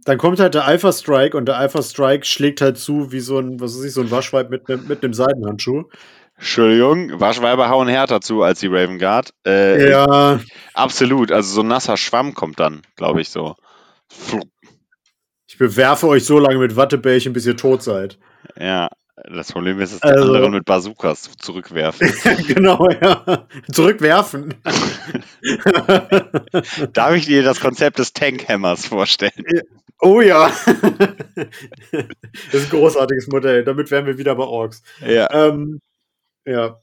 dann 0.05 0.19
kommt 0.19 0.41
halt 0.41 0.55
der 0.55 0.65
Alpha 0.65 0.93
Strike 0.93 1.37
und 1.37 1.47
der 1.47 1.57
Alpha 1.57 1.83
Strike 1.83 2.25
schlägt 2.25 2.61
halt 2.61 2.79
zu 2.79 3.13
wie 3.13 3.21
so 3.21 3.39
ein, 3.39 3.61
was 3.61 3.77
weiß 3.77 3.85
ich, 3.85 3.93
so 3.93 4.01
ein 4.01 4.11
Waschweib 4.11 4.51
mit, 4.51 4.69
mit, 4.69 5.05
einem 5.05 5.15
Seidenhandschuh. 5.15 5.85
Entschuldigung, 6.37 7.19
Waschweiber 7.19 7.69
hauen 7.69 7.89
härter 7.89 8.21
zu 8.21 8.43
als 8.43 8.61
die 8.61 8.67
Raven 8.69 8.99
Guard. 8.99 9.33
Äh, 9.47 9.91
ja. 9.91 10.41
Absolut, 10.75 11.33
also 11.33 11.55
so 11.55 11.61
ein 11.63 11.69
nasser 11.69 11.97
Schwamm 11.97 12.35
kommt 12.35 12.61
dann, 12.61 12.83
glaube 12.95 13.21
ich, 13.21 13.31
so. 13.31 13.57
Ich 15.49 15.59
bewerfe 15.59 16.07
euch 16.07 16.25
so 16.25 16.39
lange 16.39 16.59
mit 16.59 16.77
Wattebällchen, 16.77 17.33
bis 17.33 17.47
ihr 17.47 17.57
tot 17.57 17.83
seid. 17.83 18.19
Ja, 18.59 18.89
das 19.25 19.53
Problem 19.53 19.81
ist, 19.81 19.93
dass 19.95 20.01
die 20.01 20.09
Also- 20.09 20.35
anderen 20.35 20.53
mit 20.53 20.65
Bazookas 20.65 21.31
zurückwerfen. 21.39 22.09
genau, 22.47 22.89
ja. 22.91 23.47
Zurückwerfen. 23.73 24.55
Darf 26.93 27.15
ich 27.15 27.27
dir 27.27 27.43
das 27.43 27.61
Konzept 27.61 27.99
des 27.99 28.13
Tankhammers 28.13 28.87
vorstellen? 28.87 29.33
oh 30.01 30.21
ja. 30.21 30.51
das 31.35 31.49
ist 32.53 32.65
ein 32.65 32.71
großartiges 32.79 33.29
Modell. 33.29 33.65
Damit 33.65 33.91
wären 33.91 34.07
wir 34.07 34.19
wieder 34.19 34.35
bei 34.35 34.45
Orks. 34.45 34.83
Ja, 35.01 35.29
Ähm, 35.33 35.81
ja. 36.45 36.81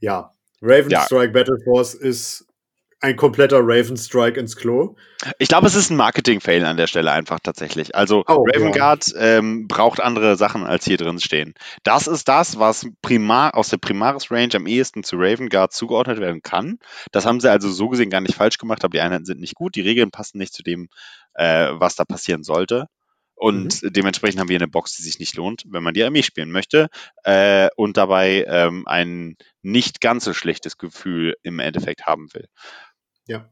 Ja. 0.00 0.32
Raven 0.62 0.90
Ja. 0.90 1.04
Strike 1.04 1.32
Battle 1.32 1.58
Force 1.64 1.94
ist 1.94 2.46
ein 3.00 3.16
kompletter 3.16 3.60
Raven 3.62 3.96
Strike 3.96 4.38
ins 4.40 4.56
Klo. 4.56 4.96
ich 5.38 5.48
glaube, 5.48 5.66
es 5.68 5.74
ist 5.76 5.90
ein 5.90 5.96
Marketing-Fail 5.96 6.64
an 6.64 6.76
der 6.76 6.88
Stelle 6.88 7.12
einfach 7.12 7.38
tatsächlich. 7.40 7.94
Also 7.94 8.24
Oh, 8.26 8.44
Raven 8.52 8.68
ja. 8.68 8.70
Guard 8.72 9.12
ähm, 9.16 9.68
braucht 9.68 10.00
andere 10.00 10.36
Sachen, 10.36 10.64
als 10.64 10.84
hier 10.84 10.96
drin 10.96 11.20
stehen. 11.20 11.54
Das 11.84 12.06
ist 12.06 12.28
das, 12.28 12.58
was 12.58 12.86
primar 13.02 13.54
aus 13.56 13.68
der 13.68 13.76
Primaris-Range 13.78 14.54
am 14.54 14.66
ehesten 14.66 15.04
zu 15.04 15.16
Raven 15.16 15.48
Guard 15.48 15.72
zugeordnet 15.72 16.18
werden 16.20 16.42
kann. 16.42 16.78
Das 17.12 17.24
haben 17.24 17.40
sie 17.40 17.50
also 17.50 17.70
so 17.70 17.88
gesehen 17.88 18.10
gar 18.10 18.20
nicht 18.20 18.34
falsch 18.34 18.58
gemacht, 18.58 18.84
aber 18.84 18.92
die 18.92 19.00
Einheiten 19.00 19.24
sind 19.26 19.40
nicht 19.40 19.54
gut. 19.54 19.76
Die 19.76 19.82
Regeln 19.82 20.10
passen 20.10 20.38
nicht 20.38 20.52
zu 20.54 20.62
dem, 20.62 20.88
äh, 21.34 21.68
was 21.72 21.94
da 21.94 22.04
passieren 22.04 22.42
sollte. 22.42 22.86
Und 23.40 23.82
dementsprechend 23.96 24.40
haben 24.40 24.48
wir 24.48 24.56
eine 24.56 24.66
Box, 24.66 24.96
die 24.96 25.02
sich 25.02 25.20
nicht 25.20 25.36
lohnt, 25.36 25.62
wenn 25.68 25.84
man 25.84 25.94
die 25.94 26.02
Armee 26.02 26.24
spielen 26.24 26.50
möchte 26.50 26.88
äh, 27.22 27.68
und 27.76 27.96
dabei 27.96 28.44
ähm, 28.48 28.82
ein 28.88 29.36
nicht 29.62 30.00
ganz 30.00 30.24
so 30.24 30.34
schlechtes 30.34 30.76
Gefühl 30.76 31.36
im 31.44 31.60
Endeffekt 31.60 32.04
haben 32.06 32.34
will. 32.34 32.46
Ja. 33.28 33.48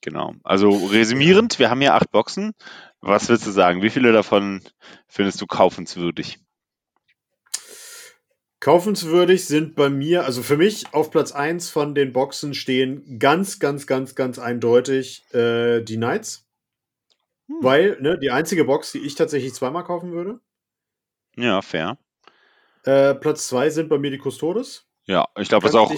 Genau. 0.00 0.34
Also 0.42 0.70
resümierend, 0.86 1.58
wir 1.58 1.70
haben 1.70 1.80
hier 1.80 1.94
acht 1.94 2.10
Boxen. 2.10 2.52
Was 3.00 3.28
willst 3.28 3.46
du 3.46 3.50
sagen? 3.50 3.82
Wie 3.82 3.90
viele 3.90 4.12
davon 4.12 4.62
findest 5.06 5.40
du 5.40 5.46
kaufenswürdig? 5.46 6.38
Kaufenswürdig 8.60 9.46
sind 9.46 9.74
bei 9.74 9.88
mir, 9.88 10.24
also 10.24 10.42
für 10.42 10.58
mich 10.58 10.92
auf 10.92 11.10
Platz 11.10 11.32
1 11.32 11.70
von 11.70 11.94
den 11.94 12.12
Boxen 12.12 12.52
stehen 12.52 13.18
ganz, 13.18 13.58
ganz, 13.58 13.86
ganz, 13.86 14.14
ganz 14.14 14.38
eindeutig 14.38 15.24
äh, 15.32 15.80
die 15.80 15.96
Knights. 15.96 16.46
Hm. 17.46 17.56
Weil, 17.62 18.00
ne, 18.00 18.18
die 18.18 18.30
einzige 18.30 18.64
Box, 18.64 18.92
die 18.92 18.98
ich 18.98 19.14
tatsächlich 19.14 19.54
zweimal 19.54 19.84
kaufen 19.84 20.12
würde. 20.12 20.40
Ja, 21.36 21.62
fair. 21.62 21.98
Äh, 22.84 23.14
Platz 23.14 23.48
2 23.48 23.70
sind 23.70 23.88
bei 23.88 23.98
mir 23.98 24.10
die 24.10 24.20
Custodes. 24.20 24.86
Ja, 25.06 25.26
ich 25.38 25.48
glaube, 25.48 25.64
das 25.64 25.72
ist 25.72 25.78
auch. 25.78 25.92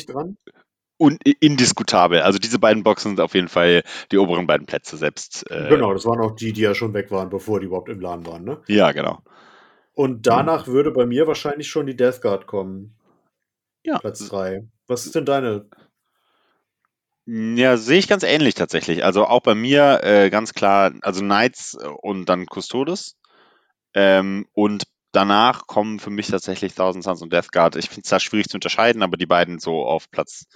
Un 1.03 1.19
indiskutabel. 1.41 2.21
Also 2.21 2.39
diese 2.39 2.59
beiden 2.59 2.85
Boxen 2.85 3.11
sind 3.11 3.21
auf 3.21 3.35
jeden 3.35 3.49
Fall 3.49 3.83
die 4.13 4.19
oberen 4.19 4.47
beiden 4.47 4.67
Plätze 4.67 4.97
selbst. 4.97 5.51
Äh, 5.51 5.69
Genau, 5.69 5.93
das 5.93 6.07
waren 6.07 6.21
auch 6.21 6.37
die, 6.37 6.53
die 6.53 6.61
ja 6.61 6.75
schon 6.75 6.95
weg 6.95 7.11
waren, 7.11 7.29
bevor 7.29 7.61
die 7.61 7.67
überhaupt 7.67 7.89
im 7.89 8.01
Laden 8.01 8.27
waren, 8.27 8.45
ne? 8.45 8.63
Ja, 8.69 8.93
genau. 8.93 9.19
Und 9.95 10.27
danach 10.27 10.69
würde 10.69 10.91
bei 10.93 11.05
mir 11.05 11.27
wahrscheinlich 11.27 11.69
schon 11.69 11.87
die 11.87 11.97
Death 11.97 12.23
Guard 12.23 12.47
kommen. 12.47 12.97
Ja. 13.85 13.99
Platz 13.99 14.27
3. 14.29 14.65
Was 14.87 15.05
ist 15.05 15.15
denn 15.15 15.27
deine? 15.27 15.67
Ja, 17.27 17.77
sehe 17.77 17.99
ich 17.99 18.09
ganz 18.09 18.23
ähnlich 18.23 18.55
tatsächlich. 18.55 19.05
Also 19.05 19.27
auch 19.27 19.43
bei 19.43 19.55
mir 19.55 20.01
äh, 20.03 20.31
ganz 20.31 20.55
klar, 20.55 20.93
also 21.03 21.21
Knights 21.21 21.77
und 22.01 22.27
dann 22.27 22.47
Custodes. 22.47 23.17
Ähm, 23.95 24.47
und 24.55 24.85
danach 25.13 25.67
kommen 25.67 25.99
für 25.99 26.11
mich 26.11 26.29
tatsächlich 26.29 26.75
Thousand 26.75 27.05
Suns 27.05 27.23
und 27.23 27.33
Death 27.33 27.53
Guard. 27.53 27.77
Ich 27.77 27.89
finde 27.89 28.03
es 28.05 28.11
da 28.11 28.19
schwierig 28.19 28.49
zu 28.49 28.57
unterscheiden, 28.57 29.03
aber 29.03 29.17
die 29.17 29.27
beiden 29.27 29.59
so 29.59 29.85
auf 29.85 30.11
Platz 30.11 30.47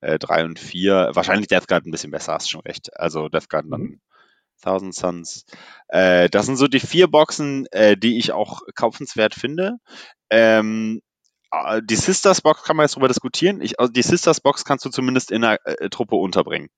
3 0.00 0.44
und 0.44 0.58
4. 0.58 1.10
Wahrscheinlich 1.14 1.48
Death 1.48 1.68
Guard 1.68 1.86
ein 1.86 1.90
bisschen 1.90 2.10
besser, 2.10 2.34
hast 2.34 2.50
schon 2.50 2.60
recht. 2.62 2.90
Also 2.98 3.28
Death 3.28 3.48
Guard 3.48 3.64
und 3.64 3.70
dann 3.70 4.00
Thousand 4.62 4.94
Suns. 4.94 5.44
Äh, 5.88 6.30
das 6.30 6.46
sind 6.46 6.56
so 6.56 6.68
die 6.68 6.80
vier 6.80 7.08
Boxen, 7.08 7.66
äh, 7.72 7.96
die 7.96 8.18
ich 8.18 8.32
auch 8.32 8.62
kaufenswert 8.74 9.34
finde. 9.34 9.76
Ähm, 10.30 11.02
äh, 11.50 11.82
die 11.84 11.96
Sisters 11.96 12.40
Box 12.40 12.62
kann 12.62 12.76
man 12.76 12.84
jetzt 12.84 12.94
drüber 12.94 13.08
diskutieren. 13.08 13.60
Ich, 13.60 13.78
also 13.78 13.92
die 13.92 14.02
Sisters 14.02 14.40
Box 14.40 14.64
kannst 14.64 14.84
du 14.84 14.90
zumindest 14.90 15.30
in 15.30 15.44
einer 15.44 15.58
äh, 15.64 15.90
Truppe 15.90 16.16
unterbringen, 16.16 16.70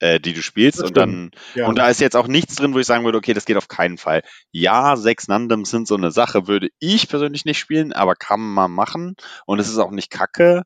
äh, 0.00 0.20
die 0.20 0.32
du 0.32 0.42
spielst. 0.42 0.80
Das 0.80 0.88
und 0.88 0.96
dann 0.96 1.30
Ja. 1.54 1.66
und 1.66 1.76
da 1.76 1.88
ist 1.88 2.00
jetzt 2.00 2.16
auch 2.16 2.26
nichts 2.26 2.56
drin, 2.56 2.74
wo 2.74 2.78
ich 2.78 2.86
sagen 2.86 3.04
würde, 3.04 3.18
okay, 3.18 3.34
das 3.34 3.44
geht 3.44 3.56
auf 3.56 3.68
keinen 3.68 3.98
Fall. 3.98 4.22
Ja, 4.50 4.96
sechs 4.96 5.28
Nandems 5.28 5.70
sind 5.70 5.86
so 5.88 5.94
eine 5.96 6.10
Sache, 6.10 6.46
würde 6.46 6.68
ich 6.78 7.08
persönlich 7.08 7.44
nicht 7.44 7.58
spielen, 7.58 7.92
aber 7.92 8.14
kann 8.14 8.40
man 8.40 8.70
machen. 8.72 9.16
Und 9.46 9.58
es 9.60 9.68
ist 9.68 9.78
auch 9.78 9.90
nicht 9.90 10.10
kacke. 10.10 10.62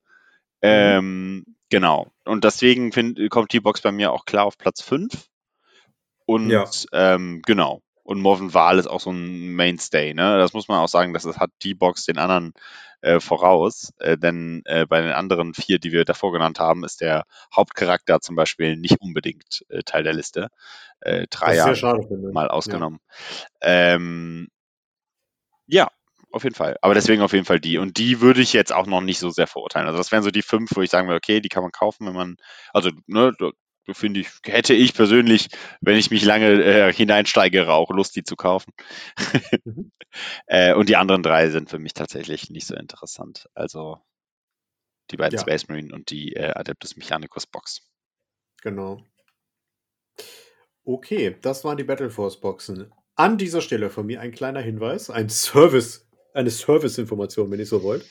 Ähm, 0.60 1.44
genau. 1.70 2.10
Und 2.24 2.44
deswegen 2.44 2.92
find, 2.92 3.18
kommt 3.30 3.52
die 3.52 3.60
Box 3.60 3.80
bei 3.80 3.92
mir 3.92 4.12
auch 4.12 4.24
klar 4.24 4.44
auf 4.44 4.58
Platz 4.58 4.82
5. 4.82 5.26
Und 6.26 6.50
Ja. 6.50 6.64
ähm, 6.92 7.42
genau. 7.46 7.82
Und 8.02 8.20
Morven 8.20 8.54
Wahl 8.54 8.78
ist 8.78 8.86
auch 8.86 9.00
so 9.00 9.10
ein 9.10 9.54
Mainstay, 9.54 10.14
ne? 10.14 10.38
Das 10.38 10.54
muss 10.54 10.66
man 10.68 10.78
auch 10.78 10.88
sagen, 10.88 11.12
das 11.12 11.26
ist, 11.26 11.38
hat 11.38 11.50
die 11.62 11.74
Box 11.74 12.06
den 12.06 12.16
anderen 12.18 12.54
äh, 13.00 13.20
voraus. 13.20 13.92
Äh, 13.98 14.18
denn 14.18 14.62
äh, 14.64 14.86
bei 14.86 15.00
den 15.00 15.12
anderen 15.12 15.54
vier, 15.54 15.78
die 15.78 15.92
wir 15.92 16.04
davor 16.04 16.32
genannt 16.32 16.60
haben, 16.60 16.84
ist 16.84 17.00
der 17.00 17.24
Hauptcharakter 17.54 18.20
zum 18.20 18.36
Beispiel 18.36 18.76
nicht 18.76 19.00
unbedingt 19.00 19.64
äh, 19.68 19.82
Teil 19.82 20.02
der 20.02 20.14
Liste. 20.14 20.48
Äh, 21.00 21.26
drei 21.30 21.56
Jahre 21.56 21.76
schade 21.76 22.06
mal 22.32 22.48
ausgenommen. 22.48 23.00
Ähm, 23.60 24.48
ja, 25.66 25.88
auf 26.30 26.44
jeden 26.44 26.56
Fall. 26.56 26.76
Aber 26.82 26.94
deswegen 26.94 27.22
auf 27.22 27.32
jeden 27.32 27.44
Fall 27.44 27.60
die. 27.60 27.78
Und 27.78 27.98
die 27.98 28.20
würde 28.20 28.40
ich 28.40 28.52
jetzt 28.52 28.72
auch 28.72 28.86
noch 28.86 29.00
nicht 29.00 29.18
so 29.18 29.30
sehr 29.30 29.46
verurteilen. 29.46 29.86
Also 29.86 29.98
das 29.98 30.12
wären 30.12 30.22
so 30.22 30.30
die 30.30 30.42
fünf, 30.42 30.70
wo 30.74 30.82
ich 30.82 30.90
sagen 30.90 31.08
würde, 31.08 31.18
okay, 31.18 31.40
die 31.40 31.48
kann 31.48 31.62
man 31.62 31.72
kaufen, 31.72 32.06
wenn 32.06 32.14
man, 32.14 32.36
also, 32.72 32.90
ne, 33.06 33.32
finde 33.94 34.20
ich, 34.20 34.28
hätte 34.44 34.74
ich 34.74 34.94
persönlich, 34.94 35.48
wenn 35.80 35.96
ich 35.96 36.10
mich 36.10 36.24
lange 36.24 36.62
äh, 36.62 36.92
hineinsteigere, 36.92 37.72
auch 37.72 37.90
Lust, 37.90 38.16
die 38.16 38.24
zu 38.24 38.36
kaufen. 38.36 38.72
Mhm. 39.64 39.92
äh, 40.46 40.74
und 40.74 40.88
die 40.88 40.96
anderen 40.96 41.22
drei 41.22 41.50
sind 41.50 41.68
für 41.70 41.78
mich 41.78 41.92
tatsächlich 41.94 42.50
nicht 42.50 42.66
so 42.66 42.74
interessant. 42.74 43.48
Also 43.54 43.98
die 45.10 45.16
beiden 45.16 45.36
Ja. 45.36 45.40
Space 45.42 45.68
Marine 45.68 45.94
und 45.94 46.10
die 46.10 46.34
äh, 46.34 46.52
Adeptus 46.54 46.96
Mechanicus 46.96 47.46
Box. 47.46 47.82
Genau. 48.62 49.02
Okay, 50.84 51.36
das 51.42 51.64
waren 51.64 51.76
die 51.76 51.84
Battle 51.84 52.10
Force 52.10 52.40
Boxen. 52.40 52.92
An 53.14 53.36
dieser 53.36 53.60
Stelle 53.60 53.90
von 53.90 54.06
mir 54.06 54.20
ein 54.20 54.32
kleiner 54.32 54.60
Hinweis, 54.60 55.10
ein 55.10 55.28
Service, 55.28 56.07
eine 56.38 56.50
Service-Information, 56.50 57.50
wenn 57.50 57.58
ihr 57.58 57.66
so 57.66 57.82
wollt. 57.82 58.06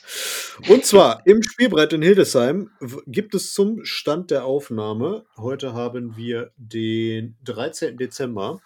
Und 0.68 0.84
zwar 0.84 1.22
im 1.26 1.42
Spielbrett 1.42 1.94
in 1.94 2.02
Hildesheim 2.02 2.70
gibt 3.06 3.34
es 3.34 3.54
zum 3.54 3.84
Stand 3.84 4.30
der 4.30 4.44
Aufnahme, 4.44 5.24
heute 5.38 5.72
haben 5.72 6.16
wir 6.16 6.50
den 6.56 7.36
13. 7.44 7.96
Dezember, 7.96 8.60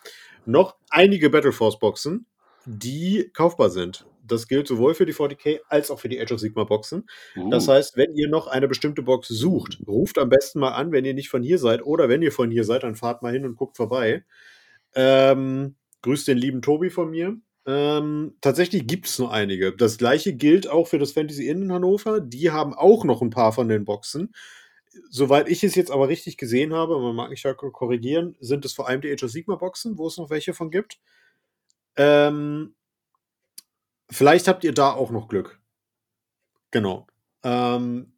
noch 0.45 0.75
einige 0.91 1.31
Battle 1.31 1.53
Force 1.53 1.79
Boxen, 1.79 2.27
die 2.65 3.31
kaufbar 3.33 3.71
sind. 3.71 4.05
Das 4.25 4.49
gilt 4.49 4.67
sowohl 4.67 4.95
für 4.95 5.07
die 5.07 5.15
40k 5.15 5.61
als 5.69 5.91
auch 5.91 6.01
für 6.01 6.09
die 6.09 6.21
Age 6.21 6.33
of 6.33 6.41
Sigma 6.41 6.65
Boxen. 6.65 7.09
Das 7.51 7.69
Uh, 7.69 7.73
heißt, 7.73 7.97
wenn 7.97 8.15
ihr 8.15 8.29
noch 8.29 8.49
eine 8.49 8.67
bestimmte 8.67 9.03
Box 9.03 9.29
sucht, 9.29 9.79
ruft 9.87 10.19
am 10.19 10.29
besten 10.29 10.59
mal 10.59 10.73
an, 10.73 10.91
wenn 10.91 11.05
ihr 11.05 11.15
nicht 11.15 11.29
von 11.29 11.43
hier 11.43 11.59
seid. 11.59 11.85
Oder 11.85 12.09
wenn 12.09 12.23
ihr 12.23 12.33
von 12.33 12.51
hier 12.51 12.65
seid, 12.65 12.83
dann 12.83 12.97
fahrt 12.97 13.23
mal 13.23 13.33
hin 13.33 13.45
und 13.45 13.57
guckt 13.57 13.77
vorbei. 13.77 14.25
Ähm, 14.95 15.77
grüßt 16.03 16.27
den 16.27 16.39
lieben 16.39 16.63
Tobi 16.63 16.91
von 16.91 17.11
mir. 17.11 17.37
Ähm, 17.67 18.37
tatsächlich 18.41 18.87
gibt 18.89 19.07
es 19.07 19.19
nur 19.19 19.33
einige. 19.33 19.73
Das 19.77 19.97
gleiche 19.99 20.35
gilt 20.35 20.69
auch 20.69 20.89
für 20.89 20.99
das 20.99 21.13
Fantasy 21.13 21.49
Inn 21.49 21.63
in 21.63 21.73
Hannover. 21.73 22.21
Die 22.21 22.51
haben 22.51 22.75
auch 22.75 23.05
noch 23.05 23.23
ein 23.23 23.31
paar 23.31 23.53
von 23.53 23.69
den 23.69 23.85
Boxen. 23.85 24.35
Soweit 25.11 25.49
ich 25.49 25.65
es 25.65 25.75
jetzt 25.77 25.91
aber 25.91 26.09
richtig 26.09 26.37
gesehen 26.37 26.75
habe, 26.75 26.99
man 27.01 27.15
mag 27.17 27.31
mich 27.31 27.43
ja 27.45 27.55
ko- 27.55 27.71
korrigieren, 27.71 28.37
sind 28.41 28.65
es 28.65 28.75
vor 28.75 28.89
allem 28.89 29.01
die 29.01 29.13
Age 29.13 29.25
of 29.25 29.31
Sigma 29.31 29.57
Boxen, 29.57 29.97
wo 29.99 30.07
es 30.09 30.19
noch 30.19 30.29
welche 30.31 30.55
von 30.55 30.71
gibt. 30.71 30.99
Ähm, 31.97 32.75
vielleicht 34.11 34.47
habt 34.49 34.63
ihr 34.65 34.73
da 34.73 34.93
auch 34.93 35.11
noch 35.11 35.27
Glück. 35.29 35.61
Genau. 36.71 37.07
Ähm, 37.45 38.13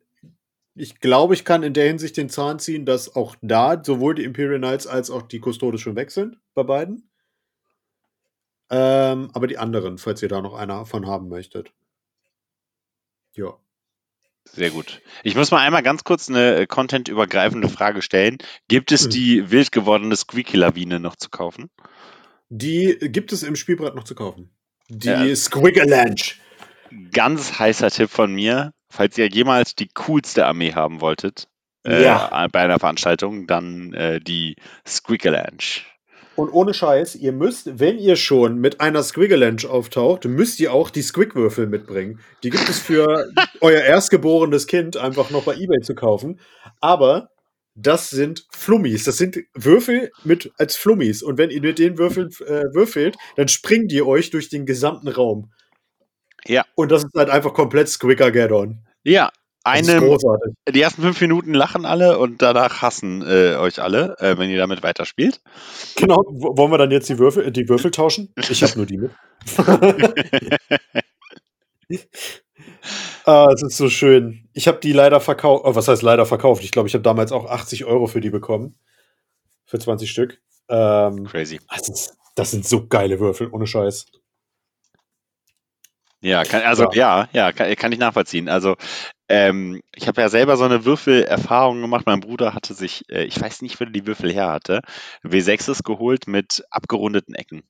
Ich 0.77 1.01
glaube, 1.01 1.35
ich 1.35 1.45
kann 1.45 1.63
in 1.65 1.75
der 1.75 1.87
Hinsicht 1.89 2.17
den 2.19 2.31
Zahn 2.31 2.59
ziehen, 2.61 2.87
dass 2.87 3.17
auch 3.17 3.37
da 3.43 3.83
sowohl 3.85 4.15
die 4.17 4.25
Imperial 4.25 4.59
Knights 4.61 4.87
als 4.89 5.11
auch 5.11 5.23
die 5.23 5.41
Custodes 5.41 5.81
schon 5.83 5.97
weg 5.97 6.11
sind, 6.13 6.39
bei 6.55 6.65
beiden. 6.65 7.11
Ähm, 8.71 9.31
aber 9.35 9.47
die 9.47 9.59
anderen, 9.59 9.99
falls 9.99 10.23
ihr 10.23 10.29
da 10.29 10.41
noch 10.41 10.55
einer 10.55 10.87
von 10.87 11.07
haben 11.07 11.29
möchtet. 11.29 11.73
Ja. 13.35 13.55
Sehr 14.47 14.71
gut. 14.71 15.01
Ich 15.23 15.35
muss 15.37 15.51
mal 15.51 15.61
einmal 15.61 15.83
ganz 15.83 16.05
kurz 16.05 16.29
eine 16.29 16.57
äh, 16.57 16.67
contentübergreifende 16.67 17.69
Frage 17.69 18.03
stellen. 18.03 18.39
Gibt 18.69 18.93
es 18.93 19.07
Mhm. 19.07 19.11
die 19.11 19.51
wild 19.51 19.73
gewordene 19.73 20.17
Squeaky-Lawine 20.17 21.01
noch 21.01 21.17
zu 21.17 21.31
kaufen? 21.31 21.71
Die 22.51 22.97
gibt 23.01 23.33
es 23.33 23.43
im 23.43 23.57
Spielbrett 23.57 23.95
noch 23.95 24.05
zu 24.05 24.15
kaufen. 24.15 24.55
Die 24.89 25.09
Ja. 25.09 25.35
Squigalanche. 25.37 26.37
Ganz 27.13 27.59
heißer 27.59 27.91
Tipp 27.91 28.11
von 28.11 28.33
mir, 28.35 28.73
falls 28.91 29.17
ihr 29.19 29.29
jemals 29.29 29.75
die 29.75 29.89
coolste 29.89 30.47
Armee 30.47 30.75
haben 30.75 31.01
wolltet 31.01 31.49
äh, 31.87 32.05
Ja. 32.05 32.47
bei 32.53 32.61
einer 32.61 32.79
Veranstaltung, 32.79 33.47
dann 33.47 33.93
äh, 33.95 34.21
die 34.21 34.57
Squeakalanche. 34.87 35.81
Und 36.37 36.51
ohne 36.51 36.75
Scheiß, 36.75 37.15
ihr 37.15 37.33
müsst, 37.33 37.79
wenn 37.79 37.99
ihr 37.99 38.17
schon 38.17 38.59
mit 38.59 38.81
einer 38.81 39.03
Squigalanche 39.03 39.71
auftaucht, 39.71 40.25
müsst 40.25 40.59
ihr 40.61 40.73
auch 40.73 40.91
die 40.91 41.03
Squigwürfel 41.03 41.67
mitbringen. 41.67 42.21
Die 42.43 42.51
gibt 42.51 42.69
es 42.69 42.81
für 42.81 43.29
euer 43.61 43.81
erstgeborenes 43.83 44.67
Kind 44.67 44.97
einfach 44.97 45.31
noch 45.31 45.45
bei 45.45 45.55
Ebay 45.55 45.81
zu 45.83 45.95
kaufen. 45.95 46.41
Aber 46.81 47.29
das 47.77 48.11
sind 48.11 48.47
Flummis. 48.51 49.05
Das 49.05 49.17
sind 49.17 49.39
Würfel 49.55 50.11
mit 50.25 50.53
als 50.59 50.77
Flummis. 50.77 51.23
Und 51.23 51.39
wenn 51.39 51.51
ihr 51.51 51.61
mit 51.61 51.79
den 51.79 51.99
Würfeln 51.99 52.31
äh, 52.47 52.65
würfelt, 52.73 53.17
dann 53.37 53.49
springen 53.49 53.89
die 53.89 54.03
euch 54.03 54.31
durch 54.31 54.49
den 54.49 54.67
gesamten 54.67 55.09
Raum. 55.09 55.53
Ja. 56.47 56.65
Und 56.75 56.91
das 56.91 57.05
ist 57.05 57.15
halt 57.17 57.31
einfach 57.31 57.55
komplett 57.55 57.89
Squigger-Gaddon. 57.89 58.81
Ja, 59.03 59.31
Das 59.31 59.33
ist 59.33 59.44
eine, 59.65 60.19
die 60.69 60.81
ersten 60.81 61.03
fünf 61.03 61.21
Minuten 61.21 61.55
lachen 61.55 61.87
alle 61.87 62.19
und 62.19 62.43
danach 62.43 62.83
hassen 62.83 63.23
äh, 63.23 63.57
euch 63.57 63.81
alle, 63.81 64.17
äh, 64.19 64.39
wenn 64.39 64.51
ihr 64.51 64.59
damit 64.59 64.83
weiterspielt. 64.83 65.41
Genau. 65.97 66.23
Wollen 66.29 66.71
wir 66.71 66.79
dann 66.79 66.91
jetzt 66.91 67.09
die 67.09 67.19
Würfel, 67.19 67.51
die 67.51 67.69
Würfel 67.69 67.91
tauschen? 67.91 68.33
Ich 68.37 68.63
habe 68.63 68.77
nur 68.77 68.87
die 68.87 68.99
mit. 68.99 69.11
Ah, 73.25 73.49
es 73.55 73.63
ist 73.63 73.79
so 73.79 73.89
schön. 73.89 74.49
Ich 74.53 74.69
habe 74.69 74.79
die 74.81 74.93
leider 74.93 75.19
verkauft. 75.19 75.65
Oh, 75.67 75.75
was 75.75 75.89
heißt 75.89 76.03
leider 76.03 76.27
verkauft? 76.27 76.63
Ich 76.63 76.73
glaube, 76.73 76.89
ich 76.89 76.95
habe 76.95 77.03
damals 77.03 77.33
auch 77.33 77.47
80 77.47 77.87
Euro 77.87 78.07
für 78.07 78.21
die 78.21 78.31
bekommen. 78.31 78.79
Für 79.65 79.79
20 79.79 80.11
Stück. 80.11 80.43
Ähm, 80.69 81.25
Crazy. 81.25 81.59
das, 81.71 81.89
ist, 81.89 82.17
das 82.35 82.51
sind 82.51 82.67
so 82.67 82.87
geile 82.87 83.21
Würfel, 83.21 83.49
ohne 83.51 83.67
Scheiß. 83.67 84.07
Ja, 86.21 86.45
kann, 86.45 86.63
also 86.63 86.91
ja, 86.93 87.29
ja, 87.33 87.53
kann, 87.53 87.75
kann 87.77 87.93
ich 87.93 87.99
nachvollziehen. 87.99 88.49
Also 88.49 88.77
ähm, 89.29 89.81
ich 89.95 90.07
habe 90.07 90.21
ja 90.21 90.29
selber 90.29 90.57
so 90.57 90.65
eine 90.65 90.85
Würfelerfahrung 90.85 91.81
gemacht. 91.81 92.07
Mein 92.07 92.21
Bruder 92.21 92.55
hatte 92.55 92.75
sich, 92.75 93.05
äh, 93.11 93.25
ich 93.25 93.41
weiß 93.41 93.63
nicht, 93.63 93.81
wo 93.81 93.85
er 93.85 93.91
die 93.91 94.07
Würfel 94.07 94.33
her 94.33 94.51
hatte, 94.51 94.81
W6s 95.23 95.83
geholt 95.83 96.27
mit 96.27 96.65
abgerundeten 96.71 97.35
Ecken. 97.35 97.63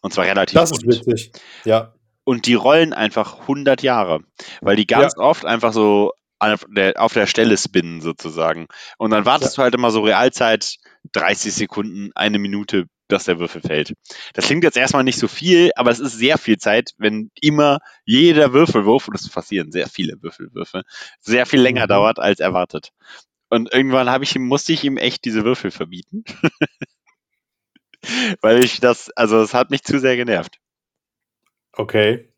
Und 0.00 0.12
zwar 0.12 0.24
relativ 0.24 0.54
Das 0.54 0.70
ist 0.70 0.84
rund. 0.84 1.06
witzig. 1.06 1.32
Ja. 1.64 1.94
Und 2.24 2.46
die 2.46 2.54
rollen 2.54 2.92
einfach 2.92 3.40
100 3.40 3.82
Jahre, 3.82 4.20
weil 4.62 4.76
die 4.76 4.86
ganz 4.86 5.16
oft 5.18 5.44
einfach 5.44 5.72
so 5.74 6.12
auf 6.38 6.66
der, 6.68 7.00
auf 7.00 7.12
der 7.12 7.26
Stelle 7.26 7.56
spinnen 7.56 8.00
sozusagen. 8.00 8.66
Und 8.98 9.10
dann 9.10 9.26
wartest 9.26 9.56
du 9.56 9.62
halt 9.62 9.74
immer 9.74 9.90
so 9.90 10.02
Realzeit 10.02 10.76
30 11.12 11.52
Sekunden, 11.52 12.10
eine 12.14 12.38
Minute, 12.38 12.86
dass 13.08 13.24
der 13.24 13.38
Würfel 13.38 13.60
fällt. 13.60 13.94
Das 14.32 14.46
klingt 14.46 14.64
jetzt 14.64 14.76
erstmal 14.76 15.04
nicht 15.04 15.18
so 15.18 15.28
viel, 15.28 15.70
aber 15.76 15.90
es 15.90 16.00
ist 16.00 16.16
sehr 16.16 16.38
viel 16.38 16.58
Zeit, 16.58 16.92
wenn 16.98 17.30
immer 17.40 17.78
jeder 18.04 18.52
Würfelwurf, 18.52 19.08
und 19.08 19.14
es 19.14 19.28
passieren 19.28 19.72
sehr 19.72 19.88
viele 19.88 20.20
Würfelwürfe, 20.22 20.82
sehr 21.20 21.46
viel 21.46 21.60
länger 21.60 21.84
Mhm. 21.84 21.88
dauert 21.88 22.18
als 22.18 22.40
erwartet. 22.40 22.90
Und 23.50 23.72
irgendwann 23.72 24.10
habe 24.10 24.24
ich 24.24 24.34
ihm, 24.34 24.46
musste 24.46 24.72
ich 24.72 24.84
ihm 24.84 24.96
echt 24.96 25.24
diese 25.24 25.44
Würfel 25.44 25.70
verbieten. 25.70 26.24
Weil 28.40 28.64
ich 28.64 28.80
das, 28.80 29.10
also 29.10 29.40
es 29.40 29.54
hat 29.54 29.70
mich 29.70 29.82
zu 29.82 29.98
sehr 29.98 30.16
genervt. 30.16 30.58
Okay. 31.72 32.28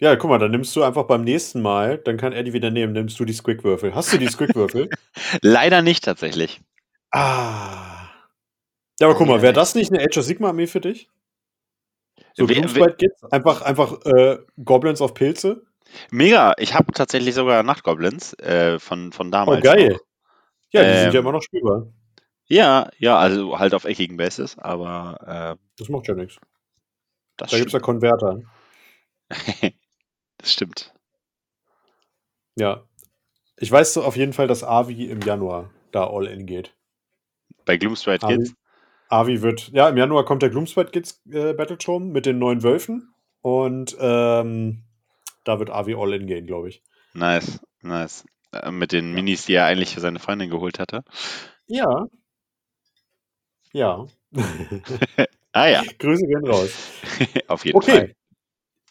Ja, 0.00 0.16
guck 0.16 0.30
mal, 0.30 0.38
dann 0.38 0.50
nimmst 0.50 0.74
du 0.76 0.82
einfach 0.82 1.04
beim 1.04 1.22
nächsten 1.22 1.60
Mal, 1.60 1.98
dann 1.98 2.16
kann 2.16 2.32
er 2.32 2.42
die 2.42 2.54
wieder 2.54 2.70
nehmen, 2.70 2.94
nimmst 2.94 3.20
du 3.20 3.26
die 3.26 3.34
Squigwürfel. 3.34 3.94
Hast 3.94 4.12
du 4.12 4.18
die 4.18 4.28
Squigwürfel? 4.28 4.88
Leider 5.42 5.82
nicht 5.82 6.04
tatsächlich. 6.04 6.60
ah. 7.12 7.99
Ja, 9.00 9.08
aber 9.08 9.16
guck 9.16 9.26
mal, 9.26 9.42
wäre 9.42 9.52
das 9.52 9.74
nicht 9.74 9.92
eine 9.92 10.02
Age 10.04 10.18
of 10.18 10.24
Sigma 10.24 10.48
Armee 10.50 10.66
für 10.66 10.80
dich? 10.80 11.08
So 12.34 12.46
Gloomspite 12.46 12.96
Kids? 12.96 13.24
Einfach, 13.32 13.62
einfach 13.62 14.04
äh, 14.04 14.38
Goblins 14.62 15.00
auf 15.00 15.14
Pilze? 15.14 15.62
Mega, 16.10 16.52
ich 16.58 16.74
habe 16.74 16.92
tatsächlich 16.92 17.34
sogar 17.34 17.62
Nachtgoblins 17.62 18.34
äh, 18.40 18.78
von, 18.78 19.12
von 19.12 19.28
Oh, 19.28 19.30
damals. 19.30 19.62
geil. 19.64 19.88
noch. 19.92 20.00
Ja, 20.72 20.82
die 20.84 20.98
sind 20.98 21.08
Ähm, 21.08 21.12
ja 21.14 21.20
immer 21.20 21.32
noch 21.32 21.42
spielbar. 21.42 21.86
Ja, 22.46 22.90
ja, 22.98 23.16
also 23.18 23.58
halt 23.58 23.74
auf 23.74 23.84
eckigen 23.84 24.16
Basis, 24.16 24.58
aber 24.58 25.56
äh, 25.58 25.64
Das 25.78 25.88
macht 25.88 26.06
ja 26.08 26.14
nichts. 26.14 26.36
Da 27.36 27.46
gibt 27.46 27.52
es 27.54 27.58
ja 27.62 27.68
stimmt. 27.68 27.82
Konverter. 27.82 28.40
das 30.38 30.52
stimmt. 30.52 30.92
Ja. 32.56 32.84
Ich 33.56 33.70
weiß 33.70 33.94
so 33.94 34.02
auf 34.02 34.16
jeden 34.16 34.32
Fall, 34.32 34.46
dass 34.46 34.62
Avi 34.64 35.06
im 35.06 35.20
Januar 35.20 35.70
da 35.92 36.06
all 36.08 36.26
in 36.26 36.46
geht. 36.46 36.74
Bei 37.64 37.76
Gloomstride 37.76 38.26
Kids. 38.26 38.54
Avi 39.10 39.42
wird, 39.42 39.70
ja, 39.72 39.88
im 39.88 39.96
Januar 39.96 40.24
kommt 40.24 40.42
der 40.42 40.50
Gloomspite 40.50 40.90
Kids 40.90 41.20
äh, 41.30 41.52
Battleturm 41.52 42.10
mit 42.10 42.26
den 42.26 42.38
neuen 42.38 42.62
Wölfen 42.62 43.12
und 43.42 43.96
ähm, 44.00 44.84
da 45.44 45.58
wird 45.58 45.70
Avi 45.70 45.94
all 45.94 46.14
in 46.14 46.26
gehen, 46.26 46.46
glaube 46.46 46.68
ich. 46.68 46.82
Nice, 47.12 47.60
nice. 47.82 48.24
Äh, 48.52 48.70
mit 48.70 48.92
den 48.92 49.12
Minis, 49.12 49.46
die 49.46 49.54
er 49.54 49.66
eigentlich 49.66 49.94
für 49.94 50.00
seine 50.00 50.20
Freundin 50.20 50.50
geholt 50.50 50.78
hatte. 50.78 51.02
Ja. 51.66 52.06
Ja. 53.72 54.06
Ah 55.52 55.66
ja, 55.66 55.82
Grüße 55.98 56.26
gehen 56.26 56.46
raus. 56.46 56.70
auf 57.48 57.64
jeden 57.64 57.76
Okay. 57.76 57.90
Fall. 57.90 58.14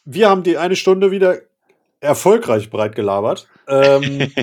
Wir 0.06 0.30
haben 0.30 0.44
die 0.44 0.58
eine 0.58 0.76
Stunde 0.76 1.12
wieder 1.12 1.40
erfolgreich 2.02 2.70
breit 2.70 2.96
gelabert. 2.96 3.48
Ähm, 3.68 4.34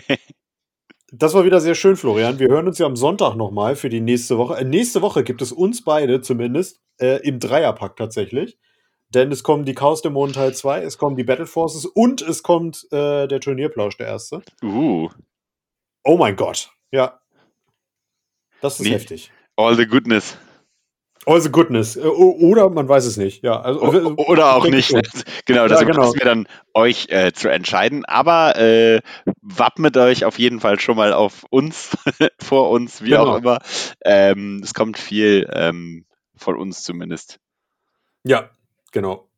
das 1.12 1.34
war 1.34 1.44
wieder 1.44 1.60
sehr 1.60 1.74
schön, 1.74 1.96
Florian. 1.96 2.38
Wir 2.38 2.48
hören 2.48 2.66
uns 2.66 2.78
ja 2.78 2.86
am 2.86 2.96
Sonntag 2.96 3.36
nochmal 3.36 3.76
für 3.76 3.88
die 3.88 4.00
nächste 4.00 4.38
Woche. 4.38 4.56
Äh, 4.58 4.64
nächste 4.64 5.02
Woche 5.02 5.22
gibt 5.24 5.40
es 5.42 5.52
uns 5.52 5.82
beide 5.84 6.20
zumindest 6.20 6.80
äh, 7.00 7.20
im 7.26 7.38
Dreierpack 7.40 7.96
tatsächlich. 7.96 8.58
Denn 9.10 9.30
es 9.30 9.44
kommen 9.44 9.64
die 9.64 9.74
Chaos 9.74 10.02
Dämonen 10.02 10.34
Teil 10.34 10.52
2, 10.52 10.82
es 10.82 10.98
kommen 10.98 11.14
die 11.16 11.22
Battle 11.22 11.46
Forces 11.46 11.86
und 11.86 12.22
es 12.22 12.42
kommt 12.42 12.88
äh, 12.90 13.28
der 13.28 13.38
Turnierplausch, 13.40 13.96
der 13.98 14.08
erste. 14.08 14.42
uh, 14.64 15.08
Oh 16.02 16.16
mein 16.16 16.34
Gott. 16.34 16.70
Ja. 16.90 17.20
Das 18.60 18.80
ist 18.80 18.86
Nee. 18.86 18.92
heftig. 18.94 19.30
all 19.56 19.76
the 19.76 19.86
goodness. 19.86 20.36
Also 21.26 21.50
Goodness. 21.50 21.96
Äh, 21.96 22.00
oder 22.02 22.70
man 22.70 22.88
weiß 22.88 23.04
es 23.04 23.16
nicht. 23.16 23.42
Ja, 23.42 23.60
also, 23.60 23.80
O 24.16 24.22
oder 24.28 24.54
auch 24.54 24.64
nicht. 24.66 24.88
schon. 24.88 25.02
genau, 25.44 25.66
das 25.66 25.80
Ja, 25.80 25.86
genau. 25.86 26.14
wir 26.14 26.24
dann 26.24 26.46
euch 26.72 27.08
äh, 27.10 27.32
zu 27.32 27.48
entscheiden. 27.48 28.04
Aber 28.04 28.56
äh, 28.56 29.00
wappnet 29.42 29.96
euch 29.96 30.24
auf 30.24 30.38
jeden 30.38 30.60
Fall 30.60 30.78
schon 30.78 30.96
mal 30.96 31.12
auf 31.12 31.44
uns, 31.50 31.96
vor 32.40 32.70
uns, 32.70 33.02
wie 33.02 33.10
Genau. 33.10 33.26
auch 33.26 33.38
immer. 33.38 33.58
Ähm, 34.04 34.60
es 34.62 34.72
kommt 34.72 34.98
viel 34.98 35.48
ähm, 35.52 36.06
von 36.36 36.56
uns 36.56 36.84
zumindest. 36.84 37.40
Ja, 38.22 38.50
genau. 38.92 39.28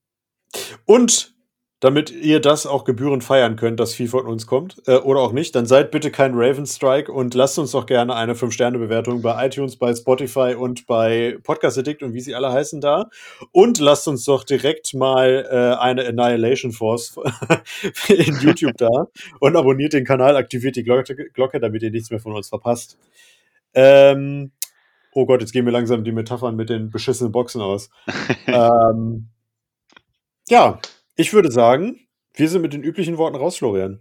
Und 0.85 1.35
damit 1.81 2.11
ihr 2.11 2.41
das 2.41 2.67
auch 2.67 2.85
gebührend 2.85 3.23
feiern 3.23 3.55
könnt, 3.55 3.79
dass 3.79 3.95
viel 3.95 4.09
von 4.09 4.27
uns 4.27 4.47
kommt, 4.47 4.83
äh, 4.87 4.97
oder 4.97 5.21
auch 5.21 5.33
nicht, 5.33 5.55
dann 5.55 5.67
seid 5.67 5.93
bitte 5.93 6.11
kein 6.11 6.33
Ravenstrike 6.35 7.13
und 7.13 7.35
lasst 7.35 7.59
uns 7.59 7.71
doch 7.71 7.87
gerne 7.87 8.17
eine 8.17 8.35
5-Sterne-Bewertung 8.35 9.23
bei 9.23 9.47
iTunes, 9.47 9.77
bei 9.77 9.95
Spotify 9.95 10.55
und 10.59 10.87
bei 10.87 11.39
Podcast 11.45 11.79
Addict 11.79 12.03
und 12.03 12.15
wie 12.15 12.21
sie 12.21 12.35
alle 12.35 12.53
heißen 12.53 12.81
da. 12.81 13.09
Und 13.53 13.79
lasst 13.79 14.09
uns 14.09 14.25
doch 14.25 14.43
direkt 14.43 14.93
mal 14.95 15.47
äh, 15.49 15.81
eine 15.81 16.07
Annihilation 16.07 16.73
Force 16.73 17.17
in 18.09 18.41
YouTube 18.41 18.77
da 18.77 18.89
und 19.41 19.57
abonniert 19.57 19.93
den 19.93 20.05
Kanal, 20.05 20.37
aktiviert 20.37 20.75
die 20.75 20.83
Glocke, 20.83 21.15
Glocke, 21.33 21.61
damit 21.61 21.83
ihr 21.83 21.93
nichts 21.93 22.11
mehr 22.11 22.21
von 22.21 22.33
uns 22.35 22.49
verpasst. 22.49 22.99
Ähm, 23.75 24.51
oh 25.13 25.27
Gott, 25.27 25.41
jetzt 25.43 25.53
gehen 25.53 25.65
mir 25.65 25.71
langsam 25.71 26.03
die 26.03 26.13
Metaphern 26.13 26.57
mit 26.57 26.71
den 26.71 26.91
beschissenen 26.91 27.31
Boxen 27.31 27.61
aus. 27.61 27.91
ähm, 28.49 29.29
ja, 30.49 30.81
ich 31.19 31.33
würde 31.33 31.51
sagen, 31.51 31.99
wir 32.35 32.49
sind 32.49 32.63
mit 32.63 32.73
den 32.73 32.83
üblichen 32.83 33.19
Worten 33.19 33.37
raus, 33.37 33.59
Florian. 33.59 34.01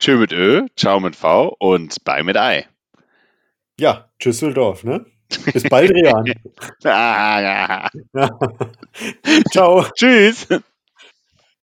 Tschö 0.00 0.16
mit 0.16 0.32
Ö, 0.32 0.66
ciao 0.76 0.98
mit 0.98 1.14
V 1.14 1.54
und 1.60 2.04
bye 2.04 2.24
mit 2.24 2.36
Ei. 2.36 2.66
Ja, 3.78 4.10
Düsseldorf, 4.22 4.82
ne? 4.84 5.06
Bis 5.52 5.62
bald, 5.62 5.90
Rian. 5.90 6.24
Ah, 6.84 7.40
ja. 7.40 7.90
Ciao. 9.52 9.84
Tschüss. 9.96 10.46